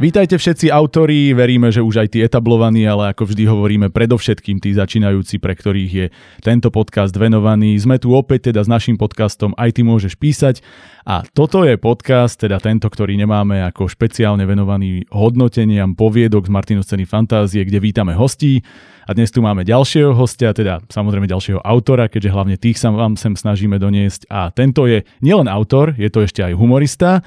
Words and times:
Vítajte 0.00 0.40
všetci 0.40 0.72
autori, 0.72 1.36
veríme, 1.36 1.68
že 1.68 1.84
už 1.84 2.00
aj 2.00 2.08
tí 2.16 2.24
etablovaní, 2.24 2.88
ale 2.88 3.12
ako 3.12 3.28
vždy 3.28 3.44
hovoríme, 3.44 3.92
predovšetkým 3.92 4.56
tí 4.56 4.72
začínajúci, 4.72 5.36
pre 5.36 5.52
ktorých 5.52 5.92
je 5.92 6.06
tento 6.40 6.72
podcast 6.72 7.12
venovaný. 7.12 7.76
Sme 7.76 8.00
tu 8.00 8.16
opäť 8.16 8.48
teda 8.48 8.64
s 8.64 8.68
našim 8.72 8.96
podcastom 8.96 9.52
Aj 9.60 9.68
ty 9.68 9.84
môžeš 9.84 10.16
písať 10.16 10.64
a 11.04 11.20
toto 11.20 11.68
je 11.68 11.76
podcast, 11.76 12.40
teda 12.40 12.56
tento, 12.64 12.88
ktorý 12.88 13.12
nemáme 13.20 13.60
ako 13.60 13.92
špeciálne 13.92 14.48
venovaný 14.48 15.04
hodnoteniam 15.12 15.92
poviedok 15.92 16.48
z 16.48 16.52
Martinov 16.56 16.88
scény 16.88 17.04
fantázie, 17.04 17.60
kde 17.60 17.84
vítame 17.84 18.16
hostí. 18.16 18.64
A 19.04 19.12
dnes 19.12 19.28
tu 19.28 19.44
máme 19.44 19.68
ďalšieho 19.68 20.16
hostia, 20.16 20.56
teda 20.56 20.80
samozrejme 20.88 21.28
ďalšieho 21.28 21.60
autora, 21.60 22.08
keďže 22.08 22.32
hlavne 22.32 22.56
tých 22.56 22.80
sa 22.80 22.88
vám 22.88 23.20
sem 23.20 23.36
snažíme 23.36 23.76
doniesť. 23.76 24.32
A 24.32 24.48
tento 24.48 24.88
je 24.88 25.04
nielen 25.20 25.44
autor, 25.44 25.92
je 25.92 26.08
to 26.08 26.24
ešte 26.24 26.40
aj 26.40 26.56
humorista. 26.56 27.20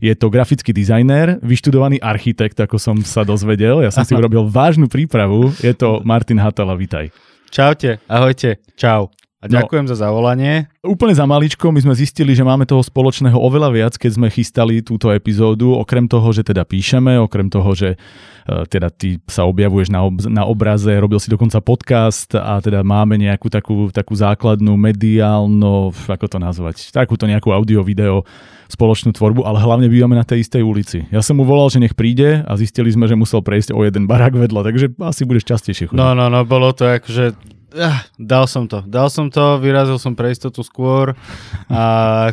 Je 0.00 0.16
to 0.16 0.32
grafický 0.32 0.72
dizajner, 0.72 1.36
vyštudovaný 1.44 2.00
architekt, 2.00 2.56
ako 2.56 2.80
som 2.80 2.96
sa 3.04 3.20
dozvedel. 3.20 3.84
Ja 3.84 3.92
som 3.92 4.02
si 4.02 4.16
urobil 4.20 4.48
vážnu 4.48 4.88
prípravu. 4.88 5.52
Je 5.60 5.76
to 5.76 6.00
Martin 6.02 6.40
Hatala, 6.40 6.72
vitaj. 6.72 7.12
Čaute, 7.52 8.00
ahojte, 8.08 8.64
čau. 8.80 9.12
A 9.40 9.48
no. 9.48 9.56
ďakujem 9.56 9.88
no, 9.88 9.90
za 9.90 9.96
zavolanie. 10.04 10.68
Úplne 10.84 11.16
za 11.16 11.24
maličko, 11.24 11.72
my 11.72 11.80
sme 11.80 11.96
zistili, 11.96 12.36
že 12.36 12.44
máme 12.44 12.68
toho 12.68 12.84
spoločného 12.84 13.40
oveľa 13.40 13.72
viac, 13.72 13.94
keď 13.96 14.20
sme 14.20 14.28
chystali 14.28 14.84
túto 14.84 15.08
epizódu. 15.08 15.80
Okrem 15.80 16.04
toho, 16.04 16.28
že 16.28 16.44
teda 16.44 16.68
píšeme, 16.68 17.16
okrem 17.16 17.48
toho, 17.48 17.72
že 17.72 17.96
uh, 17.96 18.68
teda 18.68 18.92
ty 18.92 19.16
sa 19.24 19.48
objavuješ 19.48 19.88
na, 19.88 20.04
ob- 20.04 20.28
na 20.28 20.44
obraze, 20.44 20.92
robil 20.92 21.16
si 21.16 21.32
dokonca 21.32 21.56
podcast 21.64 22.36
a 22.36 22.60
teda 22.60 22.84
máme 22.84 23.16
nejakú 23.16 23.48
takú, 23.48 23.88
takú 23.88 24.12
základnú 24.12 24.76
mediálno, 24.76 25.88
ako 25.88 26.26
to 26.28 26.36
nazvať, 26.36 26.92
takúto 26.92 27.24
nejakú 27.24 27.48
audio-video 27.48 28.28
spoločnú 28.68 29.16
tvorbu, 29.16 29.48
ale 29.48 29.56
hlavne 29.56 29.88
bývame 29.88 30.20
na 30.20 30.22
tej 30.28 30.44
istej 30.44 30.60
ulici. 30.60 31.08
Ja 31.08 31.24
som 31.24 31.40
mu 31.40 31.48
volal, 31.48 31.72
že 31.72 31.80
nech 31.80 31.96
príde 31.96 32.44
a 32.44 32.52
zistili 32.60 32.92
sme, 32.92 33.08
že 33.08 33.16
musel 33.16 33.40
prejsť 33.40 33.72
o 33.72 33.88
jeden 33.88 34.04
barák 34.04 34.36
vedľa, 34.36 34.68
takže 34.68 34.92
asi 35.00 35.24
budeš 35.24 35.48
častejšie 35.48 35.88
chodiť. 35.90 35.98
No, 35.98 36.12
no, 36.12 36.28
no, 36.28 36.44
bolo 36.44 36.76
to 36.76 36.84
akože 36.84 37.56
Ah, 37.70 38.02
dal 38.18 38.50
som 38.50 38.66
to, 38.66 38.82
dal 38.82 39.06
som 39.06 39.30
to, 39.30 39.62
vyrazil 39.62 39.94
som 39.94 40.18
pre 40.18 40.34
istotu 40.34 40.66
skôr 40.66 41.14
a 41.70 41.82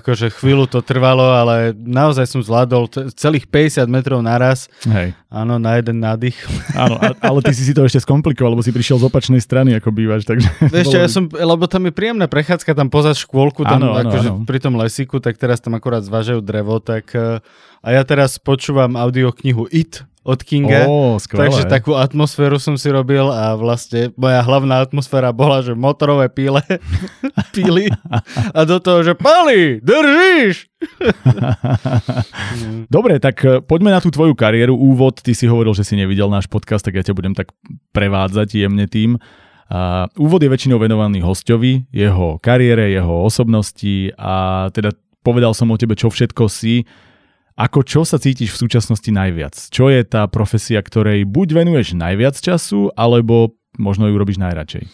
akože 0.02 0.33
chvíľu 0.33 0.66
to 0.66 0.81
trvalo, 0.81 1.29
ale 1.29 1.77
naozaj 1.77 2.25
som 2.25 2.41
zvládol 2.41 2.89
t- 2.89 3.05
celých 3.13 3.45
50 3.45 3.85
metrov 3.85 4.25
naraz. 4.25 4.66
Hej. 4.89 5.13
Áno, 5.29 5.61
na 5.61 5.77
jeden 5.77 6.02
nádych. 6.02 6.33
Áno, 6.73 6.97
ale 6.97 7.39
ty 7.45 7.53
si 7.53 7.69
si 7.69 7.73
to 7.77 7.85
ešte 7.85 8.02
skomplikoval, 8.02 8.57
lebo 8.57 8.66
si 8.66 8.73
prišiel 8.73 8.97
z 8.97 9.05
opačnej 9.05 9.38
strany, 9.38 9.77
ako 9.77 9.94
bývaš, 9.94 10.25
takže... 10.25 10.49
Vieš 10.73 10.85
čo, 10.89 10.97
ja 10.97 11.09
som, 11.11 11.29
lebo 11.29 11.69
tam 11.69 11.85
je 11.85 11.94
príjemná 11.94 12.25
prechádzka 12.25 12.73
tam 12.73 12.89
poza 12.89 13.13
škôlku, 13.13 13.61
tam 13.61 13.77
áno, 13.83 13.94
áno, 13.94 14.09
akože 14.09 14.29
áno. 14.33 14.45
pri 14.49 14.57
tom 14.57 14.73
lesíku, 14.73 15.22
tak 15.22 15.38
teraz 15.38 15.61
tam 15.61 15.77
akorát 15.77 16.01
zvážajú 16.01 16.41
drevo, 16.41 16.81
tak 16.81 17.13
eh, 17.13 17.44
a 17.85 17.88
ja 17.94 18.01
teraz 18.01 18.41
počúvam 18.41 18.97
audioknihu 18.97 19.69
It 19.69 20.01
od 20.28 20.44
Kinga. 20.44 20.83
Oh, 20.92 21.16
takže 21.16 21.64
takú 21.72 21.95
atmosféru 21.95 22.59
som 22.59 22.75
si 22.75 22.92
robil 22.92 23.23
a 23.31 23.56
vlastne 23.56 24.11
moja 24.20 24.44
hlavná 24.44 24.84
atmosféra 24.84 25.31
bola, 25.31 25.64
že 25.64 25.72
motorové 25.72 26.28
píle 26.28 26.59
píli 27.56 27.88
a 28.52 28.67
do 28.67 28.84
toho, 28.84 29.08
že 29.08 29.16
pali, 29.16 29.80
držíš! 29.80 30.67
Dobre, 32.95 33.23
tak 33.23 33.39
eh, 33.47 33.64
poďme 33.64 33.95
na 33.95 34.03
tú 34.03 34.11
tvoju 34.11 34.36
kariéru. 34.36 34.75
Úvod, 34.75 35.23
ty 35.23 35.31
si 35.31 35.47
hovoril, 35.47 35.72
že 35.72 35.88
si 35.88 35.95
nevidel 35.95 36.28
náš 36.28 36.52
podcast, 36.52 36.84
tak 36.84 37.00
ja 37.00 37.08
ťa 37.08 37.16
budem 37.16 37.31
tak 37.31 37.56
prevádzať 37.95 38.67
jemne 38.67 38.84
tým. 38.91 39.16
A 39.67 40.12
úvod 40.19 40.44
je 40.44 40.52
väčšinou 40.52 40.80
venovaný 40.80 41.23
hostovi, 41.23 41.88
jeho 41.91 42.39
kariére, 42.44 42.91
jeho 42.91 43.23
osobnosti 43.23 44.16
a 44.16 44.67
teda 44.72 44.95
povedal 45.23 45.52
som 45.52 45.68
o 45.72 45.80
tebe, 45.80 45.96
čo 45.96 46.07
všetko 46.07 46.47
si 46.47 46.88
ako 47.57 47.81
čo 47.81 48.01
sa 48.06 48.22
cítiš 48.22 48.53
v 48.53 48.69
súčasnosti 48.69 49.09
najviac? 49.09 49.57
Čo 49.73 49.90
je 49.90 50.06
tá 50.06 50.29
profesia, 50.29 50.78
ktorej 50.78 51.25
buď 51.25 51.66
venuješ 51.66 51.97
najviac 51.97 52.38
času, 52.38 52.94
alebo 52.94 53.57
možno 53.81 54.06
ju 54.06 54.16
robíš 54.16 54.38
najradšej? 54.38 54.85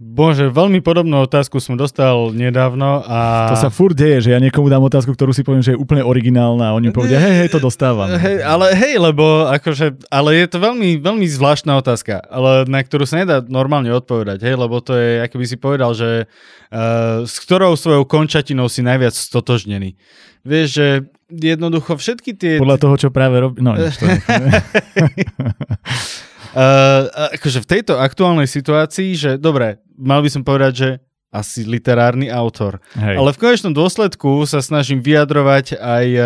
Bože, 0.00 0.50
veľmi 0.50 0.82
podobnú 0.82 1.22
otázku 1.22 1.62
som 1.62 1.78
dostal 1.78 2.34
nedávno 2.34 3.06
a... 3.06 3.46
To 3.52 3.54
sa 3.54 3.70
furt 3.70 3.94
deje, 3.94 4.26
že 4.26 4.30
ja 4.34 4.42
niekomu 4.42 4.66
dám 4.66 4.82
otázku, 4.82 5.14
ktorú 5.14 5.30
si 5.30 5.46
poviem, 5.46 5.62
že 5.62 5.72
je 5.72 5.78
úplne 5.78 6.02
originálna 6.02 6.72
a 6.72 6.74
oni 6.74 6.90
povedia, 6.90 7.22
hej, 7.22 7.44
hej, 7.44 7.48
to 7.54 7.62
dostávam. 7.62 8.10
Hej, 8.10 8.42
ale 8.42 8.74
hej, 8.74 8.98
lebo 8.98 9.46
akože, 9.46 10.10
ale 10.10 10.42
je 10.42 10.46
to 10.50 10.58
veľmi, 10.58 10.98
veľmi 10.98 11.26
zvláštna 11.30 11.78
otázka, 11.78 12.18
ale 12.18 12.66
na 12.66 12.82
ktorú 12.82 13.06
sa 13.06 13.22
nedá 13.22 13.38
normálne 13.46 13.94
odpovedať, 13.94 14.42
hej, 14.42 14.58
lebo 14.58 14.82
to 14.82 14.98
je, 14.98 15.22
ako 15.22 15.36
by 15.38 15.46
si 15.46 15.56
povedal, 15.60 15.90
že 15.94 16.26
uh, 16.26 17.22
s 17.22 17.38
ktorou 17.38 17.78
svojou 17.78 18.02
končatinou 18.02 18.66
si 18.66 18.82
najviac 18.82 19.14
stotožnený. 19.14 19.94
Vieš, 20.42 20.68
že 20.74 20.86
jednoducho 21.30 21.94
všetky 21.94 22.34
tie... 22.34 22.58
Podľa 22.58 22.82
toho, 22.82 22.94
čo 22.98 23.08
práve 23.14 23.38
robí... 23.38 23.62
No, 23.62 23.78
nič 23.78 24.02
to 24.02 24.10
Uh, 26.52 27.08
akože 27.36 27.64
v 27.64 27.70
tejto 27.78 27.96
aktuálnej 27.96 28.48
situácii, 28.48 29.16
že 29.16 29.30
dobre, 29.40 29.80
mal 29.96 30.20
by 30.20 30.28
som 30.28 30.44
povedať, 30.44 30.72
že 30.72 30.88
asi 31.32 31.64
literárny 31.64 32.28
autor. 32.28 32.76
Hej. 32.92 33.16
Ale 33.16 33.32
v 33.32 33.40
konečnom 33.40 33.72
dôsledku 33.72 34.44
sa 34.44 34.60
snažím 34.60 35.00
vyjadrovať 35.00 35.80
aj 35.80 36.06
uh, 36.12 36.24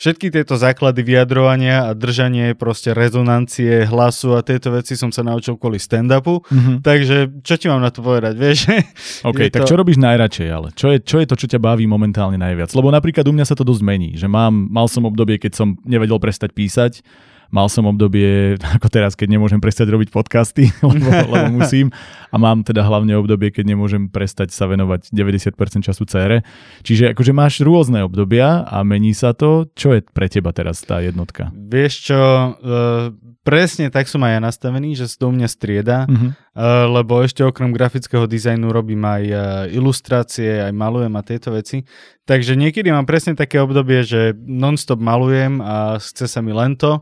všetky 0.00 0.32
tieto 0.32 0.56
základy 0.56 1.04
vyjadrovania 1.04 1.84
a 1.84 1.92
držanie 1.92 2.56
proste 2.56 2.96
rezonancie 2.96 3.84
hlasu 3.84 4.32
a 4.32 4.40
tieto 4.40 4.72
veci 4.72 4.96
som 4.96 5.12
sa 5.12 5.20
naučil 5.20 5.60
kvôli 5.60 5.76
stand-upu. 5.76 6.40
Mm-hmm. 6.48 6.76
Takže 6.80 7.44
čo 7.44 7.54
ti 7.60 7.68
mám 7.68 7.84
na 7.84 7.92
to 7.92 8.00
povedať, 8.00 8.34
vieš? 8.40 8.72
OK, 9.28 9.52
tak 9.52 9.68
to... 9.68 9.76
čo 9.76 9.76
robíš 9.76 10.00
najradšej 10.00 10.48
ale? 10.48 10.72
Čo 10.72 10.96
je, 10.96 10.98
čo 11.04 11.20
je 11.20 11.28
to, 11.28 11.36
čo 11.36 11.46
ťa 11.52 11.60
baví 11.60 11.84
momentálne 11.84 12.40
najviac? 12.40 12.72
Lebo 12.72 12.88
napríklad 12.88 13.28
u 13.28 13.36
mňa 13.36 13.44
sa 13.44 13.52
to 13.52 13.68
dosť 13.68 13.84
mení, 13.84 14.16
že 14.16 14.32
mám, 14.32 14.72
mal 14.72 14.88
som 14.88 15.04
obdobie, 15.04 15.36
keď 15.36 15.60
som 15.60 15.76
nevedel 15.84 16.16
prestať 16.16 16.56
písať 16.56 17.04
Mal 17.48 17.66
som 17.72 17.88
obdobie, 17.88 18.56
ako 18.76 18.92
teraz, 18.92 19.16
keď 19.16 19.38
nemôžem 19.38 19.60
prestať 19.60 19.88
robiť 19.88 20.12
podcasty, 20.12 20.68
lebo, 20.84 21.08
lebo 21.08 21.46
musím. 21.60 21.88
A 22.28 22.36
mám 22.36 22.60
teda 22.60 22.84
hlavne 22.84 23.16
obdobie, 23.16 23.48
keď 23.48 23.72
nemôžem 23.72 24.12
prestať 24.12 24.52
sa 24.52 24.68
venovať 24.68 25.08
90% 25.12 25.56
času 25.80 26.04
cére. 26.04 26.44
Čiže 26.84 27.16
akože 27.16 27.32
máš 27.32 27.64
rôzne 27.64 28.04
obdobia 28.04 28.68
a 28.68 28.84
mení 28.84 29.16
sa 29.16 29.32
to. 29.32 29.64
Čo 29.72 29.96
je 29.96 30.04
pre 30.04 30.28
teba 30.28 30.52
teraz 30.52 30.84
tá 30.84 31.00
jednotka? 31.00 31.48
Vieš 31.56 32.12
čo, 32.12 32.20
uh, 32.20 33.08
presne 33.48 33.88
tak 33.88 34.12
som 34.12 34.20
aj 34.28 34.32
ja 34.36 34.40
nastavený, 34.44 34.92
že 34.92 35.08
sa 35.08 35.24
u 35.24 35.32
mňa 35.32 35.48
strieda, 35.48 36.04
uh-huh. 36.04 36.36
uh, 36.36 36.84
lebo 37.00 37.24
ešte 37.24 37.40
okrem 37.40 37.72
grafického 37.72 38.28
dizajnu 38.28 38.68
robím 38.68 39.00
aj 39.08 39.24
uh, 39.24 39.40
ilustrácie, 39.72 40.60
aj 40.60 40.72
malujem 40.76 41.16
a 41.16 41.24
tieto 41.24 41.56
veci. 41.56 41.88
Takže 42.28 42.60
niekedy 42.60 42.92
mám 42.92 43.08
presne 43.08 43.32
také 43.32 43.56
obdobie, 43.56 44.04
že 44.04 44.36
non-stop 44.36 45.00
malujem 45.00 45.64
a 45.64 45.96
chce 45.96 46.28
sa 46.28 46.44
mi 46.44 46.52
len 46.52 46.76
to. 46.76 47.00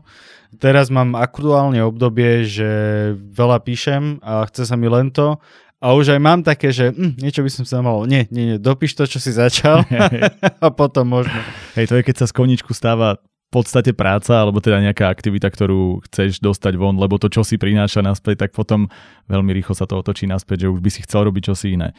Teraz 0.55 0.87
mám 0.87 1.19
aktuálne 1.19 1.83
obdobie, 1.83 2.47
že 2.47 2.69
veľa 3.19 3.59
píšem 3.67 4.23
a 4.23 4.47
chce 4.47 4.63
sa 4.63 4.79
mi 4.79 4.87
len 4.87 5.11
to. 5.11 5.35
A 5.77 5.93
už 5.93 6.17
aj 6.17 6.21
mám 6.23 6.41
také, 6.41 6.73
že 6.73 6.89
hm, 6.89 7.21
niečo 7.21 7.45
by 7.45 7.51
som 7.53 7.65
sa 7.67 7.85
mal, 7.85 8.09
nie, 8.09 8.25
nie, 8.33 8.55
nie, 8.55 8.57
dopíš 8.57 8.97
to, 8.97 9.05
čo 9.05 9.21
si 9.21 9.29
začal 9.29 9.85
a 10.63 10.67
potom 10.73 11.05
možno. 11.05 11.37
Hej, 11.77 11.93
to 11.93 12.01
je, 12.01 12.03
keď 12.07 12.15
sa 12.17 12.25
z 12.25 12.33
koničku 12.33 12.73
stáva 12.73 13.21
v 13.47 13.63
podstate 13.63 13.93
práca, 13.93 14.41
alebo 14.41 14.59
teda 14.59 14.81
nejaká 14.83 15.07
aktivita, 15.07 15.47
ktorú 15.47 16.03
chceš 16.09 16.43
dostať 16.43 16.75
von, 16.75 16.97
lebo 16.97 17.15
to, 17.15 17.31
čo 17.31 17.45
si 17.45 17.55
prináša 17.55 18.01
naspäť, 18.03 18.49
tak 18.49 18.51
potom 18.57 18.91
veľmi 19.29 19.53
rýchlo 19.53 19.77
sa 19.77 19.87
to 19.87 20.01
otočí 20.01 20.25
naspäť, 20.27 20.67
že 20.67 20.71
už 20.73 20.81
by 20.81 20.89
si 20.91 21.05
chcel 21.05 21.29
robiť 21.29 21.53
čosi 21.53 21.77
iné. 21.77 21.93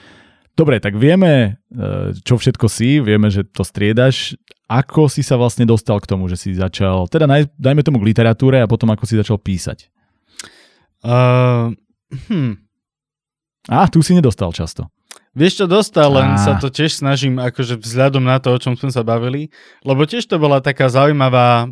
Dobre, 0.55 0.83
tak 0.83 0.99
vieme, 0.99 1.61
e, 1.71 2.15
čo 2.23 2.39
všetko 2.39 2.67
si, 2.67 2.99
vieme, 2.99 3.31
že 3.31 3.47
to 3.47 3.63
striedaš. 3.63 4.35
Ako 4.69 5.09
si 5.09 5.25
sa 5.25 5.41
vlastne 5.41 5.65
dostal 5.65 5.97
k 6.03 6.09
tomu, 6.09 6.29
že 6.29 6.37
si 6.37 6.53
začal, 6.53 7.09
teda 7.09 7.25
naj, 7.25 7.49
dajme 7.57 7.81
tomu 7.81 7.99
k 8.03 8.09
literatúre 8.13 8.61
a 8.61 8.69
potom 8.69 8.91
ako 8.93 9.09
si 9.09 9.17
začal 9.17 9.41
písať? 9.41 9.89
Uh, 11.01 11.73
hm. 12.29 12.59
A, 13.71 13.87
tu 13.89 14.03
si 14.03 14.13
nedostal 14.17 14.51
často. 14.51 14.91
Vieš 15.39 15.63
čo, 15.63 15.67
dostal, 15.71 16.11
len 16.11 16.35
ah. 16.35 16.41
sa 16.41 16.59
to 16.59 16.67
tiež 16.67 16.99
snažím, 16.99 17.39
akože 17.39 17.79
vzhľadom 17.79 18.27
na 18.27 18.43
to, 18.43 18.51
o 18.51 18.59
čom 18.59 18.75
sme 18.75 18.91
sa 18.91 19.07
bavili, 19.07 19.55
lebo 19.87 20.03
tiež 20.03 20.27
to 20.27 20.35
bola 20.41 20.59
taká 20.59 20.91
zaujímavá 20.91 21.71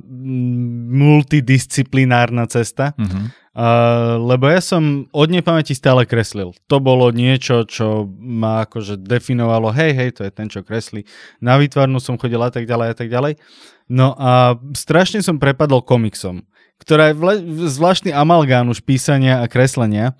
multidisciplinárna 0.94 2.46
cesta. 2.46 2.94
Uh-huh. 2.94 3.32
Uh, 3.56 4.20
lebo 4.20 4.52
ja 4.52 4.60
som 4.60 5.08
od 5.16 5.32
nepamäti 5.32 5.72
stále 5.72 6.04
kreslil. 6.04 6.52
To 6.68 6.76
bolo 6.76 7.08
niečo, 7.08 7.64
čo 7.64 8.04
ma 8.20 8.68
akože 8.68 9.00
definovalo, 9.00 9.72
hej, 9.72 9.96
hej, 9.96 10.10
to 10.12 10.28
je 10.28 10.32
ten, 10.36 10.52
čo 10.52 10.60
kreslí. 10.60 11.08
Na 11.40 11.56
výtvarnu 11.56 11.96
som 11.96 12.20
chodil 12.20 12.36
a 12.36 12.52
tak 12.52 12.68
ďalej 12.68 12.88
a 12.92 12.94
tak 13.00 13.08
ďalej. 13.08 13.40
No 13.88 14.12
a 14.12 14.60
strašne 14.76 15.24
som 15.24 15.40
prepadol 15.40 15.80
komiksom, 15.80 16.44
ktorá 16.84 17.08
je 17.08 17.14
vle- 17.16 17.44
zvláštny 17.64 18.12
amalgán 18.12 18.68
už 18.68 18.84
písania 18.84 19.40
a 19.40 19.48
kreslenia. 19.48 20.12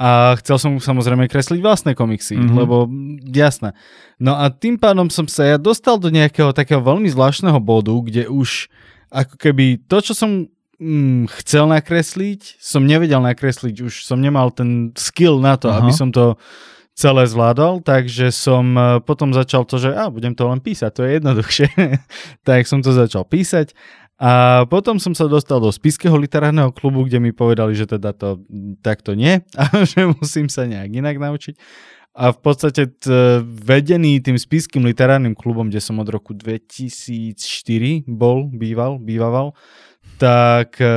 A 0.00 0.40
chcel 0.40 0.56
som 0.56 0.72
samozrejme 0.80 1.28
kresliť 1.28 1.60
vlastné 1.60 1.92
komiksy, 1.92 2.40
mm-hmm. 2.40 2.56
lebo 2.56 2.88
jasné. 3.28 3.76
No 4.16 4.32
a 4.40 4.48
tým 4.48 4.80
pádom 4.80 5.12
som 5.12 5.28
sa 5.28 5.44
ja 5.44 5.60
dostal 5.60 6.00
do 6.00 6.08
nejakého 6.08 6.56
takého 6.56 6.80
veľmi 6.80 7.12
zvláštneho 7.12 7.60
bodu, 7.60 7.92
kde 7.92 8.24
už 8.32 8.72
ako 9.12 9.36
keby 9.36 9.84
to, 9.84 10.00
čo 10.00 10.16
som 10.16 10.48
mm, 10.80 11.28
chcel 11.44 11.68
nakresliť, 11.68 12.56
som 12.56 12.88
nevedel 12.88 13.20
nakresliť, 13.20 13.84
už 13.84 14.02
som 14.02 14.18
nemal 14.18 14.48
ten 14.50 14.90
skill 14.96 15.38
na 15.38 15.60
to, 15.60 15.68
Aha. 15.68 15.84
aby 15.84 15.92
som 15.92 16.08
to 16.08 16.40
celé 16.96 17.24
zvládol, 17.24 17.80
takže 17.80 18.28
som 18.28 18.76
e, 18.76 19.00
potom 19.00 19.32
začal 19.32 19.64
to, 19.64 19.80
že 19.80 19.92
a, 19.96 20.12
budem 20.12 20.36
to 20.36 20.44
len 20.44 20.60
písať, 20.60 20.90
to 20.92 21.02
je 21.06 21.10
jednoduchšie. 21.16 21.68
tak 22.48 22.68
som 22.68 22.84
to 22.84 22.92
začal 22.92 23.24
písať 23.24 23.72
A 24.20 24.64
potom 24.68 25.00
som 25.00 25.16
sa 25.16 25.24
dostal 25.24 25.64
do 25.64 25.72
Spiského 25.72 26.12
literárneho 26.20 26.68
klubu, 26.76 27.08
kde 27.08 27.16
mi 27.16 27.32
povedali, 27.32 27.72
že 27.72 27.88
teda 27.88 28.12
to 28.12 28.44
takto 28.84 29.16
nie 29.16 29.40
a 29.60 29.64
že 29.88 30.12
musím 30.12 30.52
sa 30.52 30.68
nejak 30.68 30.92
inak 30.92 31.16
naučiť. 31.16 31.56
A 32.10 32.34
v 32.34 32.38
podstate 32.42 32.90
t, 32.90 33.06
vedený 33.46 34.18
tým 34.20 34.34
Spiským 34.34 34.82
literárnym 34.82 35.32
klubom, 35.32 35.70
kde 35.70 35.80
som 35.80 35.96
od 36.02 36.10
roku 36.10 36.34
2004 36.34 37.38
bol, 38.10 38.50
býval, 38.50 38.98
bývaval, 38.98 39.54
tak 40.20 40.76
e, 40.76 40.92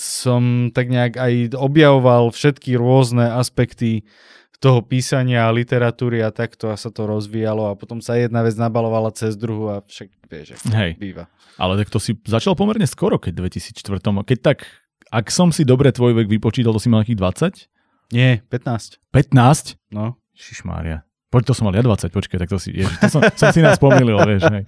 som 0.00 0.72
tak 0.72 0.88
nejak 0.88 1.20
aj 1.20 1.52
objavoval 1.60 2.32
všetky 2.32 2.80
rôzne 2.80 3.28
aspekty 3.36 4.08
toho 4.56 4.80
písania 4.80 5.44
a 5.44 5.52
literatúry 5.52 6.24
a 6.24 6.32
takto 6.32 6.72
a 6.72 6.80
sa 6.80 6.88
to 6.88 7.04
rozvíjalo 7.04 7.68
a 7.68 7.76
potom 7.76 8.00
sa 8.00 8.16
jedna 8.16 8.40
vec 8.40 8.56
nabalovala 8.56 9.12
cez 9.12 9.36
druhú 9.36 9.68
a 9.68 9.84
však 9.84 10.08
vieš, 10.24 10.56
Hej. 10.72 10.96
býva. 10.96 11.28
Ale 11.60 11.76
tak 11.76 11.92
to 11.92 12.00
si 12.00 12.16
začal 12.24 12.56
pomerne 12.56 12.88
skoro, 12.88 13.20
keď 13.20 13.44
2004. 13.44 14.00
Keď 14.00 14.38
tak, 14.40 14.64
ak 15.12 15.28
som 15.28 15.52
si 15.52 15.68
dobre 15.68 15.92
tvoj 15.92 16.16
vek 16.16 16.32
vypočítal, 16.32 16.72
to 16.72 16.80
si 16.80 16.88
mal 16.88 17.04
nejakých 17.04 17.20
20? 18.08 18.16
Nie, 18.16 18.40
15. 18.48 19.04
15? 19.12 19.76
No. 19.92 20.16
Šišmária. 20.32 21.04
Poď, 21.34 21.50
to 21.50 21.54
som 21.58 21.66
mal 21.66 21.74
ja 21.74 21.82
20, 21.82 22.14
počkaj, 22.14 22.38
tak 22.46 22.50
to 22.54 22.62
si, 22.62 22.70
ježiš, 22.70 22.94
to 23.02 23.10
som, 23.10 23.18
som 23.34 23.50
si 23.50 23.58
nás 23.58 23.74
pomýlil, 23.82 24.14
vieš, 24.22 24.46
hej. 24.54 24.62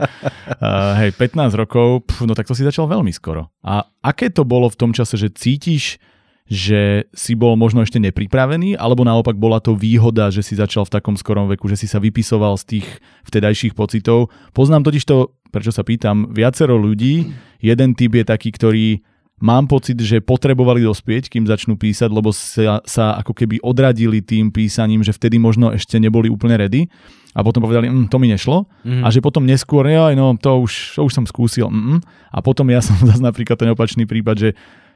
Uh, 0.58 0.98
hej, 0.98 1.14
15 1.14 1.54
rokov, 1.54 2.02
pf, 2.10 2.26
no 2.26 2.34
tak 2.34 2.50
to 2.50 2.58
si 2.58 2.66
začal 2.66 2.90
veľmi 2.90 3.14
skoro. 3.14 3.54
A 3.62 3.86
aké 4.02 4.34
to 4.34 4.42
bolo 4.42 4.66
v 4.66 4.74
tom 4.74 4.90
čase, 4.90 5.14
že 5.14 5.30
cítiš, 5.30 6.02
že 6.50 7.06
si 7.14 7.38
bol 7.38 7.54
možno 7.54 7.86
ešte 7.86 8.02
nepripravený, 8.02 8.74
alebo 8.74 9.06
naopak 9.06 9.38
bola 9.38 9.62
to 9.62 9.78
výhoda, 9.78 10.34
že 10.34 10.42
si 10.42 10.58
začal 10.58 10.82
v 10.82 10.98
takom 10.98 11.14
skorom 11.14 11.46
veku, 11.46 11.70
že 11.70 11.78
si 11.78 11.86
sa 11.86 12.02
vypisoval 12.02 12.58
z 12.58 12.78
tých 12.78 12.86
vtedajších 13.30 13.78
pocitov. 13.78 14.34
Poznám 14.50 14.90
totiž 14.90 15.06
to, 15.06 15.38
prečo 15.54 15.70
sa 15.70 15.86
pýtam, 15.86 16.34
viacero 16.34 16.74
ľudí, 16.74 17.30
jeden 17.62 17.94
typ 17.94 18.10
je 18.10 18.26
taký, 18.26 18.50
ktorý 18.50 19.06
mám 19.40 19.68
pocit, 19.68 20.00
že 20.00 20.24
potrebovali 20.24 20.80
dospieť, 20.80 21.28
kým 21.28 21.44
začnú 21.44 21.76
písať, 21.76 22.08
lebo 22.08 22.32
sa, 22.32 22.80
sa 22.88 23.20
ako 23.20 23.36
keby 23.36 23.60
odradili 23.60 24.24
tým 24.24 24.48
písaním, 24.48 25.04
že 25.04 25.12
vtedy 25.12 25.36
možno 25.36 25.76
ešte 25.76 26.00
neboli 26.00 26.32
úplne 26.32 26.56
ready 26.56 26.88
a 27.36 27.44
potom 27.44 27.60
povedali, 27.60 27.92
mm, 27.92 28.08
to 28.08 28.16
mi 28.16 28.32
nešlo 28.32 28.64
mm. 28.80 29.04
a 29.04 29.08
že 29.12 29.20
potom 29.20 29.44
neskôr, 29.44 29.84
ja, 29.92 30.08
no 30.16 30.40
to 30.40 30.64
už, 30.64 30.96
to 30.96 31.04
už 31.04 31.12
som 31.12 31.24
skúsil 31.28 31.68
mm, 31.68 32.00
a 32.32 32.38
potom 32.40 32.64
ja 32.72 32.80
som 32.86 32.96
zase 33.04 33.20
napríklad 33.20 33.60
ten 33.60 33.68
opačný 33.68 34.08
prípad, 34.08 34.36
že 34.40 34.50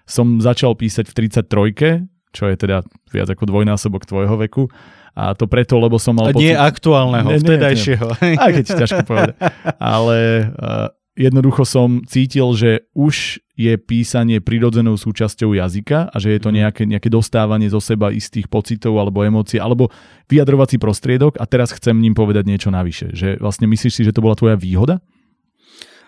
som 0.09 0.41
začal 0.41 0.73
písať 0.73 1.05
v 1.13 1.15
33 2.09 2.21
čo 2.31 2.47
je 2.47 2.55
teda 2.55 2.87
viac 3.11 3.27
ako 3.27 3.43
dvojnásobok 3.43 4.07
tvojho 4.07 4.39
veku. 4.47 4.71
A 5.19 5.35
to 5.35 5.51
preto, 5.51 5.75
lebo 5.83 5.99
som 5.99 6.15
mal 6.15 6.31
a 6.31 6.35
pocit... 6.35 6.47
Nie 6.47 6.55
aktuálneho, 6.55 7.27
nie, 7.35 7.43
vtedajšieho. 7.43 8.07
Aj 8.39 8.51
keď 8.55 8.65
ťažko 8.79 9.03
povedať. 9.03 9.35
Ale 9.83 10.47
uh, 10.55 10.95
jednoducho 11.21 11.69
som 11.69 12.01
cítil, 12.09 12.57
že 12.57 12.89
už 12.97 13.45
je 13.53 13.77
písanie 13.77 14.41
prirodzenou 14.41 14.97
súčasťou 14.97 15.53
jazyka 15.53 16.09
a 16.09 16.17
že 16.17 16.33
je 16.33 16.41
to 16.41 16.49
mhm. 16.49 16.57
nejaké, 16.65 16.83
nejaké 16.89 17.09
dostávanie 17.13 17.69
zo 17.69 17.85
seba 17.85 18.09
istých 18.09 18.49
pocitov 18.49 18.97
alebo 18.97 19.21
emócií 19.21 19.61
alebo 19.61 19.93
vyjadrovací 20.33 20.81
prostriedok 20.81 21.37
a 21.37 21.45
teraz 21.45 21.77
chcem 21.77 22.01
ním 22.01 22.17
povedať 22.17 22.49
niečo 22.49 22.73
navyše. 22.73 23.13
Že 23.13 23.45
vlastne 23.45 23.69
myslíš 23.69 23.93
si, 23.93 24.03
že 24.09 24.17
to 24.17 24.25
bola 24.25 24.33
tvoja 24.33 24.57
výhoda? 24.57 25.05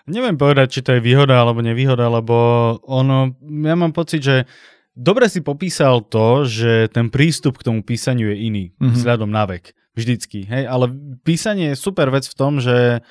Neviem 0.03 0.35
povedať, 0.35 0.67
či 0.67 0.83
to 0.83 0.99
je 0.99 1.05
výhoda 1.05 1.39
alebo 1.39 1.63
nevýhoda, 1.63 2.11
lebo 2.11 2.35
ono, 2.83 3.39
ja 3.39 3.75
mám 3.79 3.95
pocit, 3.95 4.19
že 4.19 4.43
dobre 4.91 5.31
si 5.31 5.39
popísal 5.39 6.03
to, 6.03 6.43
že 6.43 6.91
ten 6.91 7.07
prístup 7.07 7.55
k 7.55 7.71
tomu 7.71 7.79
písaniu 7.87 8.27
je 8.33 8.37
iný, 8.51 8.65
mm-hmm. 8.75 8.99
vzhľadom 8.99 9.31
na 9.31 9.47
vek. 9.47 9.71
Vždycky, 9.93 10.49
hej, 10.49 10.65
ale 10.65 10.89
písanie 11.21 11.71
je 11.71 11.77
super 11.77 12.09
vec 12.09 12.25
v 12.25 12.35
tom, 12.35 12.57
že 12.57 13.05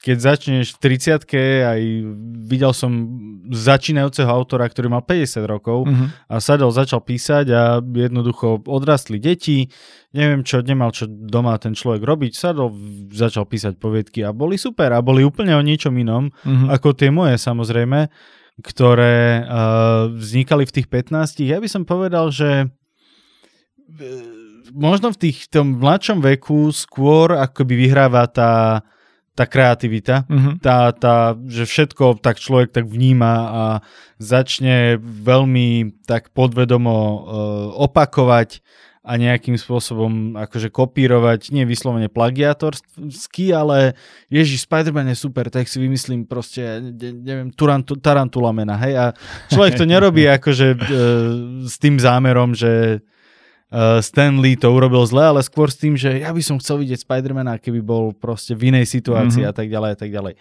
keď 0.00 0.16
začneš 0.16 0.80
v 0.80 0.96
30 0.96 1.28
aj 1.68 1.80
videl 2.48 2.72
som 2.72 2.92
začínajúceho 3.52 4.32
autora, 4.32 4.64
ktorý 4.64 4.88
mal 4.88 5.04
50 5.04 5.44
rokov 5.44 5.84
uh-huh. 5.84 6.08
a 6.24 6.40
sadol, 6.40 6.72
začal 6.72 7.04
písať 7.04 7.46
a 7.52 7.62
jednoducho 7.84 8.64
odrastli 8.64 9.20
deti, 9.20 9.68
neviem 10.16 10.40
čo, 10.40 10.64
nemal 10.64 10.96
čo 10.96 11.04
doma 11.04 11.60
ten 11.60 11.76
človek 11.76 12.00
robiť, 12.00 12.32
sadol, 12.32 12.72
začal 13.12 13.44
písať 13.44 13.76
poviedky 13.76 14.24
a 14.24 14.32
boli 14.32 14.56
super 14.56 14.88
a 14.96 15.04
boli 15.04 15.20
úplne 15.20 15.52
o 15.52 15.60
niečom 15.60 15.92
inom, 15.92 16.32
uh-huh. 16.32 16.72
ako 16.72 16.96
tie 16.96 17.12
moje 17.12 17.36
samozrejme, 17.36 18.08
ktoré 18.64 19.44
uh, 19.44 20.08
vznikali 20.08 20.64
v 20.64 20.74
tých 20.80 20.88
15. 20.88 21.44
Ja 21.44 21.60
by 21.60 21.68
som 21.68 21.84
povedal, 21.84 22.32
že 22.32 22.68
uh, 22.68 24.40
možno 24.72 25.12
v 25.12 25.28
tých, 25.28 25.52
tom 25.52 25.76
mladšom 25.76 26.24
veku 26.24 26.72
skôr 26.72 27.36
akoby 27.36 27.88
vyhráva 27.88 28.24
tá 28.30 28.80
tá 29.34 29.46
kreativita, 29.46 30.26
uh-huh. 30.26 30.58
tá, 30.58 30.90
tá, 30.92 31.38
že 31.46 31.64
všetko 31.64 32.18
tak 32.20 32.42
človek 32.42 32.74
tak 32.74 32.84
vníma 32.84 33.34
a 33.48 33.64
začne 34.18 34.98
veľmi 35.00 36.02
tak 36.04 36.34
podvedomo 36.34 36.96
uh, 36.96 37.18
opakovať 37.78 38.60
a 39.00 39.16
nejakým 39.16 39.56
spôsobom 39.56 40.36
akože 40.36 40.68
kopírovať, 40.68 41.56
nie 41.56 41.64
vyslovene 41.64 42.12
plagiatorsky, 42.12 43.48
ale 43.48 43.96
Ježiš, 44.28 44.68
Spider-Man 44.68 45.08
je 45.10 45.16
super, 45.16 45.48
tak 45.48 45.72
si 45.72 45.80
vymyslím 45.80 46.28
proste, 46.28 46.84
neviem, 47.00 47.48
turantu, 47.48 47.96
tarantula 47.96 48.52
mena, 48.52 48.76
hej, 48.76 48.94
a 49.00 49.04
človek 49.48 49.80
to 49.80 49.88
nerobí 49.88 50.28
akože 50.36 50.68
uh, 50.76 50.80
s 51.64 51.80
tým 51.80 51.96
zámerom, 51.96 52.52
že 52.52 53.00
uh, 53.70 53.98
Stan 54.02 54.34
Lee 54.42 54.58
to 54.58 54.70
urobil 54.70 55.06
zle, 55.06 55.30
ale 55.34 55.40
skôr 55.46 55.70
s 55.70 55.78
tým, 55.78 55.94
že 55.94 56.20
ja 56.22 56.30
by 56.34 56.42
som 56.42 56.58
chcel 56.58 56.82
vidieť 56.82 57.06
Spidermana, 57.06 57.56
keby 57.56 57.80
bol 57.80 58.12
proste 58.14 58.54
v 58.58 58.74
inej 58.74 58.90
situácii 58.90 59.46
mm-hmm. 59.46 59.50
a 59.50 59.56
tak 59.56 59.66
ďalej 59.70 59.90
a 59.94 59.98
tak 59.98 60.10
ďalej. 60.10 60.34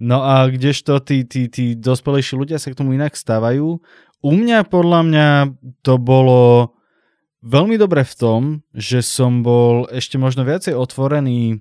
No 0.00 0.24
a 0.24 0.48
kdežto 0.48 0.96
tí, 1.04 1.28
tí, 1.28 1.52
tí 1.52 1.76
dospelejší 1.76 2.32
ľudia 2.32 2.56
sa 2.56 2.72
k 2.72 2.78
tomu 2.80 2.96
inak 2.96 3.12
stávajú. 3.12 3.84
U 4.20 4.32
mňa 4.32 4.64
podľa 4.64 5.00
mňa 5.04 5.28
to 5.84 6.00
bolo 6.00 6.72
veľmi 7.44 7.76
dobre 7.76 8.04
v 8.04 8.14
tom, 8.16 8.40
že 8.72 9.04
som 9.04 9.44
bol 9.44 9.84
ešte 9.92 10.16
možno 10.16 10.44
viacej 10.44 10.72
otvorený 10.72 11.60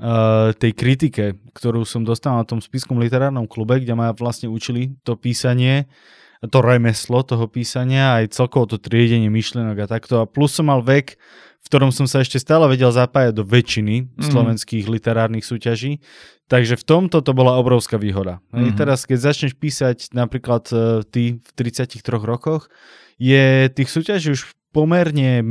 uh, 0.00 0.52
tej 0.56 0.72
kritike, 0.76 1.24
ktorú 1.56 1.84
som 1.88 2.04
dostal 2.04 2.36
na 2.36 2.44
tom 2.44 2.60
spiskom 2.60 3.00
literárnom 3.00 3.48
klube, 3.48 3.80
kde 3.80 3.96
ma 3.96 4.12
vlastne 4.12 4.52
učili 4.52 4.96
to 5.04 5.16
písanie 5.16 5.88
to 6.44 6.58
remeslo 6.60 7.24
toho 7.24 7.48
písania, 7.48 8.20
aj 8.20 8.36
celkovo 8.36 8.68
to 8.68 8.76
triedenie 8.76 9.32
myšlienok 9.32 9.76
a 9.84 9.86
takto. 9.88 10.20
A 10.20 10.28
plus 10.28 10.52
som 10.52 10.68
mal 10.68 10.84
vek, 10.84 11.16
v 11.64 11.66
ktorom 11.66 11.90
som 11.90 12.06
sa 12.06 12.22
ešte 12.22 12.38
stále 12.38 12.68
vedel 12.70 12.92
zapájať 12.92 13.32
do 13.34 13.42
väčšiny 13.42 14.06
mm. 14.06 14.22
slovenských 14.30 14.86
literárnych 14.86 15.42
súťaží. 15.42 15.98
Takže 16.46 16.78
v 16.78 16.84
tomto 16.86 17.18
to 17.26 17.34
bola 17.34 17.58
obrovská 17.58 17.98
výhoda. 17.98 18.38
Mm. 18.54 18.78
Teraz, 18.78 19.02
keď 19.02 19.18
začneš 19.34 19.58
písať 19.58 20.14
napríklad 20.14 20.62
uh, 20.70 21.02
ty 21.02 21.42
v 21.42 21.50
33 21.58 21.98
rokoch, 22.22 22.70
je 23.18 23.66
tých 23.72 23.90
súťaží 23.90 24.30
už 24.30 24.54
pomerne 24.70 25.42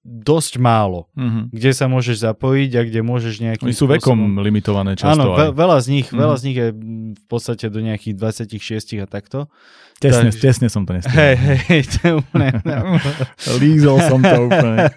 dosť 0.00 0.56
málo, 0.56 1.12
mm-hmm. 1.12 1.52
kde 1.52 1.70
sa 1.76 1.84
môžeš 1.84 2.24
zapojiť 2.24 2.70
a 2.72 2.80
kde 2.88 3.00
môžeš 3.04 3.34
nejakým 3.44 3.68
Oni 3.68 3.76
sú 3.76 3.84
spôsobom... 3.84 4.00
vekom 4.00 4.20
limitované 4.40 4.96
často. 4.96 5.12
Áno, 5.12 5.36
ve- 5.36 5.52
veľa 5.52 5.76
z 5.84 5.86
nich, 5.92 6.06
mm-hmm. 6.08 6.22
veľa 6.24 6.36
z 6.40 6.42
nich 6.48 6.56
je 6.56 6.68
v 7.20 7.24
podstate 7.28 7.68
do 7.68 7.80
nejakých 7.84 8.14
26 8.16 9.04
a 9.04 9.06
takto. 9.06 9.52
Tesne, 10.00 10.32
tak... 10.32 10.40
tesne 10.40 10.72
som 10.72 10.88
to 10.88 10.96
nestihol. 10.96 11.20
Hej, 11.20 11.36
hej, 11.68 11.82
to 12.00 12.24
úplne... 12.24 12.48
Lízol 13.60 14.00
som 14.00 14.24
to 14.24 14.48
úplne. 14.48 14.88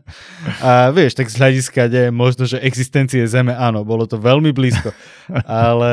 a 0.68 0.92
vieš, 0.92 1.16
tak 1.16 1.32
z 1.32 1.36
hľadiska 1.40 1.88
je 1.88 2.04
možno, 2.12 2.44
že 2.44 2.60
existencie 2.60 3.24
Zeme, 3.24 3.56
áno, 3.56 3.80
bolo 3.88 4.04
to 4.04 4.20
veľmi 4.20 4.52
blízko. 4.52 4.92
Ale 5.48 5.92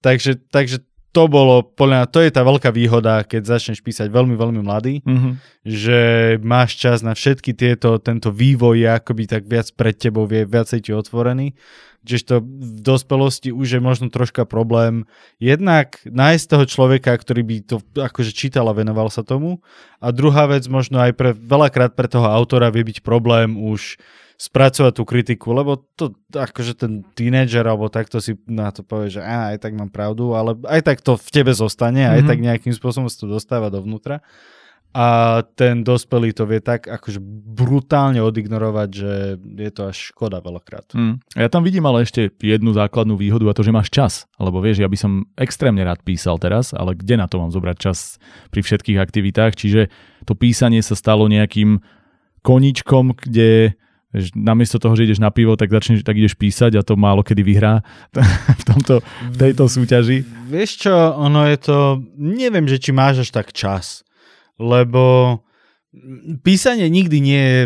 takže, 0.00 0.40
takže 0.48 0.80
to 1.12 1.28
bolo, 1.28 1.60
podľa 1.60 1.94
mňa, 2.02 2.06
to 2.08 2.18
je 2.24 2.30
tá 2.32 2.40
veľká 2.40 2.72
výhoda, 2.72 3.20
keď 3.28 3.44
začneš 3.44 3.84
písať 3.84 4.08
veľmi, 4.08 4.32
veľmi 4.32 4.60
mladý, 4.64 5.04
mm-hmm. 5.04 5.32
že 5.60 6.00
máš 6.40 6.80
čas 6.80 7.04
na 7.04 7.12
všetky 7.12 7.52
tieto, 7.52 8.00
tento 8.00 8.32
vývoj 8.32 8.80
je 8.80 8.88
akoby 8.88 9.24
tak 9.28 9.44
viac 9.44 9.68
pred 9.76 9.92
tebou, 9.92 10.24
vie 10.24 10.48
viacej 10.48 10.88
ti 10.88 10.90
otvorený. 10.96 11.52
Čiže 12.02 12.24
to 12.26 12.36
v 12.42 12.80
dospelosti 12.82 13.54
už 13.54 13.78
je 13.78 13.80
možno 13.80 14.10
troška 14.10 14.42
problém 14.42 15.06
jednak 15.38 16.02
nájsť 16.02 16.44
toho 16.50 16.64
človeka, 16.66 17.14
ktorý 17.14 17.46
by 17.46 17.56
to 17.62 17.76
akože 17.94 18.34
čítal 18.34 18.66
a 18.66 18.74
venoval 18.74 19.06
sa 19.06 19.22
tomu. 19.22 19.62
A 20.02 20.10
druhá 20.10 20.50
vec 20.50 20.66
možno 20.66 20.98
aj 20.98 21.14
pre, 21.14 21.30
veľakrát 21.30 21.94
pre 21.94 22.10
toho 22.10 22.26
autora 22.26 22.74
vie 22.74 22.82
byť 22.82 23.06
problém 23.06 23.54
už 23.54 24.02
spracovať 24.42 24.92
tú 24.98 25.06
kritiku, 25.06 25.54
lebo 25.54 25.86
to 25.94 26.18
akože 26.34 26.74
ten 26.74 27.06
tínedžer 27.14 27.62
alebo 27.62 27.86
takto 27.86 28.18
si 28.18 28.34
na 28.50 28.74
to 28.74 28.82
povie, 28.82 29.14
že 29.14 29.22
á, 29.22 29.54
aj 29.54 29.62
tak 29.62 29.78
mám 29.78 29.94
pravdu, 29.94 30.34
ale 30.34 30.58
aj 30.66 30.82
tak 30.82 30.98
to 30.98 31.14
v 31.14 31.28
tebe 31.30 31.54
zostane, 31.54 32.02
mm-hmm. 32.02 32.14
aj 32.18 32.20
mhm. 32.26 32.28
tak 32.28 32.38
nejakým 32.42 32.74
spôsobom 32.74 33.06
sa 33.06 33.22
to 33.22 33.30
dostáva 33.30 33.70
dovnútra. 33.70 34.18
A 34.92 35.40
ten 35.56 35.80
dospelý 35.80 36.36
to 36.36 36.44
vie 36.44 36.60
tak 36.60 36.84
akože 36.84 37.16
brutálne 37.56 38.20
odignorovať, 38.20 38.88
že 38.92 39.40
je 39.40 39.70
to 39.72 39.88
až 39.88 40.12
škoda 40.12 40.44
veľakrát. 40.44 40.92
Mm. 40.92 41.16
Ja 41.32 41.48
tam 41.48 41.64
vidím 41.64 41.88
ale 41.88 42.04
ešte 42.04 42.28
jednu 42.28 42.76
základnú 42.76 43.16
výhodu 43.16 43.48
a 43.48 43.56
to, 43.56 43.64
že 43.64 43.72
máš 43.72 43.88
čas. 43.88 44.28
Lebo 44.36 44.60
vieš, 44.60 44.84
ja 44.84 44.92
by 44.92 44.98
som 45.00 45.24
extrémne 45.40 45.80
rád 45.80 46.04
písal 46.04 46.36
teraz, 46.36 46.76
ale 46.76 46.92
kde 46.92 47.16
na 47.16 47.24
to 47.24 47.40
mám 47.40 47.48
zobrať 47.48 47.76
čas 47.80 48.20
pri 48.52 48.60
všetkých 48.60 49.00
aktivitách? 49.00 49.56
Čiže 49.56 49.88
to 50.28 50.36
písanie 50.36 50.84
sa 50.84 50.92
stalo 50.92 51.24
nejakým 51.24 51.80
koničkom, 52.44 53.16
kde 53.16 53.80
namiesto 54.36 54.76
toho, 54.76 54.92
že 54.92 55.08
ideš 55.08 55.20
na 55.24 55.32
pivo, 55.32 55.56
tak 55.56 55.72
začneš, 55.72 56.04
tak 56.04 56.20
ideš 56.20 56.36
písať 56.36 56.76
a 56.76 56.84
to 56.84 57.00
málo 57.00 57.24
kedy 57.24 57.40
vyhrá 57.40 57.80
v, 58.60 58.64
tomto, 58.64 59.00
v 59.32 59.36
tejto 59.36 59.64
súťaži. 59.66 60.24
Vieš 60.52 60.70
čo, 60.88 60.94
ono 61.16 61.48
je 61.48 61.56
to, 61.56 61.78
neviem, 62.20 62.68
že 62.68 62.76
či 62.76 62.92
máš 62.92 63.24
až 63.24 63.30
tak 63.32 63.56
čas, 63.56 64.04
lebo 64.60 65.40
písanie 66.44 66.88
nikdy 66.88 67.16
nie 67.20 67.42
je 67.42 67.60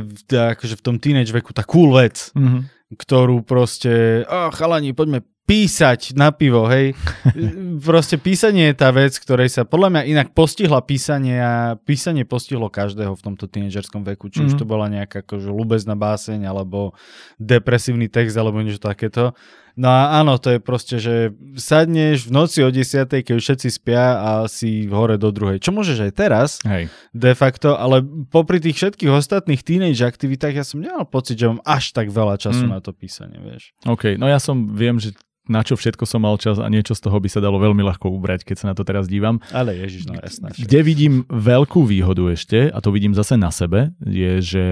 akože 0.55 0.75
v 0.79 0.85
tom 0.85 0.97
teenage 0.99 1.35
veku 1.35 1.55
tá 1.55 1.63
cool 1.67 1.95
vec, 1.95 2.31
mm-hmm. 2.35 2.95
ktorú 2.95 3.43
proste, 3.43 4.23
oh, 4.27 4.51
chalani, 4.55 4.95
poďme 4.95 5.27
písať 5.47 6.19
na 6.19 6.35
pivo, 6.35 6.67
hej. 6.67 6.99
Proste 7.87 8.19
písanie 8.19 8.75
je 8.75 8.83
tá 8.83 8.91
vec, 8.91 9.15
ktorej 9.15 9.49
sa 9.49 9.63
podľa 9.63 9.95
mňa 9.95 10.03
inak 10.11 10.29
postihla 10.35 10.83
písanie 10.83 11.39
a 11.39 11.79
písanie 11.79 12.27
postihlo 12.27 12.67
každého 12.67 13.15
v 13.15 13.25
tomto 13.25 13.47
tínedžerskom 13.47 14.03
veku, 14.03 14.27
či 14.27 14.43
mm-hmm. 14.43 14.49
už 14.51 14.55
mhm. 14.59 14.61
to 14.61 14.67
bola 14.67 14.87
nejaká 14.91 15.23
akože 15.23 15.49
ľubezná 15.49 15.95
báseň, 15.95 16.51
alebo 16.51 16.99
depresívny 17.39 18.11
text, 18.11 18.35
alebo 18.35 18.59
niečo 18.59 18.83
takéto. 18.83 19.39
No 19.77 19.93
a 19.93 20.25
áno, 20.25 20.41
to 20.41 20.57
je 20.57 20.61
proste, 20.61 20.97
že 20.97 21.37
sadneš 21.61 22.27
v 22.27 22.33
noci 22.33 22.65
o 22.65 22.73
10, 22.73 23.13
keď 23.13 23.37
všetci 23.37 23.69
spia 23.69 24.17
a 24.17 24.31
si 24.49 24.89
hore 24.89 25.21
do 25.21 25.29
druhej. 25.29 25.61
Čo 25.61 25.77
môžeš 25.77 26.01
aj 26.01 26.13
teraz, 26.17 26.49
Hej. 26.65 26.89
de 27.13 27.33
facto, 27.37 27.77
ale 27.77 28.01
popri 28.33 28.57
tých 28.57 28.81
všetkých 28.81 29.13
ostatných 29.13 29.61
teenage 29.61 30.01
aktivitách 30.01 30.57
ja 30.57 30.65
som 30.65 30.81
nemal 30.81 31.05
pocit, 31.05 31.37
že 31.37 31.53
mám 31.53 31.61
až 31.61 31.93
tak 31.93 32.09
veľa 32.09 32.41
času 32.41 32.65
mm. 32.65 32.73
na 32.73 32.81
to 32.81 32.97
písanie, 32.97 33.37
vieš. 33.37 33.77
OK, 33.85 34.17
no 34.17 34.25
ja 34.25 34.41
som, 34.41 34.73
viem, 34.73 34.97
že 34.97 35.13
na 35.47 35.63
čo 35.63 35.79
všetko 35.79 36.09
som 36.09 36.25
mal 36.25 36.41
čas 36.41 36.59
a 36.59 36.67
niečo 36.67 36.97
z 36.97 37.07
toho 37.07 37.21
by 37.21 37.29
sa 37.31 37.39
dalo 37.39 37.61
veľmi 37.63 37.85
ľahko 37.87 38.11
ubrať, 38.11 38.43
keď 38.49 38.57
sa 38.57 38.67
na 38.73 38.75
to 38.75 38.83
teraz 38.83 39.07
dívam. 39.07 39.39
Ale 39.55 39.79
ježiš, 39.79 40.11
no 40.11 40.19
jasná. 40.19 40.51
Kde 40.57 40.81
vidím 40.83 41.15
veľkú 41.31 41.87
výhodu 41.87 42.35
ešte, 42.35 42.73
a 42.73 42.79
to 42.83 42.91
vidím 42.91 43.15
zase 43.15 43.39
na 43.39 43.55
sebe, 43.55 43.95
je, 44.03 44.43
že 44.43 44.65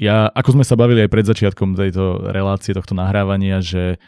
ja, 0.00 0.32
ako 0.32 0.60
sme 0.60 0.64
sa 0.64 0.78
bavili 0.78 1.04
aj 1.04 1.12
pred 1.12 1.26
začiatkom 1.28 1.76
tejto 1.76 2.32
relácie, 2.32 2.72
tohto 2.72 2.96
nahrávania, 2.96 3.60
že 3.60 4.00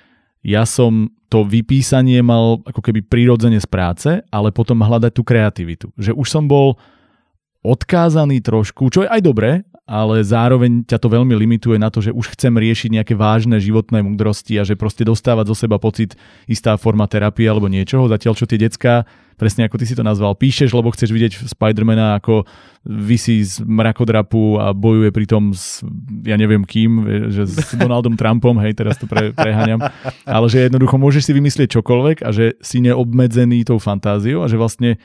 ja 0.45 0.69
som 0.69 1.09
to 1.33 1.45
vypísanie 1.45 2.21
mal 2.21 2.61
ako 2.69 2.81
keby 2.85 3.01
prirodzene 3.05 3.57
z 3.57 3.69
práce, 3.69 4.11
ale 4.29 4.49
potom 4.53 4.85
hľadať 4.85 5.13
tú 5.13 5.25
kreativitu. 5.25 5.87
Že 5.97 6.13
už 6.15 6.29
som 6.29 6.45
bol 6.45 6.77
odkázaný 7.65 8.45
trošku, 8.45 8.93
čo 8.93 9.03
je 9.03 9.09
aj 9.09 9.21
dobré, 9.25 9.65
ale 9.85 10.25
zároveň 10.25 10.89
ťa 10.89 10.97
to 10.97 11.13
veľmi 11.13 11.37
limituje 11.37 11.77
na 11.77 11.93
to, 11.93 12.01
že 12.01 12.09
už 12.09 12.33
chcem 12.33 12.57
riešiť 12.57 12.89
nejaké 12.89 13.13
vážne 13.13 13.61
životné 13.61 14.01
múdrosti 14.01 14.57
a 14.57 14.65
že 14.65 14.81
proste 14.81 15.05
dostávať 15.05 15.53
zo 15.53 15.57
seba 15.57 15.77
pocit 15.77 16.17
istá 16.49 16.77
forma 16.81 17.05
terapie 17.05 17.45
alebo 17.45 17.69
niečoho, 17.69 18.09
zatiaľ 18.09 18.33
čo 18.33 18.49
tie 18.49 18.57
decka, 18.57 19.05
presne 19.37 19.69
ako 19.69 19.77
ty 19.77 19.85
si 19.85 19.93
to 19.93 20.01
nazval, 20.01 20.33
píšeš, 20.41 20.73
lebo 20.73 20.89
chceš 20.89 21.13
vidieť 21.13 21.33
Spidermana 21.53 22.17
ako 22.17 22.49
vysí 22.89 23.45
z 23.45 23.61
mrakodrapu 23.61 24.57
a 24.57 24.73
bojuje 24.73 25.13
pritom 25.13 25.53
s, 25.53 25.85
ja 26.25 26.41
neviem 26.41 26.65
kým, 26.65 27.05
že 27.29 27.45
s 27.45 27.77
Donaldom 27.81 28.17
Trumpom, 28.17 28.57
hej, 28.65 28.73
teraz 28.73 28.97
to 28.97 29.05
pre, 29.05 29.37
preháňam, 29.37 29.85
ale 30.25 30.47
že 30.49 30.65
jednoducho 30.65 30.97
môžeš 30.97 31.29
si 31.29 31.33
vymyslieť 31.37 31.77
čokoľvek 31.77 32.25
a 32.25 32.33
že 32.33 32.57
si 32.65 32.81
neobmedzený 32.81 33.69
tou 33.69 33.77
fantáziou 33.77 34.41
a 34.41 34.49
že 34.49 34.57
vlastne 34.57 34.97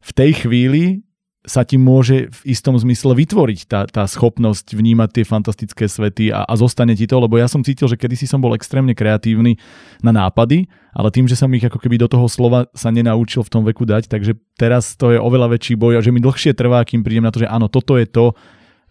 v 0.00 0.10
tej 0.16 0.48
chvíli 0.48 1.04
sa 1.44 1.60
ti 1.60 1.76
môže 1.76 2.32
v 2.32 2.56
istom 2.56 2.72
zmysle 2.80 3.12
vytvoriť 3.12 3.60
tá, 3.68 3.84
tá 3.84 4.08
schopnosť 4.08 4.72
vnímať 4.72 5.08
tie 5.20 5.24
fantastické 5.28 5.84
svety 5.84 6.32
a, 6.32 6.48
a 6.48 6.54
zostane 6.56 6.96
ti 6.96 7.04
to, 7.04 7.20
lebo 7.20 7.36
ja 7.36 7.44
som 7.44 7.60
cítil, 7.60 7.84
že 7.84 8.00
kedysi 8.00 8.24
som 8.24 8.40
bol 8.40 8.56
extrémne 8.56 8.96
kreatívny 8.96 9.60
na 10.00 10.10
nápady, 10.10 10.66
ale 10.96 11.12
tým, 11.12 11.28
že 11.28 11.36
som 11.36 11.52
ich 11.52 11.64
ako 11.64 11.76
keby 11.76 12.00
do 12.00 12.08
toho 12.08 12.24
slova 12.32 12.64
sa 12.72 12.88
nenaučil 12.88 13.44
v 13.44 13.52
tom 13.52 13.62
veku 13.68 13.84
dať, 13.84 14.08
takže 14.08 14.40
teraz 14.56 14.96
to 14.96 15.12
je 15.12 15.20
oveľa 15.20 15.52
väčší 15.52 15.76
boj 15.76 16.00
a 16.00 16.04
že 16.04 16.16
mi 16.16 16.24
dlhšie 16.24 16.56
trvá, 16.56 16.80
kým 16.82 17.04
prídem 17.04 17.28
na 17.28 17.32
to, 17.34 17.44
že 17.44 17.52
áno, 17.52 17.68
toto 17.68 18.00
je 18.00 18.08
to, 18.08 18.32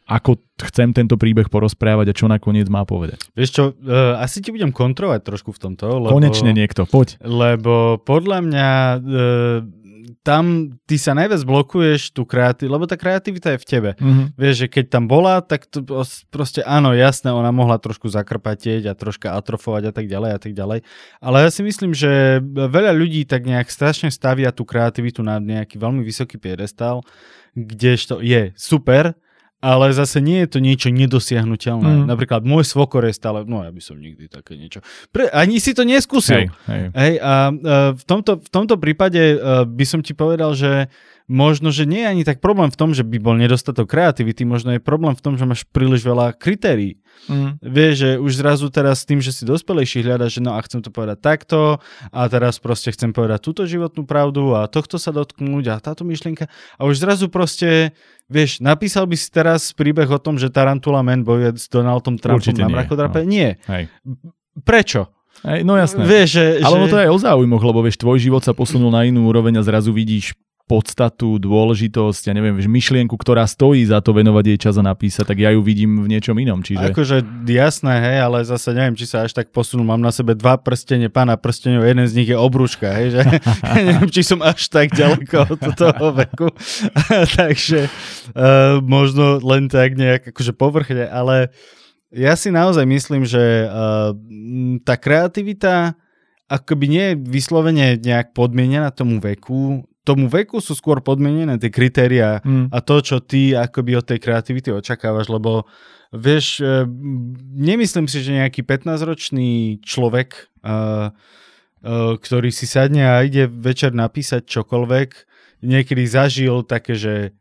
ako 0.04 0.36
chcem 0.60 0.92
tento 0.92 1.16
príbeh 1.16 1.48
porozprávať 1.48 2.12
a 2.12 2.18
čo 2.18 2.28
nakoniec 2.28 2.68
má 2.68 2.84
povedať. 2.84 3.24
Vieš 3.34 3.50
čo, 3.50 3.64
uh, 3.72 4.20
asi 4.20 4.44
ti 4.44 4.52
budem 4.52 4.76
kontrovať 4.76 5.24
trošku 5.24 5.56
v 5.56 5.60
tomto. 5.64 6.04
Lebo, 6.04 6.12
Konečne 6.12 6.52
niekto, 6.52 6.84
poď. 6.84 7.16
Lebo 7.24 8.04
podľa 8.04 8.40
mňa 8.44 8.70
uh, 9.00 9.02
tam 10.22 10.76
ty 10.86 10.96
sa 11.00 11.16
najviac 11.16 11.42
blokuješ 11.48 12.12
tú 12.12 12.28
kreativitu, 12.28 12.72
lebo 12.72 12.86
tá 12.86 13.00
kreativita 13.00 13.56
je 13.56 13.60
v 13.62 13.68
tebe. 13.68 13.92
Mm-hmm. 13.98 14.26
Vieš, 14.36 14.56
že 14.66 14.68
keď 14.68 14.86
tam 14.92 15.04
bola, 15.08 15.40
tak 15.40 15.66
to 15.70 15.82
proste 16.30 16.62
áno, 16.64 16.92
jasné, 16.92 17.32
ona 17.32 17.50
mohla 17.56 17.80
trošku 17.80 18.12
zakrpatieť 18.12 18.92
a 18.92 18.98
troška 18.98 19.34
atrofovať 19.40 19.90
a 19.90 19.94
tak 19.96 20.06
ďalej 20.12 20.32
a 20.36 20.40
tak 20.40 20.54
ďalej. 20.54 20.80
Ale 21.24 21.38
ja 21.44 21.50
si 21.50 21.62
myslím, 21.64 21.96
že 21.96 22.44
veľa 22.44 22.92
ľudí 22.94 23.24
tak 23.24 23.48
nejak 23.48 23.72
strašne 23.72 24.12
stavia 24.12 24.52
tú 24.52 24.68
kreativitu 24.68 25.24
na 25.24 25.40
nejaký 25.40 25.80
veľmi 25.80 26.04
vysoký 26.04 26.38
piedestal, 26.38 27.02
kdežto 27.54 28.20
je 28.20 28.52
super, 28.58 29.14
ale 29.64 29.96
zase 29.96 30.20
nie 30.20 30.44
je 30.44 30.48
to 30.52 30.60
niečo 30.60 30.92
nedosiahnutelné. 30.92 32.04
Mm. 32.04 32.12
Napríklad 32.12 32.44
môj 32.44 32.68
svokor 32.68 33.08
je 33.08 33.16
stále, 33.16 33.48
no 33.48 33.64
ja 33.64 33.72
by 33.72 33.80
som 33.80 33.96
nikdy 33.96 34.28
také 34.28 34.60
niečo, 34.60 34.84
Pre, 35.16 35.32
ani 35.32 35.64
si 35.64 35.72
to 35.72 35.88
neskúsil. 35.88 36.52
Hej, 36.52 36.68
hej. 36.68 36.84
Hej, 36.92 37.14
a 37.24 37.34
uh, 37.48 37.96
v, 37.96 38.04
tomto, 38.04 38.44
v 38.44 38.50
tomto 38.52 38.76
prípade 38.76 39.40
uh, 39.40 39.64
by 39.64 39.86
som 39.88 40.04
ti 40.04 40.12
povedal, 40.12 40.52
že 40.52 40.92
možno, 41.34 41.74
že 41.74 41.90
nie 41.90 42.06
je 42.06 42.12
ani 42.14 42.24
tak 42.24 42.38
problém 42.38 42.70
v 42.70 42.78
tom, 42.78 42.94
že 42.94 43.02
by 43.02 43.18
bol 43.18 43.34
nedostatok 43.34 43.90
kreativity, 43.90 44.46
možno 44.46 44.78
je 44.78 44.82
problém 44.82 45.18
v 45.18 45.24
tom, 45.26 45.34
že 45.34 45.50
máš 45.50 45.66
príliš 45.66 46.06
veľa 46.06 46.38
kritérií. 46.38 47.02
Mm. 47.26 47.58
Vieš, 47.58 47.94
že 47.98 48.10
už 48.22 48.32
zrazu 48.38 48.70
teraz 48.70 49.02
tým, 49.02 49.18
že 49.18 49.34
si 49.34 49.42
dospelejší 49.42 50.06
hľadaš, 50.06 50.38
že 50.38 50.42
no 50.46 50.54
a 50.54 50.62
chcem 50.62 50.86
to 50.86 50.94
povedať 50.94 51.18
takto 51.26 51.82
a 52.14 52.22
teraz 52.30 52.62
proste 52.62 52.94
chcem 52.94 53.10
povedať 53.10 53.42
túto 53.42 53.66
životnú 53.66 54.06
pravdu 54.06 54.54
a 54.54 54.70
tohto 54.70 55.02
sa 55.02 55.10
dotknúť 55.10 55.74
a 55.74 55.76
táto 55.82 56.06
myšlienka 56.06 56.46
a 56.78 56.82
už 56.86 57.02
zrazu 57.02 57.34
proste, 57.34 57.98
vieš, 58.30 58.62
napísal 58.62 59.10
by 59.10 59.18
si 59.18 59.34
teraz 59.34 59.74
príbeh 59.74 60.10
o 60.14 60.22
tom, 60.22 60.38
že 60.38 60.54
Tarantula 60.54 61.02
Man 61.02 61.26
bojuje 61.26 61.58
s 61.58 61.66
Donaldom 61.66 62.22
Trumpom 62.22 62.46
Určite 62.46 62.62
na 62.62 62.70
mrakodrape? 62.70 63.26
No. 63.26 63.34
Nie. 63.34 63.58
Hej. 63.66 63.90
Prečo? 64.62 65.10
Hej, 65.42 65.66
no 65.66 65.74
jasné. 65.76 66.06
Vieš, 66.06 66.30
že, 66.30 66.46
Ale 66.62 66.78
že... 66.86 66.92
to 66.94 66.98
je 67.02 67.04
aj 67.10 67.12
o 67.12 67.20
záujmoch, 67.20 67.64
lebo 67.66 67.82
vieš, 67.82 67.98
tvoj 67.98 68.22
život 68.22 68.46
sa 68.46 68.54
posunul 68.54 68.94
na 68.94 69.02
inú 69.04 69.26
úroveň 69.26 69.58
a 69.60 69.64
zrazu 69.66 69.90
vidíš 69.90 70.38
podstatu, 70.64 71.36
dôležitosť, 71.44 72.32
ja 72.32 72.34
neviem, 72.34 72.56
myšlienku, 72.56 73.20
ktorá 73.20 73.44
stojí 73.44 73.84
za 73.84 74.00
to 74.00 74.16
venovať 74.16 74.44
jej 74.48 74.60
čas 74.64 74.76
a 74.80 74.84
napísať, 74.84 75.28
tak 75.28 75.38
ja 75.44 75.52
ju 75.52 75.60
vidím 75.60 76.00
v 76.00 76.08
niečom 76.08 76.40
inom. 76.40 76.64
Čiže... 76.64 76.96
Akože 76.96 77.20
jasné, 77.52 78.00
hej, 78.00 78.18
ale 78.24 78.48
zase 78.48 78.72
neviem, 78.72 78.96
či 78.96 79.04
sa 79.04 79.28
až 79.28 79.36
tak 79.36 79.52
posunul. 79.52 79.84
Mám 79.84 80.00
na 80.00 80.16
sebe 80.16 80.40
dva 80.40 80.56
prstene 80.56 81.12
pána 81.12 81.36
prstenov, 81.36 81.84
jeden 81.84 82.08
z 82.08 82.16
nich 82.16 82.30
je 82.32 82.38
obrúška, 82.40 82.96
hej, 82.96 83.20
že 83.20 83.22
neviem, 83.92 84.08
či 84.08 84.24
som 84.24 84.40
až 84.40 84.72
tak 84.72 84.96
ďaleko 84.96 85.52
od 85.52 85.62
toho 85.76 86.08
veku. 86.16 86.48
Takže 87.40 87.92
uh, 88.32 88.80
možno 88.80 89.44
len 89.44 89.68
tak 89.68 90.00
nejak 90.00 90.32
akože 90.32 90.56
povrchne, 90.56 91.12
ale 91.12 91.52
ja 92.16 92.40
si 92.40 92.56
naozaj 92.56 92.88
myslím, 92.88 93.28
že 93.28 93.68
uh, 93.68 94.16
tá 94.88 94.96
kreativita 94.96 96.00
akoby 96.48 96.86
nie 96.86 97.06
je 97.12 97.16
vyslovene 97.20 97.98
nejak 97.98 98.38
podmienená 98.38 98.94
tomu 98.94 99.18
veku, 99.18 99.88
tomu 100.04 100.28
veku 100.28 100.60
sú 100.60 100.76
skôr 100.76 101.00
podmienené 101.00 101.56
tie 101.56 101.72
kritéria 101.72 102.44
mm. 102.44 102.76
a 102.76 102.78
to, 102.84 103.00
čo 103.00 103.24
ty 103.24 103.56
akoby 103.56 103.96
od 103.96 104.06
tej 104.06 104.20
kreativity 104.20 104.70
očakávaš, 104.76 105.32
lebo 105.32 105.64
vieš, 106.12 106.60
e, 106.60 106.84
nemyslím 107.56 108.12
si, 108.12 108.20
že 108.20 108.38
nejaký 108.38 108.68
15-ročný 108.68 109.82
človek, 109.82 110.54
uh, 110.62 111.10
uh, 111.10 112.14
ktorý 112.20 112.54
si 112.54 112.70
sadne 112.70 113.08
a 113.08 113.24
ide 113.26 113.50
večer 113.50 113.96
napísať 113.96 114.46
čokoľvek, 114.46 115.10
niekedy 115.66 116.04
zažil 116.06 116.68
také, 116.68 116.94
že 116.94 117.34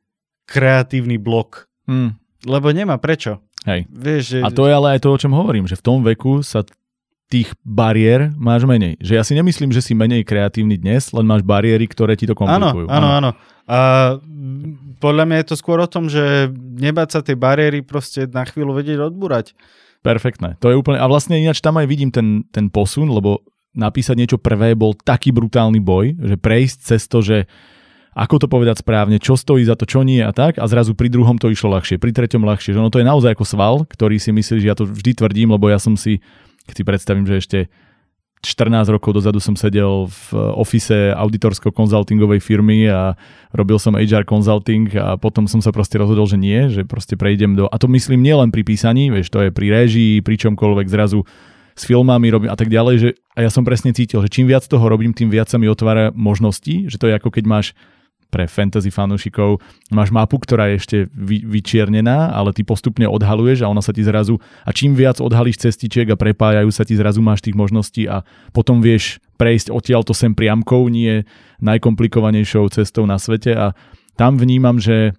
kreatívny 0.46 1.18
blok. 1.18 1.68
Mm. 1.90 2.16
Lebo 2.46 2.70
nemá 2.70 2.98
prečo. 2.98 3.42
Hej. 3.66 3.86
Vieš, 3.90 4.22
že... 4.22 4.38
A 4.42 4.50
to 4.50 4.66
je 4.66 4.74
ale 4.74 4.98
aj 4.98 5.00
to, 5.06 5.14
o 5.14 5.20
čom 5.20 5.34
hovorím, 5.34 5.70
že 5.70 5.78
v 5.78 5.86
tom 5.86 6.02
veku 6.02 6.42
sa 6.42 6.66
tých 7.32 7.48
bariér 7.64 8.36
máš 8.36 8.68
menej. 8.68 9.00
Že 9.00 9.12
ja 9.16 9.24
si 9.24 9.32
nemyslím, 9.32 9.72
že 9.72 9.80
si 9.80 9.96
menej 9.96 10.20
kreatívny 10.28 10.76
dnes, 10.76 11.08
len 11.16 11.24
máš 11.24 11.40
bariéry, 11.40 11.88
ktoré 11.88 12.12
ti 12.12 12.28
to 12.28 12.36
komplikujú. 12.36 12.92
Áno, 12.92 13.08
áno, 13.08 13.08
áno. 13.16 13.30
A 13.64 13.78
podľa 15.00 15.24
mňa 15.24 15.36
je 15.40 15.48
to 15.48 15.56
skôr 15.56 15.80
o 15.80 15.88
tom, 15.88 16.12
že 16.12 16.52
nebať 16.52 17.08
sa 17.08 17.20
tej 17.24 17.40
bariéry 17.40 17.80
proste 17.80 18.28
na 18.28 18.44
chvíľu 18.44 18.76
vedieť 18.76 19.00
odbúrať. 19.08 19.56
Perfektné. 20.04 20.60
To 20.60 20.68
je 20.68 20.76
úplne... 20.76 21.00
A 21.00 21.08
vlastne 21.08 21.40
ináč 21.40 21.64
tam 21.64 21.80
aj 21.80 21.88
vidím 21.88 22.12
ten, 22.12 22.44
ten 22.52 22.68
posun, 22.68 23.08
lebo 23.08 23.40
napísať 23.72 24.18
niečo 24.18 24.36
prvé 24.36 24.76
bol 24.76 24.92
taký 24.92 25.32
brutálny 25.32 25.80
boj, 25.80 26.12
že 26.20 26.36
prejsť 26.36 26.78
cez 26.84 27.08
to, 27.08 27.24
že 27.24 27.48
ako 28.12 28.44
to 28.44 28.46
povedať 28.50 28.84
správne, 28.84 29.16
čo 29.16 29.40
stojí 29.40 29.64
za 29.64 29.72
to, 29.72 29.88
čo 29.88 30.04
nie 30.04 30.20
a 30.20 30.36
tak 30.36 30.60
a 30.60 30.68
zrazu 30.68 30.92
pri 30.92 31.08
druhom 31.08 31.40
to 31.40 31.48
išlo 31.48 31.72
ľahšie, 31.72 31.96
pri 31.96 32.12
treťom 32.12 32.44
ľahšie. 32.44 32.76
Že 32.76 32.84
ono 32.84 32.92
to 32.92 33.00
je 33.00 33.08
naozaj 33.08 33.32
ako 33.32 33.44
sval, 33.48 33.74
ktorý 33.88 34.20
si 34.20 34.36
myslíš, 34.36 34.60
že 34.60 34.68
ja 34.68 34.76
to 34.76 34.84
vždy 34.84 35.16
tvrdím, 35.16 35.56
lebo 35.56 35.72
ja 35.72 35.80
som 35.80 35.96
si 35.96 36.20
keď 36.66 36.74
si 36.74 36.84
predstavím, 36.84 37.24
že 37.26 37.38
ešte 37.38 37.58
14 38.42 38.90
rokov 38.90 39.22
dozadu 39.22 39.38
som 39.38 39.54
sedel 39.54 40.10
v 40.10 40.34
ofise 40.58 41.14
auditorsko-konzultingovej 41.14 42.42
firmy 42.42 42.90
a 42.90 43.14
robil 43.54 43.78
som 43.78 43.94
HR 43.94 44.26
consulting 44.26 44.90
a 44.98 45.14
potom 45.14 45.46
som 45.46 45.62
sa 45.62 45.70
proste 45.70 45.94
rozhodol, 45.94 46.26
že 46.26 46.42
nie, 46.42 46.66
že 46.66 46.82
proste 46.82 47.14
prejdem 47.14 47.54
do... 47.54 47.70
A 47.70 47.78
to 47.78 47.86
myslím 47.86 48.18
nielen 48.18 48.50
pri 48.50 48.66
písaní, 48.66 49.14
vieš, 49.14 49.30
to 49.30 49.46
je 49.46 49.54
pri 49.54 49.70
režii, 49.70 50.26
pri 50.26 50.34
čomkoľvek 50.42 50.90
zrazu 50.90 51.22
s 51.78 51.82
filmami 51.86 52.34
robím 52.34 52.50
a 52.50 52.58
tak 52.58 52.66
ďalej, 52.66 52.94
že 52.98 53.08
a 53.38 53.46
ja 53.46 53.50
som 53.54 53.62
presne 53.62 53.94
cítil, 53.94 54.18
že 54.20 54.28
čím 54.28 54.50
viac 54.50 54.66
toho 54.66 54.82
robím, 54.90 55.14
tým 55.14 55.30
viac 55.30 55.46
sa 55.46 55.56
mi 55.56 55.70
otvára 55.70 56.10
možností, 56.10 56.90
že 56.90 56.98
to 56.98 57.08
je 57.08 57.16
ako 57.16 57.30
keď 57.30 57.44
máš 57.46 57.66
pre 58.32 58.48
fantasy 58.48 58.88
fanúšikov. 58.88 59.60
Máš 59.92 60.08
mapu, 60.08 60.40
ktorá 60.40 60.72
je 60.72 60.80
ešte 60.80 60.96
vy, 61.12 61.44
vyčiernená, 61.44 62.32
ale 62.32 62.56
ty 62.56 62.64
postupne 62.64 63.04
odhaluješ 63.04 63.60
a 63.60 63.68
ona 63.68 63.84
sa 63.84 63.92
ti 63.92 64.00
zrazu, 64.00 64.40
a 64.64 64.72
čím 64.72 64.96
viac 64.96 65.20
odhalíš 65.20 65.68
cestičiek 65.68 66.08
a 66.08 66.16
prepájajú 66.16 66.72
sa 66.72 66.88
ti, 66.88 66.96
zrazu 66.96 67.20
máš 67.20 67.44
tých 67.44 67.52
možností 67.52 68.08
a 68.08 68.24
potom 68.56 68.80
vieš 68.80 69.20
prejsť 69.36 69.68
odtiaľto 69.68 70.16
sem 70.16 70.32
priamkou, 70.32 70.88
nie 70.88 71.28
najkomplikovanejšou 71.60 72.72
cestou 72.72 73.04
na 73.04 73.20
svete 73.20 73.52
a 73.52 73.76
tam 74.16 74.40
vnímam, 74.40 74.80
že 74.80 75.12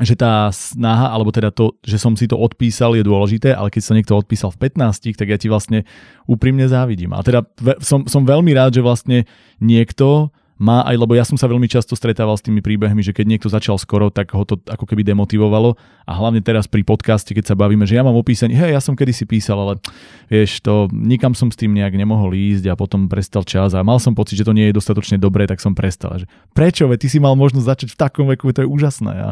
že 0.00 0.16
tá 0.16 0.48
snaha, 0.48 1.12
alebo 1.12 1.28
teda 1.28 1.52
to, 1.52 1.76
že 1.84 2.00
som 2.00 2.16
si 2.16 2.24
to 2.24 2.32
odpísal 2.40 2.96
je 2.96 3.04
dôležité, 3.04 3.52
ale 3.52 3.68
keď 3.68 3.82
sa 3.84 3.92
niekto 3.92 4.16
odpísal 4.16 4.48
v 4.48 4.72
15, 4.72 5.12
tak 5.12 5.28
ja 5.28 5.36
ti 5.36 5.52
vlastne 5.52 5.84
úprimne 6.24 6.64
závidím. 6.72 7.12
A 7.12 7.20
teda 7.20 7.44
som, 7.84 8.08
som 8.08 8.24
veľmi 8.24 8.56
rád, 8.56 8.80
že 8.80 8.86
vlastne 8.86 9.28
niekto 9.60 10.32
má 10.60 10.84
aj, 10.84 11.00
lebo 11.00 11.16
ja 11.16 11.24
som 11.24 11.40
sa 11.40 11.48
veľmi 11.48 11.64
často 11.64 11.96
stretával 11.96 12.36
s 12.36 12.44
tými 12.44 12.60
príbehmi, 12.60 13.00
že 13.00 13.16
keď 13.16 13.24
niekto 13.24 13.48
začal 13.48 13.80
skoro, 13.80 14.12
tak 14.12 14.36
ho 14.36 14.44
to 14.44 14.60
ako 14.68 14.84
keby 14.84 15.00
demotivovalo 15.00 15.72
a 16.04 16.12
hlavne 16.12 16.44
teraz 16.44 16.68
pri 16.68 16.84
podcaste, 16.84 17.32
keď 17.32 17.48
sa 17.48 17.54
bavíme, 17.56 17.88
že 17.88 17.96
ja 17.96 18.04
mám 18.04 18.12
opísaný, 18.12 18.52
hej, 18.52 18.76
ja 18.76 18.80
som 18.84 18.92
kedysi 18.92 19.24
písal, 19.24 19.56
ale 19.56 19.80
vieš, 20.28 20.60
to 20.60 20.92
nikam 20.92 21.32
som 21.32 21.48
s 21.48 21.56
tým 21.56 21.72
nejak 21.72 21.96
nemohol 21.96 22.36
ísť 22.36 22.68
a 22.68 22.76
potom 22.76 23.08
prestal 23.08 23.40
čas 23.40 23.72
a 23.72 23.80
mal 23.80 23.96
som 23.96 24.12
pocit, 24.12 24.36
že 24.36 24.44
to 24.44 24.52
nie 24.52 24.68
je 24.68 24.76
dostatočne 24.76 25.16
dobré, 25.16 25.48
tak 25.48 25.64
som 25.64 25.72
prestal. 25.72 26.20
Že, 26.20 26.28
prečo? 26.52 26.84
Veď 26.84 27.08
ty 27.08 27.08
si 27.08 27.18
mal 27.24 27.32
možnosť 27.32 27.64
začať 27.64 27.88
v 27.96 27.96
takom 27.96 28.28
veku, 28.28 28.52
to 28.52 28.60
je 28.60 28.68
úžasné. 28.68 29.14
A 29.16 29.28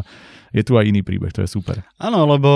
je 0.52 0.62
tu 0.64 0.76
aj 0.80 0.88
iný 0.88 1.04
príbeh, 1.04 1.32
to 1.32 1.44
je 1.44 1.50
super. 1.50 1.84
Áno, 2.00 2.24
lebo 2.24 2.50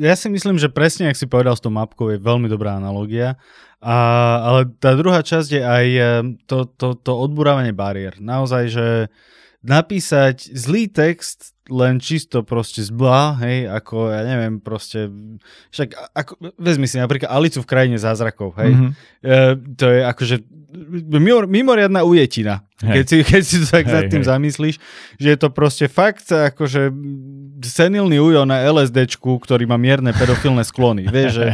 ja 0.00 0.16
si 0.16 0.32
myslím, 0.32 0.56
že 0.56 0.72
presne, 0.72 1.12
ak 1.12 1.18
si 1.18 1.28
povedal 1.28 1.54
s 1.56 1.64
tou 1.64 1.72
mapkou, 1.72 2.12
je 2.12 2.18
veľmi 2.20 2.48
dobrá 2.48 2.76
analogia 2.76 3.36
a, 3.84 3.96
ale 4.40 4.60
tá 4.80 4.96
druhá 4.96 5.20
časť 5.20 5.48
je 5.52 5.62
aj 5.62 5.86
eh, 5.92 6.08
to, 6.48 6.64
to, 6.64 6.96
to 6.96 7.12
odburávanie 7.12 7.76
bariér. 7.76 8.16
Naozaj, 8.16 8.64
že 8.72 8.86
napísať 9.64 10.52
zlý 10.52 10.88
text 10.92 11.56
len 11.72 11.96
čisto 11.96 12.44
proste 12.44 12.84
zblá, 12.84 13.40
hej, 13.40 13.64
ako, 13.72 14.12
ja 14.12 14.20
neviem, 14.28 14.60
proste, 14.60 15.08
však, 15.72 15.96
ako, 16.12 16.32
vezmi 16.60 16.84
si 16.84 17.00
napríklad 17.00 17.32
Alicu 17.32 17.64
v 17.64 17.70
krajine 17.72 17.96
zázrakov, 17.96 18.52
hej, 18.60 18.76
mm-hmm. 18.76 18.90
e, 19.24 19.40
to 19.72 19.88
je 19.88 20.00
akože 20.04 20.36
mimoriadná 21.46 22.02
ujetina, 22.02 22.66
keď 22.80 23.04
si, 23.06 23.16
keď 23.22 23.42
si 23.42 23.56
to 23.62 23.66
tak 23.70 23.86
hej, 23.86 23.94
nad 23.94 24.04
tým 24.10 24.24
hej. 24.26 24.30
zamyslíš, 24.30 24.76
že 25.16 25.28
je 25.32 25.38
to 25.38 25.48
proste 25.54 25.86
fakt 25.86 26.28
akože 26.28 26.90
senilný 27.64 28.18
ujo 28.18 28.44
na 28.44 28.60
LSDčku, 28.66 29.38
ktorý 29.40 29.64
má 29.64 29.78
mierne 29.78 30.12
pedofilné 30.12 30.66
sklony, 30.66 31.06
vieš, 31.08 31.40
že, 31.40 31.46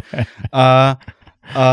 a 0.50 0.96
a 1.54 1.66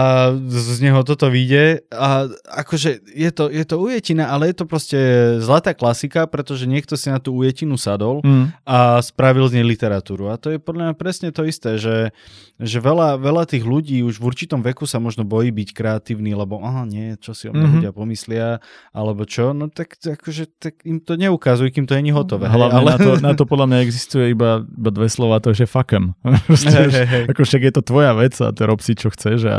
z 0.50 0.79
neho 0.81 1.01
toto 1.05 1.29
vyjde 1.29 1.88
a 1.93 2.29
akože 2.48 3.03
je 3.05 3.29
to, 3.31 3.50
je 3.50 3.63
to 3.63 3.75
ujetina, 3.77 4.29
ale 4.31 4.51
je 4.51 4.55
to 4.57 4.65
proste 4.65 5.00
zlatá 5.43 5.77
klasika, 5.77 6.25
pretože 6.25 6.65
niekto 6.65 6.98
si 6.98 7.13
na 7.13 7.22
tú 7.22 7.38
ujetinu 7.38 7.77
sadol 7.77 8.25
mm. 8.25 8.65
a 8.65 9.00
spravil 9.05 9.48
z 9.48 9.62
nej 9.62 9.65
literatúru 9.65 10.34
a 10.34 10.39
to 10.41 10.55
je 10.55 10.60
podľa 10.60 10.91
mňa 10.91 10.96
presne 10.98 11.29
to 11.29 11.46
isté, 11.46 11.77
že, 11.77 12.12
že 12.57 12.77
veľa, 12.81 13.22
veľa 13.22 13.46
tých 13.46 13.63
ľudí 13.63 14.01
už 14.01 14.17
v 14.17 14.27
určitom 14.27 14.65
veku 14.65 14.89
sa 14.89 14.98
možno 14.98 15.22
bojí 15.27 15.53
byť 15.53 15.69
kreatívny, 15.75 16.34
lebo 16.34 16.60
aha, 16.63 16.89
nie, 16.89 17.13
čo 17.22 17.38
si 17.38 17.46
o 17.48 17.53
mňa 17.53 17.62
mm-hmm. 17.62 17.75
ľudia 17.77 17.91
pomyslia, 17.93 18.48
alebo 18.91 19.24
čo, 19.27 19.53
no 19.53 19.69
tak 19.69 20.00
akože 20.01 20.57
tak 20.57 20.81
im 20.88 20.98
to 21.03 21.13
neukazuj, 21.19 21.69
kým 21.69 21.86
to 21.86 21.93
je 21.93 22.03
hotové. 22.10 22.50
Hlavne 22.50 22.79
ale... 22.81 22.89
na, 22.93 22.98
to, 22.98 23.12
na 23.22 23.31
to 23.36 23.43
podľa 23.43 23.67
mňa 23.69 23.79
existuje 23.84 24.31
iba, 24.34 24.63
iba 24.63 24.89
dve 24.89 25.07
slova, 25.12 25.43
to 25.43 25.51
je 25.53 25.63
že 25.63 25.67
fuckem. 25.67 26.15
hey, 26.24 26.89
hey, 26.96 27.05
hey. 27.05 27.24
Ako 27.29 27.43
však 27.43 27.62
je 27.67 27.74
to 27.75 27.81
tvoja 27.84 28.15
vec 28.15 28.34
a 28.39 28.50
to 28.55 28.62
rob 28.63 28.79
si 28.79 28.96
čo 28.96 29.12
chceš 29.12 29.39
a 29.46 29.57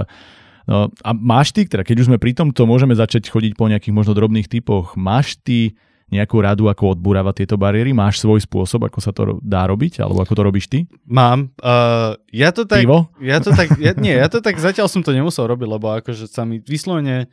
No, 0.68 0.92
a 1.00 1.10
máš 1.16 1.56
ty, 1.56 1.64
teda 1.64 1.80
keď 1.80 2.04
už 2.04 2.08
sme 2.12 2.20
pri 2.20 2.36
tomto, 2.36 2.68
môžeme 2.68 2.92
začať 2.92 3.32
chodiť 3.32 3.56
po 3.56 3.72
nejakých 3.72 3.94
možno 3.96 4.12
drobných 4.12 4.52
typoch. 4.52 5.00
Máš 5.00 5.40
ty 5.40 5.72
nejakú 6.08 6.40
radu, 6.40 6.68
ako 6.68 6.96
odburávať 6.96 7.44
tieto 7.44 7.56
bariéry? 7.60 7.92
Máš 7.92 8.20
svoj 8.20 8.40
spôsob, 8.40 8.88
ako 8.88 8.98
sa 9.00 9.12
to 9.12 9.40
dá 9.44 9.68
robiť? 9.68 10.00
Alebo 10.00 10.24
ako 10.24 10.32
to 10.36 10.42
robíš 10.44 10.68
ty? 10.68 10.88
Mám. 11.04 11.52
Uh, 11.60 12.16
ja 12.32 12.52
to 12.52 12.64
tak... 12.64 12.84
Pivo? 12.84 13.12
Ja 13.20 13.40
to 13.40 13.52
tak... 13.52 13.76
Ja, 13.76 13.92
nie, 13.96 14.16
ja 14.16 14.28
to 14.28 14.40
tak 14.40 14.56
zatiaľ 14.56 14.88
som 14.88 15.04
to 15.04 15.12
nemusel 15.12 15.44
robiť, 15.44 15.68
lebo 15.68 15.92
akože 16.00 16.28
sa 16.28 16.48
mi 16.48 16.60
vyslovene 16.64 17.28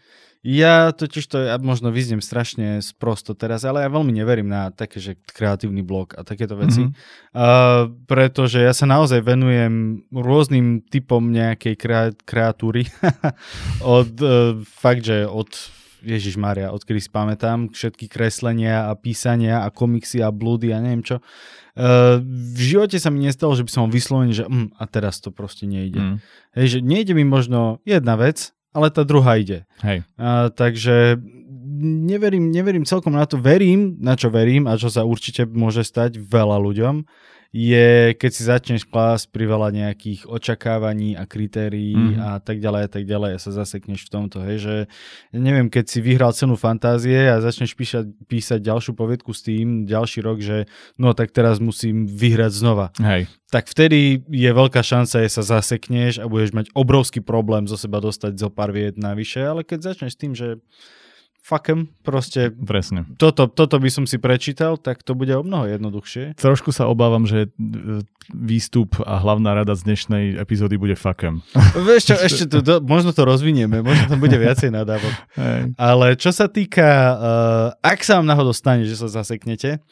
ja 0.45 0.93
totiž 0.93 1.25
to, 1.25 1.41
ja 1.41 1.57
možno 1.57 1.89
vyzniem 1.89 2.21
strašne 2.21 2.77
sprosto 2.85 3.33
teraz, 3.33 3.65
ale 3.65 3.81
ja 3.81 3.89
veľmi 3.89 4.13
neverím 4.13 4.45
na 4.45 4.69
také, 4.69 5.01
že 5.01 5.17
kreatívny 5.25 5.81
blog 5.81 6.13
a 6.13 6.21
takéto 6.21 6.53
veci, 6.53 6.85
mm-hmm. 6.85 7.33
uh, 7.33 7.89
pretože 8.05 8.61
ja 8.61 8.69
sa 8.69 8.85
naozaj 8.85 9.25
venujem 9.25 10.05
rôznym 10.13 10.85
typom 10.85 11.33
nejakej 11.33 11.75
kreat- 11.81 12.21
kreatúry 12.29 12.85
od 13.81 14.13
uh, 14.21 14.61
fakt, 14.69 15.09
že 15.09 15.25
od 15.25 15.49
Ježiš 16.05 16.37
Maria, 16.37 16.69
odkedy 16.69 17.01
si 17.01 17.09
pamätám, 17.09 17.73
všetky 17.73 18.05
kreslenia 18.05 18.85
a 18.85 18.93
písania 18.93 19.65
a 19.65 19.73
komiksy 19.73 20.21
a 20.21 20.29
blúdy 20.29 20.69
a 20.69 20.77
neviem 20.77 21.01
čo. 21.01 21.25
Uh, 21.75 22.21
v 22.55 22.61
živote 22.61 23.01
sa 23.01 23.09
mi 23.09 23.25
nestalo, 23.25 23.57
že 23.57 23.65
by 23.65 23.71
som 23.73 23.89
vyslovený, 23.89 24.31
že 24.31 24.45
mm, 24.45 24.77
a 24.77 24.83
teraz 24.85 25.17
to 25.19 25.33
proste 25.33 25.65
nejde. 25.65 25.99
Mm. 25.99 26.17
Hej, 26.55 26.67
že 26.69 26.79
nejde 26.85 27.17
mi 27.17 27.25
možno 27.25 27.81
jedna 27.83 28.15
vec, 28.15 28.54
ale 28.75 28.91
tá 28.91 29.07
druhá 29.07 29.39
ide. 29.39 29.63
Hej. 29.79 30.03
A, 30.19 30.51
takže 30.51 31.15
neverím, 31.79 32.51
neverím 32.51 32.83
celkom 32.83 33.15
na 33.15 33.23
to. 33.23 33.39
Verím, 33.39 33.95
na 34.03 34.19
čo 34.19 34.27
verím 34.27 34.67
a 34.67 34.75
čo 34.75 34.91
sa 34.91 35.07
určite 35.07 35.47
môže 35.47 35.87
stať 35.87 36.19
veľa 36.19 36.59
ľuďom, 36.59 37.07
je, 37.55 38.11
keď 38.19 38.31
si 38.35 38.43
začneš 38.43 38.83
klásť 38.83 39.31
pri 39.31 39.47
veľa 39.47 39.71
nejakých 39.71 40.27
očakávaní 40.27 41.15
a 41.15 41.23
kritérií 41.23 41.95
mm. 41.95 42.19
a 42.19 42.31
tak 42.43 42.59
ďalej 42.59 42.81
a 42.83 42.89
tak 42.91 43.03
ďalej 43.07 43.31
a 43.31 43.39
sa 43.39 43.55
zasekneš 43.55 44.03
v 44.03 44.11
tomto, 44.11 44.43
hej, 44.43 44.57
že 44.59 44.75
neviem, 45.31 45.71
keď 45.71 45.87
si 45.87 46.03
vyhral 46.03 46.35
cenu 46.35 46.59
fantázie 46.59 47.31
a 47.31 47.39
začneš 47.39 47.71
písať, 47.71 48.11
písať 48.27 48.59
ďalšiu 48.59 48.91
poviedku 48.91 49.31
s 49.31 49.47
tým 49.47 49.87
ďalší 49.87 50.19
rok, 50.19 50.43
že 50.43 50.67
no 50.99 51.15
tak 51.15 51.31
teraz 51.31 51.63
musím 51.63 52.11
vyhrať 52.11 52.51
znova. 52.51 52.91
Hej. 52.99 53.31
Tak 53.47 53.71
vtedy 53.71 54.19
je 54.27 54.51
veľká 54.51 54.83
šanca, 54.83 55.23
že 55.23 55.31
sa 55.31 55.55
zasekneš 55.55 56.19
a 56.19 56.27
budeš 56.27 56.51
mať 56.51 56.75
obrovský 56.75 57.23
problém 57.23 57.71
zo 57.71 57.79
seba 57.79 58.03
dostať 58.03 58.35
zo 58.35 58.51
pár 58.51 58.75
vied 58.75 58.99
navyše, 58.99 59.39
ale 59.39 59.63
keď 59.63 59.95
začneš 59.95 60.19
tým, 60.19 60.35
že 60.35 60.59
fuckem, 61.45 61.85
proste 62.01 62.49
Presne. 62.49 63.05
Toto, 63.21 63.45
toto 63.45 63.77
by 63.77 63.89
som 63.93 64.09
si 64.09 64.17
prečítal, 64.17 64.81
tak 64.81 65.05
to 65.05 65.13
bude 65.13 65.29
o 65.37 65.45
mnoho 65.45 65.69
jednoduchšie. 65.77 66.33
Trošku 66.41 66.73
sa 66.73 66.89
obávam, 66.89 67.29
že 67.29 67.45
e, 67.45 67.49
výstup 68.33 68.97
a 69.05 69.21
hlavná 69.21 69.53
rada 69.53 69.77
z 69.77 69.85
dnešnej 69.85 70.41
epizódy 70.41 70.81
bude 70.81 70.97
fuckem. 70.97 71.45
Vieš 71.85 72.03
čo, 72.09 72.15
ešte 72.17 72.43
to, 72.49 72.65
to, 72.65 72.81
možno 72.81 73.13
to 73.13 73.21
rozvinieme, 73.21 73.85
možno 73.85 74.09
tam 74.09 74.17
bude 74.17 74.33
viacej 74.41 74.73
nadávok. 74.73 75.13
Hey. 75.35 75.75
Ale 75.75 76.15
čo 76.15 76.31
sa 76.31 76.47
týka, 76.47 76.87
uh, 76.87 77.67
ak 77.83 78.07
sa 78.07 78.17
vám 78.17 78.27
náhodou 78.31 78.55
stane, 78.55 78.87
že 78.87 78.97
sa 78.97 79.11
zaseknete, 79.11 79.83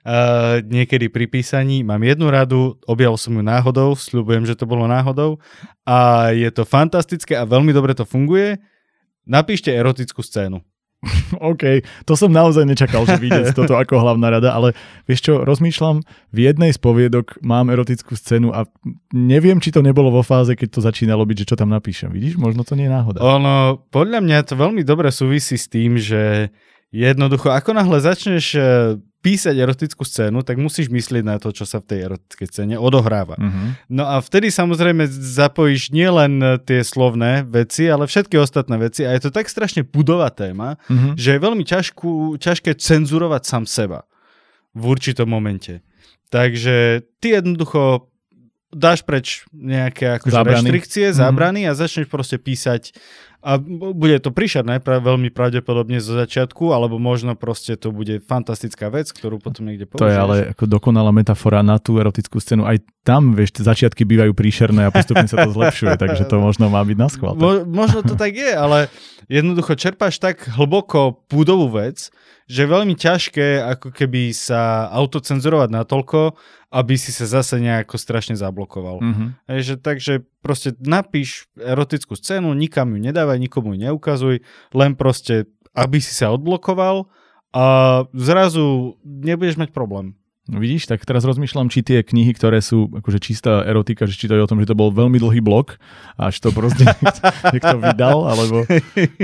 Uh, 0.00 0.64
niekedy 0.64 1.12
pri 1.12 1.28
písaní. 1.28 1.84
Mám 1.84 2.00
jednu 2.08 2.32
radu, 2.32 2.80
objavil 2.88 3.20
som 3.20 3.36
ju 3.36 3.44
náhodou, 3.44 3.92
sľubujem, 3.92 4.48
že 4.48 4.56
to 4.56 4.64
bolo 4.64 4.88
náhodou 4.88 5.36
a 5.84 6.32
je 6.32 6.48
to 6.48 6.64
fantastické 6.64 7.36
a 7.36 7.44
veľmi 7.44 7.68
dobre 7.68 7.92
to 7.92 8.08
funguje. 8.08 8.56
Napíšte 9.28 9.68
erotickú 9.68 10.24
scénu. 10.24 10.64
OK, 11.40 11.80
to 12.04 12.12
som 12.12 12.28
naozaj 12.28 12.68
nečakal, 12.68 13.08
že 13.08 13.16
vyjde 13.16 13.52
toto 13.58 13.76
ako 13.76 14.00
hlavná 14.00 14.28
rada, 14.28 14.52
ale 14.52 14.76
vieš 15.08 15.24
čo, 15.24 15.32
rozmýšľam, 15.42 16.04
v 16.32 16.38
jednej 16.38 16.76
z 16.76 16.78
poviedok 16.80 17.40
mám 17.40 17.72
erotickú 17.72 18.12
scénu 18.12 18.52
a 18.52 18.68
neviem, 19.16 19.56
či 19.58 19.72
to 19.72 19.80
nebolo 19.80 20.12
vo 20.12 20.20
fáze, 20.20 20.52
keď 20.52 20.68
to 20.76 20.80
začínalo 20.84 21.24
byť, 21.24 21.36
že 21.44 21.48
čo 21.48 21.56
tam 21.56 21.72
napíšem. 21.72 22.12
Vidíš, 22.12 22.36
možno 22.36 22.68
to 22.68 22.76
nie 22.76 22.86
je 22.86 22.92
náhoda. 22.92 23.18
Ono, 23.24 23.80
podľa 23.88 24.20
mňa 24.20 24.36
to 24.44 24.54
veľmi 24.60 24.84
dobre 24.84 25.08
súvisí 25.08 25.56
s 25.56 25.72
tým, 25.72 25.96
že 25.96 26.52
jednoducho, 26.92 27.48
ako 27.48 27.72
náhle 27.72 27.98
začneš 28.02 28.46
eh, 28.58 28.98
písať 29.20 29.52
erotickú 29.52 30.00
scénu, 30.00 30.40
tak 30.40 30.56
musíš 30.56 30.88
myslieť 30.88 31.24
na 31.24 31.36
to, 31.36 31.52
čo 31.52 31.68
sa 31.68 31.84
v 31.84 31.88
tej 31.92 31.98
erotickej 32.08 32.46
scéne 32.48 32.76
odohráva. 32.80 33.36
Uh-huh. 33.36 33.76
No 33.92 34.08
a 34.08 34.24
vtedy 34.24 34.48
samozrejme 34.48 35.04
zapojíš 35.12 35.92
nielen 35.92 36.40
tie 36.64 36.80
slovné 36.80 37.44
veci, 37.44 37.84
ale 37.84 38.08
všetky 38.08 38.40
ostatné 38.40 38.80
veci 38.80 39.04
a 39.04 39.12
je 39.12 39.28
to 39.28 39.30
tak 39.30 39.52
strašne 39.52 39.84
budová 39.84 40.32
téma, 40.32 40.80
uh-huh. 40.88 41.12
že 41.20 41.36
je 41.36 41.44
veľmi 41.44 41.64
ťažkú, 41.68 42.40
ťažké 42.40 42.80
cenzurovať 42.80 43.42
sám 43.44 43.64
seba 43.68 44.08
v 44.72 44.82
určitom 44.88 45.28
momente. 45.28 45.84
Takže 46.32 47.04
ty 47.20 47.36
jednoducho 47.36 48.10
dáš 48.70 49.02
preč 49.02 49.44
nejaké 49.50 50.22
akože 50.22 50.46
reštrikcie, 50.46 51.06
zábrany 51.10 51.66
mm-hmm. 51.66 51.74
a 51.74 51.78
začneš 51.78 52.06
proste 52.06 52.38
písať 52.38 52.94
a 53.40 53.56
bude 53.96 54.20
to 54.20 54.28
príšerné, 54.36 54.84
pra, 54.84 55.00
veľmi 55.00 55.32
pravdepodobne 55.32 55.96
zo 55.96 56.12
začiatku, 56.12 56.76
alebo 56.76 57.00
možno 57.00 57.32
proste 57.32 57.72
to 57.80 57.88
bude 57.88 58.20
fantastická 58.28 58.92
vec, 58.92 59.08
ktorú 59.08 59.40
potom 59.40 59.64
niekde 59.64 59.88
použiješ. 59.88 60.04
To 60.04 60.12
je 60.12 60.20
ale 60.20 60.36
ako 60.52 60.64
dokonalá 60.68 61.08
metafora 61.08 61.64
na 61.64 61.80
tú 61.80 61.96
erotickú 61.96 62.36
scénu. 62.36 62.68
Aj 62.68 62.76
tam, 63.00 63.32
vieš, 63.32 63.56
začiatky 63.64 64.04
bývajú 64.04 64.36
príšerné 64.36 64.84
a 64.84 64.92
postupne 64.92 65.24
sa 65.24 65.40
to 65.48 65.50
zlepšuje, 65.56 65.96
takže 65.96 66.28
to 66.28 66.36
možno 66.36 66.68
má 66.68 66.84
byť 66.84 66.98
na 67.00 67.08
schvál. 67.08 67.32
Mo, 67.32 67.64
možno 67.64 68.04
to 68.04 68.12
tak 68.12 68.36
je, 68.36 68.52
ale 68.52 68.92
jednoducho 69.32 69.72
čerpáš 69.72 70.20
tak 70.20 70.44
hlboko 70.44 71.24
púdovú 71.24 71.72
vec, 71.80 72.12
že 72.50 72.66
je 72.66 72.72
veľmi 72.76 72.92
ťažké 72.98 73.62
ako 73.78 73.88
keby 73.94 74.36
sa 74.36 74.90
autocenzurovať 74.92 75.68
natoľko, 75.70 76.34
aby 76.70 76.94
si 76.94 77.10
sa 77.10 77.26
zase 77.26 77.58
nejako 77.58 77.98
strašne 77.98 78.38
zablokoval. 78.38 79.02
Mm-hmm. 79.02 79.28
že, 79.58 79.74
takže 79.74 80.22
proste 80.38 80.78
napíš 80.78 81.50
erotickú 81.58 82.14
scénu, 82.14 82.54
nikam 82.54 82.94
ju 82.94 82.98
nedávaj, 83.02 83.42
nikomu 83.42 83.74
ju 83.74 83.90
neukazuj, 83.90 84.36
len 84.70 84.94
proste, 84.94 85.50
aby 85.74 85.98
si 85.98 86.14
sa 86.14 86.30
odblokoval 86.30 87.10
a 87.50 87.64
zrazu 88.14 88.94
nebudeš 89.02 89.58
mať 89.58 89.74
problém. 89.74 90.14
No 90.48 90.56
vidíš, 90.56 90.88
tak 90.88 91.04
teraz 91.04 91.22
rozmýšľam, 91.28 91.68
či 91.68 91.84
tie 91.84 92.00
knihy, 92.00 92.32
ktoré 92.32 92.64
sú 92.64 92.88
akože 92.88 93.20
čistá 93.20 93.60
erotika, 93.60 94.08
že 94.08 94.16
či 94.16 94.24
to 94.24 94.34
je 94.34 94.42
o 94.42 94.48
tom, 94.48 94.56
že 94.56 94.72
to 94.72 94.74
bol 94.74 94.88
veľmi 94.88 95.20
dlhý 95.20 95.44
blok, 95.44 95.76
až 96.16 96.40
to 96.40 96.48
proste 96.50 96.80
niekto, 96.88 97.20
niekto 97.52 97.76
vydal, 97.76 98.18
alebo 98.24 98.64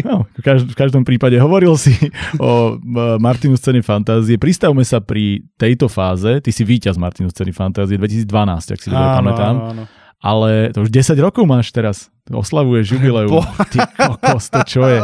no, 0.04 0.28
v, 0.28 0.40
každ- 0.44 0.68
v 0.70 0.76
každom 0.76 1.02
prípade 1.08 1.40
hovoril 1.40 1.74
si 1.80 1.96
o 2.36 2.76
Martinu 3.16 3.56
scéne 3.56 3.80
fantázie. 3.80 4.36
Pristavme 4.36 4.84
sa 4.84 5.00
pri 5.00 5.40
tejto 5.56 5.88
fáze, 5.88 6.44
ty 6.44 6.52
si 6.52 6.62
víťaz 6.68 7.00
Martinu 7.00 7.32
scény 7.32 7.50
fantázie 7.50 7.96
2012, 7.96 8.76
ak 8.76 8.80
si 8.84 8.88
dobre 8.92 9.08
pamätám. 9.16 9.54
Áno, 9.56 9.70
áno. 9.72 9.84
Ale 10.16 10.72
to 10.72 10.84
už 10.84 10.90
10 10.92 11.16
rokov 11.20 11.44
máš 11.44 11.72
teraz, 11.72 12.08
oslavuješ 12.28 12.96
jubileum. 12.96 13.44
Ty 13.72 13.78
kokos, 13.94 14.48
to 14.48 14.60
čo 14.64 14.82
je? 14.88 15.00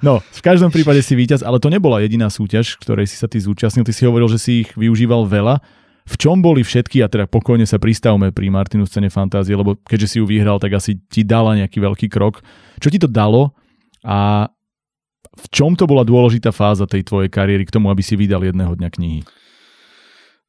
No, 0.00 0.24
v 0.24 0.40
každom 0.40 0.72
prípade 0.72 1.04
si 1.04 1.12
víťaz, 1.12 1.44
ale 1.44 1.60
to 1.60 1.68
nebola 1.68 2.00
jediná 2.00 2.32
súťaž, 2.32 2.80
ktorej 2.80 3.04
si 3.04 3.20
sa 3.20 3.28
ty 3.28 3.36
zúčastnil. 3.36 3.84
Ty 3.84 3.92
si 3.92 4.08
hovoril, 4.08 4.32
že 4.32 4.40
si 4.40 4.52
ich 4.64 4.72
využíval 4.72 5.28
veľa. 5.28 5.60
V 6.08 6.14
čom 6.16 6.40
boli 6.40 6.64
všetky, 6.64 7.04
a 7.04 7.12
teda 7.12 7.28
pokojne 7.28 7.68
sa 7.68 7.76
pristavme 7.76 8.32
pri 8.32 8.48
Martinu 8.48 8.88
scéne 8.88 9.12
fantázie, 9.12 9.52
lebo 9.52 9.76
keďže 9.76 10.08
si 10.08 10.16
ju 10.18 10.26
vyhral, 10.26 10.56
tak 10.56 10.72
asi 10.72 10.96
ti 11.12 11.20
dala 11.22 11.52
nejaký 11.60 11.78
veľký 11.78 12.08
krok. 12.08 12.40
Čo 12.80 12.88
ti 12.88 12.96
to 12.96 13.06
dalo 13.06 13.52
a 14.00 14.48
v 15.36 15.46
čom 15.52 15.76
to 15.76 15.84
bola 15.84 16.02
dôležitá 16.02 16.50
fáza 16.50 16.88
tej 16.88 17.04
tvojej 17.06 17.30
kariéry 17.30 17.68
k 17.68 17.74
tomu, 17.76 17.92
aby 17.92 18.00
si 18.00 18.16
vydal 18.16 18.42
jedného 18.42 18.72
dňa 18.74 18.90
knihy? 18.90 19.20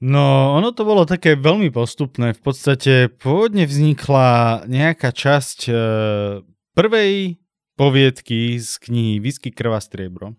No, 0.02 0.58
ono 0.58 0.74
to 0.74 0.82
bolo 0.82 1.06
také 1.06 1.38
veľmi 1.38 1.70
postupné. 1.70 2.34
V 2.34 2.42
podstate 2.42 3.14
pôvodne 3.22 3.70
vznikla 3.70 4.66
nejaká 4.66 5.14
časť 5.14 5.70
e, 5.70 5.74
prvej 6.74 7.38
poviedky 7.82 8.62
z 8.62 8.78
knihy 8.78 9.18
Whisky, 9.18 9.50
krva, 9.50 9.82
striebro. 9.82 10.38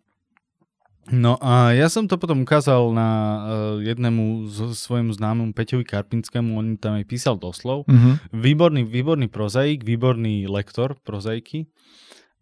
No 1.10 1.34
a 1.42 1.74
ja 1.74 1.90
som 1.90 2.06
to 2.06 2.14
potom 2.14 2.46
ukázal 2.46 2.94
na 2.94 3.10
uh, 3.10 3.38
jednému 3.82 4.46
z, 4.46 4.78
svojmu 4.78 5.10
známemu 5.10 5.50
Peťovi 5.50 5.82
Karpinskému, 5.82 6.54
on 6.54 6.78
tam 6.78 7.02
aj 7.02 7.10
písal 7.10 7.34
doslov. 7.34 7.90
Uh-huh. 7.90 8.14
Výborný, 8.30 8.86
výborný 8.86 9.26
prozaik, 9.26 9.82
výborný 9.82 10.46
lektor 10.46 10.94
prozaiky 11.02 11.66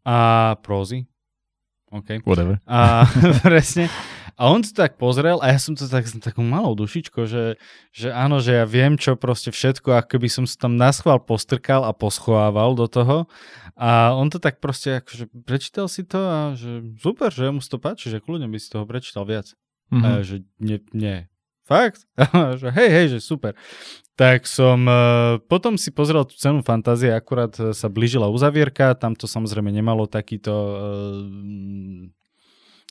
a 0.05 0.53
prózy. 0.61 1.09
Okay. 1.89 2.21
Whatever. 2.29 2.61
A 2.69 3.09
presne. 3.41 3.89
A 4.37 4.51
on 4.51 4.61
to 4.63 4.71
tak 4.71 5.01
pozrel 5.01 5.39
a 5.41 5.51
ja 5.51 5.59
som 5.59 5.75
to 5.75 5.89
tak 5.89 6.07
takou 6.21 6.45
malou 6.45 6.77
dušičkou, 6.77 7.25
že, 7.27 7.57
že 7.91 8.09
áno, 8.13 8.39
že 8.39 8.59
ja 8.61 8.65
viem, 8.69 8.99
čo 8.99 9.15
proste 9.15 9.51
všetko, 9.51 9.97
ako 9.97 10.21
by 10.21 10.29
som 10.29 10.45
sa 10.47 10.67
tam 10.67 10.77
naschval 10.77 11.23
postrkal 11.23 11.83
a 11.87 11.97
poschovával 11.97 12.77
do 12.79 12.87
toho. 12.87 13.31
A 13.81 14.13
on 14.13 14.29
to 14.29 14.37
tak 14.37 14.61
proste 14.61 15.01
akože 15.01 15.33
prečítal 15.47 15.89
si 15.89 16.05
to 16.05 16.21
a 16.21 16.39
že 16.53 16.85
super, 17.01 17.33
že 17.33 17.49
mu 17.49 17.65
to 17.65 17.79
páči, 17.81 18.13
že 18.13 18.21
kľudne 18.21 18.51
by 18.51 18.59
si 18.61 18.69
toho 18.69 18.85
prečítal 18.85 19.25
viac. 19.25 19.57
Mm-hmm. 19.91 20.05
A 20.05 20.07
ja, 20.07 20.21
že 20.23 20.37
nie, 20.61 20.79
nie. 20.93 21.17
Fakt? 21.65 22.05
že 22.61 22.69
hej, 22.75 22.89
hej, 22.91 23.07
že 23.15 23.19
super. 23.23 23.55
Tak 24.19 24.45
som 24.45 24.85
uh, 24.85 25.41
potom 25.49 25.79
si 25.81 25.95
pozrel 25.95 26.27
tú 26.29 26.37
cenu 26.37 26.61
fantázie, 26.61 27.09
akurát 27.09 27.55
sa 27.57 27.89
blížila 27.89 28.29
uzavierka, 28.29 28.93
tam 28.99 29.17
to 29.17 29.25
samozrejme 29.25 29.73
nemalo 29.73 30.05
takýto 30.11 30.53
uh, 30.53 32.11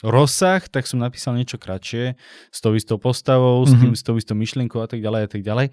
rozsah, 0.03 0.63
tak 0.71 0.87
som 0.87 0.99
napísal 0.99 1.35
niečo 1.35 1.59
kratšie 1.59 2.15
s 2.49 2.59
tou 2.63 2.71
istou 2.75 2.95
postavou, 2.95 3.63
mm-hmm. 3.63 3.71
s, 3.71 3.73
tým, 3.75 3.91
mhm. 3.91 3.99
s 3.99 4.03
tou 4.03 4.15
istou 4.15 4.35
myšlienkou 4.35 4.79
a 4.79 4.87
tak 4.87 5.03
ďalej 5.03 5.21
a 5.25 5.29
tak 5.29 5.41
ďalej. 5.43 5.67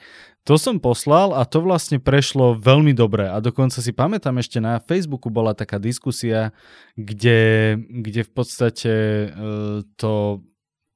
To 0.47 0.55
som 0.59 0.79
poslal 0.79 1.35
a 1.35 1.43
to 1.47 1.63
vlastne 1.63 1.99
prešlo 1.99 2.59
veľmi 2.59 2.95
dobre 2.95 3.27
a 3.27 3.39
dokonca 3.43 3.79
si 3.83 3.91
pamätám 3.91 4.39
ešte 4.39 4.63
na 4.63 4.79
Facebooku 4.79 5.31
bola 5.31 5.55
taká 5.55 5.83
diskusia, 5.83 6.55
kde, 6.95 7.75
kde 7.79 8.23
v 8.23 8.31
podstate 8.31 8.93
uh, 9.31 9.83
to, 9.99 10.43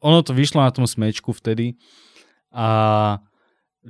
ono 0.03 0.19
to 0.23 0.35
vyšlo 0.35 0.63
na 0.63 0.71
tom 0.71 0.87
smečku 0.87 1.35
vtedy 1.35 1.79
a 2.51 3.19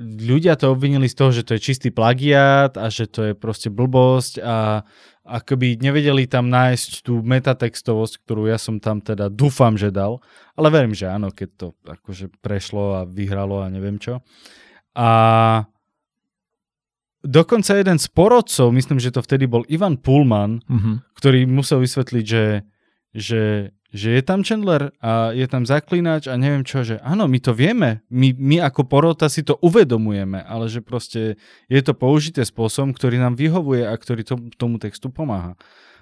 ľudia 0.00 0.54
to 0.54 0.70
obvinili 0.70 1.10
z 1.10 1.16
toho, 1.18 1.30
že 1.34 1.42
to 1.42 1.58
je 1.58 1.64
čistý 1.64 1.88
plagiát 1.90 2.78
a 2.78 2.86
že 2.92 3.10
to 3.10 3.20
je 3.30 3.34
proste 3.34 3.74
blbosť 3.74 4.38
a 4.38 4.86
akoby 5.24 5.76
nevedeli 5.78 6.24
tam 6.24 6.48
nájsť 6.48 7.04
tú 7.04 7.20
metatextovosť, 7.20 8.24
ktorú 8.24 8.48
ja 8.48 8.56
som 8.56 8.80
tam 8.80 9.04
teda 9.04 9.28
dúfam, 9.28 9.76
že 9.76 9.92
dal, 9.92 10.18
ale 10.56 10.68
verím, 10.72 10.96
že 10.96 11.06
áno, 11.06 11.30
keď 11.30 11.48
to 11.56 11.66
akože 11.84 12.32
prešlo 12.40 13.00
a 13.00 13.00
vyhralo 13.04 13.60
a 13.60 13.68
neviem 13.68 14.00
čo. 14.00 14.24
A 14.96 15.08
dokonca 17.20 17.76
jeden 17.76 18.00
z 18.00 18.06
porodcov, 18.10 18.72
myslím, 18.72 18.98
že 18.98 19.12
to 19.12 19.20
vtedy 19.20 19.44
bol 19.44 19.62
Ivan 19.68 20.00
Pullman, 20.00 20.64
mm-hmm. 20.64 20.94
ktorý 21.14 21.44
musel 21.46 21.84
vysvetliť, 21.84 22.24
že, 22.24 22.64
že 23.12 23.42
že 23.90 24.14
je 24.14 24.22
tam 24.22 24.46
Chandler 24.46 24.94
a 25.02 25.34
je 25.34 25.46
tam 25.50 25.66
zaklinač 25.66 26.30
a 26.30 26.38
neviem 26.38 26.62
čo, 26.62 26.86
že 26.86 27.02
áno, 27.02 27.26
my 27.26 27.38
to 27.42 27.50
vieme, 27.50 28.06
my, 28.06 28.34
my 28.38 28.56
ako 28.62 28.86
porota 28.86 29.26
si 29.26 29.42
to 29.42 29.58
uvedomujeme, 29.58 30.38
ale 30.46 30.70
že 30.70 30.78
proste 30.78 31.34
je 31.66 31.80
to 31.82 31.92
použité 31.94 32.46
spôsobom, 32.46 32.94
ktorý 32.94 33.18
nám 33.18 33.34
vyhovuje 33.34 33.82
a 33.82 33.94
ktorý 33.94 34.22
to, 34.22 34.34
tomu 34.54 34.78
textu 34.78 35.10
pomáha. 35.10 35.58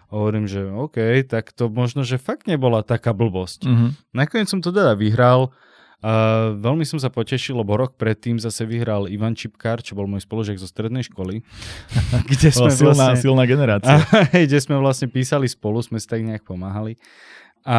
Hovorím, 0.09 0.49
že 0.49 0.65
OK, 0.65 1.25
tak 1.29 1.53
to 1.53 1.69
možno, 1.69 2.01
že 2.05 2.17
fakt 2.17 2.49
nebola 2.49 2.81
taká 2.81 3.13
blbosť. 3.13 3.69
Mm-hmm. 3.69 3.91
Nakoniec 4.17 4.49
som 4.49 4.65
to 4.65 4.73
teda 4.73 4.97
vyhral 4.97 5.53
a 5.99 6.55
veľmi 6.55 6.87
som 6.87 7.03
sa 7.03 7.11
potešil, 7.11 7.59
lebo 7.59 7.75
rok 7.75 7.99
predtým 7.99 8.39
zase 8.39 8.63
vyhral 8.63 9.11
Ivan 9.11 9.35
Čipkár, 9.35 9.83
čo 9.83 9.99
bol 9.99 10.07
môj 10.07 10.23
spolužiak 10.23 10.55
zo 10.55 10.71
strednej 10.71 11.03
školy. 11.03 11.43
kde 12.31 12.49
sme 12.55 12.71
silná, 12.71 13.19
vlastne, 13.19 13.19
silná 13.19 13.45
generácia. 13.51 13.99
A, 14.15 14.31
kde 14.31 14.59
sme 14.63 14.79
vlastne 14.79 15.11
písali 15.11 15.51
spolu, 15.51 15.83
sme 15.83 15.99
si 15.99 16.07
tak 16.07 16.23
nejak 16.23 16.47
pomáhali. 16.47 16.95
A 17.69 17.79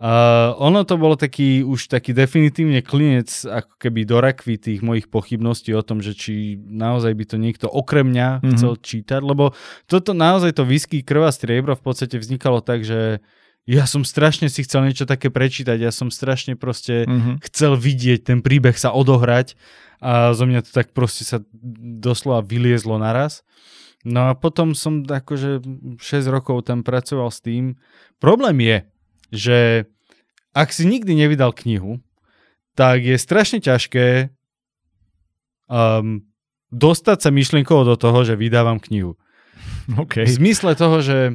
Uh, 0.00 0.56
ono 0.56 0.80
to 0.88 0.96
bolo 0.96 1.12
taký, 1.12 1.60
už 1.60 1.92
taký 1.92 2.16
definitívne 2.16 2.80
klinec 2.80 3.44
ako 3.44 3.76
keby 3.76 4.08
do 4.08 4.16
rakvy 4.24 4.56
tých 4.56 4.80
mojich 4.80 5.12
pochybností 5.12 5.76
o 5.76 5.84
tom, 5.84 6.00
že 6.00 6.16
či 6.16 6.56
naozaj 6.56 7.12
by 7.12 7.24
to 7.28 7.36
niekto 7.36 7.68
okrem 7.68 8.08
mňa 8.08 8.40
mm-hmm. 8.40 8.50
chcel 8.56 8.80
čítať, 8.80 9.20
lebo 9.20 9.52
toto 9.84 10.16
naozaj 10.16 10.56
to 10.56 10.64
whisky 10.64 11.04
krva 11.04 11.28
striebro 11.28 11.76
v 11.76 11.84
podstate 11.84 12.16
vznikalo 12.16 12.64
tak, 12.64 12.80
že 12.80 13.20
ja 13.68 13.84
som 13.84 14.00
strašne 14.00 14.48
si 14.48 14.64
chcel 14.64 14.88
niečo 14.88 15.04
také 15.04 15.28
prečítať, 15.28 15.76
ja 15.76 15.92
som 15.92 16.08
strašne 16.08 16.56
proste 16.56 17.04
mm-hmm. 17.04 17.44
chcel 17.52 17.76
vidieť 17.76 18.24
ten 18.24 18.40
príbeh 18.40 18.80
sa 18.80 18.96
odohrať 18.96 19.52
a 20.00 20.32
zo 20.32 20.48
mňa 20.48 20.64
to 20.64 20.80
tak 20.80 20.96
proste 20.96 21.28
sa 21.28 21.44
doslova 22.00 22.40
vyliezlo 22.40 22.96
naraz. 22.96 23.44
No 24.00 24.32
a 24.32 24.32
potom 24.32 24.72
som 24.72 25.04
akože 25.04 25.60
6 26.00 26.32
rokov 26.32 26.64
tam 26.64 26.80
pracoval 26.80 27.28
s 27.28 27.44
tým. 27.44 27.76
Problém 28.16 28.56
je, 28.64 28.78
že 29.28 29.58
ak 30.56 30.72
si 30.72 30.88
nikdy 30.88 31.12
nevydal 31.14 31.52
knihu, 31.52 32.00
tak 32.72 33.04
je 33.04 33.20
strašne 33.20 33.60
ťažké 33.60 34.32
um, 35.68 36.24
dostať 36.72 37.18
sa 37.20 37.30
myšlienkovo 37.30 37.84
do 37.84 37.96
toho, 38.00 38.24
že 38.24 38.40
vydávam 38.40 38.80
knihu. 38.80 39.16
Okay. 39.90 40.22
V 40.22 40.38
zmysle 40.38 40.78
toho, 40.78 41.02
že 41.02 41.34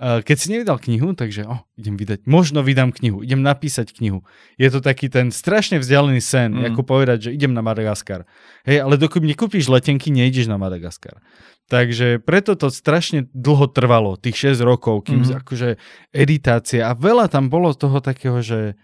keď 0.00 0.36
si 0.40 0.48
nevydal 0.48 0.80
knihu, 0.80 1.12
takže 1.12 1.44
oh, 1.44 1.60
idem 1.76 2.00
vydať, 2.00 2.24
možno 2.24 2.64
vydám 2.64 2.88
knihu, 2.96 3.20
idem 3.20 3.44
napísať 3.44 3.92
knihu. 3.92 4.24
Je 4.56 4.72
to 4.72 4.80
taký 4.80 5.12
ten 5.12 5.28
strašne 5.28 5.76
vzdialený 5.76 6.24
sen, 6.24 6.56
mm. 6.56 6.72
ako 6.72 6.88
povedať, 6.88 7.28
že 7.28 7.30
idem 7.36 7.52
na 7.52 7.60
Madagaskar. 7.60 8.24
Hej, 8.64 8.80
ale 8.80 8.96
dokud 8.96 9.20
nekúpiš 9.20 9.68
letenky, 9.68 10.08
nejdeš 10.08 10.48
na 10.48 10.56
Madagaskar. 10.56 11.20
Takže 11.68 12.18
preto 12.24 12.56
to 12.56 12.72
strašne 12.72 13.28
dlho 13.30 13.68
trvalo, 13.68 14.16
tých 14.16 14.56
6 14.56 14.64
rokov, 14.64 15.06
kým 15.06 15.22
mm-hmm. 15.22 15.38
akože 15.44 15.68
editácia 16.16 16.88
a 16.88 16.96
veľa 16.96 17.28
tam 17.28 17.52
bolo 17.52 17.70
toho 17.76 18.00
takého, 18.00 18.40
že, 18.40 18.80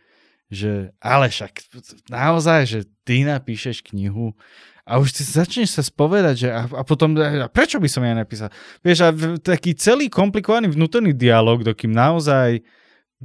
že 0.52 0.94
ale 1.00 1.32
však 1.32 1.66
naozaj, 2.12 2.60
že 2.68 2.80
ty 3.02 3.24
napíšeš 3.24 3.88
knihu 3.90 4.36
a 4.86 5.02
už 5.02 5.10
si 5.10 5.26
začneš 5.26 5.74
sa 5.74 5.82
spovedať, 5.82 6.34
že 6.38 6.48
a, 6.54 6.62
a 6.70 6.82
potom, 6.86 7.18
a 7.18 7.50
prečo 7.50 7.82
by 7.82 7.90
som 7.90 8.06
ja 8.06 8.14
napísal? 8.14 8.54
Vieš, 8.86 8.98
a 9.02 9.10
taký 9.42 9.74
celý 9.74 10.06
komplikovaný 10.06 10.70
vnútorný 10.70 11.10
dialog, 11.10 11.66
dokým 11.66 11.90
naozaj 11.90 12.62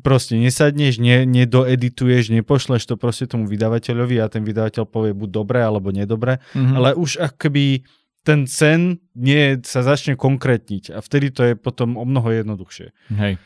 proste 0.01 0.41
nesadneš, 0.41 0.97
ne, 0.97 1.27
nedoedituješ, 1.29 2.33
nepošleš 2.33 2.89
to 2.89 2.97
proste 2.97 3.29
tomu 3.29 3.45
vydavateľovi 3.45 4.17
a 4.17 4.31
ten 4.31 4.41
vydavateľ 4.41 4.89
povie 4.89 5.13
buď 5.13 5.29
dobre 5.29 5.59
alebo 5.61 5.93
nedobre, 5.93 6.41
mm-hmm. 6.57 6.75
ale 6.81 6.89
už 6.97 7.21
akoby 7.21 7.85
ten 8.25 8.49
sen 8.49 8.97
nie 9.13 9.61
sa 9.61 9.85
začne 9.85 10.17
konkrétniť 10.17 10.95
a 10.95 11.03
vtedy 11.03 11.29
to 11.29 11.41
je 11.45 11.53
potom 11.53 11.93
o 11.93 12.05
mnoho 12.07 12.31
jednoduchšie. 12.31 12.89
Hej. 13.21 13.37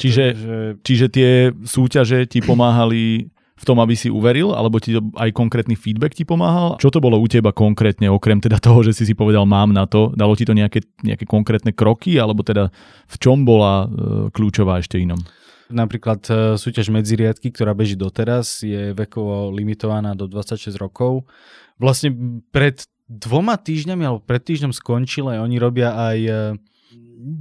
Čiže, 0.00 0.24
Takže... 0.32 0.56
čiže 0.82 1.06
tie 1.12 1.30
súťaže 1.68 2.24
ti 2.26 2.40
pomáhali 2.40 3.30
v 3.60 3.64
tom, 3.68 3.76
aby 3.84 3.92
si 3.92 4.08
uveril, 4.08 4.56
alebo 4.56 4.80
ti 4.80 4.96
aj 4.96 5.36
konkrétny 5.36 5.76
feedback 5.76 6.16
ti 6.16 6.24
pomáhal? 6.24 6.80
Čo 6.80 6.88
to 6.88 7.04
bolo 7.04 7.20
u 7.20 7.28
teba 7.28 7.52
konkrétne, 7.52 8.08
okrem 8.08 8.40
teda 8.40 8.56
toho, 8.56 8.80
že 8.80 8.96
si 8.96 9.04
si 9.04 9.12
povedal 9.12 9.44
mám 9.44 9.76
na 9.76 9.84
to? 9.84 10.16
Dalo 10.16 10.32
ti 10.32 10.48
to 10.48 10.56
nejaké, 10.56 10.80
nejaké 11.04 11.28
konkrétne 11.28 11.76
kroky, 11.76 12.16
alebo 12.16 12.40
teda 12.40 12.72
v 13.04 13.16
čom 13.20 13.44
bola 13.44 13.84
e, 13.84 13.88
kľúčová 14.32 14.80
ešte 14.80 14.96
inom? 14.96 15.20
Napríklad 15.68 16.24
e, 16.26 16.32
súťaž 16.56 16.88
medziriadky, 16.88 17.52
ktorá 17.52 17.76
beží 17.76 18.00
doteraz, 18.00 18.64
je 18.64 18.96
vekovo 18.96 19.52
limitovaná 19.52 20.16
do 20.16 20.24
26 20.24 20.80
rokov. 20.80 21.28
Vlastne 21.76 22.16
pred 22.48 22.80
dvoma 23.06 23.60
týždňami 23.60 24.02
alebo 24.08 24.24
pred 24.24 24.40
týždňom 24.40 24.72
skončil 24.72 25.28
a 25.28 25.44
oni 25.44 25.60
robia 25.60 25.92
aj 25.92 26.18
e, 26.24 26.32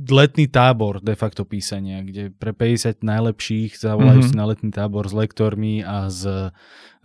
letný 0.09 0.49
tábor 0.51 0.99
de 0.99 1.15
facto 1.15 1.45
písania, 1.45 2.03
kde 2.03 2.33
pre 2.35 2.51
50 2.51 3.01
najlepších 3.01 3.79
zavolajú 3.79 4.21
mm-hmm. 4.21 4.35
si 4.35 4.39
na 4.39 4.45
letný 4.49 4.69
tábor 4.73 5.07
s 5.07 5.15
lektormi 5.15 5.85
a 5.85 6.11
s, 6.11 6.25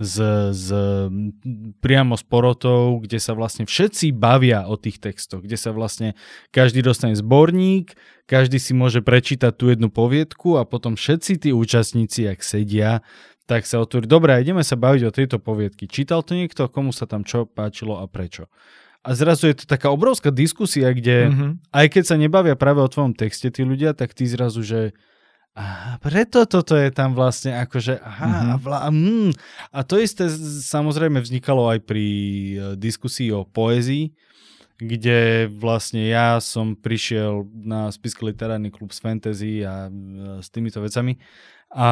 s, 0.01 0.15
s 0.51 0.67
priamo 1.79 2.15
s 2.19 2.25
porotou, 2.27 2.99
kde 2.99 3.21
sa 3.21 3.37
vlastne 3.37 3.69
všetci 3.69 4.11
bavia 4.17 4.67
o 4.67 4.75
tých 4.75 4.99
textoch, 4.99 5.45
kde 5.45 5.55
sa 5.55 5.71
vlastne 5.71 6.19
každý 6.51 6.83
dostane 6.83 7.15
zborník, 7.15 7.95
každý 8.27 8.59
si 8.59 8.73
môže 8.73 9.05
prečítať 9.05 9.53
tú 9.55 9.71
jednu 9.71 9.93
poviedku 9.93 10.57
a 10.59 10.67
potom 10.67 10.99
všetci 10.99 11.49
tí 11.49 11.51
účastníci, 11.55 12.27
ak 12.27 12.41
sedia, 12.43 13.05
tak 13.45 13.69
sa 13.69 13.85
otvorí, 13.85 14.09
dobre, 14.09 14.41
ideme 14.41 14.65
sa 14.65 14.75
baviť 14.75 15.03
o 15.05 15.13
tejto 15.13 15.37
poviedky. 15.37 15.85
Čítal 15.85 16.25
to 16.25 16.33
niekto, 16.33 16.65
komu 16.73 16.97
sa 16.97 17.05
tam 17.05 17.29
čo 17.29 17.45
páčilo 17.45 18.01
a 18.01 18.09
prečo? 18.09 18.49
A 19.05 19.13
zrazu 19.13 19.53
je 19.53 19.63
to 19.63 19.65
taká 19.69 19.93
obrovská 19.93 20.33
diskusia, 20.33 20.89
kde 20.97 21.29
mm-hmm. 21.29 21.51
aj 21.77 21.87
keď 21.93 22.05
sa 22.09 22.17
nebavia 22.17 22.57
práve 22.57 22.81
o 22.81 22.89
tvojom 22.89 23.13
texte 23.13 23.53
tí 23.53 23.61
ľudia, 23.61 23.93
tak 23.93 24.17
ty 24.17 24.25
zrazu, 24.25 24.65
že 24.65 24.81
a 25.55 25.95
preto 26.03 26.51
toto 26.51 26.75
je 26.75 26.91
tam 26.91 27.15
vlastne 27.15 27.55
akože 27.55 28.03
aha, 28.03 28.27
mm-hmm. 28.27 28.51
a, 28.51 28.55
vla, 28.59 28.79
mm. 28.91 29.31
a 29.71 29.79
to 29.87 30.03
isté 30.03 30.27
samozrejme 30.67 31.23
vznikalo 31.23 31.71
aj 31.71 31.79
pri 31.87 32.07
uh, 32.09 32.63
diskusii 32.75 33.31
o 33.31 33.47
poézii, 33.47 34.11
kde 34.83 35.47
vlastne 35.55 36.11
ja 36.11 36.43
som 36.43 36.75
prišiel 36.75 37.47
na 37.55 37.87
spisky 37.95 38.27
literárny 38.27 38.75
klub 38.75 38.91
z 38.91 38.99
fantasy 38.99 39.63
a 39.63 39.87
uh, 39.87 40.43
s 40.43 40.51
týmito 40.51 40.83
vecami 40.83 41.23
a 41.75 41.89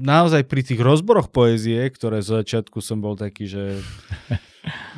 naozaj 0.00 0.48
pri 0.48 0.64
tých 0.64 0.80
rozboroch 0.80 1.28
poézie, 1.28 1.84
ktoré 1.92 2.24
zo 2.24 2.40
začiatku 2.40 2.80
som 2.80 3.04
bol 3.04 3.12
taký, 3.12 3.44
že 3.44 3.76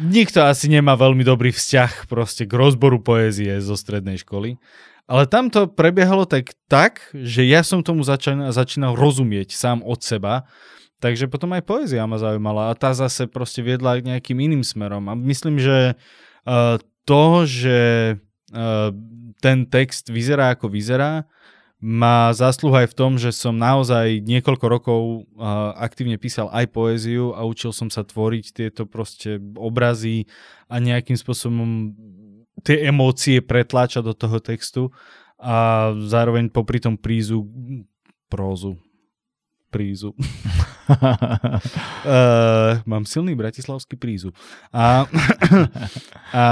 nikto 0.02 0.42
asi 0.42 0.66
nemá 0.66 0.98
veľmi 0.98 1.22
dobrý 1.22 1.54
vzťah 1.54 2.10
proste 2.10 2.46
k 2.48 2.52
rozboru 2.52 2.98
poézie 2.98 3.58
zo 3.62 3.78
strednej 3.78 4.18
školy. 4.20 4.58
Ale 5.10 5.26
tam 5.26 5.50
to 5.50 5.66
prebiehalo 5.66 6.24
tak, 6.24 6.54
tak, 6.70 7.10
že 7.12 7.42
ja 7.42 7.66
som 7.66 7.82
tomu 7.82 8.06
začal, 8.06 8.54
začínal 8.54 8.94
rozumieť 8.94 9.52
sám 9.52 9.82
od 9.82 9.98
seba, 10.00 10.46
takže 11.02 11.26
potom 11.26 11.50
aj 11.52 11.66
poézia 11.66 12.06
ma 12.06 12.16
zaujímala 12.16 12.70
a 12.70 12.78
tá 12.78 12.94
zase 12.94 13.26
proste 13.26 13.60
viedla 13.66 13.98
k 13.98 14.06
nejakým 14.06 14.38
iným 14.38 14.62
smerom. 14.62 15.10
A 15.10 15.14
myslím, 15.18 15.58
že 15.58 15.98
uh, 16.46 16.78
to, 17.02 17.44
že 17.44 17.78
uh, 18.54 18.94
ten 19.42 19.66
text 19.66 20.06
vyzerá 20.06 20.54
ako 20.54 20.70
vyzerá, 20.70 21.26
má 21.82 22.30
zásluha 22.30 22.86
aj 22.86 22.94
v 22.94 22.98
tom, 22.98 23.12
že 23.18 23.34
som 23.34 23.58
naozaj 23.58 24.22
niekoľko 24.22 24.66
rokov 24.70 25.00
aktívne 25.74 26.14
písal 26.14 26.46
aj 26.54 26.70
poéziu 26.70 27.34
a 27.34 27.42
učil 27.42 27.74
som 27.74 27.90
sa 27.90 28.06
tvoriť 28.06 28.54
tieto 28.54 28.86
proste 28.86 29.42
obrazy 29.58 30.30
a 30.70 30.78
nejakým 30.78 31.18
spôsobom 31.18 31.90
tie 32.62 32.86
emócie 32.86 33.42
pretláčať 33.42 34.06
do 34.06 34.14
toho 34.14 34.38
textu 34.38 34.82
a 35.42 35.90
zároveň 36.06 36.54
popri 36.54 36.78
tom 36.78 36.94
prízu 36.94 37.50
prózu 38.30 38.78
prízu. 39.72 40.14
uh, 40.88 42.78
mám 42.82 43.04
silný 43.06 43.34
bratislavský 43.38 43.94
prízu. 43.94 44.34
A, 44.74 45.06
a, 46.34 46.44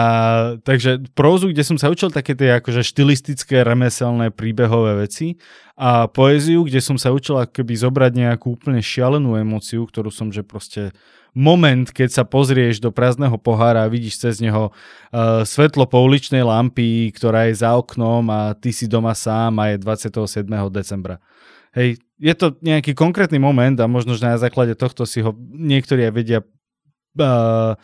takže 0.63 1.03
prózu, 1.17 1.51
kde 1.51 1.63
som 1.67 1.79
sa 1.79 1.91
učil 1.91 2.15
také 2.15 2.39
tie 2.39 2.59
akože 2.63 2.87
štilistické, 2.87 3.67
remeselné, 3.67 4.31
príbehové 4.31 5.07
veci 5.07 5.41
a 5.81 6.07
poéziu, 6.07 6.63
kde 6.67 6.85
som 6.85 7.01
sa 7.01 7.11
učil 7.11 7.41
akoby 7.41 7.75
zobrať 7.75 8.13
nejakú 8.15 8.53
úplne 8.55 8.85
šialenú 8.85 9.35
emóciu, 9.41 9.89
ktorú 9.89 10.13
som, 10.13 10.29
že 10.29 10.45
proste 10.45 10.93
moment, 11.35 11.87
keď 11.91 12.11
sa 12.11 12.25
pozrieš 12.27 12.83
do 12.83 12.91
prázdneho 12.91 13.39
pohára 13.39 13.87
a 13.87 13.93
vidíš 13.93 14.19
cez 14.19 14.35
neho 14.43 14.71
uh, 14.71 15.47
svetlo 15.47 15.87
pouličnej 15.87 16.43
lampy, 16.43 17.11
ktorá 17.15 17.47
je 17.47 17.63
za 17.63 17.75
oknom 17.79 18.27
a 18.31 18.55
ty 18.59 18.75
si 18.75 18.91
doma 18.91 19.15
sám 19.15 19.63
a 19.63 19.75
je 19.75 19.77
27. 19.79 20.47
decembra. 20.71 21.23
Hej, 21.71 22.03
je 22.19 22.35
to 22.35 22.59
nejaký 22.61 22.93
konkrétny 22.99 23.39
moment 23.39 23.79
a 23.79 23.87
možno, 23.87 24.19
že 24.19 24.27
na 24.27 24.37
základe 24.37 24.75
tohto 24.75 25.07
si 25.07 25.23
ho 25.23 25.33
niektorí 25.55 26.11
aj 26.11 26.13
vedia 26.13 26.39
uh, 26.43 27.79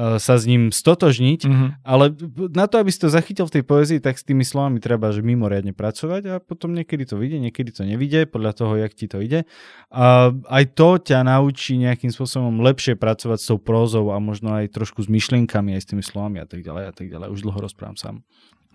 sa 0.00 0.34
s 0.38 0.46
ním 0.46 0.70
stotožniť, 0.70 1.40
mm-hmm. 1.44 1.68
ale 1.84 2.14
na 2.54 2.70
to, 2.70 2.78
aby 2.80 2.88
si 2.88 3.02
to 3.02 3.12
zachytil 3.12 3.44
v 3.50 3.60
tej 3.60 3.64
poezii, 3.66 4.00
tak 4.00 4.16
s 4.16 4.24
tými 4.24 4.46
slovami 4.46 4.78
treba 4.78 5.10
že 5.10 5.20
mimoriadne 5.20 5.74
pracovať 5.76 6.22
a 6.30 6.34
potom 6.40 6.72
niekedy 6.72 7.04
to 7.04 7.18
vyjde, 7.18 7.42
niekedy 7.42 7.74
to 7.74 7.82
nevidie, 7.84 8.24
podľa 8.24 8.52
toho, 8.54 8.72
jak 8.80 8.96
ti 8.96 9.10
to 9.10 9.20
ide. 9.20 9.44
A 9.92 10.30
aj 10.30 10.64
to 10.78 10.96
ťa 11.02 11.26
naučí 11.26 11.76
nejakým 11.76 12.14
spôsobom 12.14 12.62
lepšie 12.64 12.96
pracovať 12.96 13.38
s 13.42 13.46
tou 13.50 13.58
prózou 13.58 14.14
a 14.14 14.16
možno 14.22 14.54
aj 14.56 14.72
trošku 14.72 15.04
s 15.04 15.08
myšlienkami, 15.10 15.76
aj 15.76 15.82
s 15.84 15.90
tými 15.90 16.04
slovami 16.06 16.38
a 16.40 16.46
tak 16.46 16.62
ďalej 16.64 16.84
a 16.86 16.92
tak 16.94 17.06
ďalej. 17.10 17.28
Už 17.34 17.44
dlho 17.44 17.60
rozprávam 17.60 17.98
sám. 17.98 18.22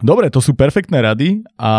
Dobre, 0.04 0.28
to 0.28 0.44
sú 0.44 0.52
perfektné 0.52 1.00
rady 1.00 1.40
a 1.56 1.74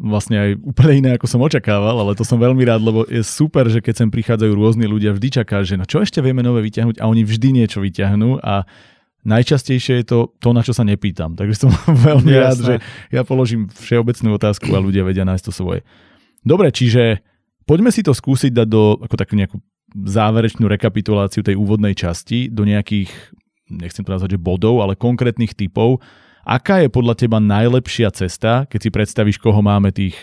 vlastne 0.00 0.36
aj 0.40 0.50
úplne 0.64 0.94
iné, 1.04 1.10
ako 1.20 1.28
som 1.28 1.44
očakával, 1.44 1.92
ale 2.00 2.16
to 2.16 2.24
som 2.24 2.40
veľmi 2.40 2.64
rád, 2.64 2.80
lebo 2.80 3.04
je 3.04 3.20
super, 3.20 3.68
že 3.68 3.84
keď 3.84 3.94
sem 4.00 4.08
prichádzajú 4.08 4.52
rôzni 4.56 4.88
ľudia, 4.88 5.12
vždy 5.12 5.44
čaká, 5.44 5.60
že 5.60 5.76
no 5.76 5.84
čo 5.84 6.00
ešte 6.00 6.24
vieme 6.24 6.40
nové 6.40 6.64
vyťahnuť 6.64 6.96
a 6.96 7.04
oni 7.04 7.20
vždy 7.20 7.60
niečo 7.60 7.84
vyťahnú 7.84 8.40
a 8.40 8.64
najčastejšie 9.28 10.00
je 10.00 10.06
to 10.08 10.18
to, 10.40 10.48
na 10.56 10.64
čo 10.64 10.72
sa 10.72 10.88
nepýtam. 10.88 11.36
Takže 11.36 11.68
som 11.68 11.70
veľmi 12.08 12.32
Jasne. 12.32 12.40
rád, 12.40 12.58
že 12.64 12.74
ja 13.12 13.22
položím 13.28 13.68
všeobecnú 13.68 14.40
otázku 14.40 14.72
a 14.72 14.80
ľudia 14.80 15.04
vedia 15.04 15.28
nájsť 15.28 15.44
to 15.44 15.52
svoje. 15.52 15.80
Dobre, 16.40 16.72
čiže 16.72 17.20
poďme 17.68 17.92
si 17.92 18.00
to 18.00 18.16
skúsiť 18.16 18.56
dať 18.56 18.68
do 18.72 18.96
ako 19.04 19.14
takú 19.20 19.36
nejakú 19.36 19.60
záverečnú 19.92 20.64
rekapituláciu 20.64 21.44
tej 21.44 21.58
úvodnej 21.58 21.92
časti 21.92 22.48
do 22.48 22.64
nejakých, 22.64 23.10
nechcem 23.68 24.06
to 24.06 24.14
nazvať, 24.14 24.38
že 24.38 24.40
bodov, 24.40 24.80
ale 24.80 24.96
konkrétnych 24.96 25.52
typov, 25.52 26.00
Aká 26.44 26.80
je 26.80 26.88
podľa 26.88 27.14
teba 27.20 27.38
najlepšia 27.38 28.10
cesta, 28.10 28.64
keď 28.66 28.80
si 28.80 28.90
predstavíš, 28.90 29.36
koho 29.38 29.60
máme 29.60 29.92
tých 29.92 30.16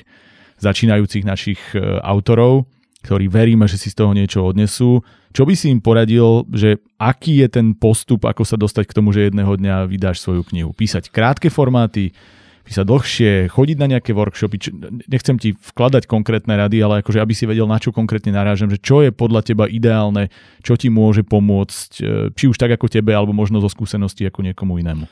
začínajúcich 0.57 1.23
našich 1.23 1.61
e, 1.77 2.01
autorov, 2.01 2.65
ktorí 3.05 3.29
veríme, 3.29 3.69
že 3.69 3.77
si 3.77 3.93
z 3.93 4.03
toho 4.03 4.11
niečo 4.11 4.41
odnesú. 4.41 5.05
Čo 5.31 5.45
by 5.45 5.53
si 5.53 5.69
im 5.69 5.79
poradil, 5.79 6.49
že 6.49 6.81
aký 6.97 7.45
je 7.45 7.47
ten 7.47 7.77
postup, 7.77 8.25
ako 8.25 8.41
sa 8.41 8.57
dostať 8.57 8.89
k 8.89 8.95
tomu, 8.97 9.13
že 9.13 9.29
jedného 9.29 9.53
dňa 9.53 9.85
vydáš 9.85 10.25
svoju 10.25 10.43
knihu? 10.49 10.73
Písať 10.73 11.13
krátke 11.13 11.53
formáty, 11.53 12.11
písať 12.67 12.83
dlhšie, 12.83 13.31
chodiť 13.47 13.77
na 13.79 13.87
nejaké 13.95 14.11
workshopy. 14.11 14.57
Nechcem 15.07 15.39
ti 15.39 15.55
vkladať 15.55 16.03
konkrétne 16.03 16.51
rady, 16.57 16.83
ale 16.83 16.99
akože 16.99 17.23
aby 17.23 17.31
si 17.31 17.47
vedel, 17.47 17.63
na 17.63 17.79
čo 17.79 17.95
konkrétne 17.95 18.35
narážam, 18.35 18.67
že 18.67 18.81
čo 18.81 18.99
je 19.05 19.15
podľa 19.15 19.45
teba 19.45 19.71
ideálne, 19.71 20.27
čo 20.65 20.75
ti 20.75 20.91
môže 20.91 21.23
pomôcť, 21.23 21.89
e, 22.01 22.03
či 22.35 22.51
už 22.51 22.59
tak 22.59 22.75
ako 22.75 22.91
tebe, 22.91 23.15
alebo 23.15 23.31
možno 23.31 23.63
zo 23.63 23.71
skúseností 23.71 24.27
ako 24.27 24.43
niekomu 24.43 24.83
inému. 24.83 25.07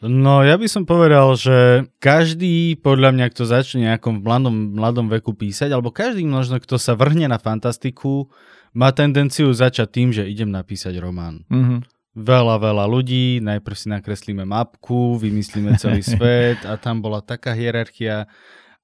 No 0.00 0.40
ja 0.40 0.56
by 0.56 0.64
som 0.64 0.88
povedal, 0.88 1.36
že 1.36 1.84
každý 2.00 2.80
podľa 2.80 3.12
mňa, 3.12 3.26
kto 3.36 3.42
začne 3.44 3.92
nejakom 3.92 4.24
mladom, 4.24 4.72
mladom 4.72 5.06
veku 5.12 5.36
písať, 5.36 5.68
alebo 5.76 5.92
každý 5.92 6.24
možno, 6.24 6.56
kto 6.56 6.80
sa 6.80 6.96
vrhne 6.96 7.28
na 7.28 7.36
fantastiku, 7.36 8.32
má 8.72 8.96
tendenciu 8.96 9.52
začať 9.52 9.88
tým, 9.92 10.08
že 10.08 10.24
idem 10.24 10.48
napísať 10.48 10.96
román. 10.96 11.44
Mm-hmm. 11.52 11.80
Veľa, 12.16 12.56
veľa 12.58 12.84
ľudí, 12.90 13.38
najprv 13.44 13.76
si 13.76 13.86
nakreslíme 13.92 14.48
mapku, 14.48 15.20
vymyslíme 15.20 15.76
celý 15.76 16.00
svet 16.16 16.64
a 16.64 16.80
tam 16.80 17.04
bola 17.04 17.20
taká 17.20 17.52
hierarchia 17.52 18.24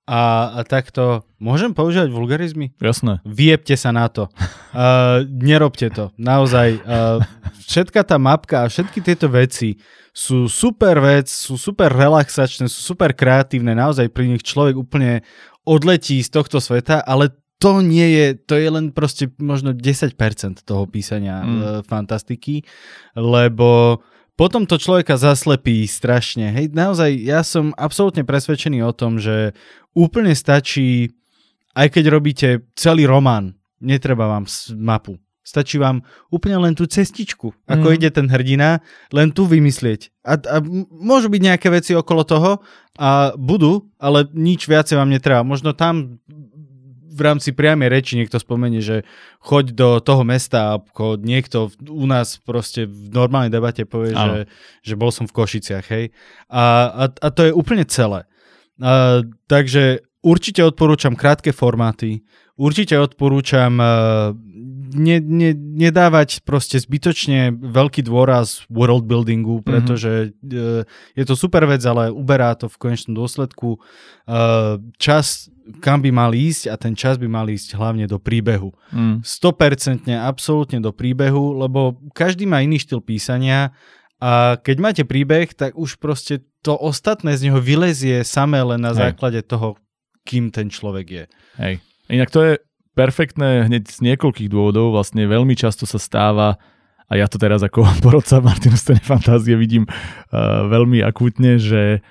a, 0.06 0.54
a 0.54 0.60
takto, 0.62 1.26
môžem 1.42 1.74
používať 1.74 2.14
vulgarizmy? 2.14 2.70
Jasné. 2.78 3.18
Viepte 3.26 3.74
sa 3.74 3.90
na 3.90 4.06
to. 4.06 4.30
Uh, 4.76 5.24
nerobte 5.32 5.88
to. 5.88 6.12
Naozaj. 6.20 6.84
Uh, 6.84 7.24
všetka 7.64 8.04
tá 8.04 8.20
mapka 8.20 8.60
a 8.60 8.68
všetky 8.68 9.00
tieto 9.00 9.24
veci 9.24 9.80
sú 10.12 10.52
super 10.52 11.00
vec, 11.00 11.32
sú 11.32 11.56
super 11.56 11.88
relaxačné, 11.88 12.68
sú 12.68 12.92
super 12.92 13.16
kreatívne, 13.16 13.72
naozaj 13.72 14.12
pri 14.12 14.36
nich 14.36 14.44
človek 14.44 14.76
úplne 14.76 15.24
odletí 15.64 16.20
z 16.20 16.28
tohto 16.28 16.60
sveta, 16.60 17.00
ale 17.08 17.32
to 17.56 17.80
nie 17.80 18.04
je, 18.16 18.26
to 18.36 18.60
je 18.60 18.68
len 18.68 18.92
proste 18.92 19.32
možno 19.40 19.72
10% 19.72 20.16
toho 20.64 20.84
písania 20.84 21.40
mm. 21.40 21.48
e, 21.48 21.64
fantastiky, 21.88 22.64
lebo 23.16 24.00
potom 24.36 24.68
to 24.68 24.76
človeka 24.76 25.16
zaslepí 25.16 25.88
strašne. 25.88 26.52
Hej, 26.52 26.76
naozaj 26.76 27.10
ja 27.24 27.40
som 27.40 27.72
absolútne 27.74 28.22
presvedčený 28.22 28.84
o 28.84 28.92
tom, 28.92 29.16
že 29.16 29.56
úplne 29.96 30.36
stačí, 30.36 31.16
aj 31.72 31.88
keď 31.96 32.04
robíte 32.12 32.48
celý 32.76 33.08
román, 33.08 33.56
netreba 33.80 34.28
vám 34.28 34.44
mapu. 34.76 35.16
Stačí 35.46 35.78
vám 35.78 36.02
úplne 36.28 36.58
len 36.58 36.74
tú 36.74 36.90
cestičku, 36.90 37.54
ako 37.70 37.86
mm. 37.86 37.94
ide 37.96 38.10
ten 38.10 38.26
hrdina, 38.26 38.82
len 39.14 39.30
tu 39.30 39.46
vymyslieť. 39.46 40.10
A, 40.26 40.42
a 40.42 40.56
môžu 40.90 41.30
byť 41.30 41.40
nejaké 41.40 41.70
veci 41.70 41.94
okolo 41.94 42.26
toho 42.26 42.50
a 42.98 43.30
budú, 43.38 43.86
ale 43.96 44.26
nič 44.34 44.66
viacej 44.66 44.98
vám 44.98 45.06
netreba. 45.06 45.46
Možno 45.46 45.70
tam 45.70 46.18
v 47.16 47.20
rámci 47.24 47.56
priamej 47.56 47.88
reči 47.88 48.20
niekto 48.20 48.36
spomenie, 48.36 48.84
že 48.84 49.08
choď 49.40 49.72
do 49.72 49.88
toho 50.04 50.20
mesta, 50.22 50.76
ako 50.76 51.16
niekto 51.16 51.72
u 51.88 52.04
nás 52.04 52.36
proste 52.36 52.84
v 52.84 53.08
normálnej 53.08 53.48
debate 53.48 53.88
povie, 53.88 54.12
že, 54.12 54.44
že 54.84 54.94
bol 55.00 55.08
som 55.08 55.24
v 55.24 55.32
Košiciach, 55.32 55.86
hej. 55.88 56.12
A, 56.52 56.92
a, 56.92 57.04
a 57.08 57.28
to 57.32 57.48
je 57.48 57.52
úplne 57.56 57.88
celé. 57.88 58.28
A, 58.84 59.24
takže 59.48 60.04
určite 60.20 60.60
odporúčam 60.60 61.16
krátke 61.16 61.56
formáty, 61.56 62.20
určite 62.60 63.00
odporúčam 63.00 63.80
uh, 63.80 64.36
ne, 64.96 65.20
ne, 65.20 65.50
nedávať 65.54 66.42
proste 66.42 66.80
zbytočne 66.80 67.52
veľký 67.52 68.06
dôraz 68.06 68.64
world 68.72 69.04
buildingu, 69.04 69.60
mhm. 69.60 69.64
pretože 69.64 70.12
mm-hmm. 70.40 70.86
je 71.14 71.24
to 71.24 71.34
super 71.36 71.68
vec, 71.68 71.84
ale 71.84 72.08
uberá 72.10 72.56
to 72.56 72.66
v 72.72 72.76
konečnom 72.80 73.14
dôsledku 73.14 73.78
uh, 73.78 74.80
čas, 74.96 75.52
kam 75.82 76.02
by 76.02 76.10
mal 76.14 76.30
ísť 76.32 76.70
a 76.70 76.74
ten 76.78 76.94
čas 76.94 77.18
by 77.18 77.26
mal 77.26 77.46
ísť 77.46 77.74
hlavne 77.74 78.06
do 78.06 78.18
príbehu. 78.22 78.70
Mm. 78.94 79.22
100% 79.22 80.10
absolútne 80.14 80.78
do 80.78 80.90
príbehu, 80.94 81.58
lebo 81.58 81.98
každý 82.14 82.46
má 82.46 82.62
iný 82.62 82.78
štýl 82.78 83.02
písania 83.02 83.74
a 84.22 84.56
keď 84.56 84.76
máte 84.80 85.02
príbeh, 85.04 85.52
tak 85.52 85.76
už 85.76 86.00
proste 86.00 86.40
to 86.64 86.72
ostatné 86.74 87.36
z 87.36 87.50
neho 87.50 87.60
vylezie 87.60 88.24
samé 88.24 88.64
len 88.64 88.80
na 88.80 88.96
Hej. 88.96 89.12
základe 89.12 89.40
toho, 89.44 89.76
kým 90.24 90.50
ten 90.50 90.72
človek 90.72 91.06
je. 91.06 91.24
Hej. 91.60 91.74
Inak 92.10 92.30
to 92.32 92.40
je 92.42 92.52
perfektné 92.96 93.68
hneď 93.68 93.86
z 93.86 93.98
niekoľkých 94.02 94.48
dôvodov. 94.48 94.96
Vlastne 94.96 95.28
veľmi 95.28 95.52
často 95.54 95.84
sa 95.84 96.00
stáva, 96.00 96.56
a 97.06 97.12
ja 97.14 97.30
to 97.30 97.38
teraz 97.38 97.62
ako 97.62 97.86
porodca 98.04 98.42
Martinu 98.42 98.74
Stene 98.74 99.02
Fantázie 99.02 99.54
vidím 99.54 99.86
uh, 99.86 100.66
veľmi 100.66 101.02
akútne, 101.06 101.60
že 101.60 102.02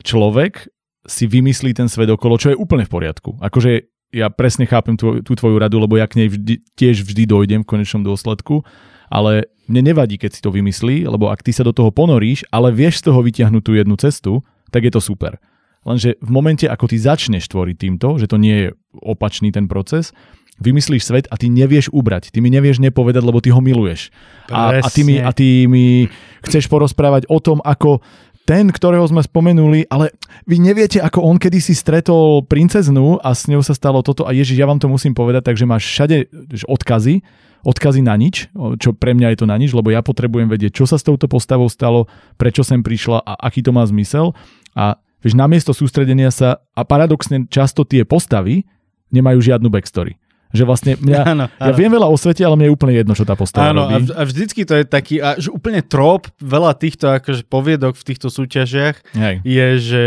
človek 0.00 0.70
si 1.10 1.26
vymyslí 1.26 1.74
ten 1.74 1.90
svet 1.90 2.06
okolo, 2.06 2.38
čo 2.38 2.54
je 2.54 2.56
úplne 2.56 2.86
v 2.86 2.92
poriadku. 2.94 3.34
Akože 3.42 3.90
ja 4.14 4.30
presne 4.30 4.66
chápem 4.66 4.94
tú, 4.94 5.22
tú 5.22 5.34
tvoju 5.34 5.58
radu, 5.58 5.82
lebo 5.82 5.98
ja 5.98 6.06
k 6.06 6.22
nej 6.22 6.28
vždy, 6.30 6.62
tiež 6.78 7.02
vždy 7.02 7.26
dojdem 7.26 7.62
v 7.62 7.70
konečnom 7.70 8.02
dôsledku, 8.06 8.62
ale 9.10 9.50
mne 9.66 9.90
nevadí, 9.90 10.18
keď 10.18 10.38
si 10.38 10.40
to 10.42 10.54
vymyslí, 10.54 11.06
lebo 11.06 11.30
ak 11.30 11.42
ty 11.42 11.50
sa 11.50 11.66
do 11.66 11.74
toho 11.74 11.90
ponoríš, 11.94 12.46
ale 12.50 12.70
vieš 12.70 13.02
z 13.02 13.10
toho 13.10 13.22
vyťahnuť 13.22 13.62
tú 13.62 13.72
jednu 13.74 13.94
cestu, 13.98 14.32
tak 14.70 14.86
je 14.86 14.92
to 14.94 15.02
super. 15.02 15.38
Lenže 15.86 16.18
v 16.20 16.30
momente, 16.30 16.66
ako 16.66 16.90
ty 16.90 16.96
začneš 17.00 17.48
tvoriť 17.50 17.76
týmto, 17.78 18.18
že 18.20 18.30
to 18.30 18.36
nie 18.36 18.54
je 18.54 18.68
opačný 19.02 19.50
ten 19.50 19.66
proces, 19.66 20.14
vymyslíš 20.60 21.08
svet 21.08 21.26
a 21.32 21.40
ty 21.40 21.48
nevieš 21.48 21.88
ubrať, 21.88 22.28
ty 22.30 22.44
mi 22.44 22.52
nevieš 22.52 22.84
nepovedať, 22.84 23.24
lebo 23.24 23.40
ty 23.40 23.48
ho 23.48 23.64
miluješ. 23.64 24.12
A, 24.52 24.76
a, 24.84 24.88
ty 24.92 25.02
mi, 25.02 25.16
a 25.16 25.32
ty 25.32 25.64
mi 25.64 26.04
chceš 26.44 26.68
porozprávať 26.68 27.24
o 27.32 27.40
tom, 27.40 27.64
ako 27.64 28.04
ten, 28.50 28.66
ktorého 28.74 29.06
sme 29.06 29.22
spomenuli, 29.22 29.86
ale 29.86 30.10
vy 30.42 30.58
neviete, 30.58 30.98
ako 30.98 31.22
on 31.22 31.38
kedysi 31.38 31.70
stretol 31.70 32.42
princeznu 32.42 33.22
a 33.22 33.30
s 33.30 33.46
ňou 33.46 33.62
sa 33.62 33.78
stalo 33.78 34.02
toto 34.02 34.26
a 34.26 34.34
Ježiš, 34.34 34.58
ja 34.58 34.66
vám 34.66 34.82
to 34.82 34.90
musím 34.90 35.14
povedať, 35.14 35.54
takže 35.54 35.70
máš 35.70 35.86
všade 35.86 36.26
odkazy, 36.66 37.22
odkazy 37.62 38.02
na 38.02 38.18
nič, 38.18 38.50
čo 38.82 38.90
pre 38.90 39.14
mňa 39.14 39.30
je 39.30 39.38
to 39.38 39.46
na 39.46 39.54
nič, 39.54 39.70
lebo 39.70 39.94
ja 39.94 40.02
potrebujem 40.02 40.50
vedieť, 40.50 40.82
čo 40.82 40.90
sa 40.90 40.98
s 40.98 41.06
touto 41.06 41.30
postavou 41.30 41.70
stalo, 41.70 42.10
prečo 42.34 42.66
sem 42.66 42.82
prišla 42.82 43.22
a 43.22 43.38
aký 43.38 43.62
to 43.62 43.70
má 43.70 43.86
zmysel. 43.86 44.34
A 44.74 44.98
Vieš, 45.20 45.36
namiesto 45.36 45.76
sústredenia 45.76 46.32
sa, 46.32 46.64
a 46.72 46.80
paradoxne 46.80 47.44
často 47.52 47.84
tie 47.84 48.08
postavy 48.08 48.64
nemajú 49.12 49.44
žiadnu 49.44 49.68
backstory. 49.68 50.16
Že 50.50 50.62
vlastne 50.66 50.92
mňa, 50.98 51.20
áno, 51.22 51.44
áno. 51.62 51.68
ja 51.70 51.72
viem 51.74 51.90
veľa 51.90 52.08
o 52.10 52.16
svete, 52.18 52.42
ale 52.42 52.58
mne 52.58 52.66
je 52.70 52.74
úplne 52.74 52.94
jedno, 52.94 53.14
čo 53.14 53.22
tá 53.22 53.38
postava 53.38 53.70
áno, 53.70 53.86
robí. 53.86 54.10
A, 54.10 54.22
vždycky 54.26 54.66
to 54.66 54.74
je 54.74 54.84
taký, 54.84 55.22
a 55.22 55.38
že 55.38 55.48
úplne 55.54 55.80
trop 55.82 56.26
veľa 56.42 56.74
týchto 56.74 57.06
akože 57.10 57.46
poviedok 57.46 57.94
v 57.94 58.06
týchto 58.06 58.28
súťažiach 58.28 58.96
Hej. 59.14 59.34
je, 59.46 59.68
že 59.78 60.04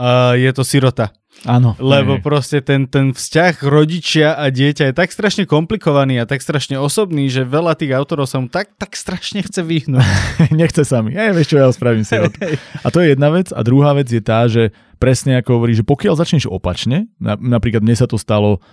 uh, 0.00 0.32
je 0.36 0.50
to 0.56 0.62
sirota. 0.64 1.12
Áno. 1.44 1.76
Lebo 1.76 2.16
aj. 2.16 2.22
proste 2.24 2.58
ten, 2.64 2.88
ten 2.88 3.12
vzťah 3.12 3.60
rodičia 3.60 4.32
a 4.32 4.48
dieťa 4.48 4.88
je 4.88 4.94
tak 4.96 5.12
strašne 5.12 5.44
komplikovaný 5.44 6.16
a 6.16 6.24
tak 6.24 6.40
strašne 6.40 6.80
osobný, 6.80 7.28
že 7.28 7.44
veľa 7.44 7.76
tých 7.76 7.92
autorov 7.92 8.24
sa 8.24 8.40
mu 8.40 8.48
tak, 8.48 8.72
tak 8.80 8.96
strašne 8.96 9.44
chce 9.44 9.60
vyhnúť. 9.60 10.00
Nechce 10.56 10.88
sa 10.88 11.04
mi. 11.04 11.12
Ja 11.12 11.28
vieš 11.36 11.52
čo, 11.52 11.60
ja 11.60 11.68
spravím 11.68 12.08
si. 12.08 12.16
a 12.16 12.88
to 12.88 13.04
je 13.04 13.12
jedna 13.12 13.28
vec. 13.28 13.52
A 13.52 13.60
druhá 13.60 13.92
vec 13.92 14.08
je 14.08 14.22
tá, 14.24 14.48
že 14.48 14.72
presne 14.96 15.36
ako 15.36 15.60
hovorí, 15.60 15.76
že 15.76 15.84
pokiaľ 15.84 16.16
začneš 16.16 16.48
opačne, 16.48 17.12
napríklad 17.20 17.84
mne 17.84 17.96
sa 18.00 18.08
to 18.08 18.16
stalo 18.16 18.64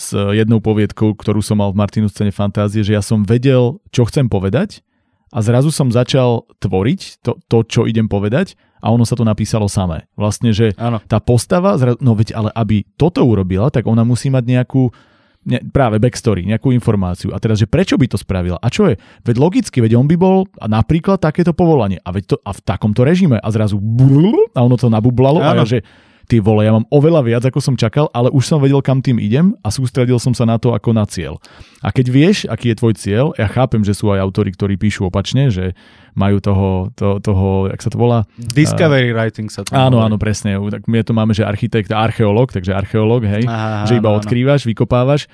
s 0.00 0.16
jednou 0.16 0.64
poviedkou, 0.64 1.12
ktorú 1.12 1.44
som 1.44 1.60
mal 1.60 1.68
v 1.76 1.84
Martinu 1.84 2.08
scéne 2.08 2.32
fantázie, 2.32 2.80
že 2.80 2.96
ja 2.96 3.04
som 3.04 3.20
vedel, 3.20 3.76
čo 3.92 4.08
chcem 4.08 4.32
povedať 4.32 4.80
a 5.30 5.44
zrazu 5.44 5.68
som 5.70 5.92
začal 5.92 6.48
tvoriť 6.58 7.22
to, 7.22 7.36
to 7.46 7.58
čo 7.68 7.80
idem 7.84 8.08
povedať 8.08 8.56
a 8.80 8.90
ono 8.90 9.04
sa 9.04 9.14
to 9.14 9.28
napísalo 9.28 9.68
samé. 9.68 10.08
Vlastne, 10.16 10.56
že 10.56 10.72
ano. 10.80 10.98
tá 11.04 11.20
postava, 11.20 11.76
no 12.00 12.16
veď 12.16 12.32
ale 12.32 12.50
aby 12.56 12.88
toto 12.96 13.20
urobila, 13.22 13.68
tak 13.68 13.84
ona 13.84 14.02
musí 14.02 14.32
mať 14.32 14.44
nejakú 14.48 14.88
ne, 15.44 15.60
práve 15.70 16.00
backstory, 16.00 16.48
nejakú 16.48 16.72
informáciu. 16.72 17.30
A 17.30 17.38
teraz, 17.38 17.60
že 17.60 17.68
prečo 17.68 17.94
by 18.00 18.08
to 18.08 18.18
spravila? 18.18 18.58
A 18.58 18.72
čo 18.72 18.88
je? 18.88 18.96
Veď 19.22 19.36
logicky, 19.36 19.78
veď 19.84 20.00
on 20.00 20.08
by 20.08 20.16
bol 20.16 20.48
napríklad 20.64 21.20
takéto 21.20 21.52
povolanie. 21.52 22.00
A 22.02 22.10
veď 22.10 22.34
to 22.34 22.36
a 22.42 22.50
v 22.56 22.60
takomto 22.64 23.04
režime. 23.04 23.36
A 23.36 23.48
zrazu 23.52 23.76
a 24.56 24.60
ono 24.64 24.76
to 24.80 24.88
nabublalo. 24.88 25.44
Ano. 25.44 25.62
A 25.62 25.62
ja, 25.62 25.78
že 25.78 25.78
ty 26.30 26.38
vole, 26.38 26.62
ja 26.62 26.70
mám 26.70 26.86
oveľa 26.94 27.26
viac, 27.26 27.42
ako 27.42 27.58
som 27.58 27.74
čakal, 27.74 28.06
ale 28.14 28.30
už 28.30 28.46
som 28.46 28.62
vedel, 28.62 28.78
kam 28.78 29.02
tým 29.02 29.18
idem 29.18 29.50
a 29.66 29.74
sústredil 29.74 30.22
som 30.22 30.30
sa 30.30 30.46
na 30.46 30.62
to 30.62 30.70
ako 30.70 30.94
na 30.94 31.02
cieľ. 31.02 31.42
A 31.82 31.90
keď 31.90 32.06
vieš, 32.06 32.36
aký 32.46 32.70
je 32.70 32.78
tvoj 32.78 32.94
cieľ, 32.94 33.26
ja 33.34 33.50
chápem, 33.50 33.82
že 33.82 33.98
sú 33.98 34.14
aj 34.14 34.22
autory, 34.22 34.54
ktorí 34.54 34.78
píšu 34.78 35.10
opačne, 35.10 35.50
že 35.50 35.74
majú 36.14 36.38
toho, 36.38 36.94
to, 36.94 37.18
toho 37.18 37.66
jak 37.74 37.82
sa 37.82 37.90
to 37.90 37.98
volá? 37.98 38.22
Discovery 38.38 39.10
uh, 39.10 39.18
writing 39.18 39.50
sa 39.50 39.66
to 39.66 39.74
Áno, 39.74 39.98
volá. 39.98 40.06
áno, 40.06 40.16
presne. 40.22 40.54
Tak 40.54 40.86
my 40.86 41.02
to 41.02 41.10
máme, 41.10 41.34
že 41.34 41.42
architekt 41.42 41.90
a 41.90 41.98
archeológ, 41.98 42.54
takže 42.54 42.70
archeológ, 42.70 43.26
hej, 43.26 43.50
Aha, 43.50 43.90
že 43.90 43.98
iba 43.98 44.14
áno, 44.14 44.22
odkrývaš, 44.22 44.62
áno. 44.62 44.70
vykopávaš. 44.70 45.26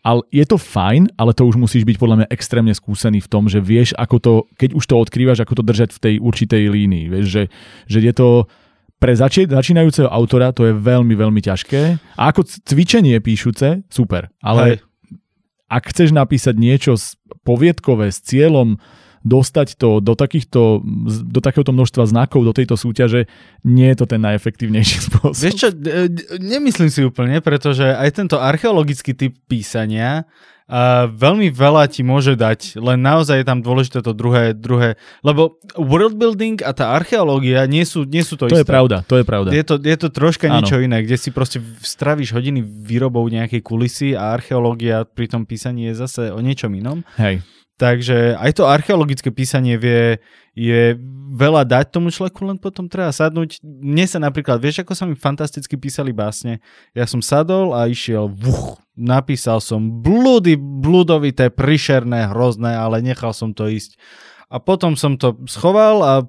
Ale 0.00 0.24
je 0.32 0.48
to 0.48 0.56
fajn, 0.56 1.12
ale 1.20 1.36
to 1.36 1.44
už 1.44 1.60
musíš 1.60 1.84
byť 1.84 2.00
podľa 2.00 2.16
mňa 2.24 2.28
extrémne 2.32 2.72
skúsený 2.72 3.20
v 3.20 3.28
tom, 3.28 3.52
že 3.52 3.60
vieš, 3.60 3.92
ako 4.00 4.16
to, 4.16 4.32
keď 4.56 4.72
už 4.72 4.84
to 4.88 4.96
odkrývaš, 4.96 5.44
ako 5.44 5.60
to 5.60 5.62
držať 5.62 5.92
v 5.92 6.00
tej 6.00 6.14
určitej 6.24 6.62
línii. 6.72 7.12
Vieš, 7.12 7.26
že, 7.28 7.42
že 7.84 7.98
je 8.00 8.14
to, 8.16 8.48
pre 9.00 9.16
zači- 9.16 9.48
začínajúceho 9.48 10.06
autora 10.06 10.52
to 10.52 10.68
je 10.68 10.76
veľmi, 10.76 11.16
veľmi 11.16 11.40
ťažké. 11.40 11.96
A 12.20 12.22
ako 12.28 12.44
cvičenie 12.44 13.16
píšuce, 13.18 13.82
super. 13.88 14.28
Ale 14.44 14.62
Hej. 14.62 14.76
ak 15.72 15.82
chceš 15.88 16.12
napísať 16.12 16.60
niečo 16.60 17.00
poviedkové 17.42 18.12
s 18.12 18.20
cieľom 18.20 18.76
dostať 19.20 19.76
to 19.76 20.00
do, 20.00 20.16
takýchto, 20.16 20.80
do 21.28 21.40
takéhoto 21.44 21.76
množstva 21.76 22.08
znakov 22.08 22.40
do 22.40 22.56
tejto 22.56 22.76
súťaže, 22.76 23.28
nie 23.68 23.88
je 23.92 23.96
to 24.00 24.06
ten 24.08 24.20
najefektívnejší 24.20 24.96
spôsob. 25.08 25.40
Vieš 25.44 25.56
čo, 25.56 25.68
nemyslím 26.40 26.88
si 26.92 27.00
úplne, 27.04 27.40
pretože 27.44 27.84
aj 27.84 28.08
tento 28.16 28.36
archeologický 28.40 29.12
typ 29.12 29.36
písania 29.44 30.24
Uh, 30.70 31.10
veľmi 31.10 31.50
veľa 31.50 31.90
ti 31.90 32.06
môže 32.06 32.38
dať, 32.38 32.78
len 32.78 33.02
naozaj 33.02 33.42
je 33.42 33.46
tam 33.46 33.58
dôležité 33.58 34.06
to 34.06 34.14
druhé, 34.14 34.54
druhé, 34.54 34.94
lebo 35.26 35.58
world 35.74 36.14
building 36.14 36.62
a 36.62 36.70
tá 36.70 36.94
archeológia 36.94 37.66
nie 37.66 37.82
sú, 37.82 38.06
nie 38.06 38.22
sú 38.22 38.38
to, 38.38 38.46
to 38.46 38.54
isté. 38.54 38.62
To 38.62 38.62
je 38.62 38.70
pravda, 38.70 38.96
to 39.02 39.16
je 39.18 39.24
pravda. 39.26 39.50
Je 39.50 39.64
to, 39.66 39.82
je 39.82 39.96
to 39.98 40.08
troška 40.14 40.46
ano. 40.46 40.62
niečo 40.62 40.78
iné, 40.78 41.02
kde 41.02 41.18
si 41.18 41.34
proste 41.34 41.58
stravíš 41.82 42.30
hodiny 42.30 42.62
výrobou 42.62 43.26
nejakej 43.26 43.66
kulisy 43.66 44.14
a 44.14 44.30
archeológia 44.30 45.02
pri 45.02 45.26
tom 45.26 45.42
písaní 45.42 45.90
je 45.90 46.06
zase 46.06 46.30
o 46.30 46.38
niečom 46.38 46.70
inom. 46.70 47.02
Hej. 47.18 47.42
Takže 47.80 48.36
aj 48.36 48.60
to 48.60 48.68
archeologické 48.68 49.32
písanie 49.32 49.80
vie 49.80 50.20
je 50.52 51.00
veľa 51.32 51.64
dať 51.64 51.96
tomu 51.96 52.12
človeku, 52.12 52.44
len 52.44 52.60
potom 52.60 52.84
treba 52.92 53.08
sadnúť. 53.08 53.64
Mne 53.64 54.04
sa 54.04 54.20
napríklad, 54.20 54.60
vieš, 54.60 54.84
ako 54.84 54.92
sa 54.92 55.08
mi 55.08 55.16
fantasticky 55.16 55.80
písali 55.80 56.12
básne? 56.12 56.60
Ja 56.92 57.08
som 57.08 57.24
sadol 57.24 57.72
a 57.72 57.88
išiel, 57.88 58.28
vuch, 58.28 58.76
napísal 58.92 59.64
som 59.64 59.80
blúdy, 60.04 60.60
bludovité, 60.60 61.48
prišerné, 61.48 62.28
hrozné, 62.28 62.76
ale 62.76 63.00
nechal 63.00 63.32
som 63.32 63.56
to 63.56 63.64
ísť. 63.72 63.96
A 64.50 64.58
potom 64.58 64.98
som 64.98 65.14
to 65.14 65.38
schoval 65.46 66.02
a 66.02 66.26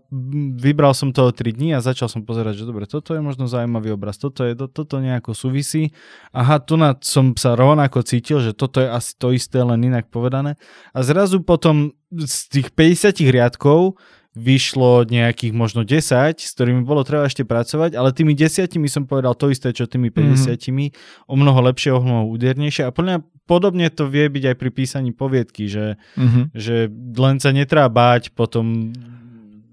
vybral 0.61 0.93
som 0.93 1.09
to 1.09 1.25
3 1.33 1.57
dní 1.57 1.73
a 1.73 1.81
začal 1.81 2.05
som 2.05 2.21
pozerať, 2.21 2.61
že 2.61 2.69
dobre, 2.69 2.85
toto 2.85 3.17
je 3.17 3.21
možno 3.21 3.49
zaujímavý 3.49 3.97
obraz, 3.97 4.21
toto 4.21 4.45
je, 4.45 4.53
toto 4.53 5.01
nejako 5.01 5.33
súvisí. 5.33 5.89
Aha, 6.29 6.61
tu 6.61 6.77
som 7.01 7.33
sa 7.33 7.57
rovnako 7.57 8.05
cítil, 8.05 8.37
že 8.45 8.53
toto 8.53 8.77
je 8.77 8.93
asi 8.93 9.17
to 9.17 9.33
isté, 9.33 9.65
len 9.65 9.81
inak 9.81 10.13
povedané. 10.13 10.61
A 10.93 11.01
zrazu 11.01 11.41
potom 11.41 11.97
z 12.13 12.37
tých 12.53 12.67
50 12.77 13.25
riadkov 13.33 13.97
vyšlo 14.31 15.03
nejakých 15.03 15.51
možno 15.51 15.83
10, 15.83 16.39
s 16.39 16.51
ktorými 16.55 16.87
bolo 16.87 17.03
treba 17.03 17.27
ešte 17.27 17.43
pracovať, 17.43 17.99
ale 17.99 18.15
tými 18.15 18.31
desiatimi 18.31 18.87
som 18.87 19.03
povedal 19.03 19.35
to 19.35 19.51
isté, 19.51 19.75
čo 19.75 19.91
tými 19.91 20.07
50, 20.07 20.55
mm-hmm. 20.55 20.87
o 21.27 21.35
mnoho 21.35 21.59
lepšie, 21.67 21.91
o 21.91 21.99
mnoho 21.99 22.31
údernejšie 22.31 22.87
a 22.87 22.95
podľa 22.95 23.27
podobne 23.43 23.91
to 23.91 24.07
vie 24.07 24.31
byť 24.31 24.43
aj 24.47 24.55
pri 24.55 24.69
písaní 24.71 25.11
poviedky, 25.11 25.67
že, 25.67 25.99
mm-hmm. 26.15 26.55
že 26.55 26.87
len 27.19 27.35
sa 27.43 27.51
netreba 27.51 27.91
báť 27.91 28.31
potom 28.31 28.95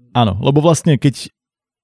Áno, 0.09 0.41
lebo 0.41 0.59
vlastne 0.59 0.97
keď 0.97 1.29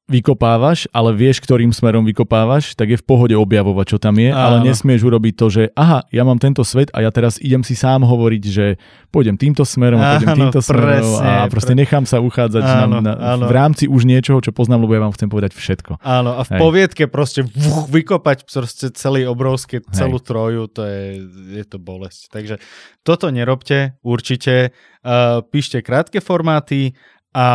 vykopávaš, 0.06 0.86
ale 0.94 1.18
vieš, 1.18 1.42
ktorým 1.42 1.74
smerom 1.74 2.06
vykopávaš, 2.06 2.78
tak 2.78 2.94
je 2.94 2.98
v 3.02 3.06
pohode 3.06 3.34
objavovať, 3.34 3.86
čo 3.90 3.98
tam 3.98 4.22
je, 4.22 4.30
Áno. 4.30 4.38
ale 4.38 4.56
nesmieš 4.70 5.02
urobiť 5.02 5.34
to, 5.34 5.46
že 5.50 5.64
aha, 5.74 6.06
ja 6.14 6.22
mám 6.22 6.38
tento 6.38 6.62
svet 6.62 6.94
a 6.94 7.02
ja 7.02 7.10
teraz 7.10 7.42
idem 7.42 7.66
si 7.66 7.74
sám 7.74 8.06
hovoriť, 8.06 8.44
že 8.46 8.78
pôjdem 9.10 9.34
týmto 9.34 9.66
smerom, 9.66 9.98
Áno, 9.98 10.22
pôjdem 10.22 10.30
týmto 10.46 10.62
presne, 10.62 11.10
smerom 11.10 11.14
a 11.26 11.50
proste 11.50 11.74
pre... 11.74 11.82
nechám 11.82 12.06
sa 12.06 12.22
uchádzať 12.22 12.64
Áno, 12.86 13.02
na, 13.02 13.18
na, 13.18 13.34
v 13.50 13.54
rámci 13.54 13.90
už 13.90 14.06
niečoho, 14.06 14.38
čo 14.46 14.54
poznám, 14.54 14.86
lebo 14.86 14.94
ja 14.94 15.02
vám 15.02 15.14
chcem 15.18 15.26
povedať 15.26 15.58
všetko. 15.58 15.98
Áno, 16.06 16.38
a 16.38 16.42
v 16.46 16.54
Hej. 16.54 16.60
poviedke 16.62 17.04
proste 17.10 17.42
vuch, 17.42 17.90
vykopať 17.90 18.46
proste 18.46 18.94
celý 18.94 19.26
obrovský, 19.26 19.82
celú 19.90 20.22
Hej. 20.22 20.26
troju, 20.30 20.64
to 20.70 20.86
je, 20.86 21.02
je 21.50 21.66
to 21.66 21.82
bolesť. 21.82 22.30
Takže 22.30 22.62
toto 23.02 23.34
nerobte, 23.34 23.98
určite. 24.06 24.70
Uh, 25.06 25.46
píšte 25.46 25.86
krátke 25.86 26.18
formáty 26.18 26.98
a 27.30 27.48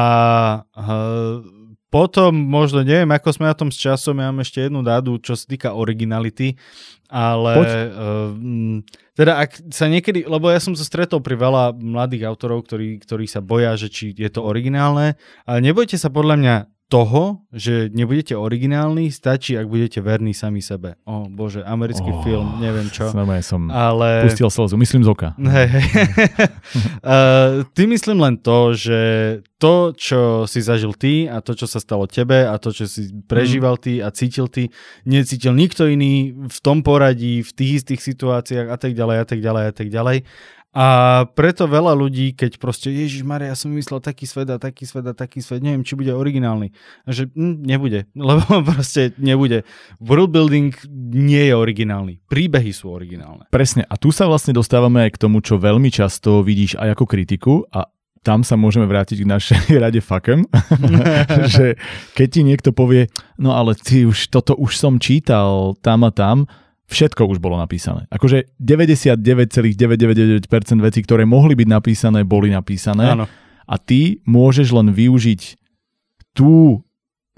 uh, 0.62 1.59
potom 1.90 2.30
možno, 2.30 2.86
neviem, 2.86 3.10
ako 3.10 3.34
sme 3.34 3.50
na 3.50 3.56
tom 3.58 3.74
s 3.74 3.76
časom, 3.76 4.14
ja 4.22 4.30
mám 4.30 4.46
ešte 4.46 4.70
jednu 4.70 4.86
dádu, 4.86 5.18
čo 5.18 5.34
sa 5.34 5.42
týka 5.42 5.74
originality, 5.74 6.54
ale 7.10 7.52
uh, 7.58 8.30
teda 9.18 9.42
ak 9.42 9.74
sa 9.74 9.90
niekedy, 9.90 10.22
lebo 10.22 10.46
ja 10.54 10.62
som 10.62 10.78
sa 10.78 10.86
stretol 10.86 11.18
pri 11.18 11.34
veľa 11.34 11.74
mladých 11.74 12.30
autorov, 12.30 12.62
ktorí, 12.70 13.02
ktorí 13.02 13.26
sa 13.26 13.42
boja, 13.42 13.74
že 13.74 13.90
či 13.90 14.14
je 14.14 14.30
to 14.30 14.46
originálne, 14.46 15.18
ale 15.44 15.58
nebojte 15.58 15.98
sa 15.98 16.14
podľa 16.14 16.36
mňa 16.38 16.54
toho, 16.90 17.46
že 17.54 17.86
nebudete 17.94 18.34
originálni, 18.34 19.14
stačí, 19.14 19.54
ak 19.54 19.70
budete 19.70 20.02
verní 20.02 20.34
sami 20.34 20.58
sebe. 20.58 20.98
O 21.06 21.22
oh, 21.22 21.24
bože, 21.30 21.62
americký 21.62 22.10
oh, 22.10 22.18
film, 22.26 22.58
neviem 22.58 22.90
čo. 22.90 23.06
Som 23.46 23.70
ale... 23.70 24.26
pustil 24.26 24.50
slzu, 24.50 24.74
myslím 24.74 25.06
z 25.06 25.08
oka. 25.14 25.38
Hej, 25.38 25.68
hej. 25.70 25.86
uh, 27.06 27.62
ty 27.78 27.86
myslím 27.86 28.18
len 28.18 28.34
to, 28.42 28.74
že 28.74 29.00
to, 29.62 29.94
čo 29.94 30.50
si 30.50 30.58
zažil 30.58 30.90
ty 30.98 31.30
a 31.30 31.38
to, 31.38 31.54
čo 31.54 31.70
sa 31.70 31.78
stalo 31.78 32.10
tebe 32.10 32.42
a 32.42 32.58
to, 32.58 32.74
čo 32.74 32.90
si 32.90 33.14
prežíval 33.22 33.78
ty 33.78 34.02
a 34.02 34.10
cítil 34.10 34.50
ty, 34.50 34.74
necítil 35.06 35.54
nikto 35.54 35.86
iný 35.86 36.34
v 36.34 36.58
tom 36.58 36.82
poradí, 36.82 37.46
v 37.46 37.50
tých 37.54 37.86
istých 37.86 38.02
situáciách 38.02 38.66
a 38.66 38.76
tak 38.80 38.98
ďalej 38.98 39.16
a 39.22 39.24
tak 39.30 39.38
ďalej 39.38 39.64
a 39.70 39.72
tak 39.72 39.88
ďalej. 39.94 40.18
A 40.70 41.26
preto 41.34 41.66
veľa 41.66 41.98
ľudí, 41.98 42.30
keď 42.30 42.62
proste, 42.62 42.94
Ježiš 42.94 43.26
Maria, 43.26 43.50
ja 43.50 43.58
som 43.58 43.74
myslel 43.74 43.98
taký 43.98 44.22
svet 44.22 44.46
a 44.54 44.58
taký 44.62 44.86
svet 44.86 45.02
a 45.02 45.14
taký 45.18 45.42
svet, 45.42 45.66
neviem, 45.66 45.82
či 45.82 45.98
bude 45.98 46.14
originálny. 46.14 46.70
A 47.02 47.10
že 47.10 47.26
hm, 47.26 47.66
nebude, 47.66 48.06
lebo 48.14 48.62
proste 48.62 49.10
nebude. 49.18 49.66
World 49.98 50.30
building 50.30 50.70
nie 51.10 51.50
je 51.50 51.54
originálny. 51.58 52.22
Príbehy 52.30 52.70
sú 52.70 52.94
originálne. 52.94 53.50
Presne. 53.50 53.82
A 53.90 53.98
tu 53.98 54.14
sa 54.14 54.30
vlastne 54.30 54.54
dostávame 54.54 55.10
aj 55.10 55.18
k 55.18 55.22
tomu, 55.26 55.42
čo 55.42 55.58
veľmi 55.58 55.90
často 55.90 56.46
vidíš 56.46 56.78
aj 56.78 56.94
ako 56.94 57.04
kritiku 57.04 57.66
a 57.74 57.90
tam 58.20 58.44
sa 58.44 58.54
môžeme 58.54 58.84
vrátiť 58.84 59.24
k 59.24 59.30
našej 59.32 59.62
rade 59.82 59.98
fakem, 59.98 60.46
že 61.54 61.80
keď 62.14 62.28
ti 62.30 62.40
niekto 62.46 62.70
povie, 62.70 63.08
no 63.40 63.56
ale 63.56 63.74
ty 63.74 64.06
už, 64.06 64.30
toto 64.30 64.54
už 64.54 64.76
som 64.76 65.00
čítal 65.02 65.74
tam 65.80 66.06
a 66.06 66.12
tam, 66.12 66.46
všetko 66.90 67.30
už 67.30 67.38
bolo 67.38 67.54
napísané. 67.56 68.10
Akože 68.10 68.50
99,999% 68.58 70.42
vecí, 70.82 71.00
ktoré 71.06 71.22
mohli 71.22 71.54
byť 71.54 71.68
napísané, 71.70 72.26
boli 72.26 72.50
napísané. 72.50 73.14
Áno. 73.14 73.30
A 73.70 73.74
ty 73.78 74.18
môžeš 74.26 74.74
len 74.74 74.90
využiť 74.90 75.54
tú 76.34 76.82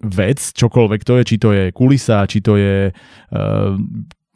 vec, 0.03 0.41
čokoľvek 0.41 1.01
to 1.05 1.21
je, 1.21 1.25
či 1.29 1.37
to 1.39 1.49
je 1.53 1.65
kulisa, 1.71 2.27
či 2.27 2.41
to 2.41 2.57
je 2.57 2.91
uh, 2.91 3.77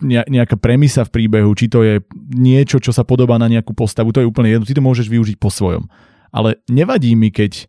nejaká 0.05 0.61
premisa 0.61 1.09
v 1.09 1.12
príbehu, 1.12 1.57
či 1.57 1.73
to 1.73 1.81
je 1.81 2.05
niečo, 2.37 2.77
čo 2.77 2.93
sa 2.93 3.03
podobá 3.03 3.41
na 3.41 3.49
nejakú 3.49 3.73
postavu, 3.73 4.12
to 4.12 4.21
je 4.21 4.29
úplne 4.29 4.53
jedno, 4.53 4.69
ty 4.69 4.77
to 4.77 4.85
môžeš 4.85 5.09
využiť 5.09 5.37
po 5.41 5.49
svojom. 5.49 5.89
Ale 6.31 6.61
nevadí 6.69 7.17
mi, 7.17 7.33
keď 7.33 7.64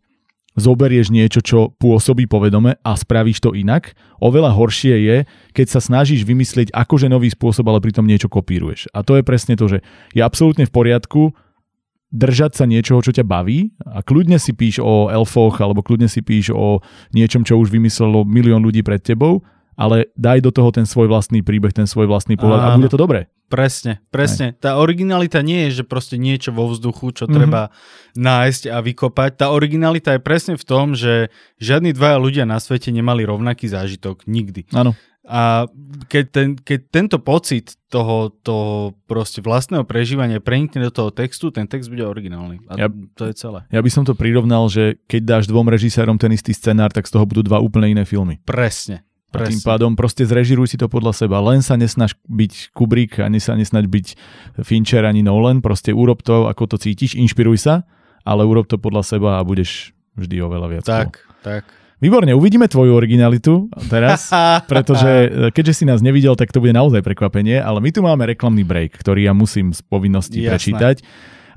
zoberieš 0.58 1.14
niečo, 1.14 1.40
čo 1.40 1.72
pôsobí 1.78 2.26
povedome 2.26 2.76
a 2.82 2.92
spravíš 2.98 3.40
to 3.40 3.50
inak. 3.54 3.94
Oveľa 4.18 4.52
horšie 4.52 4.94
je, 5.06 5.16
keď 5.54 5.66
sa 5.70 5.80
snažíš 5.80 6.26
vymyslieť 6.26 6.74
akože 6.74 7.06
nový 7.08 7.30
spôsob, 7.30 7.64
ale 7.70 7.82
pritom 7.82 8.04
niečo 8.04 8.28
kopíruješ. 8.28 8.90
A 8.92 9.06
to 9.06 9.16
je 9.16 9.22
presne 9.22 9.54
to, 9.56 9.70
že 9.70 9.78
je 10.12 10.20
absolútne 10.20 10.66
v 10.66 10.74
poriadku 10.74 11.32
držať 12.08 12.52
sa 12.56 12.64
niečoho, 12.64 13.04
čo 13.04 13.12
ťa 13.12 13.24
baví 13.24 13.76
a 13.84 14.00
kľudne 14.00 14.40
si 14.40 14.56
píš 14.56 14.80
o 14.80 15.12
elfoch 15.12 15.60
alebo 15.60 15.84
kľudne 15.84 16.08
si 16.08 16.24
píš 16.24 16.56
o 16.56 16.80
niečom, 17.12 17.44
čo 17.44 17.60
už 17.60 17.68
vymyslelo 17.68 18.24
milión 18.24 18.64
ľudí 18.64 18.80
pred 18.80 19.00
tebou, 19.04 19.44
ale 19.76 20.08
daj 20.16 20.40
do 20.40 20.50
toho 20.50 20.72
ten 20.72 20.88
svoj 20.88 21.12
vlastný 21.12 21.44
príbeh, 21.44 21.70
ten 21.76 21.84
svoj 21.84 22.08
vlastný 22.08 22.40
pohľad 22.40 22.60
a 22.64 22.76
bude 22.80 22.88
to 22.88 22.98
dobré. 22.98 23.28
Presne, 23.48 24.04
presne. 24.12 24.52
Aj. 24.52 24.56
Tá 24.60 24.70
originalita 24.76 25.40
nie 25.40 25.68
je, 25.68 25.80
že 25.80 25.84
proste 25.88 26.20
niečo 26.20 26.52
vo 26.52 26.68
vzduchu, 26.68 27.16
čo 27.16 27.24
mm-hmm. 27.24 27.36
treba 27.36 27.72
nájsť 28.12 28.62
a 28.68 28.78
vykopať. 28.84 29.30
Tá 29.40 29.46
originalita 29.56 30.14
je 30.16 30.20
presne 30.20 30.54
v 30.60 30.64
tom, 30.68 30.92
že 30.92 31.32
žiadni 31.56 31.96
dvaja 31.96 32.20
ľudia 32.20 32.44
na 32.44 32.60
svete 32.60 32.92
nemali 32.92 33.24
rovnaký 33.24 33.64
zážitok. 33.64 34.28
Nikdy. 34.28 34.68
Áno. 34.76 34.92
A 35.28 35.68
keď, 36.08 36.24
ten, 36.32 36.48
keď 36.56 36.80
tento 36.88 37.16
pocit 37.20 37.76
toho, 37.92 38.32
toho 38.40 38.96
proste 39.04 39.44
vlastného 39.44 39.84
prežívania 39.84 40.40
prenikne 40.40 40.88
do 40.88 40.92
toho 40.92 41.12
textu, 41.12 41.52
ten 41.52 41.68
text 41.68 41.92
bude 41.92 42.00
originálny. 42.00 42.64
A 42.68 42.72
ja, 42.80 42.88
to 43.12 43.28
je 43.28 43.36
celé. 43.36 43.64
Ja 43.68 43.84
by 43.84 43.90
som 43.92 44.08
to 44.08 44.16
prirovnal, 44.16 44.72
že 44.72 44.96
keď 45.04 45.22
dáš 45.24 45.44
dvom 45.48 45.68
režisérom 45.68 46.16
ten 46.16 46.32
istý 46.32 46.56
scenár, 46.56 46.96
tak 46.96 47.04
z 47.04 47.12
toho 47.12 47.28
budú 47.28 47.44
dva 47.44 47.60
úplne 47.60 47.92
iné 47.92 48.04
filmy. 48.08 48.40
Presne. 48.44 49.07
Presne. 49.28 49.44
A 49.44 49.50
tým 49.52 49.60
pádom 49.60 49.92
proste 49.92 50.24
zrežiruj 50.24 50.72
si 50.72 50.80
to 50.80 50.88
podľa 50.88 51.12
seba. 51.12 51.44
Len 51.44 51.60
sa 51.60 51.76
nesnaž 51.76 52.16
byť 52.32 52.72
Kubrick, 52.72 53.20
ani 53.20 53.36
sa 53.36 53.52
nesnaž 53.52 53.84
byť 53.84 54.16
Fincher, 54.64 55.04
ani 55.04 55.20
Nolan. 55.20 55.60
Proste 55.60 55.92
urob 55.92 56.24
to, 56.24 56.48
ako 56.48 56.64
to 56.64 56.76
cítiš, 56.80 57.12
inšpiruj 57.12 57.60
sa, 57.60 57.84
ale 58.24 58.48
urob 58.48 58.64
to 58.64 58.80
podľa 58.80 59.04
seba 59.04 59.36
a 59.36 59.44
budeš 59.44 59.92
vždy 60.16 60.36
oveľa 60.40 60.66
viac. 60.72 60.84
Tak, 60.88 61.12
cool. 61.12 61.44
tak. 61.44 61.62
Výborne, 61.98 62.30
uvidíme 62.32 62.70
tvoju 62.70 62.94
originalitu 62.94 63.68
teraz, 63.90 64.30
pretože 64.70 65.10
e, 65.28 65.28
keďže 65.50 65.82
si 65.82 65.84
nás 65.84 65.98
nevidel, 65.98 66.38
tak 66.38 66.54
to 66.54 66.62
bude 66.62 66.70
naozaj 66.70 67.02
prekvapenie, 67.02 67.58
ale 67.58 67.82
my 67.82 67.90
tu 67.90 68.06
máme 68.06 68.22
reklamný 68.22 68.62
break, 68.62 68.96
ktorý 69.02 69.26
ja 69.26 69.34
musím 69.34 69.74
z 69.74 69.82
povinnosti 69.82 70.40
Jasné. 70.40 70.48
prečítať. 70.54 70.96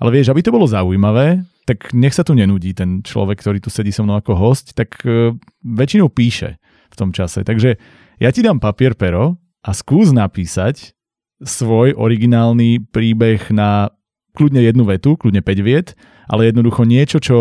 Ale 0.01 0.09
vieš, 0.09 0.33
aby 0.33 0.41
to 0.41 0.49
bolo 0.49 0.65
zaujímavé, 0.65 1.45
tak 1.69 1.93
nech 1.93 2.17
sa 2.17 2.25
tu 2.25 2.33
nenudí 2.33 2.73
ten 2.73 3.05
človek, 3.05 3.37
ktorý 3.37 3.61
tu 3.61 3.69
sedí 3.69 3.93
so 3.93 4.01
mnou 4.01 4.17
ako 4.17 4.33
host, 4.33 4.73
tak 4.73 4.97
uh, 5.05 5.29
väčšinou 5.61 6.09
píše 6.09 6.57
v 6.91 6.99
tom 6.99 7.09
čase. 7.15 7.47
Takže 7.47 7.79
ja 8.19 8.29
ti 8.29 8.43
dám 8.43 8.59
papier, 8.59 8.93
pero 8.93 9.39
a 9.63 9.71
skús 9.71 10.11
napísať 10.11 10.93
svoj 11.41 11.97
originálny 11.97 12.83
príbeh 12.93 13.49
na 13.49 13.89
kľudne 14.37 14.61
jednu 14.61 14.85
vetu, 14.85 15.17
kľudne 15.17 15.41
5 15.41 15.67
viet, 15.67 15.97
ale 16.29 16.51
jednoducho 16.51 16.85
niečo, 16.85 17.17
čo 17.17 17.37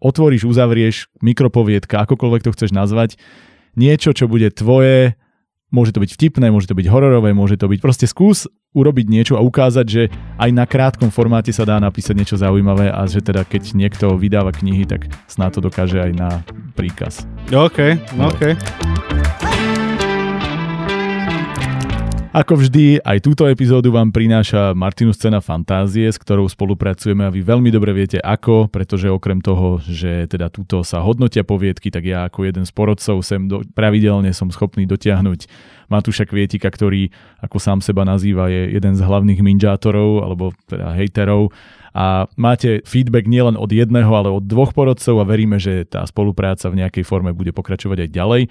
otvoríš, 0.00 0.48
uzavrieš, 0.48 1.12
mikropoviedka, 1.20 2.00
akokoľvek 2.08 2.42
to 2.46 2.54
chceš 2.56 2.70
nazvať, 2.72 3.20
niečo, 3.76 4.16
čo 4.16 4.30
bude 4.30 4.48
tvoje, 4.48 5.20
môže 5.68 5.92
to 5.92 6.00
byť 6.00 6.10
vtipné, 6.16 6.48
môže 6.48 6.72
to 6.72 6.78
byť 6.78 6.86
hororové, 6.88 7.36
môže 7.36 7.60
to 7.60 7.68
byť 7.68 7.80
proste 7.84 8.06
skús 8.08 8.48
urobiť 8.72 9.06
niečo 9.10 9.34
a 9.34 9.42
ukázať, 9.42 9.86
že 9.86 10.02
aj 10.38 10.50
na 10.54 10.64
krátkom 10.64 11.10
formáte 11.10 11.50
sa 11.50 11.66
dá 11.66 11.76
napísať 11.82 12.14
niečo 12.16 12.36
zaujímavé 12.38 12.90
a 12.90 13.02
že 13.04 13.20
teda 13.20 13.42
keď 13.42 13.74
niekto 13.74 14.14
vydáva 14.14 14.54
knihy, 14.54 14.86
tak 14.86 15.10
snáď 15.26 15.58
to 15.58 15.60
dokáže 15.70 15.98
aj 15.98 16.12
na 16.14 16.30
príkaz. 16.78 17.26
OK, 17.50 17.98
OK. 18.18 18.56
Ako 22.30 22.62
vždy, 22.62 23.02
aj 23.02 23.26
túto 23.26 23.42
epizódu 23.50 23.90
vám 23.90 24.14
prináša 24.14 24.70
Martinus 24.70 25.18
Cena 25.18 25.42
Fantázie, 25.42 26.06
s 26.06 26.14
ktorou 26.14 26.46
spolupracujeme 26.46 27.26
a 27.26 27.34
vy 27.34 27.42
veľmi 27.42 27.74
dobre 27.74 27.90
viete 27.90 28.22
ako, 28.22 28.70
pretože 28.70 29.10
okrem 29.10 29.42
toho, 29.42 29.82
že 29.82 30.30
teda 30.30 30.46
túto 30.46 30.86
sa 30.86 31.02
hodnotia 31.02 31.42
poviedky, 31.42 31.90
tak 31.90 32.06
ja 32.06 32.30
ako 32.30 32.46
jeden 32.46 32.62
z 32.62 32.70
porodcov 32.70 33.26
sem 33.26 33.50
do, 33.50 33.66
pravidelne 33.74 34.30
som 34.30 34.46
schopný 34.46 34.86
dotiahnuť 34.86 35.50
Matúša 35.90 36.24
Kvietika, 36.24 36.70
ktorý, 36.70 37.10
ako 37.42 37.58
sám 37.58 37.78
seba 37.82 38.06
nazýva, 38.06 38.46
je 38.48 38.78
jeden 38.78 38.94
z 38.94 39.02
hlavných 39.02 39.42
minžátorov 39.42 40.22
alebo 40.22 40.54
teda 40.70 40.94
hejterov 40.94 41.50
a 41.90 42.30
máte 42.38 42.86
feedback 42.86 43.26
nielen 43.26 43.58
od 43.58 43.66
jedného, 43.66 44.10
ale 44.14 44.30
od 44.30 44.46
dvoch 44.46 44.70
porodcov 44.70 45.18
a 45.18 45.26
veríme, 45.26 45.58
že 45.58 45.82
tá 45.82 46.06
spolupráca 46.06 46.70
v 46.70 46.86
nejakej 46.86 47.02
forme 47.02 47.34
bude 47.34 47.50
pokračovať 47.50 48.06
aj 48.06 48.10
ďalej. 48.14 48.42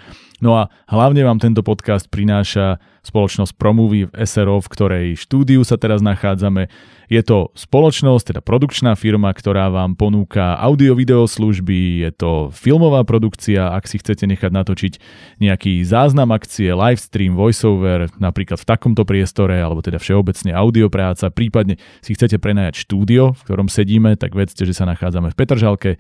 No 0.43 0.59
a 0.59 0.67
hlavne 0.91 1.23
vám 1.23 1.39
tento 1.39 1.63
podcast 1.63 2.11
prináša 2.11 2.83
spoločnosť 3.07 3.55
Promovy 3.55 4.11
v 4.11 4.13
SRO, 4.27 4.59
v 4.59 4.71
ktorej 4.71 5.07
štúdiu 5.15 5.63
sa 5.63 5.79
teraz 5.79 6.03
nachádzame. 6.03 6.67
Je 7.09 7.25
to 7.25 7.49
spoločnosť, 7.57 8.31
teda 8.31 8.41
produkčná 8.45 8.93
firma, 8.93 9.33
ktorá 9.33 9.73
vám 9.73 9.97
ponúka 9.97 10.53
audio-video 10.61 11.25
služby, 11.25 12.05
je 12.05 12.11
to 12.13 12.31
filmová 12.53 13.01
produkcia, 13.01 13.73
ak 13.73 13.89
si 13.89 13.97
chcete 13.97 14.29
nechať 14.29 14.53
natočiť 14.53 14.93
nejaký 15.41 15.81
záznam 15.81 16.29
akcie, 16.29 16.69
livestream, 16.69 17.33
voiceover, 17.33 18.13
napríklad 18.21 18.61
v 18.61 18.69
takomto 18.69 19.09
priestore, 19.09 19.57
alebo 19.57 19.81
teda 19.81 19.97
všeobecne 19.97 20.53
audiopráca, 20.53 21.33
prípadne 21.33 21.81
si 22.05 22.13
chcete 22.13 22.37
prenajať 22.37 22.85
štúdio, 22.85 23.33
v 23.33 23.41
ktorom 23.41 23.73
sedíme, 23.73 24.13
tak 24.13 24.37
vedzte, 24.37 24.69
že 24.69 24.77
sa 24.77 24.85
nachádzame 24.85 25.33
v 25.33 25.37
Petržalke. 25.37 25.91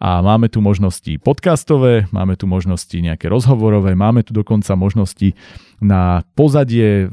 A 0.00 0.20
máme 0.20 0.48
tu 0.52 0.60
možnosti 0.60 1.08
podcastové, 1.20 2.08
máme 2.12 2.36
tu 2.36 2.44
možnosti 2.44 2.96
nejaké 2.96 3.32
rozhovorové, 3.32 3.96
máme 3.96 4.24
tu 4.24 4.36
dokonca 4.36 4.72
možnosti 4.76 5.32
na 5.80 6.20
pozadie 6.36 7.08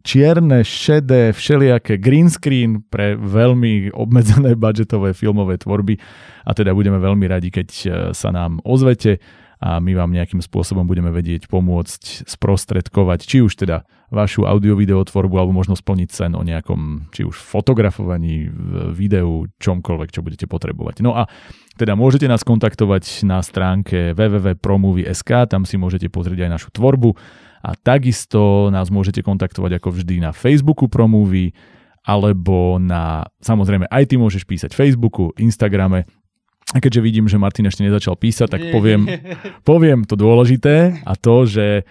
čierne, 0.00 0.64
šedé, 0.64 1.32
všelijaké 1.32 2.00
green 2.00 2.32
screen 2.32 2.84
pre 2.86 3.16
veľmi 3.16 3.92
obmedzené 3.92 4.56
budžetové 4.56 5.12
filmové 5.12 5.60
tvorby 5.60 6.00
a 6.44 6.50
teda 6.56 6.72
budeme 6.72 6.98
veľmi 6.98 7.26
radi, 7.28 7.48
keď 7.52 7.68
e, 7.68 7.86
sa 8.16 8.28
nám 8.32 8.58
ozvete 8.64 9.20
a 9.60 9.76
my 9.76 9.92
vám 9.92 10.16
nejakým 10.16 10.40
spôsobom 10.40 10.88
budeme 10.88 11.12
vedieť 11.12 11.44
pomôcť 11.52 12.24
sprostredkovať 12.24 13.20
či 13.28 13.44
už 13.44 13.60
teda 13.60 13.84
vašu 14.08 14.48
audio-video 14.48 15.04
tvorbu 15.04 15.36
alebo 15.36 15.52
možno 15.54 15.76
splniť 15.76 16.10
sen 16.10 16.32
o 16.32 16.42
nejakom 16.42 17.12
či 17.12 17.28
už 17.28 17.36
fotografovaní, 17.36 18.48
videu, 18.90 19.46
čomkoľvek, 19.60 20.08
čo 20.10 20.24
budete 20.24 20.48
potrebovať. 20.48 21.04
No 21.04 21.14
a 21.14 21.28
teda 21.76 21.94
môžete 21.94 22.26
nás 22.26 22.42
kontaktovať 22.42 23.22
na 23.28 23.44
stránke 23.44 24.16
www.promovy.sk, 24.16 25.30
tam 25.46 25.62
si 25.68 25.76
môžete 25.76 26.08
pozrieť 26.08 26.48
aj 26.48 26.50
našu 26.50 26.68
tvorbu 26.72 27.14
a 27.60 27.76
takisto 27.76 28.72
nás 28.72 28.88
môžete 28.88 29.20
kontaktovať 29.20 29.80
ako 29.80 29.88
vždy 30.00 30.24
na 30.24 30.32
Facebooku 30.32 30.88
ProMovie 30.88 31.52
alebo 32.00 32.80
na, 32.80 33.28
samozrejme 33.44 33.84
aj 33.92 34.04
ty 34.08 34.16
môžeš 34.16 34.48
písať 34.48 34.72
Facebooku, 34.72 35.36
Instagrame. 35.36 36.08
A 36.70 36.78
keďže 36.78 37.04
vidím, 37.04 37.26
že 37.28 37.36
Martin 37.36 37.66
ešte 37.66 37.84
nezačal 37.84 38.16
písať, 38.16 38.48
tak 38.48 38.62
poviem, 38.72 39.04
poviem 39.68 40.06
to 40.06 40.16
dôležité 40.16 41.02
a 41.04 41.12
to, 41.18 41.44
že 41.44 41.84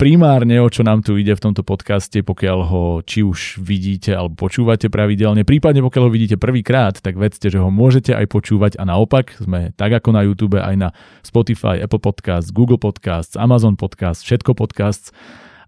primárne, 0.00 0.56
o 0.64 0.72
čo 0.72 0.80
nám 0.80 1.04
tu 1.04 1.20
ide 1.20 1.36
v 1.36 1.44
tomto 1.44 1.60
podcaste, 1.60 2.24
pokiaľ 2.24 2.58
ho 2.72 2.84
či 3.04 3.20
už 3.20 3.60
vidíte 3.60 4.16
alebo 4.16 4.48
počúvate 4.48 4.88
pravidelne, 4.88 5.44
prípadne 5.44 5.84
pokiaľ 5.84 6.08
ho 6.08 6.14
vidíte 6.16 6.40
prvýkrát, 6.40 6.96
tak 6.96 7.20
vedzte, 7.20 7.52
že 7.52 7.60
ho 7.60 7.68
môžete 7.68 8.16
aj 8.16 8.24
počúvať 8.32 8.80
a 8.80 8.88
naopak 8.88 9.36
sme 9.36 9.76
tak 9.76 9.92
ako 9.92 10.16
na 10.16 10.24
YouTube 10.24 10.56
aj 10.56 10.76
na 10.80 10.88
Spotify, 11.20 11.84
Apple 11.84 12.00
Podcasts, 12.00 12.48
Google 12.48 12.80
Podcasts, 12.80 13.36
Amazon 13.36 13.76
Podcasts, 13.76 14.24
všetko 14.24 14.56
podcasts. 14.56 15.12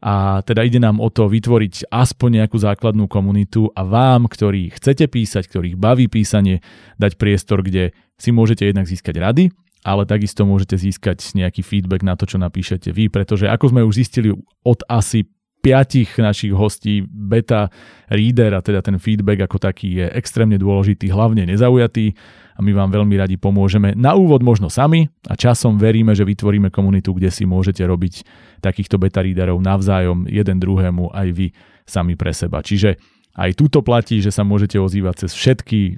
A 0.02 0.40
teda 0.42 0.64
ide 0.66 0.80
nám 0.80 0.98
o 0.98 1.12
to 1.12 1.28
vytvoriť 1.28 1.92
aspoň 1.92 2.42
nejakú 2.42 2.56
základnú 2.56 3.06
komunitu 3.06 3.68
a 3.76 3.84
vám, 3.84 4.32
ktorí 4.32 4.72
chcete 4.74 5.12
písať, 5.12 5.46
ktorých 5.46 5.76
baví 5.76 6.08
písanie, 6.08 6.64
dať 6.98 7.20
priestor, 7.20 7.60
kde 7.62 7.92
si 8.16 8.34
môžete 8.34 8.66
jednak 8.66 8.88
získať 8.88 9.14
rady, 9.20 9.44
ale 9.82 10.06
takisto 10.06 10.46
môžete 10.46 10.78
získať 10.78 11.18
nejaký 11.34 11.62
feedback 11.66 12.06
na 12.06 12.14
to, 12.14 12.24
čo 12.26 12.38
napíšete 12.38 12.94
vy, 12.94 13.10
pretože 13.10 13.50
ako 13.50 13.74
sme 13.74 13.82
už 13.82 13.94
zistili 13.98 14.30
od 14.62 14.80
asi 14.86 15.26
piatich 15.62 16.18
našich 16.18 16.50
hostí 16.50 17.06
beta 17.06 17.70
reader 18.10 18.58
a 18.58 18.60
teda 18.60 18.82
ten 18.82 18.98
feedback 18.98 19.46
ako 19.46 19.62
taký 19.62 20.02
je 20.02 20.06
extrémne 20.10 20.58
dôležitý, 20.58 21.06
hlavne 21.14 21.46
nezaujatý 21.46 22.18
a 22.58 22.60
my 22.60 22.74
vám 22.74 22.90
veľmi 22.90 23.14
radi 23.14 23.38
pomôžeme. 23.38 23.94
Na 23.94 24.18
úvod 24.18 24.42
možno 24.42 24.66
sami 24.66 25.06
a 25.30 25.38
časom 25.38 25.78
veríme, 25.78 26.12
že 26.18 26.26
vytvoríme 26.26 26.74
komunitu, 26.74 27.14
kde 27.14 27.30
si 27.30 27.46
môžete 27.46 27.86
robiť 27.86 28.26
takýchto 28.58 28.98
beta 28.98 29.22
readerov 29.22 29.62
navzájom 29.62 30.26
jeden 30.26 30.58
druhému 30.58 31.14
aj 31.14 31.28
vy 31.30 31.46
sami 31.86 32.18
pre 32.18 32.34
seba. 32.34 32.60
Čiže 32.60 32.98
aj 33.32 33.56
túto 33.56 33.80
platí, 33.80 34.20
že 34.20 34.28
sa 34.28 34.44
môžete 34.44 34.76
ozývať 34.76 35.26
cez 35.26 35.32
všetky, 35.32 35.80
e, 35.80 35.92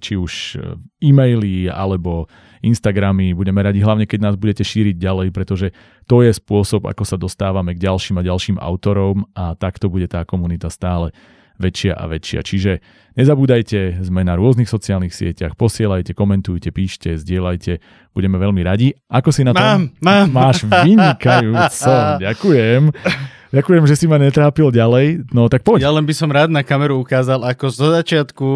či 0.00 0.16
už 0.16 0.32
e, 0.56 0.56
e-maily 1.04 1.68
alebo 1.68 2.24
Instagramy. 2.64 3.36
Budeme 3.36 3.60
radi 3.60 3.84
hlavne, 3.84 4.08
keď 4.08 4.20
nás 4.24 4.34
budete 4.40 4.64
šíriť 4.64 4.96
ďalej, 4.96 5.28
pretože 5.30 5.70
to 6.08 6.24
je 6.24 6.32
spôsob, 6.32 6.88
ako 6.88 7.04
sa 7.04 7.20
dostávame 7.20 7.76
k 7.76 7.84
ďalším 7.84 8.18
a 8.18 8.26
ďalším 8.26 8.56
autorom 8.56 9.28
a 9.36 9.52
takto 9.52 9.92
bude 9.92 10.08
tá 10.08 10.24
komunita 10.24 10.72
stále 10.72 11.12
väčšia 11.58 11.92
a 11.92 12.04
väčšia. 12.06 12.40
Čiže 12.40 12.72
nezabúdajte, 13.18 14.00
sme 14.06 14.22
na 14.22 14.38
rôznych 14.38 14.70
sociálnych 14.70 15.12
sieťach, 15.12 15.58
posielajte, 15.58 16.14
komentujte, 16.14 16.70
píšte, 16.70 17.18
zdieľajte, 17.18 17.82
budeme 18.14 18.38
veľmi 18.38 18.62
radi. 18.62 18.94
Ako 19.10 19.34
si 19.34 19.42
na 19.42 19.52
tom? 19.52 19.60
Mám, 19.60 19.82
mám. 20.00 20.26
Máš 20.30 20.64
vynikajúco, 20.86 22.22
ďakujem. 22.22 23.36
Ďakujem, 23.48 23.84
že 23.88 23.96
si 23.96 24.04
ma 24.04 24.20
netrápil 24.20 24.68
ďalej. 24.68 25.24
No 25.32 25.48
tak 25.48 25.64
poď. 25.64 25.88
Ja 25.88 25.92
len 25.92 26.04
by 26.04 26.12
som 26.12 26.28
rád 26.28 26.52
na 26.52 26.60
kameru 26.60 27.00
ukázal, 27.00 27.40
ako 27.48 27.66
zo 27.72 27.88
začiatku, 27.96 28.48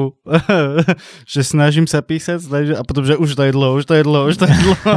že 1.32 1.40
snažím 1.40 1.88
sa 1.88 2.04
písať 2.04 2.44
a 2.76 2.82
potom, 2.84 3.00
že 3.00 3.16
už 3.16 3.32
to 3.32 3.42
je 3.48 3.52
dlho, 3.56 3.80
už 3.80 3.84
to 3.88 3.94
je 3.96 4.04
dlho, 4.04 4.22
už 4.28 4.36
to 4.36 4.44
je 4.44 4.52
dlho. 4.52 4.92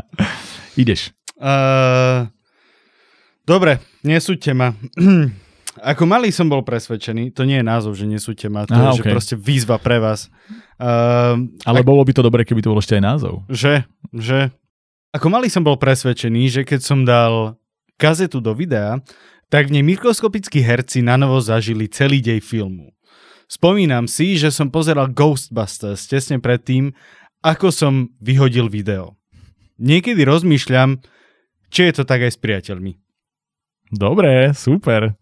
Ideš. 0.80 1.12
Uh, 1.36 2.24
dobre, 3.44 3.84
nesúďte 4.00 4.56
ma. 4.56 4.72
Ako 5.78 6.10
malý 6.10 6.34
som 6.34 6.50
bol 6.50 6.66
presvedčený, 6.66 7.30
to 7.30 7.46
nie 7.46 7.62
je 7.62 7.66
názov, 7.66 7.94
že 7.94 8.08
nesúďte 8.08 8.50
ma, 8.50 8.66
to 8.66 8.74
Aha, 8.74 8.96
je 8.96 8.98
okay. 8.98 9.12
že 9.12 9.14
proste 9.14 9.34
výzva 9.38 9.78
pre 9.78 10.02
vás. 10.02 10.26
Uh, 10.80 11.38
Ale 11.62 11.84
ak... 11.84 11.86
bolo 11.86 12.02
by 12.02 12.12
to 12.16 12.24
dobré, 12.24 12.42
keby 12.42 12.64
to 12.64 12.74
bol 12.74 12.80
ešte 12.82 12.98
aj 12.98 13.04
názov. 13.04 13.46
Že, 13.46 13.86
že. 14.16 14.50
Ako 15.14 15.30
malý 15.30 15.46
som 15.46 15.62
bol 15.62 15.78
presvedčený, 15.78 16.50
že 16.50 16.62
keď 16.66 16.80
som 16.82 17.06
dal 17.06 17.54
kazetu 17.98 18.38
do 18.38 18.54
videa, 18.54 19.02
tak 19.50 19.68
v 19.68 19.80
nej 19.80 19.84
mikroskopickí 19.84 20.62
herci 20.62 21.02
na 21.02 21.18
novo 21.18 21.42
zažili 21.42 21.90
celý 21.90 22.22
dej 22.22 22.40
filmu. 22.40 22.94
Spomínam 23.48 24.04
si, 24.06 24.36
že 24.36 24.52
som 24.52 24.68
pozeral 24.68 25.08
Ghostbusters 25.10 26.04
tesne 26.04 26.36
predtým, 26.36 26.92
ako 27.40 27.72
som 27.72 28.12
vyhodil 28.20 28.68
video. 28.68 29.16
Niekedy 29.80 30.20
rozmýšľam, 30.22 31.00
či 31.72 31.88
je 31.88 31.92
to 31.96 32.04
tak 32.04 32.28
aj 32.28 32.36
s 32.36 32.38
priateľmi. 32.38 32.92
Dobre, 33.88 34.52
super. 34.52 35.16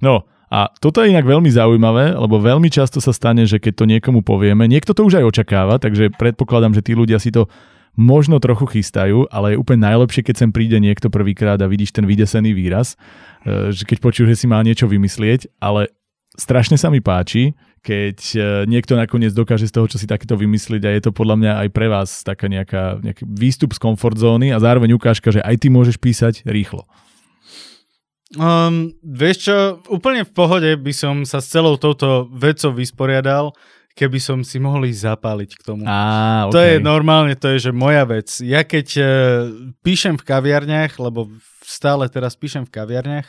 No, 0.00 0.24
a 0.48 0.72
toto 0.78 1.02
je 1.02 1.12
inak 1.12 1.26
veľmi 1.26 1.50
zaujímavé, 1.52 2.16
lebo 2.16 2.40
veľmi 2.40 2.70
často 2.72 3.02
sa 3.02 3.12
stane, 3.12 3.44
že 3.44 3.58
keď 3.60 3.72
to 3.76 3.84
niekomu 3.84 4.24
povieme, 4.24 4.64
niekto 4.70 4.94
to 4.96 5.04
už 5.04 5.20
aj 5.20 5.28
očakáva, 5.36 5.76
takže 5.76 6.14
predpokladám, 6.14 6.72
že 6.72 6.86
tí 6.86 6.96
ľudia 6.96 7.20
si 7.20 7.34
to 7.34 7.50
možno 7.96 8.36
trochu 8.38 8.68
chystajú, 8.68 9.26
ale 9.32 9.56
je 9.56 9.60
úplne 9.60 9.88
najlepšie, 9.88 10.22
keď 10.22 10.44
sem 10.44 10.50
príde 10.52 10.76
niekto 10.76 11.08
prvýkrát 11.08 11.56
a 11.58 11.66
vidíš 11.66 11.96
ten 11.96 12.04
vydesený 12.04 12.52
výraz, 12.52 12.94
e, 13.42 13.72
že 13.72 13.88
keď 13.88 13.98
počuješ, 14.04 14.28
že 14.36 14.40
si 14.44 14.46
má 14.46 14.60
niečo 14.60 14.84
vymyslieť, 14.84 15.48
ale 15.58 15.90
strašne 16.36 16.76
sa 16.76 16.92
mi 16.92 17.00
páči, 17.00 17.56
keď 17.80 18.18
e, 18.36 18.38
niekto 18.68 18.94
nakoniec 19.00 19.32
dokáže 19.32 19.66
z 19.66 19.74
toho, 19.74 19.88
čo 19.88 19.96
si 19.96 20.04
takéto 20.04 20.36
vymyslieť 20.36 20.82
a 20.84 20.90
je 20.92 21.02
to 21.08 21.10
podľa 21.16 21.36
mňa 21.40 21.52
aj 21.66 21.68
pre 21.72 21.86
vás 21.88 22.20
taká 22.20 22.46
nejaká, 22.52 23.00
nejaký 23.00 23.24
výstup 23.24 23.72
z 23.72 23.80
komfort 23.80 24.20
zóny 24.20 24.52
a 24.52 24.60
zároveň 24.60 24.92
ukážka, 24.92 25.32
že 25.32 25.40
aj 25.40 25.56
ty 25.64 25.72
môžeš 25.72 25.96
písať 25.96 26.44
rýchlo. 26.44 26.84
Um, 28.34 28.90
vieš 29.06 29.46
čo, 29.46 29.56
úplne 29.86 30.26
v 30.26 30.32
pohode 30.34 30.70
by 30.82 30.92
som 30.92 31.22
sa 31.22 31.38
s 31.38 31.46
celou 31.46 31.78
touto 31.78 32.26
vecou 32.34 32.74
vysporiadal, 32.74 33.54
keby 33.96 34.20
som 34.20 34.44
si 34.44 34.60
mohol 34.60 34.84
ísť 34.92 35.16
zapáliť 35.16 35.50
k 35.56 35.62
tomu. 35.64 35.82
Á, 35.88 36.46
okay. 36.46 36.52
To 36.52 36.60
je 36.60 36.76
normálne, 36.84 37.32
to 37.32 37.48
je 37.56 37.66
že 37.66 37.72
moja 37.72 38.04
vec. 38.04 38.28
Ja 38.44 38.60
keď 38.60 38.86
uh, 39.00 39.06
píšem 39.80 40.20
v 40.20 40.26
kaviarniach, 40.28 41.00
lebo 41.00 41.32
stále 41.64 42.04
teraz 42.12 42.36
píšem 42.36 42.68
v 42.68 42.74
kaviarniach, 42.76 43.28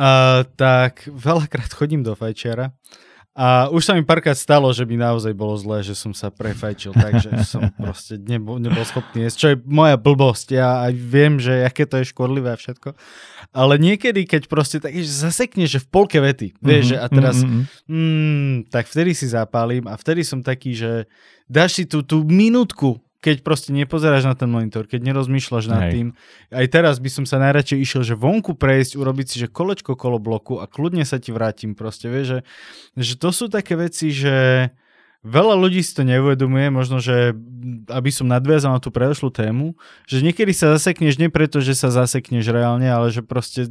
uh, 0.00 0.48
tak 0.56 1.04
veľakrát 1.12 1.68
chodím 1.76 2.00
do 2.00 2.16
fajčiara 2.16 2.72
a 3.34 3.66
už 3.66 3.82
sa 3.82 3.98
mi 3.98 4.06
párkrát 4.06 4.38
stalo, 4.38 4.70
že 4.70 4.86
by 4.86 4.94
naozaj 4.94 5.34
bolo 5.34 5.58
zlé, 5.58 5.82
že 5.82 5.98
som 5.98 6.14
sa 6.14 6.30
prefajčil, 6.30 6.94
takže 6.94 7.34
som 7.52 7.66
proste 7.74 8.14
nebol, 8.14 8.62
nebol 8.62 8.86
schopný 8.86 9.26
jesť, 9.26 9.36
čo 9.36 9.48
je 9.50 9.56
moja 9.66 9.98
blbosť. 9.98 10.54
Ja 10.54 10.86
aj 10.86 10.92
viem, 10.94 11.42
že 11.42 11.66
aké 11.66 11.82
to 11.82 11.98
je 11.98 12.06
škodlivé 12.14 12.54
a 12.54 12.58
všetko. 12.58 12.94
Ale 13.50 13.74
niekedy, 13.82 14.22
keď 14.22 14.46
proste 14.46 14.78
tak, 14.78 14.94
že 14.94 15.10
zasekne, 15.10 15.66
že 15.66 15.82
v 15.82 15.90
polke 15.90 16.22
vety, 16.22 16.54
vieš, 16.62 16.94
mm-hmm, 16.94 17.04
a 17.04 17.06
teraz, 17.10 17.36
mm-hmm. 17.42 17.62
mm, 17.90 18.54
tak 18.70 18.86
vtedy 18.86 19.18
si 19.18 19.26
zapálim 19.26 19.84
a 19.90 19.98
vtedy 19.98 20.22
som 20.22 20.38
taký, 20.38 20.78
že 20.78 21.10
dáš 21.50 21.82
si 21.82 21.84
tú, 21.90 22.06
tú 22.06 22.22
minútku 22.22 23.03
keď 23.24 23.40
proste 23.40 23.72
nepozeráš 23.72 24.28
na 24.28 24.36
ten 24.36 24.52
monitor, 24.52 24.84
keď 24.84 25.00
nerozmýšľaš 25.08 25.64
nad 25.72 25.88
Hej. 25.88 25.92
tým. 25.96 26.06
Aj 26.52 26.66
teraz 26.68 27.00
by 27.00 27.08
som 27.08 27.24
sa 27.24 27.40
najradšej 27.40 27.80
išiel, 27.80 28.02
že 28.04 28.12
vonku 28.12 28.52
prejsť, 28.52 29.00
urobiť 29.00 29.26
si, 29.32 29.36
že 29.40 29.48
kolečko 29.48 29.96
kolo 29.96 30.20
bloku 30.20 30.60
a 30.60 30.68
kľudne 30.68 31.08
sa 31.08 31.16
ti 31.16 31.32
vrátim. 31.32 31.72
Proste, 31.72 32.12
vieš, 32.12 32.26
že, 32.28 32.40
že 33.00 33.14
to 33.16 33.32
sú 33.32 33.48
také 33.48 33.80
veci, 33.80 34.12
že 34.12 34.68
veľa 35.24 35.56
ľudí 35.56 35.80
si 35.80 35.96
to 35.96 36.04
neuvedomuje, 36.04 36.68
možno, 36.68 37.00
že 37.00 37.32
aby 37.88 38.10
som 38.12 38.28
nadviazal 38.28 38.76
na 38.76 38.80
tú 38.80 38.92
predošlú 38.92 39.32
tému, 39.32 39.72
že 40.04 40.20
niekedy 40.20 40.52
sa 40.52 40.76
zasekneš 40.76 41.16
nie 41.16 41.32
preto, 41.32 41.64
že 41.64 41.72
sa 41.72 41.88
zasekneš 41.88 42.52
reálne, 42.52 42.86
ale 42.86 43.08
že 43.08 43.24
proste 43.24 43.64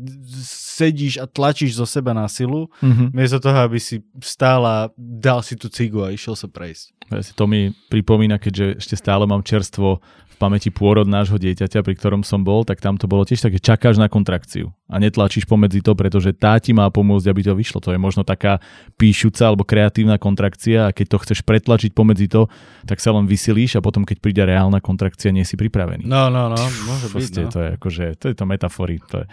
sedíš 0.73 1.21
a 1.21 1.29
tlačíš 1.29 1.77
zo 1.77 1.85
seba 1.85 2.17
na 2.17 2.25
silu, 2.25 2.73
mm-hmm. 2.81 3.13
miesto 3.13 3.37
toho, 3.37 3.69
aby 3.69 3.77
si 3.77 4.01
stála, 4.25 4.89
dal 4.97 5.45
si 5.45 5.53
tú 5.53 5.69
cigu 5.69 6.01
a 6.01 6.09
išiel 6.09 6.33
sa 6.33 6.49
prejsť. 6.49 6.97
To 7.37 7.45
mi 7.45 7.69
pripomína, 7.93 8.41
keďže 8.41 8.81
ešte 8.81 8.95
stále 8.97 9.29
mám 9.29 9.45
čerstvo 9.45 10.01
v 10.33 10.35
pamäti 10.41 10.73
pôrod 10.73 11.05
nášho 11.05 11.37
dieťaťa, 11.37 11.85
pri 11.85 11.93
ktorom 11.93 12.25
som 12.25 12.41
bol, 12.41 12.65
tak 12.65 12.81
tam 12.81 12.97
to 12.97 13.05
bolo 13.05 13.21
tiež 13.21 13.45
také, 13.45 13.61
čakáš 13.61 14.01
na 14.01 14.09
kontrakciu 14.09 14.73
a 14.89 14.97
netlačíš 14.97 15.45
pomedzi 15.45 15.85
to, 15.85 15.93
pretože 15.93 16.33
tá 16.33 16.57
ti 16.57 16.73
má 16.73 16.89
pomôcť, 16.89 17.29
aby 17.29 17.41
to 17.45 17.53
vyšlo. 17.53 17.77
To 17.85 17.93
je 17.93 18.01
možno 18.01 18.25
taká 18.25 18.57
píšuca 18.97 19.53
alebo 19.53 19.61
kreatívna 19.61 20.17
kontrakcia 20.17 20.89
a 20.89 20.93
keď 20.95 21.05
to 21.13 21.17
chceš 21.21 21.42
pretlačiť 21.43 21.91
pomedzi 21.91 22.27
to, 22.31 22.47
tak 22.87 23.03
sa 23.03 23.13
len 23.13 23.27
vysilíš 23.27 23.77
a 23.77 23.83
potom, 23.83 24.07
keď 24.07 24.17
príde 24.23 24.43
reálna 24.43 24.79
kontrakcia, 24.79 25.35
nie 25.35 25.43
si 25.43 25.59
pripravený. 25.59 26.07
No, 26.07 26.31
no, 26.31 26.49
no, 26.49 26.59
môže 26.87 27.11
byť. 27.11 27.31
No. 27.43 27.51
To 27.51 27.59
je 27.59 27.69
akože, 27.77 28.05
to 28.17 28.25
je 28.31 28.35
to 28.35 28.45
metafory. 28.47 28.97
To 29.11 29.23
je... 29.23 29.25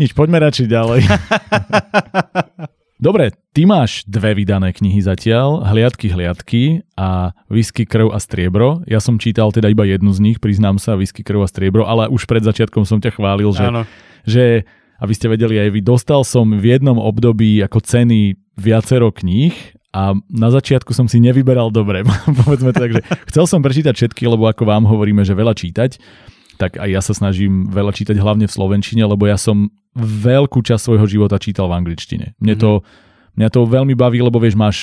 Nič, 0.00 0.16
poďme 0.16 0.40
radšej 0.42 0.66
ďalej. 0.66 1.00
Dobre, 2.98 3.30
ty 3.54 3.62
máš 3.62 4.02
dve 4.10 4.34
vydané 4.34 4.74
knihy 4.74 4.98
zatiaľ, 4.98 5.62
Hliadky, 5.62 6.10
hliadky 6.10 6.82
a 6.98 7.30
Whisky, 7.46 7.86
krv 7.86 8.10
a 8.10 8.18
striebro. 8.18 8.82
Ja 8.90 8.98
som 8.98 9.22
čítal 9.22 9.54
teda 9.54 9.70
iba 9.70 9.86
jednu 9.86 10.10
z 10.10 10.18
nich, 10.18 10.42
priznám 10.42 10.82
sa, 10.82 10.98
Whisky, 10.98 11.22
krv 11.22 11.46
a 11.46 11.48
striebro, 11.48 11.86
ale 11.86 12.10
už 12.10 12.26
pred 12.26 12.42
začiatkom 12.42 12.82
som 12.82 12.98
ťa 12.98 13.14
chválil, 13.14 13.54
že, 13.54 13.86
že 14.26 14.44
aby 14.98 15.12
ste 15.14 15.30
vedeli 15.30 15.62
aj 15.62 15.78
vy, 15.78 15.80
dostal 15.86 16.26
som 16.26 16.50
v 16.50 16.74
jednom 16.74 16.98
období 16.98 17.62
ako 17.62 17.78
ceny 17.78 18.34
viacero 18.58 19.14
kníh 19.14 19.54
a 19.98 20.14
na 20.30 20.48
začiatku 20.54 20.94
som 20.94 21.10
si 21.10 21.18
nevyberal 21.18 21.74
dobre, 21.74 22.06
povedzme 22.46 22.70
to 22.70 22.78
tak, 22.78 22.92
že 22.94 23.02
chcel 23.34 23.50
som 23.50 23.58
prečítať 23.58 23.98
všetky, 23.98 24.30
lebo 24.30 24.46
ako 24.46 24.62
vám 24.62 24.86
hovoríme, 24.86 25.26
že 25.26 25.34
veľa 25.34 25.58
čítať, 25.58 25.98
tak 26.58 26.78
aj 26.78 26.88
ja 26.90 27.02
sa 27.02 27.14
snažím 27.14 27.66
veľa 27.66 27.90
čítať 27.90 28.14
hlavne 28.14 28.46
v 28.46 28.54
slovenčine, 28.54 29.02
lebo 29.02 29.26
ja 29.26 29.34
som 29.34 29.74
veľkú 29.98 30.62
časť 30.62 30.82
svojho 30.90 31.06
života 31.10 31.42
čítal 31.42 31.66
v 31.66 31.82
angličtine. 31.82 32.38
Mne 32.38 32.54
to, 32.54 32.70
mm-hmm. 32.78 33.34
mňa 33.42 33.48
to 33.50 33.60
veľmi 33.66 33.94
baví, 33.98 34.22
lebo 34.22 34.38
vieš, 34.38 34.54
máš 34.54 34.76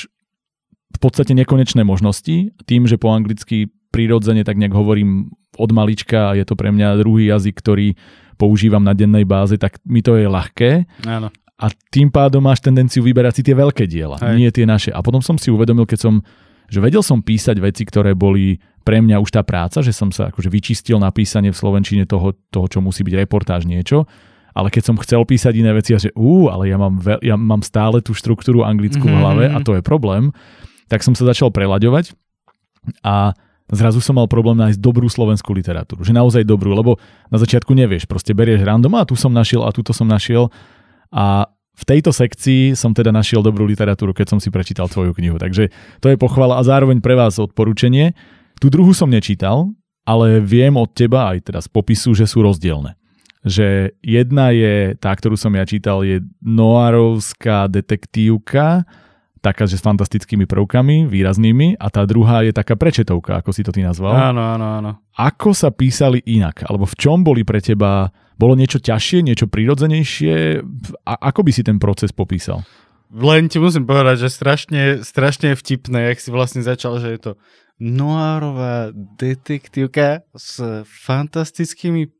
v 0.92 1.00
podstate 1.00 1.36
nekonečné 1.36 1.84
možnosti. 1.84 2.56
Tým, 2.64 2.88
že 2.88 2.96
po 2.96 3.12
anglicky 3.12 3.72
prirodzene 3.92 4.44
tak 4.44 4.60
nejak 4.60 4.76
hovorím 4.76 5.32
od 5.56 5.72
malička 5.72 6.32
a 6.32 6.36
je 6.36 6.44
to 6.48 6.56
pre 6.60 6.72
mňa 6.72 7.00
druhý 7.00 7.32
jazyk, 7.32 7.56
ktorý 7.60 7.96
používam 8.36 8.84
na 8.84 8.92
dennej 8.92 9.24
báze, 9.24 9.56
tak 9.56 9.80
mi 9.88 10.04
to 10.04 10.20
je 10.20 10.28
ľahké. 10.28 10.88
Áno. 11.08 11.32
A 11.56 11.72
tým 11.88 12.12
pádom 12.12 12.44
máš 12.44 12.60
tendenciu 12.60 13.00
vyberať 13.00 13.40
si 13.40 13.42
tie 13.48 13.56
veľké 13.56 13.88
diela, 13.88 14.20
Hej. 14.20 14.36
nie 14.36 14.52
tie 14.52 14.68
naše. 14.68 14.92
A 14.92 15.00
potom 15.00 15.24
som 15.24 15.40
si 15.40 15.48
uvedomil, 15.48 15.88
keď 15.88 16.00
som 16.04 16.16
že 16.66 16.82
vedel 16.82 17.06
som 17.06 17.22
písať 17.22 17.62
veci, 17.62 17.86
ktoré 17.86 18.18
boli 18.18 18.58
pre 18.86 19.02
mňa 19.02 19.18
už 19.22 19.34
tá 19.34 19.42
práca, 19.42 19.82
že 19.82 19.94
som 19.94 20.14
sa 20.14 20.30
akože 20.30 20.50
vyčistil 20.50 20.98
na 21.02 21.10
písanie 21.10 21.50
v 21.50 21.58
Slovenčine 21.58 22.06
toho, 22.06 22.38
toho 22.54 22.66
čo 22.70 22.80
musí 22.82 23.02
byť 23.02 23.16
reportáž 23.26 23.66
niečo, 23.66 24.06
ale 24.56 24.70
keď 24.70 24.84
som 24.94 24.96
chcel 25.02 25.26
písať 25.26 25.54
iné 25.58 25.74
veci 25.74 25.98
a 25.98 26.00
že 26.00 26.14
ú, 26.16 26.48
ale 26.48 26.70
ja 26.70 26.78
mám, 26.78 27.02
veľ, 27.02 27.20
ja 27.26 27.36
mám 27.36 27.66
stále 27.66 28.00
tú 28.00 28.14
štruktúru 28.16 28.62
anglickú 28.62 29.04
mm-hmm. 29.04 29.18
v 29.18 29.22
hlave 29.22 29.46
a 29.52 29.58
to 29.62 29.76
je 29.76 29.82
problém, 29.82 30.32
tak 30.88 31.02
som 31.02 31.18
sa 31.18 31.26
začal 31.26 31.50
prelaďovať 31.50 32.14
a 33.02 33.34
zrazu 33.74 33.98
som 34.00 34.22
mal 34.22 34.30
problém 34.30 34.56
nájsť 34.62 34.78
dobrú 34.78 35.10
slovenskú 35.10 35.50
literatúru. 35.50 36.06
Že 36.06 36.14
naozaj 36.22 36.44
dobrú, 36.46 36.78
lebo 36.78 37.02
na 37.34 37.42
začiatku 37.42 37.74
nevieš, 37.74 38.06
proste 38.06 38.38
berieš 38.38 38.62
random 38.62 38.94
a 39.02 39.04
tu 39.04 39.18
som 39.18 39.34
našiel 39.34 39.66
a 39.66 39.74
túto 39.74 39.92
som 39.92 40.06
našiel 40.06 40.54
a 41.16 41.48
v 41.76 41.84
tejto 41.84 42.12
sekcii 42.12 42.76
som 42.76 42.92
teda 42.92 43.12
našiel 43.12 43.44
dobrú 43.44 43.64
literatúru, 43.64 44.12
keď 44.12 44.36
som 44.36 44.40
si 44.40 44.52
prečítal 44.52 44.92
tvoju 44.92 45.16
knihu. 45.16 45.40
Takže 45.40 45.72
to 46.00 46.08
je 46.12 46.20
pochvala 46.20 46.60
a 46.60 46.64
zároveň 46.64 47.00
pre 47.00 47.16
vás 47.16 47.40
odporúčanie. 47.40 48.16
Tu 48.60 48.72
druhú 48.72 48.96
som 48.96 49.12
nečítal, 49.12 49.72
ale 50.08 50.40
viem 50.40 50.76
od 50.76 50.92
teba 50.96 51.36
aj 51.36 51.52
teraz 51.52 51.66
popisu, 51.68 52.16
že 52.16 52.28
sú 52.28 52.44
rozdielne 52.44 52.96
že 53.46 53.94
jedna 54.02 54.50
je, 54.50 54.98
tá, 54.98 55.14
ktorú 55.14 55.38
som 55.38 55.54
ja 55.54 55.62
čítal, 55.70 56.02
je 56.02 56.18
noárovská 56.42 57.70
detektívka, 57.70 58.90
taká, 59.46 59.70
že 59.70 59.78
s 59.78 59.86
fantastickými 59.86 60.50
prvkami, 60.50 61.06
výraznými, 61.06 61.78
a 61.78 61.94
tá 61.94 62.10
druhá 62.10 62.42
je 62.42 62.50
taká 62.50 62.74
prečetovka, 62.74 63.38
ako 63.38 63.54
si 63.54 63.62
to 63.62 63.70
ty 63.70 63.86
nazval. 63.86 64.18
Áno, 64.18 64.42
áno, 64.42 64.66
áno. 64.82 64.92
Ako 65.14 65.54
sa 65.54 65.70
písali 65.70 66.26
inak? 66.26 66.66
Alebo 66.66 66.90
v 66.90 66.98
čom 66.98 67.22
boli 67.22 67.46
pre 67.46 67.62
teba, 67.62 68.10
bolo 68.36 68.54
niečo 68.60 68.84
ťažšie, 68.84 69.24
niečo 69.24 69.48
prirodzenejšie? 69.48 70.62
A 71.08 71.14
ako 71.32 71.48
by 71.48 71.52
si 71.56 71.64
ten 71.64 71.80
proces 71.80 72.12
popísal? 72.12 72.68
Len 73.16 73.48
ti 73.48 73.62
musím 73.62 73.88
povedať, 73.88 74.28
že 74.28 74.30
strašne, 74.34 74.82
strašne 75.06 75.56
vtipné, 75.56 76.12
jak 76.12 76.20
si 76.20 76.30
vlastne 76.34 76.66
začal, 76.66 77.00
že 77.00 77.16
je 77.16 77.20
to 77.22 77.32
noárová 77.80 78.92
detektívka 78.96 80.24
s 80.36 80.84
fantastickými 80.84 82.12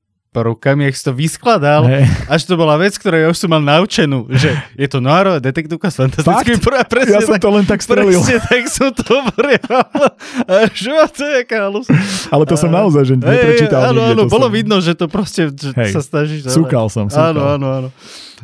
rukami, 0.44 0.90
jak 0.90 0.96
si 0.98 1.04
to 1.06 1.14
vyskladal, 1.14 1.86
hey. 1.86 2.10
až 2.28 2.50
to 2.50 2.58
bola 2.58 2.76
vec, 2.76 2.98
ktorú 2.98 3.16
ja 3.16 3.28
už 3.30 3.38
som 3.38 3.54
mal 3.54 3.64
naučenú, 3.64 4.28
že 4.34 4.52
je 4.76 4.88
to 4.90 5.00
noárová 5.00 5.40
detektívka 5.40 5.88
s 5.88 6.02
fantastickými 6.02 6.60
prvá 6.60 6.84
presne, 6.84 7.16
Ja 7.16 7.24
som 7.24 7.40
to 7.40 7.50
len 7.54 7.64
tak 7.64 7.80
strelil. 7.80 8.20
Presne 8.20 8.40
tak 8.44 8.64
som 8.68 8.90
to 8.92 9.16
borial. 9.32 9.80
Čo 10.74 11.08
to 11.14 11.24
je 11.24 11.42
halus. 11.48 11.88
Ale 12.34 12.44
to 12.44 12.56
som 12.58 12.72
naozaj, 12.72 13.04
že 13.06 13.14
neprečítal. 13.20 13.94
Áno, 13.94 14.02
áno, 14.02 14.24
bolo 14.28 14.48
som... 14.50 14.56
vidno, 14.56 14.76
že 14.82 14.96
to 14.96 15.12
proste 15.12 15.52
že 15.52 15.72
hey, 15.76 15.92
sa 15.92 16.02
snažíš. 16.02 16.48
Súkal 16.50 16.88
som, 16.88 17.12
súkal. 17.12 17.36
Áno, 17.36 17.42
áno, 17.56 17.68
áno. 17.72 17.90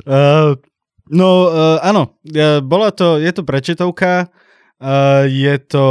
Uh, 0.03 0.55
no, 1.11 1.51
uh, 1.51 1.77
áno, 1.83 2.15
uh, 2.31 2.59
bola 2.63 2.91
to, 2.91 3.19
je 3.19 3.31
to 3.31 3.43
prečitovka, 3.43 4.31
uh, 4.79 5.27
je 5.27 5.55
to 5.67 5.85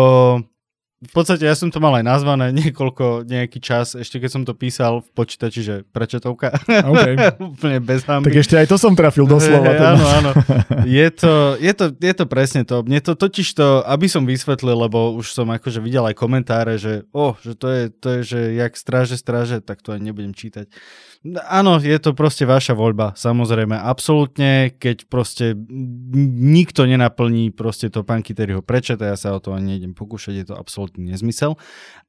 v 1.00 1.12
podstate 1.16 1.48
ja 1.48 1.56
som 1.56 1.72
to 1.72 1.80
mal 1.80 1.96
aj 1.96 2.04
nazvané 2.04 2.52
niekoľko, 2.60 3.24
nejaký 3.24 3.58
čas, 3.58 3.96
ešte 3.96 4.20
keď 4.20 4.30
som 4.30 4.42
to 4.44 4.52
písal 4.52 5.00
v 5.00 5.08
počítači, 5.16 5.60
že 5.64 5.74
prečetovka. 5.88 6.52
Okay. 6.68 7.16
Úplne 7.56 7.80
bez 7.80 8.04
hamby. 8.04 8.28
Tak 8.28 8.36
ešte 8.36 8.54
aj 8.60 8.68
to 8.68 8.76
som 8.76 8.92
trafil 8.92 9.24
doslova. 9.24 9.72
Hey, 9.72 9.80
áno, 9.80 10.04
áno. 10.04 10.30
Je 11.00 11.06
to, 11.12 11.60
je, 11.60 11.72
to, 11.76 11.92
je 11.92 12.12
to 12.16 12.24
presne 12.26 12.66
to. 12.66 12.82
Mne 12.82 12.98
to 13.04 13.14
totiž 13.14 13.46
to, 13.52 13.84
aby 13.84 14.10
som 14.10 14.26
vysvetlil, 14.26 14.74
lebo 14.88 15.14
už 15.16 15.32
som 15.32 15.46
akože 15.48 15.78
videl 15.78 16.02
aj 16.08 16.16
komentáre, 16.18 16.80
že 16.80 17.06
oh, 17.14 17.36
že 17.40 17.54
to 17.54 17.68
je, 17.68 17.82
to 17.92 18.06
je, 18.10 18.20
že 18.26 18.40
jak 18.58 18.72
stráže, 18.74 19.16
stráže, 19.20 19.62
tak 19.62 19.84
to 19.84 19.94
aj 19.94 20.00
nebudem 20.02 20.34
čítať. 20.34 20.66
Áno, 21.28 21.76
je 21.76 22.00
to 22.00 22.16
proste 22.16 22.48
vaša 22.48 22.72
voľba, 22.72 23.12
samozrejme, 23.12 23.76
absolútne, 23.76 24.72
keď 24.72 25.04
proste 25.04 25.52
nikto 26.24 26.88
nenaplní 26.88 27.52
proste 27.52 27.92
to 27.92 28.00
pán 28.08 28.24
Kyteriho 28.24 28.64
prečeta, 28.64 29.04
ja 29.04 29.20
sa 29.20 29.36
o 29.36 29.40
to 29.40 29.52
ani 29.52 29.76
nejdem 29.76 29.92
pokúšať, 29.92 30.32
je 30.40 30.46
to 30.48 30.56
absolútny 30.56 31.12
nezmysel. 31.12 31.60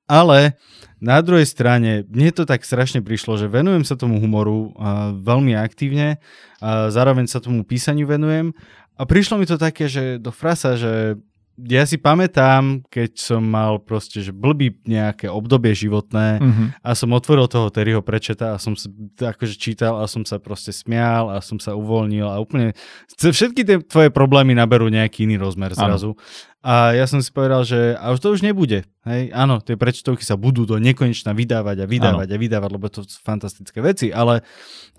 Ale 0.08 0.56
na 1.04 1.20
druhej 1.20 1.44
strane, 1.44 2.08
mne 2.08 2.32
to 2.32 2.48
tak 2.48 2.64
strašne 2.64 3.04
prišlo, 3.04 3.36
že 3.36 3.52
venujem 3.52 3.84
sa 3.84 4.00
tomu 4.00 4.16
humoru 4.24 4.72
uh, 4.80 5.12
veľmi 5.20 5.60
aktívne, 5.60 6.24
a 6.64 6.88
zároveň 6.88 7.28
sa 7.28 7.44
tomu 7.44 7.68
písaniu 7.68 8.08
venujem 8.08 8.56
a 8.96 9.04
prišlo 9.04 9.36
mi 9.36 9.44
to 9.44 9.60
také, 9.60 9.92
že 9.92 10.24
do 10.24 10.32
frasa, 10.32 10.80
že 10.80 11.20
ja 11.60 11.84
si 11.84 12.00
pamätám, 12.00 12.82
keď 12.88 13.12
som 13.20 13.44
mal 13.44 13.78
proste, 13.84 14.24
že 14.24 14.32
blbý 14.32 14.82
nejaké 14.88 15.28
obdobie 15.28 15.76
životné 15.76 16.40
uh-huh. 16.40 16.68
a 16.80 16.90
som 16.96 17.12
otvoril 17.12 17.46
toho 17.52 17.68
Terryho 17.68 18.00
prečeta 18.00 18.56
a 18.56 18.62
som 18.62 18.74
sa 18.74 18.88
akože 19.20 19.60
čítal 19.60 20.00
a 20.00 20.08
som 20.08 20.24
sa 20.24 20.40
proste 20.40 20.72
smial 20.72 21.30
a 21.30 21.44
som 21.44 21.60
sa 21.60 21.76
uvoľnil 21.76 22.26
a 22.26 22.40
úplne 22.42 22.74
všetky 23.20 23.62
tie 23.68 23.78
tvoje 23.84 24.10
problémy 24.10 24.56
naberú 24.56 24.88
nejaký 24.88 25.28
iný 25.28 25.38
rozmer 25.38 25.76
zrazu. 25.76 26.16
Ano. 26.16 26.20
A 26.62 26.94
ja 26.94 27.10
som 27.10 27.18
si 27.26 27.34
povedal, 27.34 27.66
že 27.66 27.98
a 27.98 28.14
už 28.14 28.22
to 28.22 28.38
už 28.38 28.46
nebude. 28.46 28.86
Hej, 29.02 29.34
áno, 29.34 29.66
tie 29.66 29.74
prečtovky 29.74 30.22
sa 30.22 30.38
budú 30.38 30.70
do 30.70 30.78
nekonečna 30.78 31.34
vydávať 31.34 31.78
a 31.82 31.90
vydávať 31.90 32.28
ano. 32.30 32.38
a 32.38 32.42
vydávať, 32.42 32.70
lebo 32.70 32.86
to 32.86 33.02
sú 33.02 33.18
fantastické 33.26 33.82
veci, 33.82 34.14
ale 34.14 34.46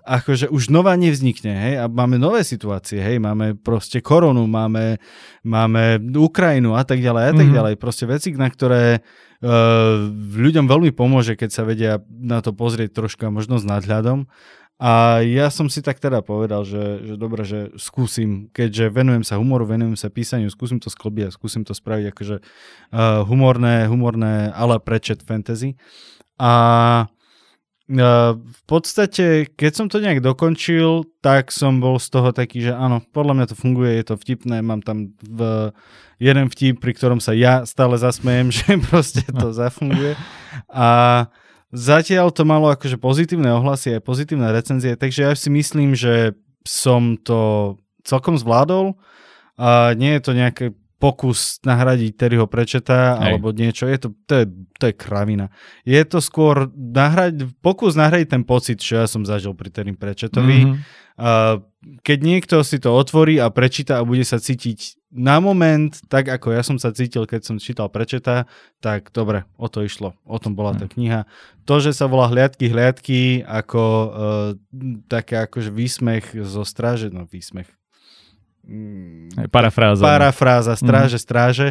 akože 0.03 0.51
už 0.51 0.67
nová 0.67 0.99
nevznikne, 0.99 1.55
hej, 1.55 1.73
a 1.79 1.87
máme 1.87 2.19
nové 2.19 2.43
situácie, 2.43 2.99
hej, 2.99 3.23
máme 3.23 3.55
proste 3.55 4.03
koronu, 4.03 4.43
máme, 4.43 4.99
máme 5.47 6.03
Ukrajinu 6.19 6.75
a 6.75 6.83
tak 6.83 6.99
ďalej 6.99 7.23
a 7.23 7.31
tak 7.31 7.47
mm-hmm. 7.47 7.55
ďalej, 7.55 7.73
proste 7.79 8.11
veci, 8.11 8.35
na 8.35 8.51
ktoré 8.51 8.99
uh, 8.99 10.03
ľuďom 10.35 10.67
veľmi 10.67 10.91
pomôže, 10.91 11.39
keď 11.39 11.49
sa 11.55 11.63
vedia 11.63 12.03
na 12.11 12.43
to 12.43 12.51
pozrieť 12.51 12.91
trošku 12.91 13.31
možno 13.31 13.55
s 13.55 13.63
nadhľadom 13.63 14.27
a 14.81 15.21
ja 15.21 15.53
som 15.53 15.69
si 15.69 15.85
tak 15.85 16.01
teda 16.01 16.25
povedal, 16.25 16.65
že, 16.65 17.05
že 17.05 17.15
dobre, 17.15 17.45
že 17.45 17.71
skúsim, 17.77 18.49
keďže 18.49 18.89
venujem 18.89 19.21
sa 19.21 19.37
humoru, 19.37 19.69
venujem 19.69 19.93
sa 19.93 20.09
písaniu, 20.09 20.49
skúsim 20.49 20.81
to 20.81 20.89
sklbiť 20.89 21.29
a 21.29 21.35
skúsim 21.35 21.61
to 21.61 21.77
spraviť 21.77 22.09
akože 22.09 22.37
uh, 22.41 23.21
humorné, 23.23 23.85
humorné, 23.85 24.49
ale 24.49 24.81
prečet 24.81 25.21
fantasy. 25.21 25.77
A 26.41 26.51
uh, 27.05 28.31
v 28.33 28.61
podstate, 28.65 29.45
keď 29.53 29.71
som 29.77 29.87
to 29.87 30.01
nejak 30.01 30.25
dokončil, 30.25 31.05
tak 31.21 31.53
som 31.53 31.77
bol 31.77 32.01
z 32.01 32.09
toho 32.09 32.33
taký, 32.33 32.65
že 32.65 32.73
áno, 32.73 33.05
podľa 33.13 33.33
mňa 33.39 33.45
to 33.53 33.55
funguje, 33.55 33.93
je 34.01 34.05
to 34.09 34.15
vtipné, 34.17 34.65
mám 34.65 34.81
tam 34.81 35.13
v 35.21 35.69
jeden 36.17 36.49
vtip, 36.49 36.81
pri 36.81 36.97
ktorom 36.97 37.21
sa 37.21 37.37
ja 37.37 37.61
stále 37.63 37.93
zasmejem, 38.01 38.49
že 38.57 38.81
proste 38.89 39.21
to 39.29 39.53
zafunguje. 39.53 40.17
A 40.73 40.87
Zatiaľ 41.73 42.29
to 42.29 42.45
malo 42.45 42.69
akože 42.69 43.01
pozitívne 43.01 43.49
ohlasy 43.49 43.97
aj 43.97 44.05
pozitívne 44.05 44.53
recenzie, 44.53 44.93
takže 44.93 45.25
ja 45.25 45.33
si 45.33 45.49
myslím, 45.49 45.97
že 45.97 46.37
som 46.61 47.17
to 47.17 47.75
celkom 48.05 48.37
zvládol. 48.37 48.93
A 49.57 49.97
nie 49.97 50.13
je 50.17 50.21
to 50.21 50.31
nejaký 50.37 50.65
pokus 51.01 51.59
nahradiť 51.67 52.15
Terryho 52.15 52.47
Prečeta 52.47 53.17
Hej. 53.17 53.19
alebo 53.19 53.51
niečo. 53.51 53.89
Je 53.89 53.99
to, 53.99 54.15
to, 54.23 54.33
je, 54.39 54.45
to 54.79 54.83
je 54.87 54.93
kravina. 54.95 55.51
Je 55.83 55.99
to 56.07 56.23
skôr 56.23 56.71
nahrať, 56.73 57.51
pokus 57.59 57.99
nahradiť 57.99 58.39
ten 58.39 58.43
pocit, 58.47 58.79
čo 58.79 59.03
ja 59.03 59.05
som 59.09 59.27
zažil 59.27 59.51
pri 59.51 59.67
Terry 59.73 59.91
Prečetovi. 59.97 60.59
Mm-hmm 60.63 61.01
keď 62.01 62.19
niekto 62.25 62.55
si 62.65 62.81
to 62.81 62.89
otvorí 62.89 63.37
a 63.37 63.53
prečíta 63.53 64.01
a 64.01 64.07
bude 64.07 64.25
sa 64.25 64.41
cítiť 64.41 64.97
na 65.13 65.37
moment, 65.37 65.93
tak 66.09 66.25
ako 66.25 66.57
ja 66.57 66.65
som 66.65 66.81
sa 66.81 66.89
cítil, 66.89 67.29
keď 67.29 67.45
som 67.45 67.61
čítal 67.61 67.85
prečeta, 67.87 68.49
tak 68.81 69.13
dobre, 69.13 69.45
o 69.61 69.69
to 69.69 69.85
išlo. 69.85 70.17
O 70.25 70.41
tom 70.41 70.57
bola 70.57 70.73
tá 70.73 70.89
hm. 70.89 70.91
kniha. 70.97 71.21
To, 71.69 71.77
že 71.77 71.93
sa 71.93 72.09
volá 72.09 72.27
Hliadky, 72.33 72.67
hliadky, 72.67 73.45
ako 73.45 73.83
uh, 73.85 74.09
také 75.05 75.39
akože 75.45 75.69
výsmech 75.69 76.33
zo 76.43 76.65
stráže, 76.65 77.13
no 77.13 77.29
výsmech. 77.29 77.69
Mm, 78.63 79.51
parafráza. 79.53 80.01
No. 80.01 80.07
Parafráza, 80.07 80.73
stráže, 80.73 81.19
mm. 81.19 81.23
stráže. 81.23 81.67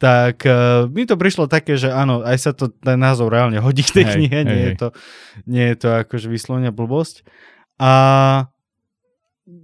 Tak 0.00 0.48
uh, 0.48 0.88
mi 0.88 1.04
to 1.04 1.20
prišlo 1.20 1.44
také, 1.44 1.76
že 1.76 1.92
áno, 1.92 2.24
aj 2.24 2.38
sa 2.40 2.52
to 2.56 2.72
ten 2.72 2.96
názov 2.96 3.28
reálne 3.28 3.60
hodí 3.60 3.84
k 3.84 4.00
tej 4.00 4.04
hej, 4.08 4.14
knihe, 4.16 4.38
hej, 4.40 4.46
nie, 4.48 4.56
hej. 4.56 4.64
Je 4.64 4.72
to, 4.80 4.88
nie 5.44 5.64
je 5.74 5.76
to 5.76 5.88
akože 6.00 6.26
vyslovene 6.32 6.72
blbosť. 6.72 7.26
A 7.76 7.92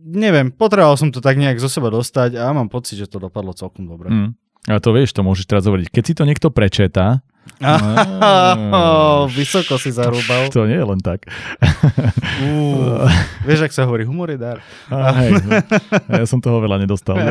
neviem, 0.07 0.51
potreboval 0.55 0.99
som 0.99 1.11
to 1.11 1.23
tak 1.23 1.39
nejak 1.39 1.59
zo 1.59 1.71
seba 1.71 1.91
dostať 1.91 2.39
a 2.39 2.51
mám 2.55 2.71
pocit, 2.71 2.99
že 2.99 3.11
to 3.11 3.23
dopadlo 3.23 3.55
celkom 3.55 3.87
dobre. 3.87 4.09
Mm. 4.11 4.31
A 4.67 4.83
to 4.83 4.91
vieš, 4.91 5.15
to 5.15 5.23
môžeš 5.23 5.47
teraz 5.47 5.67
hovoriť. 5.67 5.87
Keď 5.95 6.03
si 6.03 6.15
to 6.19 6.27
niekto 6.27 6.51
prečeta, 6.51 7.23
oh, 8.75 9.31
vysoko 9.31 9.79
si 9.79 9.95
zarúbal. 9.95 10.51
To 10.53 10.67
nie 10.67 10.77
je 10.77 10.87
len 10.87 11.01
tak. 11.01 11.25
Uh, 12.43 13.07
vieš, 13.47 13.71
ak 13.71 13.73
sa 13.73 13.87
hovorí, 13.87 14.05
humor 14.05 14.29
je 14.29 14.39
dar. 14.39 14.61
Hej, 15.23 15.41
no. 15.41 15.51
Ja 16.11 16.27
som 16.29 16.43
toho 16.43 16.61
veľa 16.61 16.83
nedostal. 16.83 17.17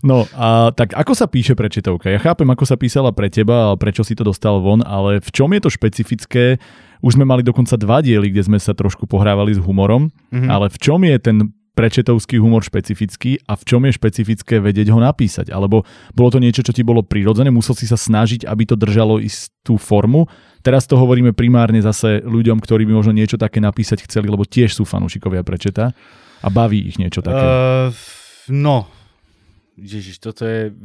No 0.00 0.24
a 0.32 0.72
tak 0.72 0.96
ako 0.96 1.12
sa 1.12 1.28
píše 1.28 1.52
prečetovka? 1.52 2.08
Ja 2.08 2.16
chápem, 2.16 2.48
ako 2.48 2.64
sa 2.64 2.80
písala 2.80 3.12
pre 3.12 3.28
teba 3.28 3.72
a 3.72 3.76
prečo 3.76 4.00
si 4.00 4.16
to 4.16 4.24
dostal 4.24 4.60
von, 4.64 4.80
ale 4.80 5.20
v 5.20 5.28
čom 5.28 5.52
je 5.52 5.60
to 5.60 5.70
špecifické? 5.72 6.56
Už 7.04 7.16
sme 7.16 7.28
mali 7.28 7.44
dokonca 7.44 7.76
dva 7.76 8.00
diely, 8.00 8.32
kde 8.32 8.44
sme 8.48 8.58
sa 8.60 8.72
trošku 8.72 9.04
pohrávali 9.04 9.56
s 9.56 9.60
humorom, 9.60 10.08
mm-hmm. 10.32 10.48
ale 10.48 10.72
v 10.72 10.78
čom 10.80 11.00
je 11.04 11.16
ten 11.20 11.36
prečetovský 11.80 12.36
humor 12.36 12.60
špecifický 12.60 13.40
a 13.48 13.56
v 13.56 13.62
čom 13.64 13.80
je 13.88 13.96
špecifické 13.96 14.60
vedieť 14.60 14.92
ho 14.92 15.00
napísať? 15.00 15.48
Alebo 15.48 15.88
bolo 16.12 16.28
to 16.28 16.36
niečo, 16.36 16.60
čo 16.60 16.76
ti 16.76 16.84
bolo 16.84 17.00
prirodzené? 17.00 17.48
Musel 17.48 17.72
si 17.72 17.88
sa 17.88 17.96
snažiť, 17.96 18.44
aby 18.44 18.68
to 18.68 18.76
držalo 18.76 19.16
istú 19.16 19.80
formu? 19.80 20.28
Teraz 20.60 20.84
to 20.84 21.00
hovoríme 21.00 21.32
primárne 21.32 21.80
zase 21.80 22.20
ľuďom, 22.20 22.60
ktorí 22.60 22.84
by 22.84 23.00
možno 23.00 23.16
niečo 23.16 23.40
také 23.40 23.64
napísať 23.64 24.04
chceli, 24.04 24.28
lebo 24.28 24.44
tiež 24.44 24.76
sú 24.76 24.84
fanúšikovia 24.84 25.40
prečeta 25.40 25.96
a 26.44 26.48
baví 26.52 26.84
ich 26.84 27.00
niečo 27.00 27.24
také. 27.24 27.40
Uh, 27.40 27.88
no, 28.52 28.84
Ježiš, 29.80 30.20
toto 30.20 30.44
je... 30.44 30.76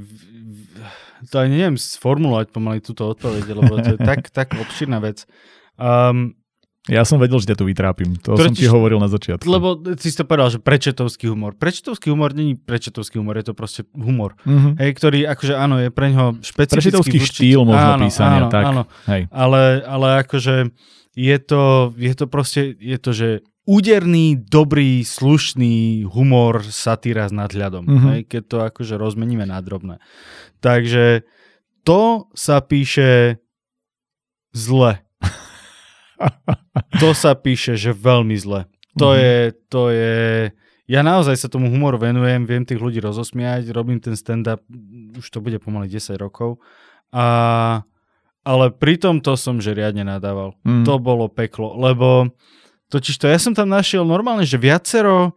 To 1.28 1.44
aj 1.44 1.48
neviem 1.52 1.76
sformulovať 1.76 2.56
pomaly 2.56 2.80
túto 2.80 3.12
odpoveď, 3.12 3.44
lebo 3.52 3.84
to 3.84 4.00
je 4.00 4.00
tak, 4.16 4.32
tak 4.32 4.56
obširná 4.56 5.04
vec. 5.04 5.28
Um, 5.76 6.40
ja 6.86 7.02
som 7.02 7.18
vedel, 7.18 7.42
že 7.42 7.50
ťa 7.50 7.58
tu 7.58 7.66
vytrápim. 7.66 8.14
To 8.22 8.38
Totiž, 8.38 8.46
som 8.46 8.54
ti 8.54 8.70
hovoril 8.70 9.02
na 9.02 9.10
začiatku. 9.10 9.50
Lebo 9.50 9.74
si 9.98 10.14
to 10.14 10.22
povedal, 10.22 10.54
že 10.54 10.62
prečetovský 10.62 11.34
humor. 11.34 11.58
Prečetovský 11.58 12.14
humor 12.14 12.38
není 12.38 12.54
prečetovský 12.54 13.18
humor, 13.18 13.42
je 13.42 13.50
to 13.50 13.54
proste 13.58 13.90
humor. 13.98 14.38
Mm-hmm. 14.46 14.78
Hej, 14.78 14.92
ktorý 15.02 15.20
akože 15.26 15.54
áno, 15.58 15.82
je 15.82 15.90
pre 15.90 16.14
ňoho 16.14 16.46
špecifický. 16.46 16.78
Prečetovský 16.78 17.18
určite, 17.18 17.34
štýl 17.34 17.62
možno 17.66 17.90
áno, 17.98 18.04
písania, 18.06 18.42
áno, 18.46 18.50
tak. 18.54 18.64
Áno, 18.70 18.82
Hej. 19.10 19.22
Ale, 19.34 19.62
ale 19.82 20.08
akože 20.22 20.56
je 21.18 21.38
to, 21.42 21.64
je 21.98 22.14
to 22.14 22.26
proste, 22.30 22.62
je 22.78 22.98
to, 23.02 23.12
že 23.18 23.30
úderný, 23.66 24.38
dobrý, 24.38 25.02
slušný 25.02 26.06
humor, 26.06 26.62
satíra 26.70 27.26
s 27.26 27.34
nadhľadom. 27.34 27.82
Mm-hmm. 27.82 28.10
Hej, 28.14 28.22
keď 28.30 28.44
to 28.46 28.58
akože 28.62 28.94
rozmeníme 29.02 29.50
na 29.50 29.58
drobné. 29.58 29.98
Takže 30.62 31.26
to 31.82 32.30
sa 32.38 32.62
píše 32.62 33.42
zle 34.54 35.05
to 37.02 37.16
sa 37.16 37.36
píše, 37.36 37.76
že 37.80 37.96
veľmi 37.96 38.36
zle. 38.36 38.68
To 39.00 39.12
mm-hmm. 39.12 39.22
je, 39.22 39.38
to 39.68 39.82
je... 39.92 40.16
Ja 40.86 41.02
naozaj 41.02 41.36
sa 41.42 41.50
tomu 41.50 41.74
humoru 41.74 41.98
venujem, 41.98 42.46
viem 42.46 42.62
tých 42.62 42.78
ľudí 42.78 43.02
rozosmiať, 43.02 43.74
robím 43.74 43.98
ten 43.98 44.14
stand-up, 44.14 44.62
už 45.18 45.26
to 45.34 45.42
bude 45.42 45.58
pomaly 45.58 45.90
10 45.90 46.14
rokov. 46.22 46.62
A, 47.10 47.82
ale 48.46 48.66
pri 48.70 49.02
tomto 49.02 49.34
som 49.34 49.58
že 49.58 49.74
riadne 49.74 50.06
nadával. 50.06 50.54
Mm. 50.62 50.86
To 50.86 51.02
bolo 51.02 51.26
peklo, 51.26 51.74
lebo 51.74 52.30
totiž 52.94 53.18
to 53.18 53.26
ja 53.26 53.42
som 53.42 53.58
tam 53.58 53.74
našiel 53.74 54.06
normálne, 54.06 54.46
že 54.46 54.62
viacero 54.62 55.34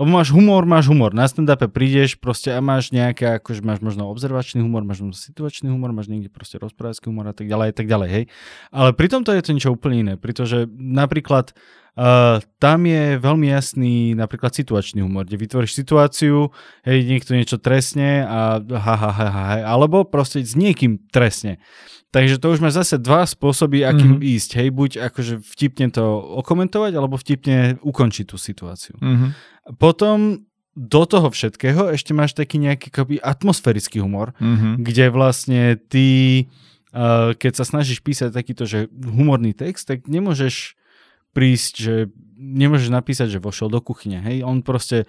lebo 0.00 0.16
máš 0.16 0.32
humor, 0.32 0.64
máš 0.64 0.88
humor. 0.88 1.12
Na 1.12 1.28
stand-upe 1.28 1.68
prídeš 1.68 2.16
proste 2.16 2.56
a 2.56 2.64
máš 2.64 2.88
nejaké, 2.88 3.36
akože 3.36 3.60
máš 3.60 3.84
možno 3.84 4.08
observačný 4.08 4.64
humor, 4.64 4.80
máš 4.80 5.04
možno 5.04 5.12
situačný 5.12 5.68
humor, 5.68 5.92
máš 5.92 6.08
niekde 6.08 6.32
proste 6.32 6.56
rozprávacký 6.56 7.12
humor 7.12 7.28
a 7.28 7.36
tak 7.36 7.52
ďalej 7.52 7.68
a 7.68 7.74
tak 7.76 7.84
ďalej, 7.84 8.08
hej. 8.08 8.24
Ale 8.72 8.96
pri 8.96 9.06
tomto 9.12 9.36
je 9.36 9.44
to 9.44 9.52
niečo 9.52 9.76
úplne 9.76 9.96
iné, 10.00 10.14
pretože 10.16 10.64
napríklad 10.72 11.52
uh, 11.52 12.40
tam 12.56 12.88
je 12.88 13.20
veľmi 13.20 13.52
jasný 13.52 14.16
napríklad 14.16 14.56
situačný 14.56 15.04
humor, 15.04 15.28
kde 15.28 15.36
vytvoríš 15.36 15.76
situáciu, 15.76 16.48
hej, 16.88 17.04
niekto 17.04 17.36
niečo 17.36 17.60
trestne 17.60 18.24
a 18.24 18.56
ha, 18.56 18.94
ha, 18.96 19.10
ha, 19.12 19.28
ha, 19.28 19.44
alebo 19.68 20.08
proste 20.08 20.40
s 20.40 20.56
niekým 20.56 20.96
trestne. 21.12 21.60
Takže 22.10 22.42
to 22.42 22.50
už 22.50 22.58
máš 22.58 22.74
zase 22.74 22.98
dva 22.98 23.22
spôsoby, 23.22 23.86
akým 23.86 24.18
mm-hmm. 24.18 24.34
ísť. 24.34 24.50
Hej, 24.58 24.68
buď 24.74 24.90
akože 24.98 25.46
vtipne 25.46 25.94
to 25.94 26.02
okomentovať, 26.42 26.98
alebo 26.98 27.14
vtipne 27.14 27.78
ukončiť 27.86 28.26
tú 28.26 28.34
situáciu. 28.34 28.98
Mm-hmm. 28.98 29.30
Potom 29.76 30.46
do 30.74 31.02
toho 31.04 31.28
všetkého 31.28 31.92
ešte 31.92 32.14
máš 32.14 32.32
taký 32.32 32.62
nejaký 32.62 32.94
akoby 32.94 33.16
atmosférický 33.20 34.00
humor, 34.00 34.32
mm-hmm. 34.38 34.80
kde 34.80 35.04
vlastne 35.10 35.62
ty, 35.76 36.46
uh, 36.94 37.34
keď 37.34 37.52
sa 37.60 37.64
snažíš 37.66 38.00
písať 38.00 38.30
takýto 38.32 38.64
že 38.64 38.86
humorný 38.90 39.52
text, 39.52 39.90
tak 39.90 40.06
nemôžeš 40.06 40.78
prísť, 41.34 41.72
že 41.76 41.94
nemôžeš 42.38 42.90
napísať, 42.90 43.38
že 43.38 43.42
vošiel 43.42 43.68
do 43.68 43.82
kuchyne. 43.82 44.22
Hej, 44.24 44.46
on 44.46 44.62
proste, 44.64 45.04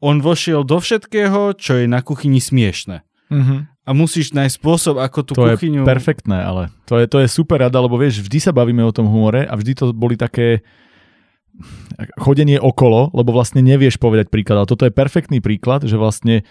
on 0.00 0.22
vošiel 0.24 0.64
do 0.64 0.80
všetkého, 0.80 1.54
čo 1.58 1.78
je 1.78 1.86
na 1.90 2.00
kuchyni 2.00 2.40
smiešne. 2.40 3.04
Mm-hmm 3.30 3.70
a 3.90 3.90
musíš 3.90 4.30
nájsť 4.30 4.54
spôsob, 4.54 5.02
ako 5.02 5.18
tú 5.26 5.32
to 5.34 5.42
kuchyňu... 5.42 5.82
To 5.82 5.88
je 5.88 5.90
perfektné, 5.90 6.38
ale 6.46 6.70
to 6.86 6.94
je, 7.02 7.10
to 7.10 7.18
je 7.24 7.28
super 7.32 7.58
rada, 7.58 7.74
lebo 7.82 7.98
vieš, 7.98 8.22
vždy 8.22 8.38
sa 8.38 8.54
bavíme 8.54 8.86
o 8.86 8.94
tom 8.94 9.10
humore 9.10 9.42
a 9.42 9.58
vždy 9.58 9.72
to 9.74 9.84
boli 9.90 10.14
také 10.14 10.62
chodenie 12.16 12.56
okolo, 12.56 13.12
lebo 13.12 13.34
vlastne 13.34 13.60
nevieš 13.60 14.00
povedať 14.00 14.32
príklad. 14.32 14.64
Ale 14.64 14.70
toto 14.70 14.86
je 14.88 14.94
perfektný 14.94 15.44
príklad, 15.44 15.84
že 15.84 16.00
vlastne 16.00 16.46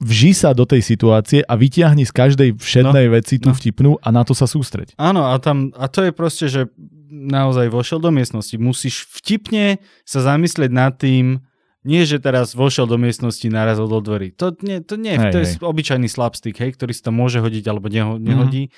vží 0.00 0.32
sa 0.32 0.56
do 0.56 0.64
tej 0.64 0.80
situácie 0.80 1.44
a 1.44 1.52
vyťahni 1.54 2.08
z 2.08 2.12
každej 2.12 2.50
všednej 2.56 3.06
no, 3.08 3.12
veci 3.12 3.36
tú 3.36 3.52
no. 3.52 3.56
vtipnú 3.56 3.90
a 4.00 4.08
na 4.08 4.24
to 4.24 4.32
sa 4.32 4.48
sústreť. 4.48 4.96
Áno, 4.96 5.28
a, 5.28 5.36
tam, 5.36 5.68
a 5.76 5.86
to 5.86 6.08
je 6.08 6.12
proste, 6.16 6.48
že 6.48 6.72
naozaj 7.10 7.68
vošiel 7.68 8.00
do 8.00 8.08
miestnosti. 8.08 8.56
Musíš 8.56 9.04
vtipne 9.20 9.82
sa 10.08 10.24
zamyslieť 10.24 10.70
nad 10.72 10.96
tým, 10.96 11.44
nie, 11.80 12.04
že 12.04 12.20
teraz 12.20 12.52
vošiel 12.52 12.84
do 12.84 13.00
miestnosti, 13.00 13.44
narazil 13.48 13.88
do 13.88 14.04
dverí. 14.04 14.36
To 14.36 14.52
nie, 14.60 14.84
to 14.84 15.00
nie 15.00 15.16
hej, 15.16 15.32
to 15.32 15.40
je 15.40 15.48
hej. 15.48 15.64
obyčajný 15.64 16.08
slapstick, 16.12 16.56
hej, 16.60 16.76
ktorý 16.76 16.92
si 16.92 17.00
tam 17.00 17.16
môže 17.16 17.40
hodiť 17.40 17.64
alebo 17.68 17.88
neho, 17.88 18.20
nehodí. 18.20 18.68
Mm. 18.68 18.72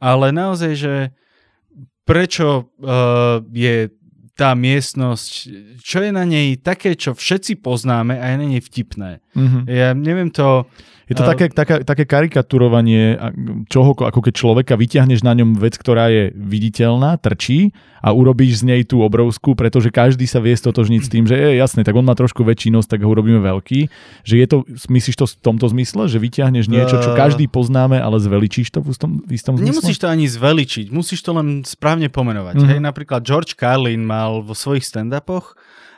Ale 0.00 0.26
naozaj, 0.32 0.72
že 0.76 0.94
prečo 2.08 2.72
uh, 2.80 3.44
je 3.52 3.92
tá 4.36 4.52
miestnosť, 4.52 5.32
čo 5.80 6.04
je 6.04 6.10
na 6.12 6.28
nej 6.28 6.60
také, 6.60 6.92
čo 6.92 7.16
všetci 7.16 7.64
poznáme 7.64 8.20
a 8.20 8.24
je 8.30 8.36
na 8.36 8.46
nej 8.46 8.62
vtipné. 8.62 9.24
Mm-hmm. 9.36 9.62
Ja 9.68 9.92
neviem 9.92 10.32
to... 10.32 10.64
Je 11.06 11.14
to 11.14 11.22
také, 11.22 11.46
také, 11.54 11.86
také 11.86 12.02
karikaturovanie 12.02 13.14
čoho, 13.70 13.94
ako 13.94 14.26
keď 14.26 14.34
človeka 14.42 14.74
vyťahneš 14.74 15.22
na 15.22 15.38
ňom 15.38 15.54
vec, 15.54 15.78
ktorá 15.78 16.10
je 16.10 16.34
viditeľná, 16.34 17.14
trčí 17.22 17.70
a 18.02 18.10
urobíš 18.10 18.66
z 18.66 18.74
nej 18.74 18.82
tú 18.82 19.06
obrovskú, 19.06 19.54
pretože 19.54 19.94
každý 19.94 20.26
sa 20.26 20.42
vie 20.42 20.50
stotožniť 20.58 21.00
s 21.06 21.06
tým, 21.06 21.22
že 21.30 21.38
je 21.38 21.62
jasné, 21.62 21.86
tak 21.86 21.94
on 21.94 22.02
má 22.02 22.18
trošku 22.18 22.42
väčší 22.42 22.74
nos, 22.74 22.90
tak 22.90 23.06
ho 23.06 23.10
urobíme 23.14 23.38
veľký. 23.38 23.86
Že 24.26 24.34
je 24.34 24.46
to, 24.50 24.56
myslíš 24.66 25.14
to 25.14 25.30
v 25.30 25.34
tomto 25.46 25.70
zmysle, 25.70 26.10
že 26.10 26.18
vyťahneš 26.18 26.66
niečo, 26.66 26.98
čo 26.98 27.14
každý 27.14 27.46
poznáme, 27.46 28.02
ale 28.02 28.18
zveličíš 28.18 28.74
to 28.74 28.82
v 28.82 28.90
istom, 28.90 29.22
v 29.22 29.30
istom 29.30 29.54
zmysle? 29.54 29.78
Nemusíš 29.78 30.02
to 30.02 30.10
ani 30.10 30.26
zveličiť, 30.26 30.90
musíš 30.90 31.22
to 31.22 31.30
len 31.38 31.62
správne 31.62 32.10
pomenovať. 32.10 32.58
Mm-hmm. 32.58 32.70
Hej, 32.74 32.80
napríklad 32.82 33.22
George 33.22 33.54
Carlin 33.54 34.02
mal 34.02 34.42
vo 34.42 34.58
svojich 34.58 34.82
stand-upoch 34.82 35.54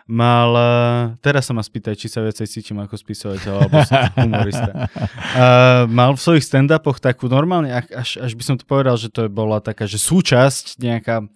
mal, 0.09 0.51
eh, 0.57 1.03
teraz 1.21 1.47
sa 1.47 1.53
ma 1.53 1.61
spýtaj, 1.61 1.95
či 1.95 2.09
sa 2.09 2.25
viacej 2.25 2.49
cítim 2.49 2.81
ako 2.81 2.97
spisovateľ 2.97 3.55
alebo 3.61 3.77
humorista. 4.25 4.89
Uh, 5.37 5.85
mal 5.93 6.17
v 6.17 6.21
svojich 6.25 6.49
stand-upoch 6.49 6.97
takú 6.97 7.29
normálne, 7.29 7.69
až, 7.71 8.17
až 8.17 8.33
by 8.33 8.43
som 8.43 8.57
to 8.57 8.65
povedal, 8.65 8.97
že 8.97 9.13
to 9.13 9.29
bola 9.29 9.61
taká, 9.61 9.85
že 9.85 10.01
súčasť 10.01 10.81
nejaká 10.81 11.29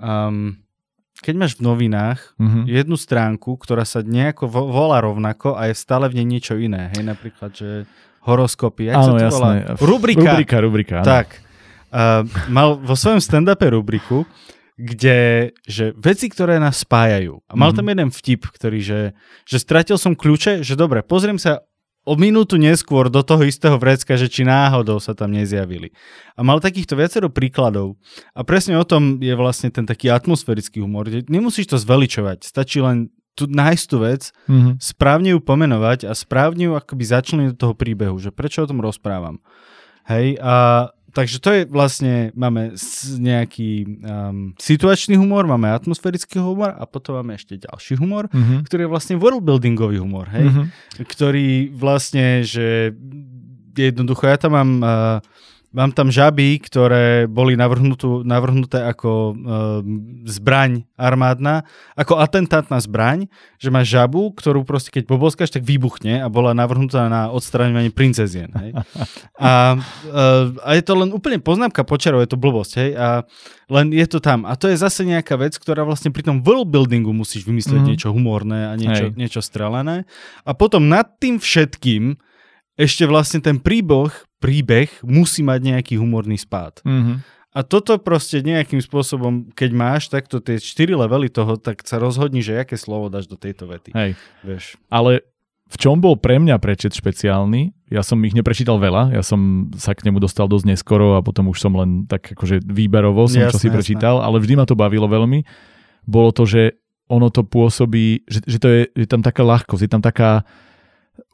um, 0.00 0.56
keď 1.20 1.34
máš 1.36 1.52
v 1.60 1.68
novinách 1.68 2.32
uh-huh. 2.40 2.64
jednu 2.64 2.96
stránku, 2.96 3.60
ktorá 3.60 3.84
sa 3.84 4.00
nejako 4.00 4.48
vo, 4.48 4.62
volá 4.72 5.04
rovnako 5.04 5.52
a 5.52 5.68
je 5.68 5.76
stále 5.76 6.08
v 6.08 6.24
nej 6.24 6.26
niečo 6.26 6.56
iné, 6.56 6.88
hej, 6.96 7.04
napríklad, 7.04 7.52
že 7.52 7.84
horoskopy, 8.24 8.88
jak 8.88 8.96
áno, 8.96 9.04
sa 9.04 9.12
to 9.12 9.20
jasné. 9.20 9.36
volá? 9.36 9.52
Rubrika. 9.76 10.20
Rubrika, 10.24 10.56
rubrika, 10.64 10.94
áno. 11.04 11.08
Tak. 11.08 11.28
Uh, 11.90 12.24
mal 12.48 12.80
vo 12.80 12.96
svojom 12.96 13.20
stand-upe 13.20 13.68
rubriku, 13.68 14.24
kde, 14.80 15.52
že 15.68 15.92
veci, 16.00 16.32
ktoré 16.32 16.56
nás 16.56 16.80
spájajú. 16.80 17.44
A 17.44 17.52
mal 17.52 17.70
mm. 17.72 17.76
tam 17.76 17.86
jeden 17.92 18.10
vtip, 18.10 18.48
ktorý, 18.48 18.80
že, 18.80 19.00
že 19.44 19.60
stratil 19.60 20.00
som 20.00 20.16
kľúče, 20.16 20.64
že 20.64 20.74
dobre, 20.74 21.04
pozriem 21.04 21.36
sa 21.36 21.60
o 22.08 22.16
minútu 22.16 22.56
neskôr 22.56 23.12
do 23.12 23.20
toho 23.20 23.44
istého 23.44 23.76
vrecka, 23.76 24.16
že 24.16 24.32
či 24.32 24.42
náhodou 24.48 24.96
sa 24.98 25.12
tam 25.12 25.36
nezjavili. 25.36 25.92
A 26.32 26.40
mal 26.40 26.58
takýchto 26.58 26.96
viacero 26.96 27.28
príkladov. 27.28 28.00
A 28.32 28.40
presne 28.40 28.80
o 28.80 28.88
tom 28.88 29.20
je 29.20 29.36
vlastne 29.36 29.68
ten 29.68 29.84
taký 29.84 30.08
atmosférický 30.08 30.80
humor. 30.80 31.06
Nemusíš 31.06 31.70
to 31.70 31.76
zveličovať, 31.76 32.48
stačí 32.48 32.80
len 32.80 33.12
tu 33.38 33.46
nájsť 33.46 33.84
tú 33.86 33.96
vec, 34.02 34.22
mm-hmm. 34.48 34.74
správne 34.80 35.36
ju 35.36 35.40
pomenovať 35.40 36.08
a 36.08 36.12
správne 36.16 36.68
ju 36.68 36.72
akoby 36.74 37.04
začleniť 37.04 37.48
do 37.54 37.60
toho 37.60 37.74
príbehu, 37.76 38.16
že 38.18 38.34
prečo 38.34 38.64
o 38.64 38.68
tom 38.68 38.82
rozprávam. 38.82 39.38
Hej, 40.08 40.40
a 40.42 40.88
takže 41.10 41.36
to 41.42 41.50
je 41.50 41.60
vlastne, 41.66 42.30
máme 42.38 42.74
nejaký 43.18 43.84
um, 44.02 44.54
situačný 44.56 45.18
humor, 45.18 45.46
máme 45.46 45.70
atmosférický 45.70 46.38
humor 46.38 46.74
a 46.74 46.86
potom 46.86 47.18
máme 47.18 47.34
ešte 47.34 47.58
ďalší 47.58 47.98
humor, 47.98 48.30
mm-hmm. 48.30 48.66
ktorý 48.66 48.86
je 48.86 48.92
vlastne 48.92 49.14
worldbuildingový 49.18 49.98
humor, 49.98 50.30
hej? 50.30 50.46
Mm-hmm. 50.46 50.66
Ktorý 51.06 51.48
vlastne, 51.74 52.46
že 52.46 52.94
jednoducho, 53.74 54.26
ja 54.26 54.36
tam 54.38 54.52
mám 54.54 54.70
uh, 54.80 54.90
Mám 55.70 55.94
tam 55.94 56.10
žaby, 56.10 56.58
ktoré 56.66 57.30
boli 57.30 57.54
navrhnuté 57.54 58.82
ako 58.90 59.10
e, 59.10 59.32
zbraň 60.26 60.82
armádna, 60.98 61.62
ako 61.94 62.18
atentátna 62.18 62.82
zbraň, 62.82 63.30
že 63.54 63.70
máš 63.70 63.94
žabu, 63.94 64.34
ktorú 64.34 64.66
proste 64.66 64.90
keď 64.90 65.06
poboskáš, 65.06 65.54
tak 65.54 65.62
vybuchne 65.62 66.26
a 66.26 66.26
bola 66.26 66.58
navrhnutá 66.58 67.06
na 67.06 67.30
odstraňovanie 67.30 67.94
princezien. 67.94 68.50
Hej. 68.50 68.82
A, 69.38 69.78
e, 70.10 70.22
a 70.58 70.70
je 70.74 70.82
to 70.82 70.92
len 70.98 71.14
úplne 71.14 71.38
poznámka 71.38 71.86
počarov, 71.86 72.26
je 72.26 72.34
to 72.34 72.42
blbosť. 72.42 72.72
Hej. 72.82 72.90
A 72.98 73.08
len 73.70 73.94
je 73.94 74.06
to 74.10 74.18
tam. 74.18 74.42
A 74.50 74.58
to 74.58 74.66
je 74.66 74.74
zase 74.74 75.06
nejaká 75.06 75.38
vec, 75.38 75.54
ktorá 75.54 75.86
vlastne 75.86 76.10
pri 76.10 76.26
tom 76.26 76.42
world 76.42 76.66
buildingu 76.66 77.14
musíš 77.14 77.46
vymyslieť 77.46 77.78
mm. 77.78 77.88
niečo 77.94 78.08
humorné 78.10 78.68
a 78.68 78.74
niečo, 78.74 79.14
niečo 79.14 79.38
strelené. 79.38 80.02
A 80.42 80.50
potom 80.50 80.90
nad 80.90 81.06
tým 81.22 81.38
všetkým 81.38 82.18
ešte 82.74 83.06
vlastne 83.06 83.38
ten 83.38 83.62
príbeh, 83.62 84.10
príbeh 84.40 84.88
musí 85.04 85.44
mať 85.44 85.60
nejaký 85.76 85.94
humorný 86.00 86.40
spád. 86.40 86.80
Mm-hmm. 86.82 87.16
A 87.50 87.66
toto 87.66 87.98
proste 87.98 88.46
nejakým 88.46 88.78
spôsobom, 88.78 89.50
keď 89.52 89.70
máš 89.74 90.06
takto 90.06 90.38
tie 90.38 90.62
4 90.62 90.94
levely 90.94 91.26
toho, 91.26 91.58
tak 91.58 91.82
sa 91.82 91.98
rozhodni, 91.98 92.46
že 92.46 92.62
aké 92.62 92.78
slovo 92.78 93.10
dáš 93.10 93.26
do 93.26 93.34
tejto 93.34 93.66
vety. 93.66 93.90
Hej. 93.90 94.14
Vieš. 94.46 94.78
Ale 94.86 95.26
v 95.70 95.76
čom 95.78 95.98
bol 95.98 96.14
pre 96.14 96.38
mňa 96.38 96.62
prečet 96.62 96.94
špeciálny? 96.94 97.74
Ja 97.90 98.06
som 98.06 98.22
ich 98.22 98.38
neprečítal 98.38 98.78
veľa, 98.78 99.14
ja 99.14 99.22
som 99.22 99.70
sa 99.74 99.98
k 99.98 100.06
nemu 100.06 100.22
dostal 100.22 100.46
dosť 100.46 100.66
neskoro 100.66 101.18
a 101.18 101.26
potom 101.26 101.50
už 101.50 101.58
som 101.58 101.74
len 101.74 102.06
tak 102.06 102.38
akože 102.38 102.62
výberovo 102.62 103.26
som 103.26 103.42
jasne, 103.42 103.54
čo 103.54 103.58
si 103.58 103.68
prečítal, 103.70 104.22
jasne. 104.22 104.26
ale 104.30 104.36
vždy 104.38 104.54
ma 104.54 104.66
to 104.66 104.78
bavilo 104.78 105.10
veľmi. 105.10 105.42
Bolo 106.06 106.30
to, 106.30 106.46
že 106.46 106.78
ono 107.10 107.34
to 107.34 107.42
pôsobí, 107.42 108.30
že, 108.30 108.46
že 108.46 108.58
to 108.62 108.68
je, 108.70 108.82
je 108.94 109.06
tam 109.10 109.26
taká 109.26 109.42
ľahkosť, 109.42 109.82
je 109.82 109.90
tam 109.90 110.02
taká 110.02 110.46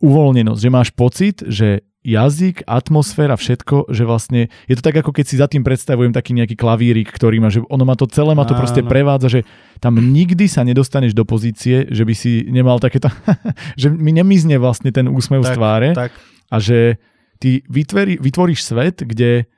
uvoľnenosť, 0.01 0.61
že 0.65 0.71
máš 0.73 0.89
pocit, 0.97 1.45
že 1.45 1.85
jazyk, 2.07 2.63
atmosféra, 2.71 3.35
všetko, 3.35 3.91
že 3.91 4.07
vlastne 4.07 4.41
je 4.71 4.75
to 4.79 4.83
tak, 4.87 5.03
ako 5.03 5.11
keď 5.11 5.25
si 5.27 5.37
za 5.43 5.51
tým 5.51 5.67
predstavujem 5.67 6.15
taký 6.15 6.39
nejaký 6.39 6.55
klavírik, 6.55 7.11
ktorý 7.11 7.43
má, 7.43 7.51
že 7.51 7.67
ono 7.67 7.83
má 7.83 7.99
to 7.99 8.07
celé, 8.07 8.39
má 8.39 8.47
to 8.47 8.55
proste 8.55 8.87
prevádza, 8.87 9.29
že 9.29 9.41
tam 9.83 9.99
nikdy 9.99 10.47
sa 10.47 10.63
nedostaneš 10.63 11.19
do 11.19 11.27
pozície, 11.27 11.91
že 11.91 12.07
by 12.07 12.15
si 12.15 12.47
nemal 12.47 12.79
takéto, 12.79 13.11
že 13.81 13.91
mi 13.91 14.15
nemizne 14.15 14.55
vlastne 14.63 14.95
ten 14.95 15.11
úsmev 15.11 15.43
tak, 15.43 15.51
z 15.51 15.51
tváre 15.59 15.89
tak. 15.99 16.15
a 16.49 16.57
že 16.63 17.03
ty 17.43 17.67
vytvorí, 17.67 18.23
vytvoríš 18.23 18.63
svet, 18.63 19.03
kde 19.03 19.51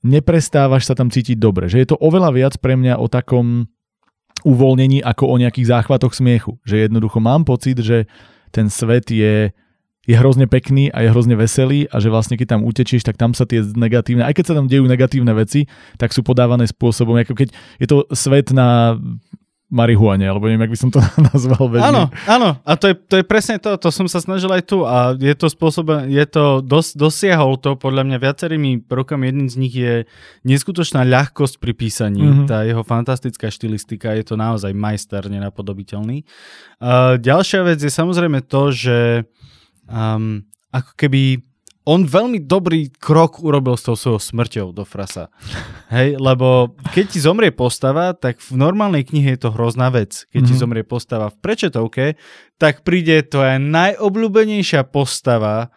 neprestávaš 0.00 0.88
sa 0.88 0.96
tam 0.96 1.12
cítiť 1.12 1.36
dobre. 1.36 1.68
Že 1.68 1.78
je 1.84 1.88
to 1.92 2.00
oveľa 2.00 2.32
viac 2.32 2.54
pre 2.58 2.74
mňa 2.74 2.96
o 2.96 3.06
takom 3.06 3.68
uvoľnení 4.40 5.04
ako 5.04 5.28
o 5.28 5.36
nejakých 5.36 5.68
záchvatoch 5.68 6.16
smiechu. 6.16 6.56
Že 6.64 6.88
jednoducho 6.88 7.20
mám 7.20 7.44
pocit, 7.44 7.76
že 7.84 8.08
ten 8.50 8.72
svet 8.72 9.12
je 9.12 9.52
je 10.08 10.16
hrozne 10.16 10.48
pekný 10.48 10.88
a 10.88 11.04
je 11.04 11.12
hrozne 11.12 11.36
veselý 11.36 11.84
a 11.92 12.00
že 12.00 12.08
vlastne 12.08 12.40
keď 12.40 12.56
tam 12.56 12.62
utečieš, 12.64 13.04
tak 13.04 13.20
tam 13.20 13.36
sa 13.36 13.44
tie 13.44 13.60
negatívne, 13.60 14.24
aj 14.24 14.32
keď 14.32 14.44
sa 14.48 14.56
tam 14.56 14.66
dejú 14.66 14.88
negatívne 14.88 15.32
veci, 15.36 15.68
tak 16.00 16.16
sú 16.16 16.24
podávané 16.24 16.64
spôsobom, 16.64 17.20
ako 17.20 17.36
keď 17.36 17.48
je 17.76 17.86
to 17.86 18.08
svet 18.16 18.50
na 18.50 18.96
marihuane, 19.70 20.26
alebo 20.26 20.50
neviem, 20.50 20.66
jak 20.66 20.74
by 20.74 20.80
som 20.82 20.90
to 20.90 20.98
nazval. 21.30 21.70
Bežne. 21.70 21.86
Áno, 21.86 22.02
áno, 22.26 22.58
a 22.66 22.72
to 22.74 22.90
je, 22.90 22.94
to 22.98 23.14
je 23.22 23.24
presne 23.24 23.62
to, 23.62 23.78
to 23.78 23.88
som 23.94 24.10
sa 24.10 24.18
snažil 24.18 24.50
aj 24.50 24.66
tu 24.66 24.82
a 24.82 25.14
je 25.14 25.30
to 25.38 25.46
spôsob, 25.46 26.10
je 26.10 26.24
to, 26.26 26.58
dos, 26.58 26.90
dosiahol 26.98 27.54
to 27.54 27.78
podľa 27.78 28.02
mňa 28.02 28.18
viacerými 28.18 28.82
prvkami, 28.90 29.30
jedným 29.30 29.48
z 29.48 29.56
nich 29.62 29.74
je 29.78 29.94
neskutočná 30.42 31.06
ľahkosť 31.06 31.62
pri 31.62 31.72
písaní, 31.78 32.18
mm-hmm. 32.18 32.48
tá 32.50 32.66
jeho 32.66 32.82
fantastická 32.82 33.46
štilistika, 33.46 34.18
je 34.18 34.26
to 34.26 34.34
naozaj 34.34 34.74
majster 34.74 35.30
nenapodobiteľný. 35.30 36.26
Uh, 36.82 37.14
ďalšia 37.22 37.62
vec 37.62 37.78
je 37.78 37.94
samozrejme 37.94 38.42
to, 38.50 38.74
že 38.74 38.98
um, 39.90 40.46
ako 40.70 40.92
keby 40.94 41.42
on 41.88 42.06
veľmi 42.06 42.44
dobrý 42.44 42.92
krok 42.92 43.42
urobil 43.42 43.74
s 43.74 43.88
tou 43.88 43.96
svojou 43.98 44.20
smrťou 44.22 44.66
do 44.70 44.86
frasa. 44.86 45.32
Hej, 45.94 46.20
lebo 46.22 46.76
keď 46.94 47.04
ti 47.10 47.18
zomrie 47.18 47.50
postava, 47.50 48.14
tak 48.14 48.38
v 48.38 48.54
normálnej 48.54 49.02
knihe 49.02 49.34
je 49.34 49.40
to 49.48 49.50
hrozná 49.50 49.90
vec. 49.90 50.28
Keď 50.30 50.38
mm-hmm. 50.38 50.46
ti 50.46 50.54
mhm. 50.54 50.60
zomrie 50.60 50.84
postava 50.86 51.26
v 51.32 51.40
prečetovke, 51.42 52.04
tak 52.60 52.86
príde 52.86 53.26
tvoja 53.26 53.58
najobľúbenejšia 53.58 54.86
postava, 54.86 55.74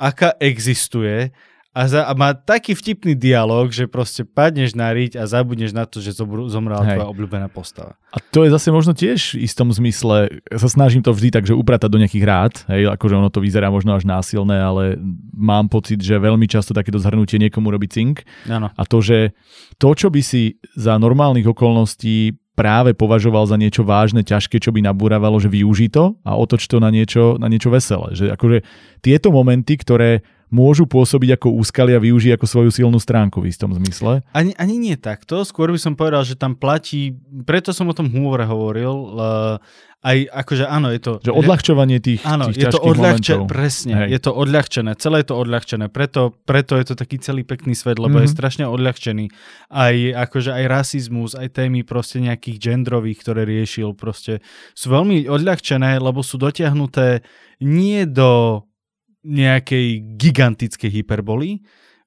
aká 0.00 0.34
existuje 0.42 1.30
a, 1.72 1.88
za, 1.88 2.04
a 2.04 2.12
má 2.12 2.36
taký 2.36 2.76
vtipný 2.76 3.16
dialog, 3.16 3.72
že 3.72 3.88
proste 3.88 4.28
padneš 4.28 4.76
na 4.76 4.92
riť 4.92 5.16
a 5.16 5.24
zabudneš 5.24 5.72
na 5.72 5.88
to, 5.88 6.04
že 6.04 6.12
zomrela 6.52 6.84
tvoja 6.84 7.08
obľúbená 7.08 7.48
postava. 7.48 7.96
A 8.12 8.20
to 8.20 8.44
je 8.44 8.52
zase 8.52 8.68
možno 8.68 8.92
tiež 8.92 9.40
v 9.40 9.48
istom 9.48 9.72
zmysle, 9.72 10.44
sa 10.52 10.68
snažím 10.68 11.00
to 11.00 11.16
vždy 11.16 11.32
tak, 11.32 11.48
že 11.48 11.56
upratať 11.56 11.88
do 11.88 11.96
nejakých 11.96 12.24
rád, 12.28 12.54
hej, 12.68 12.92
akože 12.92 13.16
ono 13.16 13.32
to 13.32 13.40
vyzerá 13.40 13.72
možno 13.72 13.96
až 13.96 14.04
násilné, 14.04 14.60
ale 14.60 15.00
mám 15.32 15.72
pocit, 15.72 15.96
že 16.04 16.20
veľmi 16.20 16.44
často 16.44 16.76
takéto 16.76 17.00
zhrnutie 17.00 17.40
niekomu 17.40 17.72
robí 17.72 17.88
cink. 17.88 18.20
Ano. 18.52 18.68
A 18.68 18.82
to, 18.84 19.00
že 19.00 19.32
to, 19.80 19.96
čo 19.96 20.12
by 20.12 20.20
si 20.20 20.60
za 20.76 21.00
normálnych 21.00 21.48
okolností 21.48 22.36
práve 22.52 22.92
považoval 22.92 23.48
za 23.48 23.56
niečo 23.56 23.80
vážne, 23.80 24.20
ťažké, 24.20 24.60
čo 24.60 24.76
by 24.76 24.84
nabúravalo, 24.84 25.40
že 25.40 25.48
využí 25.48 25.88
to 25.88 26.20
a 26.20 26.36
otoč 26.36 26.68
to 26.68 26.84
na 26.84 26.92
niečo, 26.92 27.40
na 27.40 27.48
niečo 27.48 27.72
veselé. 27.72 28.12
Že 28.12 28.36
akože 28.36 28.58
tieto 29.00 29.32
momenty, 29.32 29.80
ktoré 29.80 30.20
môžu 30.52 30.84
pôsobiť 30.84 31.40
ako 31.40 31.56
úskalia, 31.56 31.96
využiť 31.96 32.36
ako 32.36 32.46
svoju 32.46 32.70
silnú 32.70 33.00
stránku 33.00 33.40
v 33.40 33.48
istom 33.48 33.72
zmysle. 33.72 34.20
Ani, 34.36 34.52
ani 34.60 34.76
nie 34.76 35.00
takto, 35.00 35.48
skôr 35.48 35.72
by 35.72 35.80
som 35.80 35.96
povedal, 35.96 36.20
že 36.28 36.36
tam 36.36 36.52
platí, 36.52 37.16
preto 37.48 37.72
som 37.72 37.88
o 37.88 37.96
tom 37.96 38.12
humore 38.12 38.44
hovoril, 38.44 38.92
uh, 38.92 39.56
aj 40.02 40.28
akože 40.34 40.66
áno, 40.66 40.90
je 40.90 41.00
to... 41.00 41.12
Že 41.22 41.32
odľahčovanie 41.32 41.98
tých, 42.02 42.20
áno, 42.26 42.50
tých 42.50 42.66
je 42.66 42.74
to 42.74 42.80
odľahčené, 42.82 43.46
presne, 43.46 43.92
Hej. 43.96 44.08
je 44.12 44.20
to 44.20 44.32
odľahčené, 44.34 44.90
celé 44.98 45.16
je 45.22 45.26
to 45.30 45.36
odľahčené, 45.38 45.86
preto, 45.88 46.36
preto 46.42 46.74
je 46.74 46.84
to 46.90 46.94
taký 46.98 47.16
celý 47.22 47.46
pekný 47.46 47.72
svet, 47.72 47.96
lebo 47.96 48.20
mm-hmm. 48.20 48.26
je 48.26 48.30
mhm. 48.30 48.36
strašne 48.36 48.64
odľahčený. 48.68 49.24
Aj 49.72 49.96
akože 50.28 50.50
aj 50.52 50.64
rasizmus, 50.68 51.32
aj 51.38 51.48
témy 51.54 51.86
proste 51.86 52.20
nejakých 52.20 52.60
genderových, 52.60 53.18
ktoré 53.24 53.48
riešil, 53.48 53.94
proste 53.96 54.44
sú 54.76 54.90
veľmi 54.90 55.30
odľahčené, 55.30 55.96
lebo 56.02 56.20
sú 56.20 56.36
dotiahnuté 56.36 57.22
nie 57.62 58.02
do 58.04 58.66
nejakej 59.22 60.18
gigantickej 60.18 60.90
hyperboly, 61.02 61.62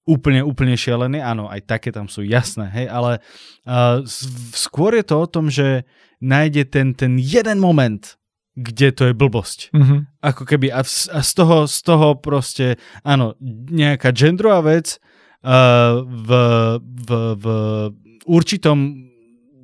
úplne, 0.05 0.45
úplne 0.45 0.77
šialené, 0.77 1.19
áno, 1.19 1.49
aj 1.49 1.65
také 1.65 1.89
tam 1.89 2.05
sú 2.05 2.21
jasné, 2.21 2.69
hej, 2.69 2.87
ale 2.93 3.19
uh, 3.65 4.05
skôr 4.53 4.93
je 4.93 5.05
to 5.07 5.15
o 5.17 5.27
tom, 5.27 5.49
že 5.49 5.83
nájde 6.21 6.69
ten, 6.69 6.93
ten 6.93 7.17
jeden 7.17 7.57
moment, 7.57 8.15
kde 8.55 8.93
to 8.95 9.03
je 9.11 9.13
blbosť. 9.17 9.73
Mm-hmm. 9.75 9.99
Ako 10.23 10.43
keby 10.47 10.71
a, 10.71 10.85
v, 10.85 10.91
a 11.11 11.19
z, 11.19 11.31
toho, 11.35 11.57
z 11.67 11.79
toho 11.83 12.07
proste, 12.15 12.79
áno, 13.03 13.35
nejaká 13.71 14.15
genderová 14.15 14.63
vec 14.63 15.01
uh, 15.43 15.99
v, 16.05 16.29
v, 16.79 17.09
v 17.35 17.45
určitom 18.29 19.09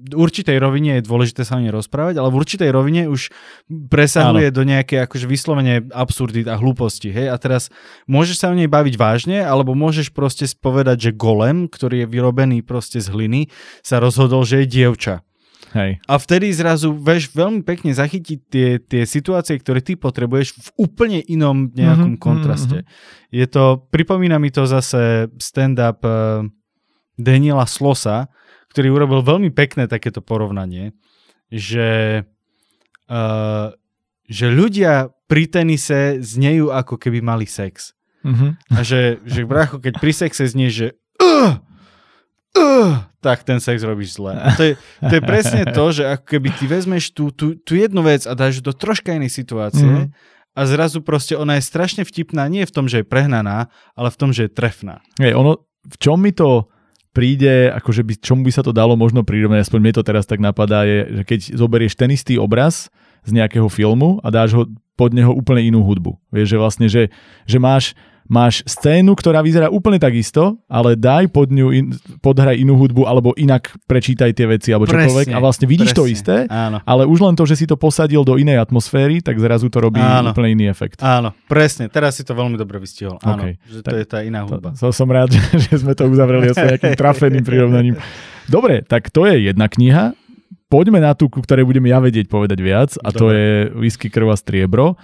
určitej 0.10 0.58
rovine 0.58 0.98
je 0.98 1.06
dôležité 1.06 1.46
sa 1.46 1.58
o 1.58 1.64
nej 1.64 1.70
rozprávať, 1.70 2.18
ale 2.18 2.34
v 2.34 2.40
určitej 2.42 2.70
rovine 2.74 3.06
už 3.06 3.30
presahuje 3.70 4.50
Áno. 4.50 4.56
do 4.58 4.64
nejaké 4.66 5.06
akože 5.06 5.30
vyslovene 5.30 5.86
absurdit 5.94 6.50
a 6.50 6.58
hlúposti. 6.58 7.14
Hej? 7.14 7.30
A 7.30 7.36
teraz 7.38 7.70
môžeš 8.10 8.42
sa 8.42 8.50
o 8.50 8.58
nej 8.58 8.66
baviť 8.68 8.96
vážne, 8.98 9.38
alebo 9.46 9.78
môžeš 9.78 10.10
proste 10.12 10.50
spovedať, 10.50 11.12
že 11.12 11.18
golem, 11.18 11.70
ktorý 11.70 12.06
je 12.06 12.12
vyrobený 12.12 12.66
proste 12.66 12.98
z 12.98 13.14
hliny, 13.14 13.54
sa 13.86 14.02
rozhodol, 14.02 14.42
že 14.42 14.66
je 14.66 14.82
dievča. 14.82 15.22
Hej. 15.72 16.04
A 16.04 16.20
vtedy 16.20 16.52
zrazu 16.52 16.92
vieš 16.92 17.32
veľmi 17.32 17.64
pekne 17.64 17.96
zachytiť 17.96 18.40
tie, 18.52 18.70
tie 18.84 19.08
situácie, 19.08 19.56
ktoré 19.56 19.80
ty 19.80 19.96
potrebuješ 19.96 20.60
v 20.60 20.70
úplne 20.76 21.24
inom 21.24 21.72
nejakom 21.72 22.20
mm-hmm, 22.20 22.28
kontraste. 22.28 22.84
Mm-hmm. 22.84 23.32
Je 23.32 23.46
to, 23.48 23.64
pripomína 23.88 24.36
mi 24.36 24.52
to 24.52 24.68
zase 24.68 25.32
stand-up 25.40 26.04
uh, 26.04 26.44
Daniela 27.16 27.64
Slosa, 27.64 28.28
ktorý 28.72 28.88
urobil 28.96 29.20
veľmi 29.20 29.52
pekné 29.52 29.92
takéto 29.92 30.24
porovnanie, 30.24 30.96
že, 31.52 32.24
uh, 33.12 33.68
že 34.32 34.48
ľudia 34.48 35.12
pri 35.28 35.52
tenise 35.52 36.24
znejú 36.24 36.72
ako 36.72 36.96
keby 36.96 37.20
mali 37.20 37.44
sex. 37.44 37.92
Mm-hmm. 38.24 38.52
A 38.72 38.80
že, 38.88 39.20
že 39.28 39.44
bracho, 39.44 39.84
keď 39.84 40.00
pri 40.00 40.14
sexe 40.16 40.48
znie, 40.48 40.72
že 40.72 40.96
uh, 41.20 41.60
uh, 42.56 43.12
tak 43.20 43.44
ten 43.44 43.60
sex 43.60 43.84
robíš 43.84 44.16
zle. 44.16 44.40
A 44.40 44.56
to 44.56 44.64
je, 44.72 44.74
to 45.04 45.14
je 45.20 45.22
presne 45.22 45.68
to, 45.68 45.86
že 45.92 46.04
ako 46.08 46.26
keby 46.32 46.50
ty 46.56 46.64
vezmeš 46.72 47.12
tú, 47.12 47.36
tú, 47.36 47.60
tú 47.60 47.76
jednu 47.76 48.08
vec 48.08 48.24
a 48.24 48.32
dáš 48.32 48.64
do 48.64 48.72
troška 48.72 49.12
inej 49.12 49.36
situácie 49.36 49.84
mm-hmm. 49.84 50.16
a 50.56 50.62
zrazu 50.64 51.04
proste 51.04 51.36
ona 51.36 51.60
je 51.60 51.68
strašne 51.68 52.08
vtipná, 52.08 52.48
nie 52.48 52.64
v 52.64 52.72
tom, 52.72 52.88
že 52.88 53.04
je 53.04 53.06
prehnaná, 53.06 53.68
ale 54.00 54.08
v 54.08 54.18
tom, 54.18 54.32
že 54.32 54.48
je 54.48 54.56
trefná. 54.56 55.04
Hej, 55.20 55.36
ono, 55.36 55.68
v 55.84 55.96
čom 56.00 56.24
mi 56.24 56.32
to 56.32 56.71
príde, 57.12 57.72
akože 57.72 58.02
by, 58.08 58.14
čomu 58.20 58.42
by 58.48 58.52
sa 58.52 58.64
to 58.64 58.72
dalo 58.72 58.96
možno 58.96 59.24
prirovnať, 59.28 59.68
aspoň 59.68 59.80
mne 59.80 59.94
to 60.00 60.04
teraz 60.04 60.24
tak 60.24 60.40
napadá, 60.40 60.88
je, 60.88 61.22
že 61.22 61.24
keď 61.28 61.40
zoberieš 61.60 61.94
ten 62.00 62.10
istý 62.12 62.40
obraz 62.40 62.88
z 63.28 63.32
nejakého 63.36 63.68
filmu 63.68 64.18
a 64.24 64.32
dáš 64.32 64.56
ho 64.56 64.64
pod 64.96 65.12
neho 65.12 65.34
úplne 65.34 65.66
inú 65.66 65.84
hudbu. 65.84 66.18
Vieš, 66.30 66.48
že 66.48 66.58
vlastne, 66.58 66.88
že, 66.88 67.04
že 67.46 67.58
máš 67.58 67.98
máš 68.32 68.64
scénu, 68.64 69.12
ktorá 69.12 69.44
vyzerá 69.44 69.68
úplne 69.68 70.00
takisto, 70.00 70.56
ale 70.72 70.96
daj 70.96 71.28
pod 71.36 71.52
ňu, 71.52 71.68
in, 71.76 71.92
podhraj 72.24 72.56
inú 72.56 72.80
hudbu, 72.80 73.04
alebo 73.04 73.36
inak 73.36 73.76
prečítaj 73.92 74.32
tie 74.32 74.48
veci, 74.48 74.72
alebo 74.72 74.88
čokoľvek 74.88 75.28
presne, 75.28 75.36
a 75.36 75.44
vlastne 75.44 75.68
vidíš 75.68 75.92
presne, 75.92 76.00
to 76.00 76.06
isté, 76.08 76.36
áno. 76.48 76.80
ale 76.88 77.04
už 77.04 77.20
len 77.20 77.36
to, 77.36 77.44
že 77.44 77.60
si 77.60 77.66
to 77.68 77.76
posadil 77.76 78.24
do 78.24 78.40
inej 78.40 78.64
atmosféry, 78.64 79.20
tak 79.20 79.36
zrazu 79.36 79.68
to 79.68 79.84
robí 79.84 80.00
áno. 80.00 80.32
úplne 80.32 80.56
iný 80.56 80.72
efekt. 80.72 81.04
Áno, 81.04 81.36
presne, 81.52 81.92
teraz 81.92 82.16
si 82.16 82.24
to 82.24 82.32
veľmi 82.32 82.56
dobre 82.56 82.80
vystihol. 82.80 83.20
Áno, 83.20 83.52
okay. 83.52 83.60
že 83.68 83.84
tak, 83.84 83.92
to 83.92 83.96
je 84.00 84.06
tá 84.08 84.20
iná 84.24 84.48
hudba. 84.48 84.72
To, 84.80 84.96
som 84.96 85.12
rád, 85.12 85.36
že, 85.36 85.44
že 85.68 85.84
sme 85.84 85.92
to 85.92 86.08
uzavreli 86.08 86.56
s 86.56 86.58
nejakým 86.58 86.96
trafeným 86.96 87.44
prirovnaním. 87.44 88.00
Dobre, 88.48 88.80
tak 88.88 89.12
to 89.12 89.28
je 89.28 89.52
jedna 89.52 89.68
kniha. 89.68 90.16
Poďme 90.72 91.04
na 91.04 91.12
tú, 91.12 91.28
ku 91.28 91.44
ktorej 91.44 91.68
budem 91.68 91.84
ja 91.92 92.00
vedieť 92.00 92.32
povedať 92.32 92.64
viac, 92.64 92.96
a 92.96 93.12
Dobre. 93.12 93.20
to 93.20 93.26
je 93.36 93.48
Whisky, 93.76 94.08
krv 94.08 94.32
a 94.32 94.40
striebro. 94.40 94.96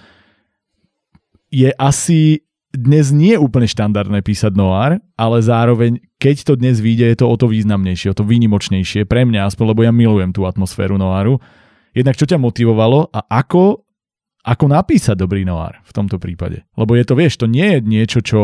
Je 1.52 1.68
asi 1.76 2.47
dnes 2.74 3.08
nie 3.16 3.32
je 3.32 3.40
úplne 3.40 3.64
štandardné 3.64 4.20
písať 4.20 4.52
noir, 4.52 5.00
ale 5.16 5.36
zároveň, 5.40 6.04
keď 6.20 6.36
to 6.44 6.52
dnes 6.60 6.76
vyjde, 6.84 7.16
je 7.16 7.18
to 7.24 7.26
o 7.26 7.36
to 7.40 7.48
významnejšie, 7.48 8.12
o 8.12 8.18
to 8.18 8.28
výnimočnejšie 8.28 9.08
pre 9.08 9.24
mňa, 9.24 9.48
aspoň 9.48 9.72
lebo 9.72 9.80
ja 9.88 9.92
milujem 9.92 10.36
tú 10.36 10.44
atmosféru 10.44 11.00
noiru. 11.00 11.40
Jednak 11.96 12.20
čo 12.20 12.28
ťa 12.28 12.36
motivovalo 12.36 13.08
a 13.08 13.20
ako, 13.24 13.88
ako 14.44 14.64
napísať 14.68 15.16
dobrý 15.16 15.48
noir 15.48 15.80
v 15.80 15.92
tomto 15.96 16.20
prípade? 16.20 16.68
Lebo 16.76 16.92
je 16.92 17.04
to, 17.08 17.14
vieš, 17.16 17.40
to 17.40 17.48
nie 17.48 17.76
je 17.76 17.78
niečo, 17.80 18.20
čo 18.20 18.40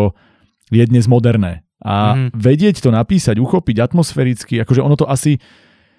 je 0.72 0.85
dnes 0.89 1.05
moderné. 1.05 1.68
A 1.85 2.16
mm-hmm. 2.16 2.29
vedieť 2.33 2.81
to 2.81 2.89
napísať, 2.89 3.37
uchopiť 3.37 3.77
atmosféricky, 3.85 4.57
akože 4.64 4.81
ono 4.81 4.97
to 4.97 5.05
asi 5.05 5.37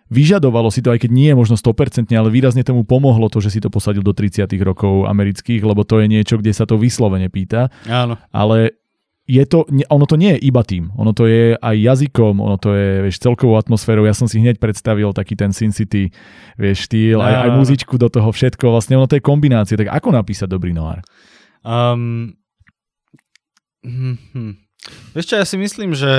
Vyžadovalo 0.06 0.70
si 0.70 0.86
to, 0.86 0.94
aj 0.94 1.02
keď 1.02 1.12
nie 1.12 1.34
je 1.34 1.38
možno 1.38 1.58
100%, 1.58 2.14
ale 2.14 2.30
výrazne 2.30 2.62
tomu 2.62 2.86
pomohlo 2.86 3.26
to, 3.26 3.42
že 3.42 3.58
si 3.58 3.60
to 3.62 3.74
posadil 3.74 4.06
do 4.06 4.14
30 4.14 4.46
rokov 4.62 5.10
amerických, 5.10 5.66
lebo 5.66 5.82
to 5.82 5.98
je 5.98 6.06
niečo, 6.06 6.38
kde 6.38 6.54
sa 6.54 6.70
to 6.70 6.78
vyslovene 6.78 7.26
pýta. 7.34 7.74
Áno. 7.90 8.22
Ale 8.30 8.78
je 9.26 9.42
to, 9.50 9.66
ono 9.90 10.06
to 10.06 10.22
nie 10.22 10.38
je 10.38 10.40
iba 10.46 10.62
tým, 10.62 10.94
ono 10.94 11.10
to 11.10 11.26
je 11.26 11.58
aj 11.58 11.76
jazykom, 11.82 12.38
ono 12.38 12.62
to 12.62 12.78
je 12.78 13.10
vieš, 13.10 13.18
celkovou 13.18 13.58
atmosférou. 13.58 14.06
Ja 14.06 14.14
som 14.14 14.30
si 14.30 14.38
hneď 14.38 14.62
predstavil 14.62 15.10
taký 15.18 15.34
ten 15.34 15.50
Sin 15.50 15.74
City 15.74 16.14
vieš, 16.62 16.86
štýl, 16.86 17.18
aj, 17.18 17.50
aj 17.50 17.50
muzičku 17.58 17.98
do 17.98 18.06
toho 18.06 18.30
všetko. 18.30 18.70
Vlastne 18.70 19.02
ono 19.02 19.10
to 19.10 19.18
je 19.18 19.26
kombinácia. 19.26 19.74
Tak 19.74 19.90
ako 19.90 20.14
napísať 20.14 20.46
dobrý 20.46 20.78
noir? 20.78 21.02
Um, 21.66 22.38
hm, 23.82 24.18
hm. 24.38 24.54
Vieš 25.18 25.26
čo, 25.26 25.36
ja 25.42 25.46
si 25.50 25.58
myslím, 25.58 25.98
že 25.98 26.14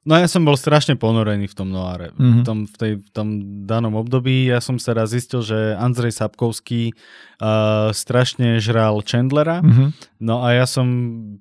No 0.00 0.16
ja 0.16 0.24
som 0.24 0.48
bol 0.48 0.56
strašne 0.56 0.96
ponorený 0.96 1.44
v 1.44 1.56
tom 1.56 1.68
noáre. 1.68 2.16
Mm-hmm. 2.16 2.40
V, 2.40 2.46
tom, 2.48 2.58
v, 2.64 2.76
tej, 2.80 2.92
v 3.04 3.10
tom 3.12 3.28
danom 3.68 4.00
období 4.00 4.48
ja 4.48 4.56
som 4.64 4.80
sa 4.80 4.96
raz 4.96 5.12
zistil, 5.12 5.44
že 5.44 5.76
Andrej 5.76 6.16
Sapkovský 6.16 6.96
uh, 6.96 7.92
strašne 7.92 8.64
žral 8.64 9.04
Chandlera. 9.04 9.60
Mm-hmm. 9.60 9.88
No 10.24 10.40
a 10.40 10.56
ja 10.56 10.64
som 10.64 10.88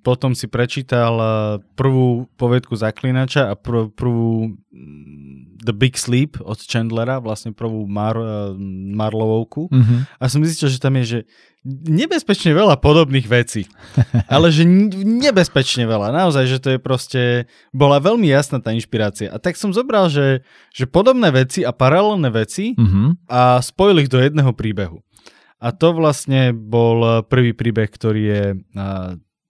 potom 0.03 0.36
si 0.36 0.51
prečítal 0.51 1.16
prvú 1.80 2.28
povedku 2.36 2.76
Zaklinača 2.76 3.47
a 3.47 3.55
prv, 3.55 3.95
prvú 3.95 4.60
The 5.60 5.76
Big 5.76 5.99
Sleep 5.99 6.39
od 6.39 6.60
Chandlera, 6.64 7.20
vlastne 7.20 7.51
prvú 7.51 7.86
Mar, 7.86 8.16
uh, 8.16 8.55
Marlovovku. 8.95 9.68
Mm-hmm. 9.70 9.99
A 10.20 10.24
som 10.32 10.41
zistil, 10.41 10.72
že 10.72 10.80
tam 10.80 10.95
je, 10.99 11.03
že 11.05 11.20
nebezpečne 11.68 12.55
veľa 12.55 12.80
podobných 12.80 13.28
vecí. 13.28 13.68
Ale 14.34 14.49
že 14.49 14.64
nebezpečne 15.03 15.84
veľa. 15.84 16.16
Naozaj, 16.16 16.43
že 16.47 16.57
to 16.64 16.70
je 16.76 16.80
proste... 16.80 17.22
Bola 17.76 17.99
veľmi 17.99 18.32
jasná 18.32 18.64
tá 18.64 18.72
inšpirácia. 18.72 19.28
A 19.30 19.38
tak 19.38 19.60
som 19.60 19.76
zobral, 19.76 20.07
že, 20.07 20.41
že 20.72 20.88
podobné 20.88 21.30
veci 21.36 21.68
a 21.68 21.76
paralelné 21.76 22.32
veci 22.32 22.74
mm-hmm. 22.74 23.28
a 23.28 23.60
spojil 23.60 24.07
ich 24.07 24.10
do 24.12 24.24
jedného 24.24 24.55
príbehu. 24.55 25.03
A 25.60 25.76
to 25.76 25.91
vlastne 25.91 26.55
bol 26.55 27.28
prvý 27.28 27.51
príbeh, 27.51 27.91
ktorý 27.91 28.22
je 28.24 28.43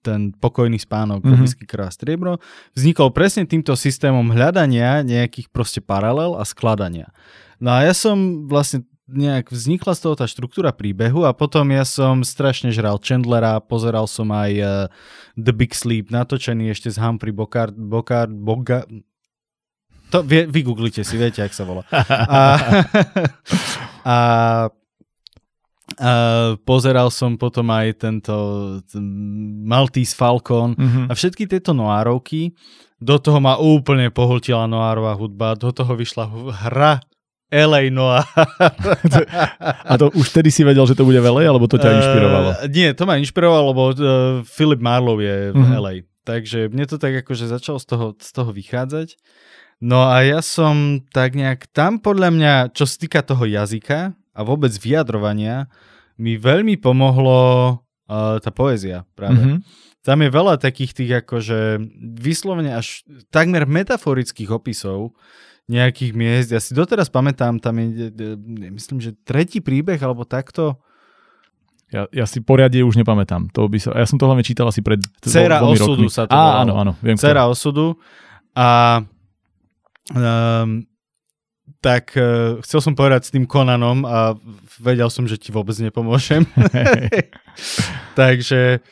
ten 0.00 0.32
pokojný 0.32 0.80
spánok, 0.80 1.22
mm-hmm. 1.22 1.40
whisky, 1.44 1.64
krá 1.68 1.88
striebro, 1.92 2.40
vznikol 2.72 3.12
presne 3.12 3.44
týmto 3.44 3.76
systémom 3.76 4.32
hľadania 4.32 5.04
nejakých 5.04 5.52
proste 5.52 5.80
paralel 5.84 6.36
a 6.36 6.44
skladania. 6.44 7.12
No 7.60 7.76
a 7.76 7.84
ja 7.84 7.92
som 7.92 8.48
vlastne 8.48 8.88
nejak 9.10 9.50
vznikla 9.50 9.92
z 9.98 10.00
toho 10.06 10.14
tá 10.14 10.26
štruktúra 10.30 10.70
príbehu 10.70 11.26
a 11.26 11.34
potom 11.34 11.66
ja 11.74 11.82
som 11.82 12.22
strašne 12.22 12.70
žral 12.70 13.02
Chandlera, 13.02 13.58
pozeral 13.58 14.06
som 14.06 14.30
aj 14.30 14.52
uh, 14.62 14.70
The 15.34 15.50
Big 15.50 15.74
Sleep, 15.74 16.14
natočený 16.14 16.70
ešte 16.70 16.94
z 16.94 17.02
Humphrey 17.02 17.34
Bogart, 17.34 17.74
Bogart, 17.74 18.30
Bogart, 18.30 18.86
to 20.10 20.26
vie, 20.26 20.42
vygooglite 20.46 21.06
si, 21.06 21.14
viete, 21.14 21.38
ak 21.38 21.54
sa 21.54 21.62
volá. 21.62 21.86
A, 21.94 22.58
a, 24.02 24.16
a 25.98 26.12
pozeral 26.62 27.10
som 27.10 27.34
potom 27.34 27.66
aj 27.74 27.98
tento 27.98 28.34
ten 28.86 29.04
Maltese 29.66 30.14
Falcon 30.14 30.78
mm-hmm. 30.78 31.06
a 31.10 31.12
všetky 31.18 31.50
tieto 31.50 31.74
noárovky. 31.74 32.54
Do 33.00 33.16
toho 33.16 33.40
ma 33.40 33.56
úplne 33.56 34.12
pohltila 34.12 34.68
noárová 34.68 35.16
hudba, 35.16 35.56
do 35.56 35.72
toho 35.72 35.96
vyšla 35.96 36.28
hra 36.68 37.00
LA 37.50 37.90
Noir. 37.90 38.22
A 39.90 39.98
to 39.98 40.14
už 40.14 40.30
vtedy 40.30 40.54
si 40.54 40.62
vedel, 40.62 40.86
že 40.86 40.94
to 40.94 41.02
bude 41.02 41.18
v 41.18 41.26
LA, 41.26 41.50
alebo 41.50 41.66
to 41.66 41.82
ťa 41.82 41.98
inšpirovalo? 41.98 42.48
Uh, 42.54 42.68
nie, 42.70 42.94
to 42.94 43.02
ma 43.08 43.18
inšpirovalo, 43.18 43.64
lebo 43.74 43.82
uh, 43.90 43.94
Philip 44.46 44.78
Marlowe 44.78 45.24
je 45.24 45.50
v 45.50 45.58
uh-huh. 45.58 45.80
LA. 45.82 45.94
Takže 46.22 46.70
mne 46.70 46.86
to 46.86 47.00
tak 47.00 47.26
akože 47.26 47.50
začalo 47.50 47.82
z 47.82 47.86
toho, 47.90 48.06
z 48.14 48.30
toho 48.30 48.50
vychádzať. 48.54 49.18
No 49.82 50.06
a 50.06 50.22
ja 50.22 50.44
som 50.44 51.02
tak 51.10 51.34
nejak 51.34 51.72
tam 51.74 51.98
podľa 51.98 52.28
mňa, 52.30 52.52
čo 52.76 52.84
sa 52.84 52.96
týka 53.00 53.24
toho 53.24 53.48
jazyka 53.48 54.14
a 54.34 54.40
vôbec 54.46 54.70
vyjadrovania, 54.76 55.66
mi 56.20 56.36
veľmi 56.36 56.76
pomohlo 56.76 57.38
uh, 57.80 58.36
tá 58.38 58.50
poézia 58.52 59.08
práve. 59.16 59.40
Uh-huh. 59.40 59.58
Tam 60.00 60.20
je 60.20 60.28
veľa 60.32 60.56
takých 60.56 60.92
tých 60.96 61.12
akože 61.24 61.80
vyslovene 62.20 62.72
až 62.72 63.04
takmer 63.28 63.68
metaforických 63.68 64.48
opisov, 64.48 65.12
nejakých 65.70 66.12
miest. 66.16 66.48
Ja 66.50 66.58
si 66.58 66.74
doteraz 66.74 67.06
pamätám, 67.12 67.62
tam 67.62 67.78
je, 67.78 68.10
myslím, 68.74 68.98
že 68.98 69.14
tretí 69.22 69.62
príbeh 69.62 70.00
alebo 70.02 70.26
takto. 70.26 70.82
Ja, 71.90 72.06
ja 72.10 72.26
si 72.26 72.42
poriadne 72.42 72.86
už 72.86 72.98
nepamätám. 72.98 73.50
To 73.54 73.66
by 73.70 73.78
sa, 73.78 73.94
ja 73.94 74.06
som 74.06 74.18
to 74.18 74.26
hlavne 74.26 74.46
čítal 74.46 74.66
asi 74.66 74.82
pred 74.82 75.02
Cera 75.22 75.62
osudu 75.62 76.06
rokmi. 76.06 76.10
sa 76.10 76.26
to 76.26 76.34
Á, 76.34 76.62
áno, 76.62 76.78
áno. 76.78 76.92
Viem, 77.02 77.18
Cera 77.18 77.50
osudu. 77.50 77.98
A 78.54 79.02
um, 80.14 80.86
tak 81.80 82.12
uh, 82.16 82.60
chcel 82.60 82.80
som 82.84 82.92
povedať 82.92 83.28
s 83.28 83.32
tým 83.32 83.48
Konanom 83.48 84.04
a 84.04 84.36
vedel 84.80 85.08
som, 85.08 85.24
že 85.24 85.40
ti 85.40 85.48
vôbec 85.48 85.76
nepomôžem. 85.80 86.44
Takže 88.20 88.84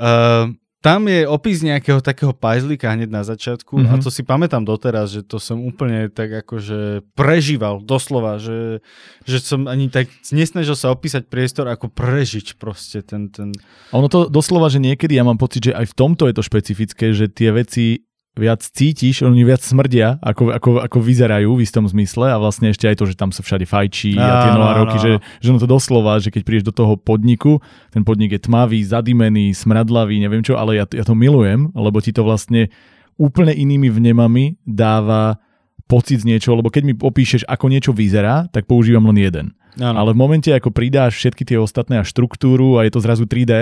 uh, 0.00 0.52
tam 0.86 1.10
je 1.10 1.26
opis 1.26 1.66
nejakého 1.66 1.98
takého 1.98 2.30
pajzlika 2.30 2.94
hneď 2.94 3.10
na 3.10 3.26
začiatku 3.26 3.74
mm-hmm. 3.74 3.90
a 3.90 3.94
mhm. 3.98 4.02
to 4.06 4.10
si 4.14 4.22
pamätám 4.22 4.62
doteraz, 4.62 5.10
že 5.10 5.26
to 5.26 5.42
som 5.42 5.58
úplne 5.58 6.06
tak 6.12 6.46
akože 6.46 7.02
prežíval 7.18 7.82
doslova, 7.82 8.38
že, 8.38 8.84
že 9.26 9.42
som 9.42 9.66
ani 9.66 9.90
tak 9.90 10.06
nesnažil 10.30 10.78
sa 10.78 10.94
opísať 10.94 11.26
priestor, 11.26 11.66
ako 11.66 11.90
prežiť 11.90 12.54
proste 12.54 13.02
ten, 13.02 13.34
ten... 13.34 13.50
A 13.90 13.98
ono 13.98 14.06
to 14.06 14.30
doslova, 14.30 14.70
že 14.70 14.78
niekedy 14.78 15.18
ja 15.18 15.26
mám 15.26 15.42
pocit, 15.42 15.66
že 15.66 15.72
aj 15.74 15.90
v 15.90 15.96
tomto 15.98 16.30
je 16.30 16.34
to 16.38 16.46
špecifické, 16.46 17.10
že 17.10 17.26
tie 17.26 17.50
veci 17.50 18.06
viac 18.36 18.60
cítiš, 18.60 19.24
oni 19.24 19.48
viac 19.48 19.64
smrdia, 19.64 20.20
ako, 20.20 20.52
ako, 20.52 20.70
ako 20.84 20.98
vyzerajú 21.00 21.56
v 21.56 21.64
istom 21.64 21.88
zmysle 21.88 22.28
a 22.28 22.36
vlastne 22.36 22.68
ešte 22.68 22.84
aj 22.84 22.96
to, 23.00 23.04
že 23.08 23.16
tam 23.16 23.32
sa 23.32 23.40
všade 23.40 23.64
fajčí 23.64 24.12
a, 24.20 24.28
a 24.28 24.36
tie 24.44 24.50
noárovky, 24.52 24.96
že, 25.00 25.12
že 25.40 25.48
no 25.48 25.56
to 25.56 25.64
doslova, 25.64 26.20
že 26.20 26.28
keď 26.28 26.42
prídeš 26.44 26.68
do 26.68 26.76
toho 26.76 27.00
podniku, 27.00 27.64
ten 27.88 28.04
podnik 28.04 28.36
je 28.36 28.44
tmavý, 28.44 28.84
zadimený, 28.84 29.56
smradlavý, 29.56 30.20
neviem 30.20 30.44
čo, 30.44 30.60
ale 30.60 30.76
ja, 30.76 30.84
ja 30.84 31.04
to 31.08 31.16
milujem, 31.16 31.72
lebo 31.72 31.96
ti 32.04 32.12
to 32.12 32.28
vlastne 32.28 32.68
úplne 33.16 33.56
inými 33.56 33.88
vnemami 33.88 34.60
dáva 34.68 35.40
pocit 35.88 36.20
z 36.20 36.28
niečoho, 36.28 36.60
lebo 36.60 36.68
keď 36.68 36.82
mi 36.84 36.92
opíšeš, 36.92 37.48
ako 37.48 37.72
niečo 37.72 37.96
vyzerá, 37.96 38.52
tak 38.52 38.68
používam 38.68 39.08
len 39.08 39.22
jeden. 39.22 39.46
Ano. 39.76 40.02
Ale 40.02 40.16
v 40.16 40.20
momente, 40.20 40.48
ako 40.52 40.72
pridáš 40.72 41.20
všetky 41.20 41.44
tie 41.44 41.60
ostatné 41.60 42.00
a 42.00 42.04
štruktúru 42.04 42.80
a 42.80 42.88
je 42.88 42.92
to 42.96 43.00
zrazu 43.04 43.28
3D, 43.28 43.52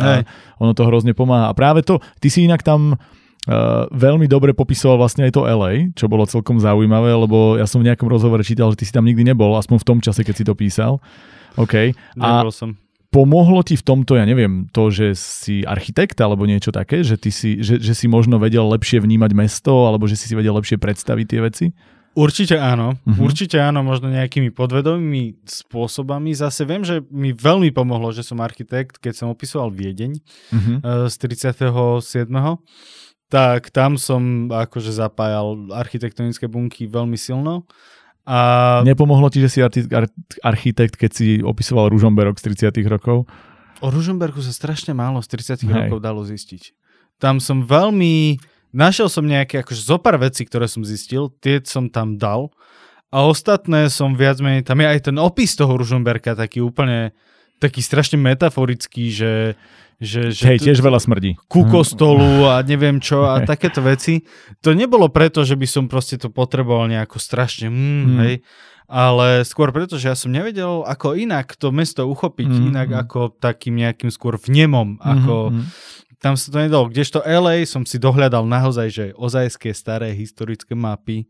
a 0.00 0.24
ono 0.56 0.72
to 0.72 0.88
hrozne 0.88 1.12
pomáha. 1.12 1.52
A 1.52 1.56
práve 1.56 1.84
to, 1.84 2.00
ty 2.18 2.32
si 2.32 2.48
inak 2.48 2.64
tam 2.64 2.96
Uh, 3.48 3.88
veľmi 3.96 4.28
dobre 4.28 4.52
popisoval 4.52 5.00
vlastne 5.00 5.24
aj 5.24 5.32
to 5.32 5.48
LA, 5.48 5.96
čo 5.96 6.04
bolo 6.04 6.28
celkom 6.28 6.60
zaujímavé, 6.60 7.16
lebo 7.16 7.56
ja 7.56 7.64
som 7.64 7.80
v 7.80 7.88
nejakom 7.88 8.04
rozhovore 8.04 8.44
čítal, 8.44 8.68
že 8.76 8.84
ty 8.84 8.84
si 8.84 8.92
tam 8.92 9.08
nikdy 9.08 9.24
nebol, 9.24 9.56
aspoň 9.56 9.80
v 9.80 9.88
tom 9.88 9.98
čase, 10.04 10.20
keď 10.20 10.34
si 10.36 10.44
to 10.44 10.52
písal. 10.52 11.00
OK. 11.56 11.96
A 12.20 12.44
som. 12.52 12.76
Pomohlo 13.08 13.64
ti 13.64 13.72
v 13.72 13.80
tomto, 13.80 14.20
ja 14.20 14.28
neviem, 14.28 14.68
to, 14.68 14.92
že 14.92 15.16
si 15.16 15.64
architekt 15.64 16.20
alebo 16.20 16.44
niečo 16.44 16.68
také, 16.68 17.00
že, 17.00 17.16
ty 17.16 17.32
si, 17.32 17.64
že, 17.64 17.80
že 17.80 17.96
si 17.96 18.04
možno 18.04 18.36
vedel 18.36 18.68
lepšie 18.68 19.00
vnímať 19.00 19.32
mesto 19.32 19.88
alebo 19.88 20.04
že 20.04 20.20
si 20.20 20.28
si 20.28 20.36
vedel 20.36 20.52
lepšie 20.52 20.76
predstaviť 20.76 21.24
tie 21.24 21.40
veci? 21.40 21.66
Určite 22.18 22.60
áno, 22.60 23.00
uh-huh. 23.00 23.20
určite 23.24 23.62
áno, 23.62 23.80
možno 23.80 24.12
nejakými 24.12 24.52
podvedomými 24.52 25.40
spôsobami. 25.46 26.36
Zase 26.36 26.68
viem, 26.68 26.84
že 26.84 27.00
mi 27.08 27.32
veľmi 27.32 27.72
pomohlo, 27.72 28.12
že 28.12 28.26
som 28.26 28.44
architekt, 28.44 29.00
keď 29.00 29.24
som 29.24 29.32
opisoval 29.32 29.72
Viedeň 29.72 30.18
uh-huh. 30.20 31.08
z 31.08 31.14
37 31.16 32.28
tak 33.28 33.68
tam 33.68 34.00
som 34.00 34.48
akože 34.48 34.92
zapájal 34.92 35.68
architektonické 35.76 36.48
bunky 36.48 36.88
veľmi 36.88 37.16
silno. 37.20 37.68
A... 38.28 38.80
Nepomohlo 38.84 39.32
ti, 39.32 39.40
že 39.40 39.48
si 39.48 39.60
architekt, 40.44 41.00
keď 41.00 41.10
si 41.12 41.28
opisoval 41.40 41.88
Ružomberok 41.88 42.36
z 42.36 42.68
30 42.72 42.84
rokov? 42.88 43.24
O 43.80 43.88
Ružomberku 43.88 44.40
sa 44.44 44.52
strašne 44.52 44.92
málo 44.92 45.24
z 45.24 45.32
30 45.32 45.64
Hej. 45.64 45.72
rokov 45.72 45.98
dalo 46.04 46.20
zistiť. 46.24 46.76
Tam 47.16 47.40
som 47.40 47.64
veľmi... 47.64 48.36
Našiel 48.68 49.08
som 49.08 49.24
nejaké, 49.24 49.64
akože 49.64 49.80
zo 49.80 49.96
pár 49.96 50.20
vecí, 50.20 50.44
ktoré 50.44 50.68
som 50.68 50.84
zistil, 50.84 51.32
tie 51.40 51.56
som 51.64 51.88
tam 51.88 52.20
dal. 52.20 52.52
A 53.08 53.24
ostatné 53.24 53.88
som 53.88 54.12
viac 54.12 54.36
menej, 54.44 54.68
tam 54.68 54.84
je 54.84 54.92
aj 54.92 55.08
ten 55.08 55.16
opis 55.16 55.56
toho 55.56 55.80
Ružomberka 55.80 56.36
taký 56.36 56.60
úplne, 56.60 57.16
taký 57.56 57.80
strašne 57.80 58.20
metaforický, 58.20 59.08
že 59.08 59.56
že, 59.98 60.30
že 60.30 60.54
hej, 60.54 60.58
tiež 60.62 60.78
veľa 60.78 61.02
smrdí. 61.02 61.34
Ku 61.50 61.66
mhm. 61.66 61.70
kostolu 61.74 62.46
a 62.46 62.62
neviem 62.62 63.02
čo 63.02 63.26
a 63.26 63.42
takéto 63.50 63.82
veci. 63.82 64.22
To 64.62 64.70
nebolo 64.70 65.10
preto, 65.10 65.42
že 65.42 65.58
by 65.58 65.66
som 65.66 65.84
proste 65.90 66.16
to 66.16 66.30
potreboval 66.30 66.86
nejako 66.86 67.18
strašne, 67.18 67.66
mm, 67.66 67.76
mm. 67.76 68.18
hej, 68.22 68.34
ale 68.88 69.44
skôr 69.44 69.74
preto, 69.74 70.00
že 70.00 70.08
ja 70.08 70.16
som 70.16 70.32
nevedel, 70.32 70.86
ako 70.86 71.18
inak 71.18 71.58
to 71.58 71.74
mesto 71.74 72.06
uchopiť, 72.06 72.48
mm, 72.48 72.64
inak 72.72 72.88
mm. 72.88 72.98
ako 73.04 73.20
takým 73.36 73.76
nejakým 73.76 74.08
skôr 74.08 74.38
vnemom, 74.38 74.96
mm, 74.96 75.02
ako 75.02 75.34
mm. 75.52 75.64
tam 76.22 76.34
sa 76.38 76.46
to 76.48 76.58
nedalo. 76.62 76.88
Kdežto 76.88 77.20
LA 77.26 77.66
som 77.66 77.82
si 77.82 77.98
dohľadal 77.98 78.46
naozaj, 78.46 78.88
že 78.88 79.04
ozajské 79.18 79.74
staré 79.74 80.14
historické 80.14 80.78
mapy 80.78 81.26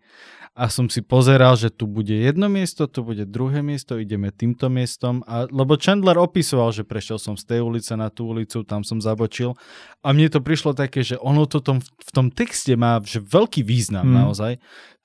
a 0.59 0.67
som 0.67 0.91
si 0.91 1.07
pozeral, 1.07 1.55
že 1.55 1.71
tu 1.71 1.87
bude 1.87 2.11
jedno 2.11 2.51
miesto, 2.51 2.91
tu 2.91 3.07
bude 3.07 3.23
druhé 3.23 3.63
miesto, 3.63 3.95
ideme 3.95 4.35
týmto 4.35 4.67
miestom. 4.67 5.23
A, 5.31 5.47
lebo 5.47 5.79
Chandler 5.79 6.19
opisoval, 6.19 6.75
že 6.75 6.83
prešiel 6.83 7.23
som 7.23 7.39
z 7.39 7.47
tej 7.47 7.61
ulice 7.63 7.95
na 7.95 8.11
tú 8.11 8.35
ulicu, 8.35 8.67
tam 8.67 8.83
som 8.83 8.99
zabočil. 8.99 9.55
A 10.03 10.11
mne 10.11 10.27
to 10.27 10.43
prišlo 10.43 10.75
také, 10.75 11.07
že 11.07 11.15
ono 11.23 11.47
to 11.47 11.63
tom, 11.63 11.79
v 11.79 12.11
tom 12.11 12.35
texte 12.35 12.75
má 12.75 12.99
že 13.07 13.23
veľký 13.23 13.63
význam 13.63 14.11
mm. 14.11 14.17
naozaj. 14.19 14.53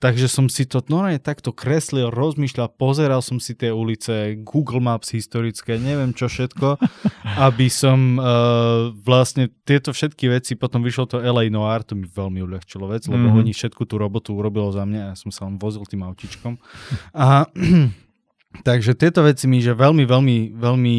Takže 0.03 0.27
som 0.27 0.51
si 0.51 0.67
to 0.67 0.83
normálne 0.91 1.15
takto 1.15 1.55
kreslil, 1.55 2.11
rozmýšľal, 2.11 2.75
pozeral 2.75 3.23
som 3.23 3.39
si 3.39 3.55
tie 3.55 3.71
ulice, 3.71 4.35
Google 4.43 4.83
Maps 4.83 5.15
historické, 5.15 5.79
neviem 5.79 6.11
čo 6.11 6.27
všetko, 6.27 6.75
aby 7.47 7.71
som 7.71 8.19
uh, 8.19 8.91
vlastne 8.99 9.47
tieto 9.63 9.95
všetky 9.95 10.27
veci, 10.27 10.59
potom 10.59 10.83
vyšlo 10.83 11.07
to 11.07 11.23
LA 11.23 11.47
Noir, 11.47 11.87
to 11.87 11.95
mi 11.95 12.03
veľmi 12.03 12.43
uľahčilo 12.43 12.91
vec, 12.91 13.07
lebo 13.07 13.31
mm-hmm. 13.31 13.41
oni 13.47 13.51
všetku 13.55 13.87
tú 13.87 13.95
robotu 13.95 14.35
urobilo 14.35 14.75
za 14.75 14.83
mňa 14.83 15.01
ja 15.07 15.15
som 15.15 15.31
sa 15.31 15.47
len 15.47 15.55
vozil 15.55 15.87
tým 15.87 16.03
autičkom. 16.03 16.59
A, 17.15 17.47
takže 18.67 18.99
tieto 18.99 19.23
veci 19.23 19.47
mi 19.47 19.63
že 19.63 19.71
veľmi, 19.71 20.03
veľmi, 20.03 20.37
veľmi 20.59 20.97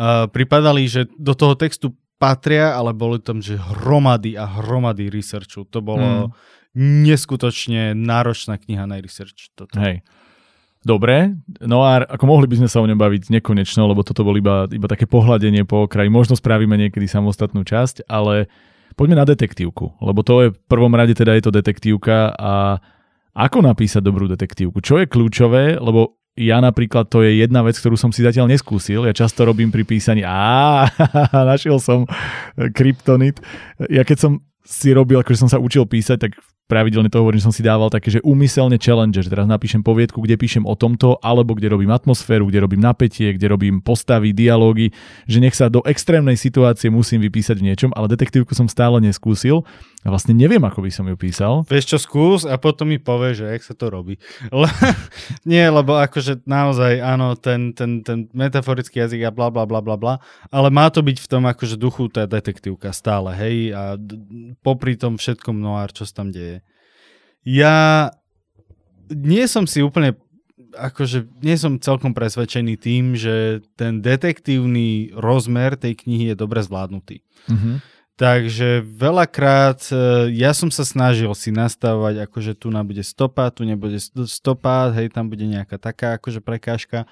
uh, 0.00 0.32
pripadali, 0.32 0.88
že 0.88 1.12
do 1.20 1.36
toho 1.36 1.60
textu 1.60 1.92
patria, 2.16 2.72
ale 2.72 2.96
boli 2.96 3.20
tam, 3.20 3.44
že 3.44 3.60
hromady 3.60 4.32
a 4.40 4.48
hromady 4.48 5.12
researchu. 5.12 5.68
To 5.68 5.84
bolo 5.84 6.32
mm. 6.32 6.63
Neskutočne 6.78 7.94
náročná 7.94 8.58
kniha 8.58 8.84
na 8.84 8.98
research. 8.98 9.54
Toto. 9.54 9.78
Hej. 9.78 10.02
Dobre, 10.84 11.32
no 11.64 11.80
a 11.80 12.04
ako 12.04 12.28
mohli 12.28 12.44
by 12.44 12.60
sme 12.60 12.68
sa 12.68 12.84
o 12.84 12.88
ňom 12.88 13.00
baviť 13.00 13.32
nekonečno, 13.32 13.88
lebo 13.88 14.04
toto 14.04 14.20
bol 14.20 14.36
iba, 14.36 14.68
iba 14.68 14.84
také 14.84 15.08
pohľadenie 15.08 15.64
po 15.64 15.88
okraji. 15.88 16.12
Možno 16.12 16.36
spravíme 16.36 16.76
niekedy 16.76 17.08
samostatnú 17.08 17.64
časť, 17.64 18.04
ale 18.04 18.52
poďme 18.92 19.16
na 19.16 19.24
detektívku, 19.24 19.96
lebo 20.04 20.20
to 20.20 20.34
je 20.44 20.48
v 20.52 20.58
prvom 20.68 20.92
rade 20.92 21.16
teda 21.16 21.40
je 21.40 21.48
to 21.48 21.56
detektívka 21.56 22.36
a 22.36 22.84
ako 23.32 23.64
napísať 23.64 24.04
dobrú 24.04 24.28
detektívku? 24.28 24.84
Čo 24.84 25.00
je 25.00 25.08
kľúčové, 25.08 25.80
lebo 25.80 26.20
ja 26.34 26.58
napríklad, 26.58 27.08
to 27.08 27.22
je 27.22 27.40
jedna 27.40 27.62
vec, 27.62 27.78
ktorú 27.78 27.94
som 27.94 28.10
si 28.10 28.20
zatiaľ 28.20 28.50
neskúsil. 28.50 29.06
Ja 29.06 29.14
často 29.14 29.46
robím 29.46 29.70
pri 29.70 29.86
písaní, 29.86 30.26
a 30.26 30.86
našiel 31.50 31.78
som 31.78 32.10
kryptonit. 32.54 33.38
Ja 33.88 34.04
keď 34.04 34.18
som 34.18 34.32
si 34.64 34.96
robil, 34.96 35.20
akože 35.20 35.44
som 35.44 35.50
sa 35.52 35.60
učil 35.60 35.84
písať, 35.84 36.18
tak 36.18 36.32
pravidelne 36.64 37.12
to 37.12 37.20
hovorím, 37.20 37.44
som 37.44 37.52
si 37.52 37.60
dával 37.60 37.92
také, 37.92 38.08
že 38.08 38.24
úmyselne 38.24 38.80
challenge, 38.80 39.20
že 39.20 39.28
teraz 39.28 39.44
napíšem 39.44 39.84
poviedku, 39.84 40.24
kde 40.24 40.40
píšem 40.40 40.64
o 40.64 40.72
tomto, 40.72 41.20
alebo 41.20 41.52
kde 41.52 41.68
robím 41.68 41.92
atmosféru, 41.92 42.48
kde 42.48 42.64
robím 42.64 42.80
napätie, 42.80 43.36
kde 43.36 43.52
robím 43.52 43.84
postavy, 43.84 44.32
dialógy, 44.32 44.88
že 45.28 45.44
nech 45.44 45.52
sa 45.52 45.68
do 45.68 45.84
extrémnej 45.84 46.40
situácie 46.40 46.88
musím 46.88 47.20
vypísať 47.28 47.60
v 47.60 47.66
niečom, 47.68 47.90
ale 47.92 48.08
detektívku 48.08 48.56
som 48.56 48.64
stále 48.64 48.96
neskúsil 49.04 49.60
a 50.04 50.12
vlastne 50.12 50.32
neviem, 50.32 50.60
ako 50.64 50.84
by 50.84 50.90
som 50.92 51.04
ju 51.04 51.16
písal. 51.16 51.68
Vieš 51.68 51.96
čo, 51.96 51.98
skús 52.00 52.40
a 52.48 52.56
potom 52.56 52.88
mi 52.88 52.96
povieš, 52.96 53.44
že 53.44 53.46
jak 53.56 53.62
sa 53.64 53.74
to 53.76 53.92
robí. 53.92 54.16
Le- 54.48 54.72
Nie, 55.48 55.68
lebo 55.68 56.00
akože 56.00 56.48
naozaj, 56.48 57.00
áno, 57.00 57.36
ten, 57.36 57.76
ten, 57.76 58.00
ten 58.00 58.28
metaforický 58.32 59.04
jazyk 59.04 59.28
a 59.28 59.34
bla 59.36 59.52
bla 59.52 59.68
bla 59.68 59.84
bla 59.84 59.96
bla, 60.00 60.14
ale 60.48 60.72
má 60.72 60.88
to 60.88 61.04
byť 61.04 61.20
v 61.20 61.28
tom 61.28 61.44
akože 61.44 61.76
duchu 61.76 62.08
tá 62.08 62.24
detektívka 62.24 62.88
stále, 62.96 63.36
hej, 63.36 63.56
a 63.76 64.00
popri 64.60 64.94
tom 64.94 65.18
všetkom 65.18 65.58
noir, 65.58 65.90
čo 65.90 66.06
sa 66.06 66.22
tam 66.22 66.30
deje. 66.30 66.62
Ja 67.44 68.10
nie 69.10 69.44
som 69.50 69.68
si 69.68 69.84
úplne 69.84 70.16
akože 70.74 71.30
nie 71.42 71.54
som 71.54 71.78
celkom 71.78 72.12
presvedčený 72.12 72.74
tým, 72.74 73.14
že 73.14 73.62
ten 73.78 74.02
detektívny 74.02 75.14
rozmer 75.14 75.78
tej 75.78 75.94
knihy 75.94 76.34
je 76.34 76.36
dobre 76.36 76.60
zvládnutý. 76.66 77.22
Uh-huh. 77.46 77.78
Takže 78.14 78.82
veľakrát 78.82 79.90
e, 79.90 79.94
ja 80.38 80.54
som 80.54 80.70
sa 80.70 80.86
snažil 80.86 81.30
si 81.34 81.50
nastavovať, 81.50 82.26
akože 82.26 82.52
tu 82.54 82.70
bude 82.70 83.02
stopa, 83.02 83.50
tu 83.50 83.66
nebude 83.66 83.98
stopa, 84.26 84.94
hej, 84.94 85.10
tam 85.10 85.30
bude 85.30 85.46
nejaká 85.46 85.78
taká 85.78 86.18
akože 86.18 86.38
prekážka. 86.38 87.10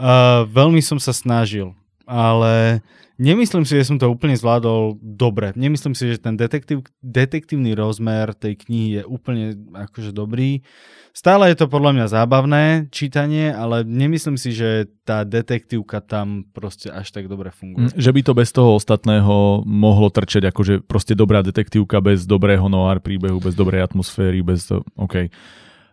Uh, 0.00 0.48
veľmi 0.48 0.80
som 0.80 0.96
sa 0.96 1.12
snažil, 1.12 1.76
ale 2.10 2.82
nemyslím 3.22 3.62
si, 3.62 3.78
že 3.78 3.86
som 3.86 4.02
to 4.02 4.10
úplne 4.10 4.34
zvládol 4.34 4.98
dobre. 4.98 5.54
Nemyslím 5.54 5.94
si, 5.94 6.10
že 6.10 6.18
ten 6.18 6.34
detektív, 6.34 6.82
detektívny 6.98 7.78
rozmer 7.78 8.34
tej 8.34 8.58
knihy 8.58 8.88
je 8.98 9.02
úplne 9.06 9.54
akože 9.70 10.10
dobrý. 10.10 10.66
Stále 11.14 11.50
je 11.50 11.58
to 11.58 11.66
podľa 11.70 11.90
mňa 11.94 12.06
zábavné 12.06 12.62
čítanie, 12.90 13.50
ale 13.50 13.82
nemyslím 13.82 14.38
si, 14.38 14.50
že 14.54 14.90
tá 15.02 15.22
detektívka 15.22 16.02
tam 16.02 16.46
proste 16.50 16.90
až 16.90 17.10
tak 17.14 17.26
dobre 17.30 17.54
funguje. 17.54 17.94
Že 17.94 18.10
by 18.14 18.20
to 18.26 18.32
bez 18.34 18.50
toho 18.50 18.78
ostatného 18.78 19.66
mohlo 19.66 20.10
trčať, 20.10 20.50
akože 20.50 20.74
proste 20.86 21.14
dobrá 21.18 21.42
detektívka 21.42 21.98
bez 22.02 22.26
dobrého 22.26 22.66
noir 22.66 23.02
príbehu, 23.02 23.38
bez 23.42 23.54
dobrej 23.54 23.86
atmosféry, 23.86 24.42
bez... 24.42 24.70
OK. 24.98 25.30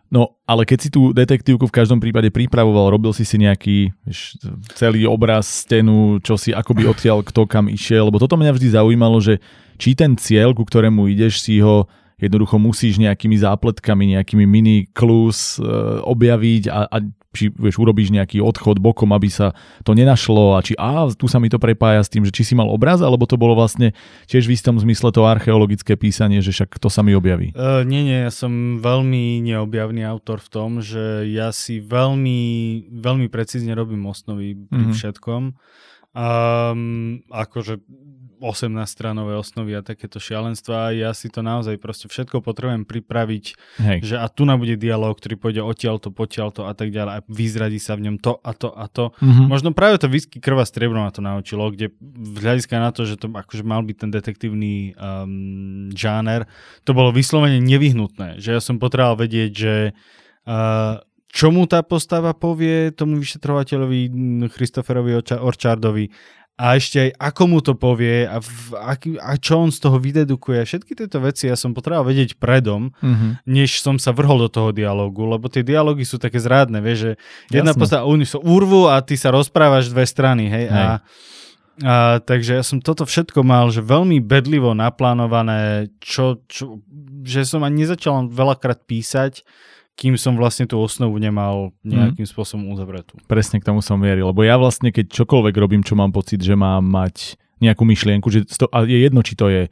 No, 0.08 0.40
ale 0.48 0.64
keď 0.64 0.78
si 0.80 0.88
tú 0.88 1.12
detektívku 1.12 1.68
v 1.68 1.76
každom 1.76 2.00
prípade 2.00 2.32
pripravoval, 2.32 2.88
robil 2.88 3.12
si 3.12 3.28
si 3.28 3.36
nejaký 3.36 3.92
vieš, 4.08 4.40
celý 4.72 5.04
obraz, 5.04 5.44
stenu, 5.44 6.16
čo 6.24 6.40
si 6.40 6.56
akoby 6.56 6.88
odtiaľ 6.88 7.20
kto 7.20 7.44
kam 7.44 7.68
išiel, 7.68 8.08
lebo 8.08 8.16
toto 8.16 8.40
mňa 8.40 8.56
vždy 8.56 8.68
zaujímalo, 8.72 9.20
že 9.20 9.36
či 9.76 9.92
ten 9.92 10.16
cieľ, 10.16 10.56
ku 10.56 10.64
ktorému 10.64 11.12
ideš, 11.12 11.44
si 11.44 11.60
ho 11.60 11.84
jednoducho 12.18 12.56
musíš 12.56 12.98
nejakými 12.98 13.36
zápletkami, 13.36 14.18
nejakými 14.18 14.44
mini 14.48 14.88
clues 14.90 15.60
e, 15.60 15.62
objaviť 16.02 16.72
a, 16.72 16.80
a 16.88 16.96
či 17.36 17.52
vieš, 17.52 17.76
urobíš 17.76 18.08
nejaký 18.08 18.40
odchod 18.40 18.80
bokom, 18.80 19.12
aby 19.12 19.28
sa 19.28 19.52
to 19.84 19.92
nenašlo 19.92 20.56
a 20.56 20.64
či 20.64 20.72
a 20.80 21.04
tu 21.12 21.28
sa 21.28 21.36
mi 21.36 21.52
to 21.52 21.60
prepája 21.60 22.00
s 22.00 22.08
tým, 22.08 22.24
že 22.24 22.32
či 22.32 22.42
si 22.42 22.54
mal 22.56 22.72
obraz, 22.72 23.04
alebo 23.04 23.28
to 23.28 23.36
bolo 23.36 23.52
vlastne 23.52 23.92
tiež 24.26 24.48
v 24.48 24.56
istom 24.56 24.80
zmysle 24.80 25.12
to 25.12 25.28
archeologické 25.28 25.92
písanie, 26.00 26.40
že 26.40 26.56
však 26.56 26.80
to 26.80 26.88
sa 26.88 27.04
mi 27.04 27.12
objaví. 27.12 27.52
Uh, 27.52 27.84
nie, 27.84 28.00
nie, 28.00 28.24
ja 28.24 28.32
som 28.32 28.80
veľmi 28.80 29.44
neobjavný 29.44 30.08
autor 30.08 30.40
v 30.40 30.48
tom, 30.48 30.70
že 30.80 31.28
ja 31.28 31.52
si 31.52 31.84
veľmi, 31.84 32.40
veľmi 32.88 33.28
precízne 33.28 33.76
robím 33.76 34.08
osnovy 34.08 34.56
pri 34.56 34.88
mm-hmm. 34.88 34.96
všetkom. 34.96 35.42
Um, 36.16 37.20
akože 37.28 37.84
18-stranové 38.38 39.36
osnovy 39.36 39.76
a 39.76 39.82
takéto 39.82 40.22
šialenstva. 40.22 40.94
Ja 40.94 41.12
si 41.12 41.28
to 41.28 41.42
naozaj 41.44 41.76
proste 41.76 42.06
všetko 42.06 42.40
potrebujem 42.40 42.86
pripraviť, 42.86 43.44
Hej. 43.82 43.98
že 44.02 44.16
a 44.16 44.26
tu 44.30 44.48
na 44.48 44.56
bude 44.56 44.78
dialog, 44.78 45.18
ktorý 45.18 45.34
pôjde 45.36 45.62
odtiaľto, 45.62 46.14
potiaľto 46.14 46.66
a 46.66 46.72
tak 46.72 46.94
ďalej 46.94 47.12
a 47.12 47.20
vyzradí 47.26 47.78
sa 47.82 47.98
v 47.98 48.10
ňom 48.10 48.16
to 48.22 48.38
a 48.40 48.52
to 48.54 48.68
a 48.72 48.86
to. 48.86 49.10
Mm-hmm. 49.18 49.46
Možno 49.50 49.70
práve 49.74 49.98
to 50.00 50.08
whisky 50.08 50.38
krva 50.38 50.64
striebro 50.64 51.02
na 51.02 51.10
to 51.10 51.20
naučilo, 51.20 51.70
kde 51.70 51.92
vzhľadiska 52.00 52.74
na 52.78 52.90
to, 52.94 53.04
že 53.04 53.20
to 53.20 53.28
akože 53.28 53.66
mal 53.66 53.82
byť 53.82 53.96
ten 53.98 54.10
detektívny 54.10 54.94
um, 54.94 55.90
žáner, 55.92 56.46
to 56.86 56.96
bolo 56.96 57.12
vyslovene 57.12 57.60
nevyhnutné, 57.60 58.38
že 58.38 58.56
ja 58.56 58.60
som 58.62 58.80
potreboval 58.80 59.26
vedieť, 59.28 59.50
že 59.52 59.74
uh, 60.46 61.02
čo 61.28 61.52
mu 61.52 61.68
tá 61.68 61.84
postava 61.84 62.32
povie 62.32 62.88
tomu 62.90 63.20
vyšetrovateľovi 63.20 64.00
Christopherovi 64.48 65.20
Orchardovi 65.36 66.08
a 66.58 66.74
ešte 66.74 66.98
aj 66.98 67.10
ako 67.22 67.42
mu 67.46 67.58
to 67.62 67.78
povie 67.78 68.26
a, 68.26 68.42
v, 68.42 68.74
aký, 68.74 69.14
a 69.22 69.38
čo 69.38 69.62
on 69.62 69.70
z 69.70 69.78
toho 69.78 70.02
vydedukuje. 70.02 70.66
Všetky 70.66 70.98
tieto 70.98 71.22
veci 71.22 71.46
ja 71.46 71.54
som 71.54 71.70
potreboval 71.70 72.10
vedieť 72.10 72.34
predom, 72.34 72.90
mm-hmm. 72.98 73.46
než 73.46 73.78
som 73.78 73.94
sa 73.94 74.10
vrhol 74.10 74.42
do 74.42 74.50
toho 74.50 74.74
dialogu, 74.74 75.22
lebo 75.22 75.46
tie 75.46 75.62
dialógy 75.62 76.02
sú 76.02 76.18
také 76.18 76.42
zrádne, 76.42 76.82
vieš, 76.82 76.98
že 76.98 77.12
jedna 77.62 77.78
postava, 77.78 78.10
oni 78.10 78.26
sú 78.26 78.42
urvu 78.42 78.90
a 78.90 78.98
ty 79.06 79.14
sa 79.14 79.30
rozprávaš 79.30 79.94
dve 79.94 80.02
strany, 80.02 80.50
hej, 80.50 80.66
hej. 80.66 80.82
A, 80.82 80.90
a, 81.86 81.94
takže 82.18 82.58
ja 82.58 82.66
som 82.66 82.82
toto 82.82 83.06
všetko 83.06 83.38
mal, 83.46 83.70
že 83.70 83.78
veľmi 83.78 84.18
bedlivo 84.18 84.74
naplánované, 84.74 85.94
čo, 86.02 86.42
čo, 86.50 86.82
že 87.22 87.46
som 87.46 87.62
ani 87.62 87.86
nezačal 87.86 88.26
veľakrát 88.34 88.82
písať, 88.82 89.46
kým 89.98 90.14
som 90.14 90.38
vlastne 90.38 90.70
tú 90.70 90.78
osnovu 90.78 91.18
nemal 91.18 91.74
nejakým 91.82 92.22
mm. 92.22 92.30
spôsobom 92.30 92.70
uzavretú. 92.70 93.18
Presne 93.26 93.58
k 93.58 93.66
tomu 93.66 93.82
som 93.82 93.98
mieril, 93.98 94.30
lebo 94.30 94.46
ja 94.46 94.54
vlastne 94.54 94.94
keď 94.94 95.10
čokoľvek 95.10 95.54
robím, 95.58 95.82
čo 95.82 95.98
mám 95.98 96.14
pocit, 96.14 96.38
že 96.38 96.54
mám 96.54 96.86
mať 96.86 97.34
nejakú 97.58 97.82
myšlienku, 97.82 98.30
že 98.30 98.46
to, 98.46 98.70
a 98.70 98.86
je 98.86 99.02
jedno, 99.02 99.26
či 99.26 99.34
to 99.34 99.50
je 99.50 99.66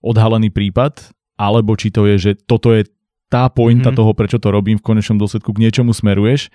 odhalený 0.00 0.48
prípad, 0.48 1.12
alebo 1.36 1.76
či 1.76 1.92
to 1.92 2.08
je, 2.08 2.16
že 2.16 2.32
toto 2.48 2.72
je 2.72 2.88
tá 3.28 3.48
pointa 3.52 3.92
mm. 3.92 3.96
toho, 3.96 4.10
prečo 4.16 4.40
to 4.40 4.48
robím, 4.48 4.80
v 4.80 4.84
konečnom 4.84 5.20
dôsledku 5.20 5.52
k 5.52 5.62
niečomu 5.68 5.92
smeruješ 5.92 6.48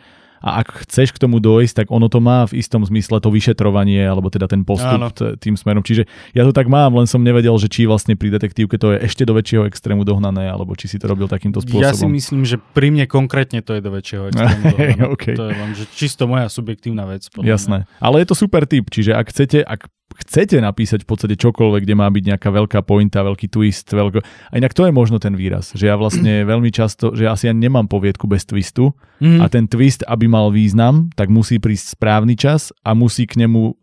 a 0.43 0.59
ak 0.59 0.83
chceš 0.83 1.15
k 1.15 1.23
tomu 1.23 1.39
dojsť, 1.39 1.73
tak 1.83 1.87
ono 1.87 2.11
to 2.11 2.19
má 2.19 2.43
v 2.43 2.59
istom 2.59 2.83
zmysle 2.83 3.23
to 3.23 3.31
vyšetrovanie, 3.31 4.03
alebo 4.03 4.27
teda 4.27 4.51
ten 4.51 4.67
postup 4.67 5.15
t- 5.15 5.39
tým 5.39 5.55
smerom. 5.55 5.79
Čiže 5.79 6.03
ja 6.35 6.43
to 6.43 6.51
tak 6.51 6.67
mám, 6.67 6.91
len 6.99 7.07
som 7.07 7.23
nevedel, 7.23 7.55
že 7.55 7.71
či 7.71 7.87
vlastne 7.87 8.19
pri 8.19 8.35
detektívke 8.35 8.75
to 8.75 8.91
je 8.91 9.07
ešte 9.07 9.23
do 9.23 9.39
väčšieho 9.39 9.63
extrému 9.71 10.03
dohnané, 10.03 10.51
alebo 10.51 10.75
či 10.75 10.91
si 10.91 10.99
to 10.99 11.07
robil 11.07 11.31
takýmto 11.31 11.63
spôsobom. 11.63 11.87
Ja 11.87 11.95
si 11.95 12.03
myslím, 12.11 12.43
že 12.43 12.59
pri 12.59 12.91
mne 12.91 13.07
konkrétne 13.07 13.63
to 13.63 13.71
je 13.71 13.81
do 13.81 13.95
väčšieho 13.95 14.23
extrému 14.35 14.63
dohnané. 14.75 15.07
okay. 15.15 15.39
To 15.39 15.47
je 15.47 15.55
len 15.55 15.71
že 15.79 15.87
čisto 15.95 16.27
moja 16.27 16.51
subjektívna 16.51 17.07
vec. 17.07 17.23
Jasné. 17.39 17.87
Mňa. 17.87 18.03
Ale 18.03 18.15
je 18.19 18.27
to 18.27 18.35
super 18.35 18.67
tip, 18.67 18.91
čiže 18.91 19.15
ak 19.15 19.31
chcete, 19.31 19.63
ak 19.63 19.87
chcete 20.15 20.61
napísať 20.61 21.03
v 21.03 21.09
podstate 21.09 21.35
čokoľvek, 21.37 21.81
kde 21.83 21.95
má 21.97 22.07
byť 22.07 22.23
nejaká 22.33 22.49
veľká 22.49 22.79
pointa, 22.85 23.25
veľký 23.25 23.49
twist, 23.49 23.89
veľko... 23.89 24.21
A 24.23 24.53
inak 24.57 24.71
to 24.77 24.85
je 24.85 24.93
možno 24.93 25.17
ten 25.17 25.33
výraz, 25.33 25.73
že 25.73 25.89
ja 25.89 25.95
vlastne 25.97 26.41
veľmi 26.51 26.69
často, 26.69 27.13
že 27.17 27.25
ja 27.25 27.33
asi 27.33 27.49
ani 27.49 27.67
nemám 27.67 27.89
poviedku 27.89 28.29
bez 28.29 28.45
twistu 28.45 28.93
mm. 29.19 29.41
a 29.41 29.49
ten 29.49 29.65
twist, 29.65 30.05
aby 30.05 30.29
mal 30.29 30.53
význam, 30.53 31.09
tak 31.17 31.33
musí 31.33 31.57
prísť 31.57 31.97
správny 31.97 32.37
čas 32.37 32.69
a 32.85 32.93
musí 32.93 33.25
k 33.25 33.43
nemu 33.45 33.75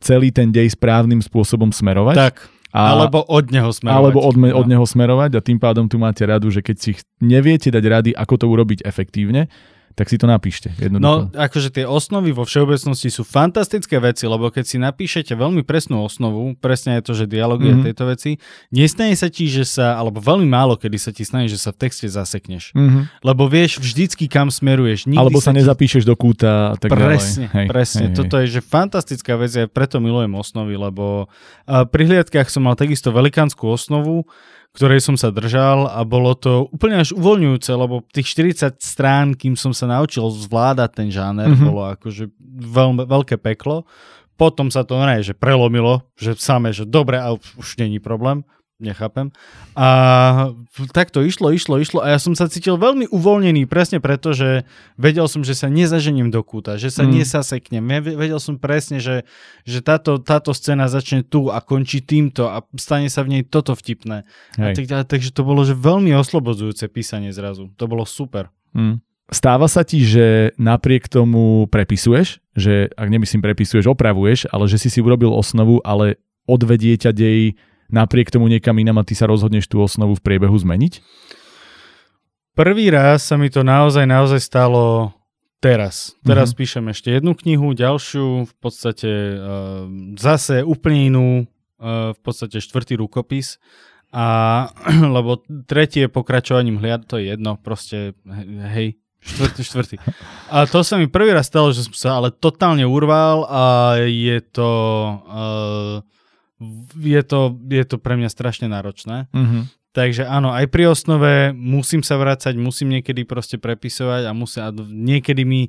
celý 0.00 0.32
ten 0.32 0.48
dej 0.48 0.72
správnym 0.72 1.20
spôsobom 1.20 1.72
smerovať. 1.72 2.16
Tak. 2.16 2.36
A, 2.70 2.94
alebo 2.94 3.26
od 3.26 3.50
neho 3.50 3.74
smerovať. 3.74 3.98
Alebo 3.98 4.18
od, 4.22 4.36
me, 4.38 4.48
od 4.54 4.66
neho 4.70 4.86
smerovať 4.86 5.30
a 5.36 5.40
tým 5.42 5.58
pádom 5.58 5.90
tu 5.90 5.98
máte 5.98 6.22
radu, 6.22 6.54
že 6.54 6.62
keď 6.62 6.76
si 6.78 6.94
neviete 7.18 7.66
dať 7.66 7.84
rady, 7.84 8.10
ako 8.14 8.34
to 8.38 8.46
urobiť 8.46 8.86
efektívne, 8.86 9.50
tak 10.00 10.08
si 10.08 10.16
to 10.16 10.24
napíšte. 10.24 10.72
Jednoducho. 10.80 11.04
No, 11.04 11.28
akože 11.28 11.68
tie 11.68 11.84
osnovy 11.84 12.32
vo 12.32 12.48
všeobecnosti 12.48 13.12
sú 13.12 13.20
fantastické 13.20 14.00
veci, 14.00 14.24
lebo 14.24 14.48
keď 14.48 14.64
si 14.64 14.80
napíšete 14.80 15.36
veľmi 15.36 15.60
presnú 15.60 16.00
osnovu, 16.00 16.56
presne 16.56 16.96
je 16.96 17.02
to, 17.04 17.12
že 17.12 17.28
dialógy 17.28 17.68
mm-hmm. 17.68 17.84
a 17.84 17.88
tieto 17.92 18.04
veci, 18.08 18.40
nestane 18.72 19.12
sa 19.12 19.28
ti, 19.28 19.52
že 19.52 19.68
sa, 19.68 20.00
alebo 20.00 20.24
veľmi 20.24 20.48
málo 20.48 20.80
kedy 20.80 20.96
sa 20.96 21.12
ti 21.12 21.28
stane, 21.28 21.52
že 21.52 21.60
sa 21.60 21.76
v 21.76 21.84
texte 21.84 22.08
zasekneš. 22.08 22.72
Mm-hmm. 22.72 23.20
Lebo 23.20 23.44
vieš 23.44 23.76
vždycky, 23.76 24.24
kam 24.24 24.48
smeruješ. 24.48 25.04
Nikdy 25.04 25.20
alebo 25.20 25.36
sa, 25.44 25.52
sa 25.52 25.60
nezapíšeš 25.60 26.08
do 26.08 26.16
kúta 26.16 26.72
a 26.72 26.80
tak 26.80 26.96
presne, 26.96 27.52
ďalej. 27.52 27.56
Hej, 27.60 27.66
presne. 27.68 28.04
Hej, 28.08 28.16
Toto 28.16 28.34
hej. 28.40 28.48
je 28.48 28.56
že 28.56 28.60
fantastická 28.64 29.36
vec, 29.36 29.52
ja 29.52 29.68
preto 29.68 30.00
milujem 30.00 30.32
osnovy, 30.32 30.80
lebo 30.80 31.28
pri 31.68 32.02
hliadkách 32.08 32.48
som 32.48 32.64
mal 32.64 32.72
takisto 32.72 33.12
velikánsku 33.12 33.68
osnovu, 33.68 34.24
ktorej 34.70 35.02
som 35.02 35.18
sa 35.18 35.34
držal 35.34 35.90
a 35.90 36.06
bolo 36.06 36.30
to 36.38 36.70
úplne 36.70 37.02
až 37.02 37.10
uvoľňujúce, 37.18 37.70
lebo 37.74 38.06
tých 38.14 38.30
40 38.38 38.78
strán, 38.78 39.34
kým 39.34 39.58
som 39.58 39.74
sa 39.74 39.90
naučil 39.90 40.22
zvládať 40.30 40.90
ten 40.94 41.08
žáner, 41.10 41.50
mm-hmm. 41.50 41.66
bolo 41.66 41.82
akože 41.98 42.30
veľmi, 42.50 43.02
veľké 43.06 43.36
peklo. 43.42 43.82
potom 44.40 44.72
sa 44.72 44.88
to 44.88 44.96
ne, 44.96 45.20
že 45.20 45.36
prelomilo, 45.36 46.06
že 46.16 46.38
samé, 46.38 46.72
že 46.72 46.88
dobre, 46.88 47.20
a 47.20 47.34
už 47.36 47.76
není 47.76 48.00
problém, 48.00 48.46
nechápem. 48.80 49.28
A 49.76 50.50
tak 50.90 51.12
to 51.12 51.20
išlo, 51.20 51.52
išlo, 51.52 51.76
išlo 51.78 52.00
a 52.00 52.16
ja 52.16 52.18
som 52.18 52.32
sa 52.32 52.48
cítil 52.48 52.80
veľmi 52.80 53.12
uvoľnený 53.12 53.68
presne 53.68 54.00
preto, 54.00 54.32
že 54.32 54.64
vedel 54.96 55.28
som, 55.28 55.44
že 55.44 55.52
sa 55.54 55.68
nezažením 55.68 56.32
do 56.32 56.40
kúta, 56.40 56.80
že 56.80 56.88
sa 56.88 57.04
mm. 57.04 57.20
nesaseknem. 57.20 57.84
Ja 57.84 58.00
vedel 58.00 58.40
som 58.40 58.56
presne, 58.56 58.98
že, 58.98 59.28
že 59.68 59.84
táto, 59.84 60.18
táto 60.18 60.56
scéna 60.56 60.88
začne 60.88 61.22
tu 61.22 61.52
a 61.52 61.60
končí 61.60 62.00
týmto 62.00 62.48
a 62.48 62.64
stane 62.80 63.12
sa 63.12 63.22
v 63.22 63.38
nej 63.38 63.42
toto 63.44 63.76
vtipné. 63.76 64.24
A 64.56 64.72
tak, 64.72 64.84
a, 64.90 65.04
takže 65.04 65.30
to 65.30 65.44
bolo 65.44 65.62
že 65.62 65.76
veľmi 65.76 66.16
oslobodzujúce 66.16 66.88
písanie 66.88 67.30
zrazu. 67.30 67.68
To 67.76 67.84
bolo 67.84 68.08
super. 68.08 68.48
Mm. 68.72 69.04
Stáva 69.30 69.70
sa 69.70 69.86
ti, 69.86 70.02
že 70.02 70.50
napriek 70.58 71.06
tomu 71.06 71.70
prepisuješ, 71.70 72.42
že 72.58 72.90
ak 72.98 73.06
nemyslím 73.06 73.38
prepisuješ, 73.38 73.86
opravuješ, 73.86 74.50
ale 74.50 74.66
že 74.66 74.82
si 74.82 74.90
si 74.90 74.98
urobil 74.98 75.30
osnovu, 75.30 75.78
ale 75.86 76.18
odvedie 76.50 76.98
ťa 76.98 77.14
dej 77.14 77.54
napriek 77.92 78.30
tomu 78.30 78.50
niekam 78.50 78.78
inam 78.78 78.98
a 78.98 79.06
ty 79.06 79.12
sa 79.14 79.28
rozhodneš 79.28 79.66
tú 79.66 79.82
osnovu 79.82 80.16
v 80.18 80.24
priebehu 80.24 80.56
zmeniť? 80.56 81.02
Prvý 82.54 82.90
raz 82.90 83.24
sa 83.26 83.38
mi 83.38 83.46
to 83.48 83.62
naozaj, 83.62 84.04
naozaj 84.04 84.40
stalo 84.42 85.14
teraz. 85.62 86.16
Teraz 86.26 86.50
mm-hmm. 86.50 86.60
píšem 86.60 86.84
ešte 86.90 87.08
jednu 87.14 87.36
knihu, 87.36 87.76
ďalšiu, 87.76 88.48
v 88.48 88.54
podstate 88.58 89.10
uh, 89.38 89.86
zase 90.16 90.64
úplne 90.66 91.00
inú, 91.12 91.28
uh, 91.78 92.16
v 92.16 92.20
podstate 92.20 92.58
štvrtý 92.58 92.98
rukopis. 92.98 93.60
A 94.10 94.66
lebo 95.16 95.44
tretie 95.68 96.08
je 96.08 96.10
pokračovaním 96.10 96.82
hliad, 96.82 97.06
to 97.06 97.22
je 97.22 97.32
jedno, 97.32 97.54
proste 97.60 98.18
hej, 98.74 98.98
Štvrtý, 99.20 99.60
štvrtý. 99.60 99.96
A 100.48 100.64
to 100.64 100.80
sa 100.80 100.96
mi 100.96 101.04
prvý 101.04 101.36
raz 101.36 101.52
stalo, 101.52 101.76
že 101.76 101.84
som 101.84 101.92
sa 101.92 102.10
ale 102.16 102.32
totálne 102.32 102.88
urval 102.88 103.44
a 103.52 103.62
je 104.00 104.40
to, 104.40 104.72
uh, 105.28 106.00
je 106.96 107.22
to, 107.24 107.56
je 107.68 107.84
to 107.88 107.96
pre 107.96 108.14
mňa 108.20 108.28
strašne 108.28 108.68
náročné. 108.68 109.32
Mm-hmm. 109.32 109.62
Takže 109.90 110.22
áno, 110.22 110.54
aj 110.54 110.70
pri 110.70 110.94
osnove 110.94 111.50
musím 111.50 112.06
sa 112.06 112.14
vrácať, 112.14 112.54
musím 112.54 112.94
niekedy 112.94 113.26
proste 113.26 113.58
prepisovať 113.58 114.30
a 114.30 114.32
musím, 114.36 114.60
a 114.62 114.70
niekedy 114.86 115.42
mi 115.42 115.66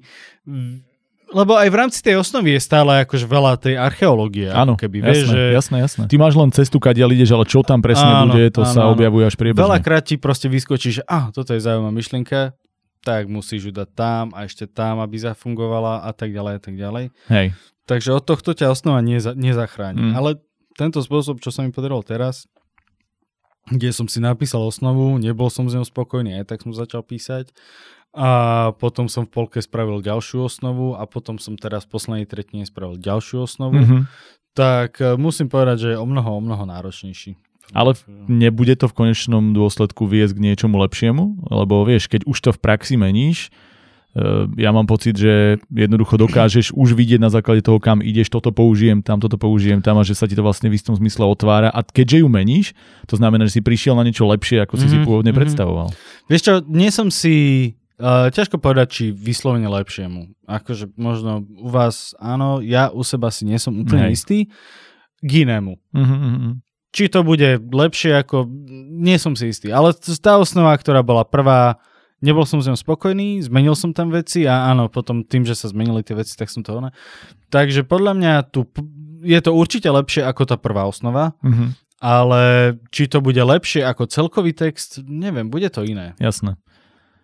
lebo 1.32 1.56
aj 1.56 1.72
v 1.72 1.80
rámci 1.80 2.00
tej 2.04 2.20
osnovy 2.20 2.60
je 2.60 2.62
stále 2.62 3.08
akože 3.08 3.24
veľa 3.24 3.56
tej 3.56 3.80
archeológie. 3.80 4.52
Áno, 4.52 4.76
keby, 4.76 5.00
jasné, 5.00 5.08
vieš, 5.08 5.28
že... 5.32 5.42
jasné, 5.56 5.78
jasné. 5.80 6.04
Ty 6.12 6.16
máš 6.20 6.36
len 6.36 6.52
cestu, 6.52 6.78
kadiaľ 6.78 7.16
ideš, 7.16 7.32
ale 7.32 7.48
čo 7.48 7.64
tam 7.64 7.80
presne 7.80 8.04
áno, 8.04 8.36
bude, 8.36 8.52
to 8.52 8.68
áno, 8.68 8.74
sa 8.76 8.82
objavuje 8.92 9.24
až 9.32 9.40
priebežne. 9.40 9.64
Veľakrát 9.64 10.04
ti 10.04 10.20
proste 10.20 10.52
vyskočí, 10.52 11.02
že 11.02 11.04
ah, 11.08 11.32
toto 11.32 11.56
je 11.56 11.64
zaujímavá 11.64 11.96
myšlienka, 11.96 12.52
tak 13.02 13.32
musíš 13.32 13.72
ju 13.72 13.74
dať 13.74 13.90
tam 13.96 14.26
a 14.36 14.44
ešte 14.44 14.68
tam, 14.68 15.00
aby 15.00 15.16
zafungovala 15.18 16.04
a 16.04 16.12
tak 16.12 16.36
ďalej 16.36 16.54
a 16.54 16.62
tak 16.62 16.76
ďalej. 16.76 17.06
Hej. 17.32 17.48
Takže 17.88 18.10
od 18.14 18.24
tohto 18.28 18.52
ťa 18.54 18.68
osnova 18.70 19.00
neza, 19.02 19.32
nezachráni. 19.34 20.12
Mm. 20.12 20.14
Ale 20.14 20.30
tento 20.82 20.98
spôsob, 21.06 21.38
čo 21.38 21.54
sa 21.54 21.62
mi 21.62 21.70
podaril 21.70 22.02
teraz, 22.02 22.50
kde 23.70 23.94
som 23.94 24.10
si 24.10 24.18
napísal 24.18 24.66
osnovu, 24.66 25.22
nebol 25.22 25.54
som 25.54 25.70
z 25.70 25.78
ňou 25.78 25.86
spokojný, 25.86 26.42
aj 26.42 26.50
tak 26.50 26.66
som 26.66 26.74
začal 26.74 27.06
písať. 27.06 27.54
A 28.12 28.74
potom 28.76 29.08
som 29.08 29.24
v 29.24 29.32
polke 29.32 29.64
spravil 29.64 30.04
ďalšiu 30.04 30.50
osnovu 30.50 31.00
a 31.00 31.08
potom 31.08 31.40
som 31.40 31.56
teraz 31.56 31.88
v 31.88 31.96
poslednej 31.96 32.28
tretine 32.28 32.68
spravil 32.68 33.00
ďalšiu 33.00 33.48
osnovu. 33.48 33.80
Mm-hmm. 33.80 34.02
Tak 34.52 35.00
e, 35.00 35.16
musím 35.16 35.48
povedať, 35.48 35.88
že 35.88 35.90
je 35.96 36.02
o 36.02 36.04
mnoho, 36.04 36.36
o 36.36 36.42
mnoho 36.44 36.68
náročnejší. 36.68 37.40
Ale 37.72 37.96
nebude 38.28 38.76
to 38.76 38.92
v 38.92 38.98
konečnom 39.08 39.56
dôsledku 39.56 40.04
viesť 40.04 40.36
k 40.36 40.44
niečomu 40.44 40.76
lepšiemu? 40.84 41.48
Lebo 41.48 41.88
vieš, 41.88 42.12
keď 42.12 42.28
už 42.28 42.38
to 42.44 42.50
v 42.52 42.60
praxi 42.60 43.00
meníš, 43.00 43.48
ja 44.60 44.76
mám 44.76 44.84
pocit, 44.92 45.16
že 45.16 45.56
jednoducho 45.72 46.20
dokážeš 46.20 46.76
už 46.76 47.00
vidieť 47.00 47.20
na 47.24 47.32
základe 47.32 47.64
toho, 47.64 47.80
kam 47.80 48.04
ideš, 48.04 48.28
toto 48.28 48.52
použijem, 48.52 49.00
tam 49.00 49.24
toto 49.24 49.40
použijem, 49.40 49.80
tam 49.80 50.00
a 50.00 50.04
že 50.04 50.20
sa 50.20 50.28
ti 50.28 50.36
to 50.36 50.44
vlastne 50.44 50.68
v 50.68 50.76
istom 50.76 51.00
zmysle 51.00 51.24
otvára. 51.24 51.72
A 51.72 51.80
keďže 51.80 52.20
ju 52.20 52.28
meníš, 52.28 52.68
to 53.08 53.16
znamená, 53.16 53.48
že 53.48 53.60
si 53.60 53.62
prišiel 53.64 53.96
na 53.96 54.04
niečo 54.04 54.28
lepšie, 54.28 54.68
ako 54.68 54.76
si 54.76 54.84
mm-hmm, 54.84 54.92
si 54.92 54.98
mhm, 55.00 55.06
pôvodne 55.08 55.32
mm-hmm. 55.32 55.40
predstavoval. 55.40 55.88
Vieš 56.28 56.42
čo, 56.44 56.54
nie 56.68 56.92
som 56.92 57.08
si 57.08 57.36
Uh, 58.02 58.34
ťažko 58.34 58.58
povedať, 58.58 58.88
či 58.90 59.04
vyslovene 59.14 59.70
lepšiemu. 59.70 60.34
Akože 60.50 60.90
možno 60.98 61.46
u 61.46 61.70
vás 61.70 62.18
áno, 62.18 62.58
ja 62.58 62.90
u 62.90 63.06
seba 63.06 63.30
si 63.30 63.46
nie 63.46 63.62
som 63.62 63.78
úplne 63.78 64.10
Hej. 64.10 64.14
istý. 64.18 64.38
K 65.22 65.46
inému. 65.46 65.78
Uh-huh, 65.94 66.58
či 66.90 67.14
to 67.14 67.22
bude 67.22 67.62
lepšie 67.62 68.18
ako... 68.18 68.50
Nie 68.98 69.22
som 69.22 69.38
si 69.38 69.54
istý. 69.54 69.70
Ale 69.70 69.94
tá 70.18 70.42
osnova, 70.42 70.74
ktorá 70.82 71.06
bola 71.06 71.22
prvá, 71.22 71.78
nebol 72.22 72.46
som 72.46 72.62
s 72.62 72.70
ňou 72.70 72.78
spokojný, 72.78 73.42
zmenil 73.44 73.74
som 73.74 73.92
tam 73.92 74.14
veci 74.14 74.46
a 74.46 74.70
áno, 74.72 74.88
potom 74.88 75.26
tým, 75.26 75.44
že 75.44 75.58
sa 75.58 75.68
zmenili 75.68 76.06
tie 76.06 76.16
veci, 76.16 76.38
tak 76.38 76.48
som 76.48 76.62
to 76.62 76.78
ona. 76.78 76.94
Takže 77.50 77.84
podľa 77.84 78.14
mňa 78.16 78.34
tu 78.54 78.70
je 79.22 79.40
to 79.42 79.52
určite 79.54 79.90
lepšie 79.90 80.26
ako 80.26 80.50
tá 80.50 80.56
prvá 80.58 80.90
osnova, 80.90 81.38
mm-hmm. 81.46 81.70
ale 82.02 82.42
či 82.90 83.06
to 83.06 83.22
bude 83.22 83.38
lepšie 83.38 83.86
ako 83.86 84.10
celkový 84.10 84.54
text, 84.54 85.02
neviem, 85.06 85.50
bude 85.50 85.70
to 85.70 85.86
iné. 85.86 86.18
Jasné. 86.18 86.58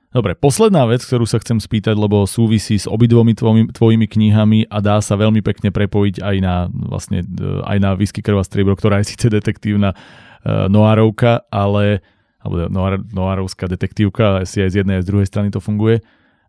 Dobre, 0.08 0.40
posledná 0.40 0.88
vec, 0.88 1.04
ktorú 1.04 1.28
sa 1.28 1.38
chcem 1.38 1.60
spýtať, 1.60 1.94
lebo 1.94 2.24
súvisí 2.24 2.80
s 2.80 2.88
obidvomi 2.88 3.36
tvojimi, 3.36 3.76
tvojimi 3.76 4.08
knihami 4.08 4.60
a 4.72 4.80
dá 4.80 5.04
sa 5.04 5.20
veľmi 5.20 5.44
pekne 5.44 5.70
prepojiť 5.70 6.24
aj 6.24 6.36
na, 6.40 6.72
vlastne, 6.72 7.28
e, 7.28 7.46
aj 7.68 7.78
na 7.78 7.92
Whisky 7.94 8.24
krva 8.24 8.42
striebro, 8.42 8.74
ktorá 8.80 9.04
je 9.04 9.14
síce 9.14 9.28
detektívna 9.28 9.92
uh, 9.94 10.72
noárovka, 10.72 11.44
ale 11.52 12.00
alebo 12.48 12.72
noár, 12.72 13.04
noárovská 13.12 13.68
detektívka, 13.68 14.40
asi 14.40 14.64
aj 14.64 14.70
z 14.72 14.76
jednej 14.84 14.98
a 14.98 15.04
z 15.04 15.10
druhej 15.12 15.28
strany 15.28 15.52
to 15.52 15.60
funguje, 15.60 16.00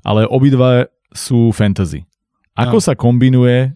ale 0.07 0.31
obidva 0.31 0.87
sú 1.11 1.51
fantasy. 1.51 2.07
Ako 2.55 2.79
no. 2.79 2.85
sa 2.85 2.95
kombinuje 2.95 3.75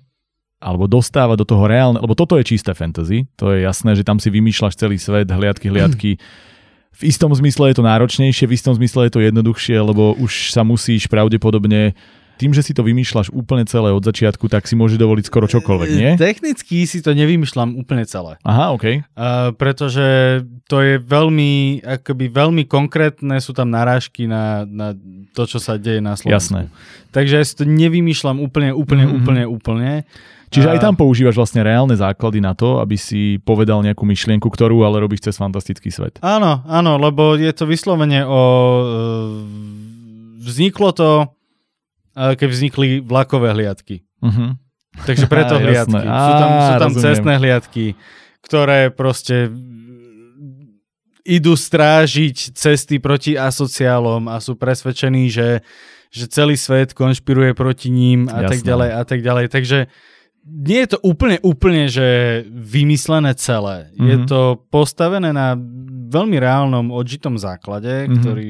alebo 0.62 0.86
dostáva 0.86 1.34
do 1.34 1.42
toho 1.42 1.66
reálne, 1.66 1.98
lebo 1.98 2.14
toto 2.14 2.38
je 2.38 2.46
čisté 2.46 2.70
fantasy, 2.70 3.26
to 3.34 3.50
je 3.50 3.66
jasné, 3.66 3.98
že 3.98 4.06
tam 4.06 4.22
si 4.22 4.30
vymýšľaš 4.30 4.78
celý 4.78 4.94
svet, 4.94 5.26
hliadky, 5.26 5.66
hliadky, 5.66 6.14
v 6.92 7.02
istom 7.02 7.34
zmysle 7.34 7.74
je 7.74 7.76
to 7.82 7.84
náročnejšie, 7.84 8.46
v 8.46 8.54
istom 8.54 8.76
zmysle 8.78 9.10
je 9.10 9.12
to 9.18 9.20
jednoduchšie, 9.26 9.74
lebo 9.82 10.14
už 10.22 10.54
sa 10.54 10.62
musíš 10.62 11.10
pravdepodobne 11.10 11.98
tým, 12.42 12.50
že 12.50 12.66
si 12.66 12.74
to 12.74 12.82
vymýšľaš 12.82 13.30
úplne 13.30 13.62
celé 13.70 13.94
od 13.94 14.02
začiatku, 14.02 14.50
tak 14.50 14.66
si 14.66 14.74
môže 14.74 14.98
dovoliť 14.98 15.24
skoro 15.30 15.46
čokoľvek, 15.46 15.90
nie? 15.94 16.10
Technicky 16.18 16.82
si 16.90 16.98
to 16.98 17.14
nevymýšľam 17.14 17.78
úplne 17.78 18.02
celé. 18.02 18.42
Aha, 18.42 18.74
OK. 18.74 19.06
Uh, 19.14 19.54
pretože 19.54 20.42
to 20.66 20.82
je 20.82 20.98
veľmi, 20.98 21.80
akoby 21.86 22.26
veľmi 22.26 22.66
konkrétne, 22.66 23.38
sú 23.38 23.54
tam 23.54 23.70
narážky 23.70 24.26
na, 24.26 24.66
na 24.66 24.90
to, 25.30 25.46
čo 25.46 25.62
sa 25.62 25.78
deje 25.78 26.02
na 26.02 26.18
Slovensku. 26.18 26.34
Jasné. 26.34 26.60
Takže 27.14 27.34
ja 27.38 27.44
si 27.46 27.54
to 27.54 27.62
nevymýšľam 27.62 28.42
úplne, 28.42 28.74
úplne, 28.74 29.04
mm-hmm. 29.06 29.18
úplne, 29.22 29.42
úplne. 29.46 29.92
Čiže 30.52 30.68
aj 30.68 30.84
tam 30.84 30.94
používaš 31.00 31.40
vlastne 31.40 31.64
reálne 31.64 31.96
základy 31.96 32.44
na 32.44 32.52
to, 32.52 32.84
aby 32.84 33.00
si 33.00 33.40
povedal 33.40 33.80
nejakú 33.80 34.04
myšlienku, 34.04 34.44
ktorú 34.52 34.84
ale 34.84 35.00
robíš 35.00 35.24
cez 35.32 35.40
fantastický 35.40 35.88
svet. 35.88 36.20
Áno, 36.20 36.60
áno, 36.68 37.00
lebo 37.00 37.40
je 37.40 37.48
to 37.56 37.64
vyslovene 37.64 38.20
o... 38.28 38.40
E, 38.44 38.84
vzniklo 40.44 40.92
to, 40.92 41.08
e, 41.24 41.26
keď 42.14 42.48
vznikli 42.48 43.00
vlakové 43.00 43.52
hliadky. 43.56 44.04
Uh-huh. 44.20 44.56
Takže 45.04 45.26
preto 45.26 45.56
hliadky. 45.64 46.04
Á, 46.04 46.20
sú 46.20 46.32
tam, 46.36 46.50
sú 46.52 46.74
tam 46.78 46.92
cestné 47.00 47.32
hliadky, 47.40 47.86
ktoré 48.44 48.92
proste 48.92 49.48
idú 51.22 51.54
strážiť 51.54 52.54
cesty 52.54 52.98
proti 52.98 53.38
asociálom 53.38 54.26
a 54.26 54.42
sú 54.42 54.58
presvedčení, 54.58 55.30
že, 55.30 55.62
že 56.10 56.26
celý 56.26 56.58
svet 56.58 56.98
konšpiruje 56.98 57.54
proti 57.54 57.94
ním 57.94 58.26
a 58.26 58.42
Jasné. 58.42 58.50
tak 58.50 58.60
ďalej 58.66 58.90
a 58.90 59.02
tak 59.06 59.20
ďalej. 59.22 59.46
Takže 59.48 59.78
nie 60.42 60.82
je 60.82 60.88
to 60.90 60.98
úplne, 61.06 61.38
úplne, 61.46 61.86
že 61.86 62.42
vymyslené 62.50 63.38
celé. 63.38 63.94
Mm-hmm. 63.94 64.08
Je 64.10 64.16
mhm. 64.18 64.26
to 64.26 64.40
postavené 64.68 65.30
na 65.30 65.54
veľmi 66.12 66.36
reálnom 66.36 66.90
odžitom 66.90 67.38
základe, 67.38 68.10
mm-hmm. 68.10 68.18
ktorý 68.20 68.46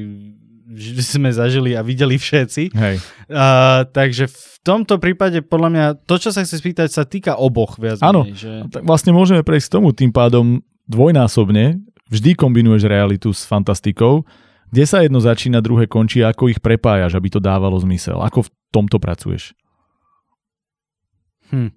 sme 1.13 1.29
zažili 1.29 1.77
a 1.77 1.81
videli 1.81 2.17
všetci. 2.17 2.73
Hej. 2.73 2.95
Uh, 3.29 3.85
takže 3.89 4.29
v 4.29 4.55
tomto 4.65 4.97
prípade 4.97 5.43
podľa 5.43 5.69
mňa 5.69 5.85
to, 6.07 6.15
čo 6.17 6.29
sa 6.31 6.41
chce 6.41 6.59
spýtať, 6.59 6.89
sa 6.89 7.03
týka 7.03 7.35
oboch 7.37 7.77
viac. 7.77 7.99
Áno, 8.01 8.25
že... 8.31 8.65
tak 8.71 8.87
vlastne 8.87 9.11
môžeme 9.11 9.43
prejsť 9.43 9.67
k 9.69 9.75
tomu 9.79 9.89
tým 9.91 10.11
pádom 10.11 10.63
dvojnásobne. 10.87 11.83
Vždy 12.09 12.37
kombinuješ 12.37 12.85
realitu 12.85 13.33
s 13.33 13.47
fantastikou. 13.47 14.27
Kde 14.73 14.83
sa 14.89 15.05
jedno 15.05 15.21
začína, 15.21 15.61
druhé 15.61 15.85
končí, 15.85 16.25
ako 16.25 16.49
ich 16.49 16.57
prepájaš, 16.57 17.13
aby 17.13 17.29
to 17.29 17.37
dávalo 17.37 17.77
zmysel? 17.77 18.17
Ako 18.25 18.45
v 18.45 18.49
tomto 18.73 18.97
pracuješ? 18.97 19.53
Hm. 21.53 21.69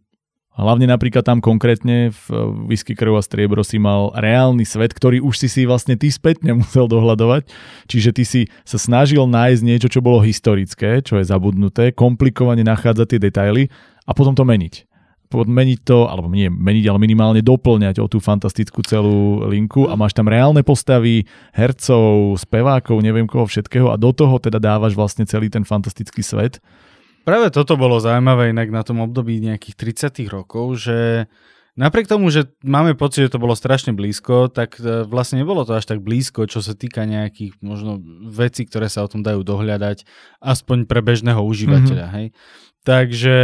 Hlavne 0.56 0.88
napríklad 0.88 1.20
tam 1.20 1.44
konkrétne 1.44 2.16
v 2.16 2.22
Whisky 2.72 2.96
krv 2.96 3.20
a 3.20 3.22
striebro 3.22 3.60
si 3.60 3.76
mal 3.76 4.08
reálny 4.16 4.64
svet, 4.64 4.96
ktorý 4.96 5.20
už 5.20 5.36
si 5.36 5.48
si 5.52 5.62
vlastne 5.68 6.00
ty 6.00 6.08
spätne 6.08 6.56
musel 6.64 6.88
dohľadovať. 6.88 7.44
Čiže 7.84 8.10
ty 8.16 8.24
si 8.24 8.40
sa 8.64 8.80
snažil 8.80 9.28
nájsť 9.28 9.62
niečo, 9.62 9.88
čo 9.92 10.00
bolo 10.00 10.24
historické, 10.24 11.04
čo 11.04 11.20
je 11.20 11.28
zabudnuté, 11.28 11.92
komplikovane 11.92 12.64
nachádzať 12.64 13.06
tie 13.06 13.20
detaily 13.20 13.68
a 14.08 14.16
potom 14.16 14.32
to 14.32 14.48
meniť. 14.48 14.88
Meniť 15.36 15.80
to, 15.84 16.08
alebo 16.08 16.32
nie 16.32 16.48
meniť, 16.48 16.86
ale 16.88 17.02
minimálne 17.02 17.42
doplňať 17.44 18.00
o 18.00 18.08
tú 18.08 18.22
fantastickú 18.22 18.80
celú 18.80 19.44
linku 19.50 19.84
a 19.84 19.98
máš 19.98 20.16
tam 20.16 20.30
reálne 20.30 20.64
postavy, 20.64 21.28
hercov, 21.52 22.40
spevákov, 22.40 23.04
neviem 23.04 23.28
koho 23.28 23.44
všetkého 23.44 23.92
a 23.92 24.00
do 24.00 24.14
toho 24.16 24.40
teda 24.40 24.56
dávaš 24.56 24.96
vlastne 24.96 25.28
celý 25.28 25.52
ten 25.52 25.66
fantastický 25.66 26.24
svet 26.24 26.62
Práve 27.26 27.50
toto 27.50 27.74
bolo 27.74 27.98
zaujímavé 27.98 28.54
inak 28.54 28.70
na 28.70 28.86
tom 28.86 29.02
období 29.02 29.42
nejakých 29.42 29.74
30 30.14 30.30
rokov, 30.30 30.86
že 30.86 31.26
napriek 31.74 32.06
tomu, 32.06 32.30
že 32.30 32.54
máme 32.62 32.94
pocit, 32.94 33.26
že 33.26 33.34
to 33.34 33.42
bolo 33.42 33.58
strašne 33.58 33.90
blízko, 33.98 34.46
tak 34.46 34.78
e, 34.78 35.02
vlastne 35.02 35.42
nebolo 35.42 35.66
to 35.66 35.74
až 35.74 35.90
tak 35.90 36.06
blízko, 36.06 36.46
čo 36.46 36.62
sa 36.62 36.78
týka 36.78 37.02
nejakých 37.02 37.58
možno 37.58 37.98
vecí, 38.30 38.62
ktoré 38.62 38.86
sa 38.86 39.02
o 39.02 39.10
tom 39.10 39.26
dajú 39.26 39.42
dohľadať, 39.42 40.06
aspoň 40.38 40.86
pre 40.86 41.02
bežného 41.02 41.42
užívateľa. 41.42 42.06
Mm-hmm. 42.06 42.18
Hej? 42.22 42.26
Takže 42.86 43.38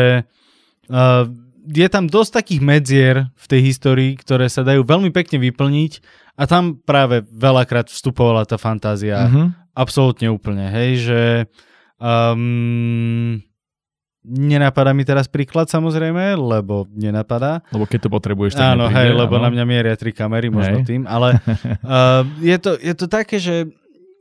uh, 0.86 1.24
je 1.66 1.86
tam 1.90 2.06
dosť 2.06 2.30
takých 2.38 2.62
medzier 2.62 3.16
v 3.34 3.46
tej 3.50 3.60
histórii, 3.66 4.14
ktoré 4.14 4.46
sa 4.46 4.62
dajú 4.62 4.86
veľmi 4.86 5.10
pekne 5.10 5.42
vyplniť 5.42 5.92
a 6.38 6.46
tam 6.46 6.78
práve 6.78 7.26
veľakrát 7.34 7.90
vstupovala 7.90 8.46
tá 8.46 8.62
fantázia 8.62 9.26
mm-hmm. 9.26 9.74
absolútne 9.74 10.30
úplne, 10.30 10.70
hej, 10.70 10.90
že 11.02 11.20
um, 11.98 13.42
Nenapadá 14.22 14.94
mi 14.94 15.02
teraz 15.02 15.26
príklad 15.26 15.66
samozrejme, 15.66 16.38
lebo 16.38 16.86
nenapadá. 16.94 17.58
Lebo 17.74 17.90
keď 17.90 18.06
to 18.06 18.10
potrebuješ, 18.10 18.54
tak 18.54 18.78
Áno, 18.78 18.86
hej, 18.86 19.10
lebo 19.18 19.34
áno. 19.34 19.50
na 19.50 19.50
mňa 19.50 19.64
mieria 19.66 19.98
tri 19.98 20.14
kamery, 20.14 20.46
možno 20.46 20.82
hej. 20.82 20.86
tým, 20.86 21.02
ale 21.10 21.42
uh, 21.82 22.22
je, 22.38 22.56
to, 22.62 22.78
je 22.78 22.94
to 22.94 23.06
také, 23.10 23.42
že 23.42 23.66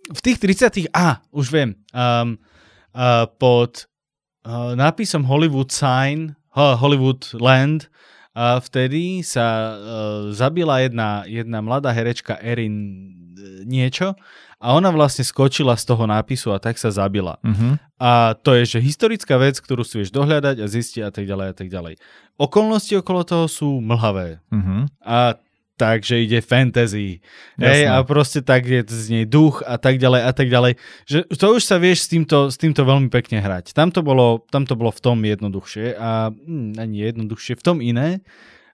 v 0.10 0.20
tých 0.26 0.42
30 0.42 0.90
a 0.90 1.22
už 1.30 1.54
viem, 1.54 1.78
um, 1.94 2.34
uh, 2.98 3.30
pod 3.38 3.86
uh, 4.42 4.74
nápisom 4.74 5.22
Hollywood 5.22 5.70
Sign, 5.70 6.34
uh, 6.58 6.74
Hollywood 6.82 7.22
Land, 7.38 7.86
uh, 8.34 8.58
vtedy 8.58 9.22
sa 9.22 9.78
uh, 9.78 9.78
zabila 10.34 10.82
jedna, 10.82 11.30
jedna 11.30 11.62
mladá 11.62 11.94
herečka 11.94 12.42
Erin 12.42 12.74
niečo 13.66 14.18
a 14.62 14.78
ona 14.78 14.94
vlastne 14.94 15.26
skočila 15.26 15.74
z 15.74 15.90
toho 15.90 16.06
nápisu 16.06 16.54
a 16.54 16.62
tak 16.62 16.78
sa 16.78 16.94
zabila. 16.94 17.42
Uh-huh. 17.42 17.82
A 17.98 18.38
to 18.38 18.54
je, 18.54 18.78
že 18.78 18.80
historická 18.80 19.42
vec, 19.42 19.58
ktorú 19.58 19.82
si 19.82 19.98
vieš 19.98 20.14
dohľadať 20.14 20.62
a 20.62 20.70
zistiť 20.70 21.02
a 21.02 21.10
tak 21.10 21.26
ďalej 21.26 21.48
a 21.50 21.56
tak 21.58 21.68
ďalej. 21.74 21.98
Okolnosti 22.38 22.94
okolo 23.02 23.26
toho 23.26 23.46
sú 23.50 23.82
mlhavé. 23.82 24.38
Uh-huh. 24.54 24.86
A 25.02 25.42
takže 25.82 26.22
ide 26.22 26.46
fantasy. 26.46 27.26
Hej, 27.58 27.90
a 27.90 28.06
proste 28.06 28.46
tak 28.46 28.70
je 28.70 28.86
z 28.86 29.06
nej 29.10 29.26
duch 29.26 29.66
a 29.66 29.82
tak 29.82 29.98
ďalej 29.98 30.22
a 30.22 30.32
tak 30.32 30.48
ďalej. 30.54 30.78
Že 31.10 31.20
to 31.34 31.46
už 31.58 31.62
sa 31.66 31.82
vieš 31.82 32.06
s 32.06 32.08
týmto, 32.14 32.54
s 32.54 32.58
týmto 32.62 32.86
veľmi 32.86 33.10
pekne 33.10 33.42
hrať. 33.42 33.74
Tam 33.74 33.90
to 33.90 34.06
bolo, 34.06 34.46
tam 34.54 34.70
to 34.70 34.78
bolo 34.78 34.94
v 34.94 35.02
tom 35.02 35.18
jednoduchšie 35.26 35.98
a 35.98 36.30
hm, 36.30 36.78
ani 36.78 37.10
jednoduchšie, 37.10 37.58
v 37.58 37.66
tom 37.66 37.82
iné 37.82 38.22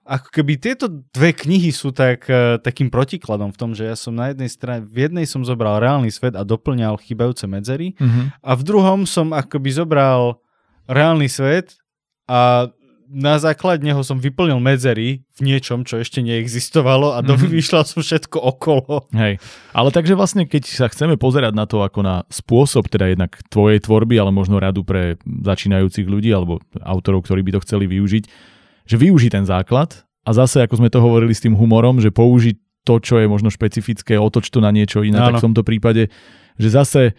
ako 0.08 0.28
keby 0.32 0.56
tieto 0.56 0.88
dve 0.88 1.36
knihy 1.36 1.68
sú 1.68 1.92
tak, 1.92 2.24
uh, 2.32 2.56
takým 2.56 2.88
protikladom 2.88 3.52
v 3.52 3.60
tom, 3.60 3.70
že 3.76 3.84
ja 3.84 3.92
som 3.92 4.16
na 4.16 4.32
jednej 4.32 4.48
strane, 4.48 4.88
v 4.88 5.04
jednej 5.04 5.28
som 5.28 5.44
zobral 5.44 5.76
reálny 5.84 6.08
svet 6.08 6.32
a 6.32 6.48
doplňal 6.48 6.96
chybajúce 6.96 7.44
medzery 7.44 7.92
mm-hmm. 8.00 8.40
a 8.40 8.50
v 8.56 8.62
druhom 8.64 9.04
som 9.04 9.36
akoby 9.36 9.68
zobral 9.68 10.40
reálny 10.88 11.28
svet 11.28 11.76
a 12.24 12.72
na 13.08 13.40
základ 13.40 13.80
neho 13.80 14.04
som 14.04 14.20
vyplnil 14.20 14.60
medzery 14.60 15.24
v 15.32 15.40
niečom, 15.40 15.80
čo 15.88 15.96
ešte 15.96 16.20
neexistovalo 16.20 17.16
a 17.16 17.24
dovymýšľal 17.24 17.84
mm-hmm. 17.84 18.00
som 18.00 18.04
všetko 18.04 18.36
okolo. 18.36 19.08
Hej, 19.16 19.40
ale 19.72 19.88
takže 19.88 20.12
vlastne 20.12 20.44
keď 20.44 20.68
sa 20.68 20.86
chceme 20.92 21.16
pozerať 21.16 21.56
na 21.56 21.64
to 21.64 21.80
ako 21.80 22.04
na 22.04 22.28
spôsob 22.28 22.88
teda 22.92 23.12
jednak 23.12 23.40
tvojej 23.48 23.80
tvorby, 23.80 24.20
ale 24.20 24.28
možno 24.28 24.60
radu 24.60 24.84
pre 24.84 25.16
začínajúcich 25.24 26.04
ľudí 26.04 26.32
alebo 26.32 26.60
autorov, 26.84 27.24
ktorí 27.24 27.40
by 27.48 27.56
to 27.56 27.64
chceli 27.64 27.88
využiť, 27.88 28.56
že 28.88 28.96
využiť 28.96 29.30
ten 29.36 29.44
základ 29.44 30.08
a 30.24 30.30
zase, 30.32 30.64
ako 30.64 30.80
sme 30.80 30.88
to 30.88 31.04
hovorili 31.04 31.36
s 31.36 31.44
tým 31.44 31.52
humorom, 31.52 32.00
že 32.00 32.08
použiť 32.08 32.56
to, 32.88 32.96
čo 33.04 33.20
je 33.20 33.28
možno 33.28 33.52
špecifické, 33.52 34.16
otoč 34.16 34.48
to 34.48 34.64
na 34.64 34.72
niečo 34.72 35.04
iné, 35.04 35.20
tak 35.20 35.44
v 35.44 35.46
tomto 35.52 35.60
prípade, 35.60 36.08
že 36.56 36.68
zase 36.72 37.12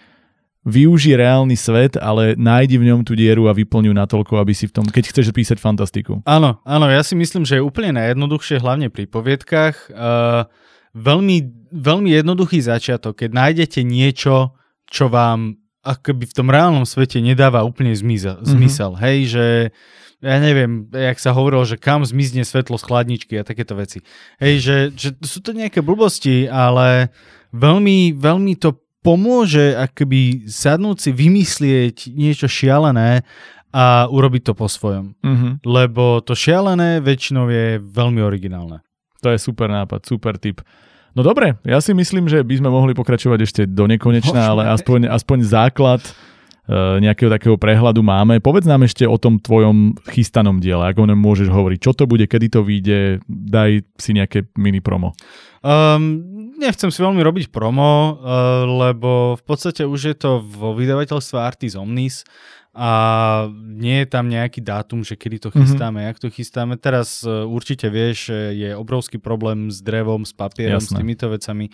využij 0.66 1.16
reálny 1.16 1.56
svet, 1.56 1.96
ale 1.96 2.36
nájdi 2.36 2.76
v 2.82 2.88
ňom 2.92 3.02
tú 3.08 3.16
dieru 3.16 3.48
a 3.48 3.56
vyplňu 3.56 3.96
natoľko, 3.96 4.42
aby 4.42 4.52
si 4.52 4.68
v 4.68 4.76
tom, 4.76 4.86
keď 4.90 5.14
chceš 5.14 5.32
písať 5.32 5.62
fantastiku. 5.62 6.20
Áno, 6.28 6.60
áno, 6.68 6.86
ja 6.90 7.00
si 7.06 7.16
myslím, 7.16 7.48
že 7.48 7.62
je 7.62 7.64
úplne 7.64 7.96
najjednoduchšie, 7.96 8.60
hlavne 8.60 8.92
pri 8.92 9.08
poviedkach. 9.08 9.88
Uh, 9.94 10.50
veľmi, 10.98 11.70
veľmi 11.72 12.10
jednoduchý 12.12 12.60
začiatok, 12.60 13.24
keď 13.24 13.30
nájdete 13.32 13.80
niečo, 13.88 14.58
čo 14.90 15.08
vám 15.08 15.56
akoby 15.80 16.28
v 16.28 16.36
tom 16.36 16.52
reálnom 16.52 16.84
svete 16.84 17.24
nedáva 17.24 17.64
úplne 17.64 17.96
zmysel. 17.96 18.44
Mm-hmm. 18.44 18.52
zmysel 18.52 18.92
hej, 19.00 19.18
že 19.32 19.46
ja 20.20 20.38
neviem, 20.44 20.88
jak 20.92 21.16
sa 21.16 21.32
hovorilo, 21.32 21.64
že 21.64 21.80
kam 21.80 22.04
zmizne 22.04 22.44
svetlo 22.44 22.76
z 22.76 22.84
chladničky 22.84 23.40
a 23.40 23.48
takéto 23.48 23.76
veci. 23.80 24.04
Hej, 24.44 24.54
že, 24.60 24.78
že 24.96 25.10
sú 25.24 25.40
to 25.40 25.56
nejaké 25.56 25.80
blbosti, 25.80 26.48
ale 26.52 27.12
veľmi, 27.56 28.20
veľmi 28.20 28.54
to 28.60 28.76
pomôže 29.00 29.80
akoby 29.80 30.44
sadnúť 30.52 30.98
si, 31.00 31.10
vymyslieť 31.16 32.12
niečo 32.12 32.52
šialené 32.52 33.24
a 33.72 34.10
urobiť 34.12 34.52
to 34.52 34.54
po 34.58 34.68
svojom. 34.68 35.16
Mm-hmm. 35.24 35.52
Lebo 35.64 36.20
to 36.20 36.36
šialené 36.36 37.00
väčšinou 37.00 37.48
je 37.48 37.80
veľmi 37.80 38.20
originálne. 38.20 38.84
To 39.24 39.32
je 39.32 39.40
super 39.40 39.72
nápad, 39.72 40.04
super 40.04 40.36
tip. 40.36 40.60
No 41.16 41.26
dobre, 41.26 41.58
ja 41.66 41.82
si 41.82 41.96
myslím, 41.96 42.30
že 42.30 42.44
by 42.46 42.60
sme 42.60 42.70
mohli 42.70 42.94
pokračovať 42.94 43.40
ešte 43.42 43.62
do 43.66 43.90
nekonečna, 43.90 44.56
ale 44.56 44.70
aspoň, 44.72 45.10
aspoň 45.10 45.38
základ 45.48 46.02
nejakého 46.70 47.34
takého 47.34 47.58
prehľadu 47.58 48.06
máme. 48.06 48.38
Povedz 48.38 48.70
nám 48.70 48.86
ešte 48.86 49.10
o 49.10 49.18
tom 49.18 49.42
tvojom 49.42 49.98
chystanom 50.14 50.62
diele, 50.62 50.86
ako 50.86 51.10
nám 51.10 51.18
môžeš 51.18 51.50
hovoriť, 51.50 51.80
čo 51.82 51.98
to 51.98 52.06
bude, 52.06 52.30
kedy 52.30 52.48
to 52.54 52.62
vyjde, 52.62 53.26
daj 53.26 53.82
si 53.98 54.14
nejaké 54.14 54.46
mini 54.54 54.78
promo. 54.78 55.18
Um, 55.60 56.54
nechcem 56.56 56.88
si 56.94 57.02
veľmi 57.02 57.20
robiť 57.20 57.52
promo, 57.52 58.16
uh, 58.16 58.64
lebo 58.88 59.36
v 59.36 59.44
podstate 59.44 59.84
už 59.84 60.02
je 60.14 60.16
to 60.16 60.32
vo 60.40 60.78
vydavateľstve 60.78 61.36
Artis 61.36 61.74
Omnis 61.74 62.22
a 62.72 62.92
nie 63.58 64.06
je 64.06 64.08
tam 64.08 64.30
nejaký 64.30 64.62
dátum, 64.62 65.02
že 65.02 65.18
kedy 65.18 65.42
to 65.42 65.50
mhm. 65.50 65.66
chystáme, 65.66 66.00
mm-hmm. 66.00 66.10
jak 66.14 66.22
to 66.22 66.28
chystáme. 66.30 66.74
Teraz 66.78 67.26
uh, 67.26 67.50
určite 67.50 67.90
vieš, 67.90 68.30
je 68.54 68.72
obrovský 68.78 69.18
problém 69.18 69.74
s 69.74 69.82
drevom, 69.82 70.22
s 70.22 70.32
papierom, 70.38 70.80
Jasné. 70.80 70.96
s 70.96 71.00
týmito 71.02 71.26
vecami. 71.28 71.74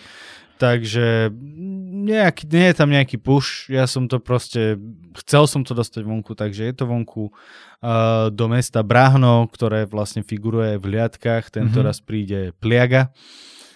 Takže 0.56 1.36
nejak, 2.06 2.48
nie 2.48 2.65
je 2.72 2.76
tam 2.77 2.90
nejaký 2.94 3.18
push, 3.19 3.68
ja 3.68 3.84
som 3.90 4.07
to 4.07 4.23
proste, 4.23 4.80
chcel 5.19 5.49
som 5.49 5.68
to 5.68 5.76
dostať 5.76 6.06
vonku, 6.07 6.32
takže 6.32 6.69
je 6.69 6.73
to 6.77 6.86
vonku 6.88 7.27
uh, 7.27 8.32
do 8.32 8.45
mesta 8.48 8.80
Brahno, 8.86 9.49
ktoré 9.52 9.84
vlastne 9.90 10.23
figuruje 10.23 10.80
v 10.80 10.95
liadkách, 10.95 11.52
tento 11.52 11.82
mm-hmm. 11.82 11.88
raz 11.88 11.98
príde 11.99 12.56
Pliaga. 12.61 13.11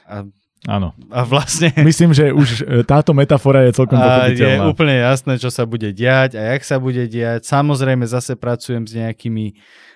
A 0.07 0.23
Áno. 0.67 0.91
A 1.07 1.23
vlastne... 1.23 1.71
Myslím, 1.87 2.11
že 2.11 2.35
už 2.35 2.67
e, 2.67 2.83
táto 2.83 3.15
metafora 3.15 3.63
je 3.63 3.79
celkom 3.79 3.95
pochopiteľná. 3.95 4.67
Je 4.67 4.67
úplne 4.67 4.95
jasné, 4.99 5.39
čo 5.39 5.47
sa 5.47 5.63
bude 5.63 5.87
diať 5.95 6.35
a 6.35 6.51
jak 6.51 6.67
sa 6.67 6.75
bude 6.83 7.07
diať. 7.07 7.47
Samozrejme 7.47 8.03
zase 8.03 8.35
pracujem 8.35 8.83
s 8.83 8.91
nejakými 8.91 9.55
uh, 9.55 9.88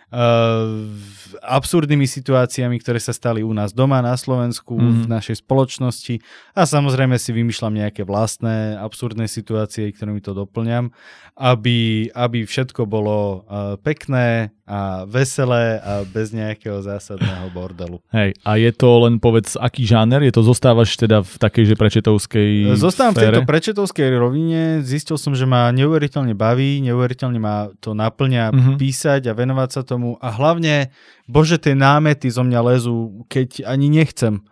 absurdnými 1.42 2.06
situáciami, 2.06 2.78
ktoré 2.78 3.02
sa 3.02 3.12
stali 3.16 3.42
u 3.42 3.52
nás 3.52 3.74
doma 3.74 4.00
na 4.06 4.14
Slovensku, 4.14 4.78
mm. 4.78 5.06
v 5.06 5.08
našej 5.10 5.42
spoločnosti 5.42 6.22
a 6.54 6.64
samozrejme 6.70 7.18
si 7.18 7.34
vymýšľam 7.34 7.74
nejaké 7.74 8.06
vlastné 8.06 8.78
absurdné 8.78 9.26
situácie, 9.26 9.90
ktorými 9.90 10.22
to 10.22 10.38
doplňam, 10.38 10.94
aby, 11.34 12.10
aby 12.14 12.46
všetko 12.46 12.86
bolo 12.86 13.44
uh, 13.50 13.76
pekné 13.82 14.54
a 14.64 15.04
veselé 15.04 15.76
a 15.84 16.08
bez 16.08 16.32
nejakého 16.32 16.80
zásadného 16.80 17.52
bordelu. 17.52 18.00
Hej, 18.16 18.32
a 18.48 18.56
je 18.56 18.72
to 18.72 19.04
len 19.04 19.20
povedz, 19.20 19.60
aký 19.60 19.84
žáner? 19.84 20.24
Je 20.24 20.32
to 20.32 20.40
zostávaš 20.40 20.96
teda 20.96 21.20
v 21.20 21.36
takej, 21.36 21.64
že 21.68 21.76
prečetovskej 21.76 22.52
Zostávam 22.80 23.12
sfére? 23.12 23.28
v 23.28 23.44
tejto 23.44 23.44
prečetovskej 23.44 24.08
rovine, 24.16 24.80
zistil 24.80 25.20
som, 25.20 25.36
že 25.36 25.44
ma 25.44 25.68
neuveriteľne 25.76 26.32
baví, 26.32 26.80
neuveriteľne 26.80 27.40
ma 27.44 27.76
to 27.84 27.92
naplňa 27.92 28.56
mm-hmm. 28.56 28.76
písať 28.80 29.28
a 29.28 29.34
venovať 29.36 29.70
sa 29.76 29.82
tomu 29.84 30.03
a 30.20 30.28
hlavne 30.34 30.92
bože, 31.26 31.60
tie 31.60 31.74
námety 31.74 32.28
zo 32.28 32.44
mňa 32.44 32.60
lezú, 32.74 33.24
keď 33.32 33.68
ani 33.68 33.88
nechcem. 33.88 34.44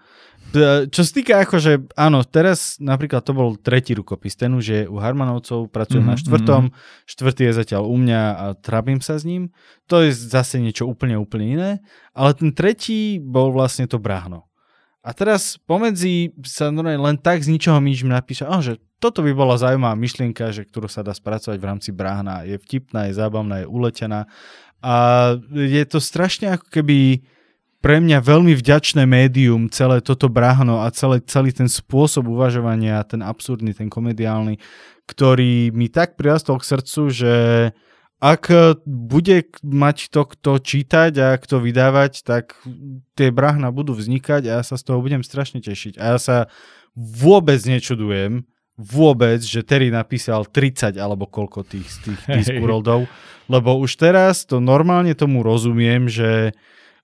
Čo 0.91 1.01
sa 1.07 1.11
týka 1.15 1.33
akože, 1.47 1.95
áno, 1.95 2.27
teraz 2.27 2.75
napríklad 2.75 3.23
to 3.23 3.31
bol 3.31 3.55
tretí 3.55 3.95
rukopis, 3.95 4.35
ten 4.35 4.51
už 4.51 4.65
je 4.67 4.81
u 4.83 4.99
Harmanovcov, 4.99 5.71
pracujem 5.71 6.03
mm-hmm, 6.03 6.11
na 6.11 6.19
mhm, 6.19 6.23
štvrtom, 6.27 6.63
mm-hmm. 6.67 7.07
štvrtý 7.07 7.41
je 7.47 7.53
zatiaľ 7.55 7.83
u 7.87 7.95
mňa 7.95 8.21
a 8.35 8.45
trápim 8.59 8.99
sa 8.99 9.15
s 9.15 9.23
ním. 9.23 9.55
To 9.87 10.03
je 10.03 10.11
zase 10.11 10.59
niečo 10.59 10.83
úplne, 10.91 11.15
úplne 11.15 11.47
iné, 11.47 11.71
ale 12.11 12.35
ten 12.35 12.51
tretí 12.51 13.23
bol 13.23 13.55
vlastne 13.55 13.87
to 13.87 13.95
brahno. 13.95 14.51
A 15.01 15.15
teraz 15.17 15.57
pomedzi 15.65 16.35
sa 16.45 16.69
len 16.69 17.17
tak 17.17 17.41
z 17.41 17.49
ničoho 17.49 17.81
nič 17.81 18.05
napíše, 18.05 18.45
oh, 18.45 18.61
že 18.61 18.77
toto 19.01 19.25
by 19.25 19.33
bola 19.33 19.57
zaujímavá 19.57 19.97
myšlienka, 19.97 20.53
že, 20.53 20.61
ktorú 20.69 20.85
sa 20.85 21.01
dá 21.01 21.09
spracovať 21.09 21.57
v 21.57 21.65
rámci 21.65 21.89
bráhna. 21.89 22.45
Je 22.45 22.61
vtipná, 22.61 23.09
je 23.09 23.17
zábavná, 23.17 23.65
je 23.65 23.67
uletená 23.67 24.29
a 24.81 24.95
je 25.53 25.83
to 25.85 26.01
strašne 26.01 26.57
ako 26.57 26.67
keby 26.69 27.21
pre 27.81 27.97
mňa 27.97 28.21
veľmi 28.21 28.53
vďačné 28.53 29.09
médium, 29.09 29.65
celé 29.69 30.05
toto 30.05 30.29
bráhno 30.29 30.85
a 30.85 30.93
celé, 30.93 31.17
celý 31.25 31.49
ten 31.49 31.65
spôsob 31.65 32.29
uvažovania, 32.29 33.01
ten 33.05 33.25
absurdný, 33.25 33.73
ten 33.73 33.89
komediálny, 33.89 34.61
ktorý 35.09 35.73
mi 35.73 35.89
tak 35.89 36.13
prirastol 36.13 36.61
k 36.61 36.69
srdcu, 36.77 37.01
že 37.09 37.33
ak 38.21 38.53
bude 38.85 39.49
mať 39.65 40.13
to 40.13 40.29
kto 40.29 40.61
čítať 40.61 41.11
a 41.17 41.27
kto 41.41 41.57
vydávať, 41.57 42.21
tak 42.21 42.53
tie 43.17 43.33
bráhna 43.33 43.73
budú 43.73 43.97
vznikať 43.97 44.45
a 44.45 44.61
ja 44.61 44.63
sa 44.63 44.77
z 44.77 44.85
toho 44.85 45.01
budem 45.01 45.25
strašne 45.25 45.57
tešiť. 45.57 45.97
A 45.97 46.15
ja 46.15 46.17
sa 46.21 46.37
vôbec 46.93 47.57
nečudujem, 47.65 48.45
vôbec, 48.79 49.43
že 49.43 49.61
Terry 49.61 49.91
napísal 49.91 50.47
30 50.47 50.95
alebo 50.97 51.27
koľko 51.27 51.67
tých, 51.67 51.87
tých 52.01 52.21
Discworldov, 52.25 53.05
lebo 53.51 53.77
už 53.77 53.99
teraz 53.99 54.47
to 54.47 54.63
normálne 54.63 55.11
tomu 55.13 55.43
rozumiem, 55.43 56.07
že 56.07 56.55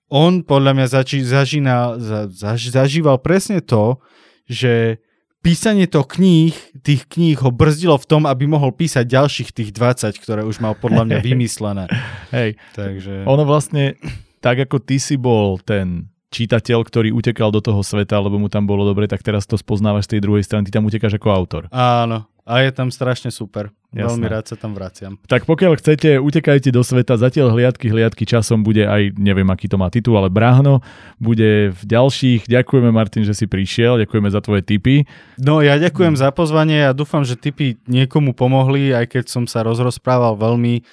on 0.08 0.40
podľa 0.40 0.72
mňa 0.72 0.86
zači, 0.88 1.20
zažína, 1.20 2.00
za, 2.00 2.20
zaž, 2.32 2.72
zažíval 2.72 3.20
presne 3.20 3.60
to, 3.60 4.00
že 4.48 5.04
písanie 5.44 5.84
to 5.84 6.02
kníh, 6.02 6.56
tých 6.80 7.04
kníh 7.04 7.36
ho 7.38 7.52
brzdilo 7.52 8.00
v 8.00 8.08
tom, 8.08 8.22
aby 8.24 8.48
mohol 8.48 8.72
písať 8.72 9.04
ďalších 9.04 9.50
tých 9.52 9.70
20, 9.76 10.16
ktoré 10.16 10.42
už 10.48 10.64
mal 10.64 10.72
podľa 10.74 11.04
mňa 11.04 11.18
vymyslené. 11.28 11.84
Hej, 12.32 12.56
Takže... 12.72 13.28
ono 13.28 13.44
vlastne, 13.44 14.00
tak 14.40 14.64
ako 14.64 14.80
ty 14.80 14.96
si 14.96 15.20
bol 15.20 15.60
ten 15.60 16.08
čítateľ, 16.28 16.84
ktorý 16.84 17.08
utekal 17.12 17.48
do 17.48 17.64
toho 17.64 17.80
sveta, 17.80 18.20
lebo 18.20 18.36
mu 18.36 18.52
tam 18.52 18.68
bolo 18.68 18.84
dobre, 18.84 19.08
tak 19.08 19.24
teraz 19.24 19.48
to 19.48 19.56
spoznávaš 19.56 20.08
z 20.08 20.16
tej 20.16 20.20
druhej 20.24 20.44
strany, 20.44 20.68
ty 20.68 20.72
tam 20.72 20.84
utekáš 20.84 21.16
ako 21.16 21.28
autor. 21.32 21.62
Áno, 21.72 22.28
a 22.48 22.64
je 22.64 22.72
tam 22.72 22.88
strašne 22.88 23.28
super. 23.28 23.68
Jasné. 23.88 24.20
Veľmi 24.20 24.26
rád 24.28 24.44
sa 24.48 24.56
tam 24.56 24.72
vraciam. 24.76 25.16
Tak 25.28 25.48
pokiaľ 25.48 25.80
chcete, 25.80 26.20
utekajte 26.20 26.68
do 26.68 26.84
sveta. 26.84 27.16
Zatiaľ 27.16 27.56
hliadky, 27.56 27.88
hliadky 27.88 28.28
časom 28.28 28.60
bude 28.60 28.84
aj, 28.84 29.16
neviem 29.16 29.48
aký 29.48 29.64
to 29.64 29.80
má 29.80 29.88
titul, 29.88 30.16
ale 30.16 30.28
Bráhno 30.28 30.84
bude 31.16 31.72
v 31.72 31.82
ďalších. 31.88 32.48
Ďakujeme 32.48 32.92
Martin, 32.92 33.24
že 33.24 33.32
si 33.32 33.48
prišiel. 33.48 34.00
Ďakujeme 34.04 34.28
za 34.28 34.44
tvoje 34.44 34.60
tipy. 34.64 35.08
No 35.40 35.64
ja 35.64 35.80
ďakujem 35.80 36.20
za 36.20 36.28
pozvanie 36.32 36.88
a 36.88 36.96
dúfam, 36.96 37.24
že 37.24 37.36
tipy 37.36 37.80
niekomu 37.88 38.36
pomohli, 38.36 38.92
aj 38.92 39.08
keď 39.08 39.24
som 39.28 39.44
sa 39.48 39.64
rozrozprával 39.64 40.36
veľmi 40.36 40.84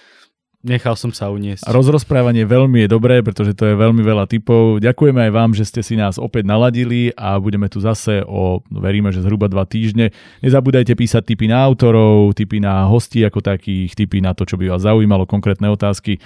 Nechal 0.65 0.97
som 0.97 1.13
sa 1.13 1.29
uniesť. 1.29 1.69
Rozrozprávanie 1.69 2.41
veľmi 2.41 2.83
je 2.83 2.89
dobré, 2.89 3.21
pretože 3.21 3.53
to 3.53 3.69
je 3.69 3.77
veľmi 3.77 4.01
veľa 4.01 4.25
typov. 4.25 4.81
Ďakujeme 4.81 5.29
aj 5.29 5.31
vám, 5.31 5.53
že 5.53 5.61
ste 5.61 5.85
si 5.85 5.93
nás 5.93 6.17
opäť 6.17 6.49
naladili 6.49 7.13
a 7.13 7.37
budeme 7.37 7.69
tu 7.69 7.77
zase 7.77 8.25
o, 8.25 8.65
veríme, 8.73 9.13
že 9.13 9.21
zhruba 9.21 9.45
dva 9.45 9.69
týždne. 9.69 10.09
Nezabúdajte 10.41 10.97
písať 10.97 11.21
tipy 11.21 11.45
na 11.45 11.61
autorov, 11.61 12.33
tipy 12.33 12.57
na 12.57 12.89
hostí 12.89 13.21
ako 13.21 13.45
takých, 13.45 13.93
tipy 13.93 14.25
na 14.25 14.33
to, 14.33 14.49
čo 14.49 14.57
by 14.57 14.73
vás 14.73 14.81
zaujímalo, 14.81 15.29
konkrétne 15.29 15.69
otázky. 15.69 16.17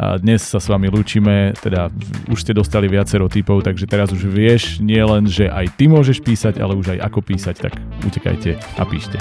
A 0.00 0.16
dnes 0.16 0.40
sa 0.40 0.56
s 0.56 0.72
vami 0.72 0.88
lúčime, 0.88 1.52
teda 1.60 1.92
už 2.32 2.48
ste 2.48 2.56
dostali 2.56 2.88
viacero 2.88 3.28
typov, 3.28 3.60
takže 3.60 3.84
teraz 3.84 4.08
už 4.08 4.24
vieš 4.24 4.80
nie 4.80 5.04
len, 5.04 5.28
že 5.28 5.52
aj 5.52 5.76
ty 5.76 5.84
môžeš 5.84 6.24
písať, 6.24 6.64
ale 6.64 6.72
už 6.80 6.96
aj 6.96 7.12
ako 7.12 7.20
písať, 7.20 7.56
tak 7.60 7.76
utekajte 8.08 8.56
a 8.56 8.82
píšte. 8.88 9.20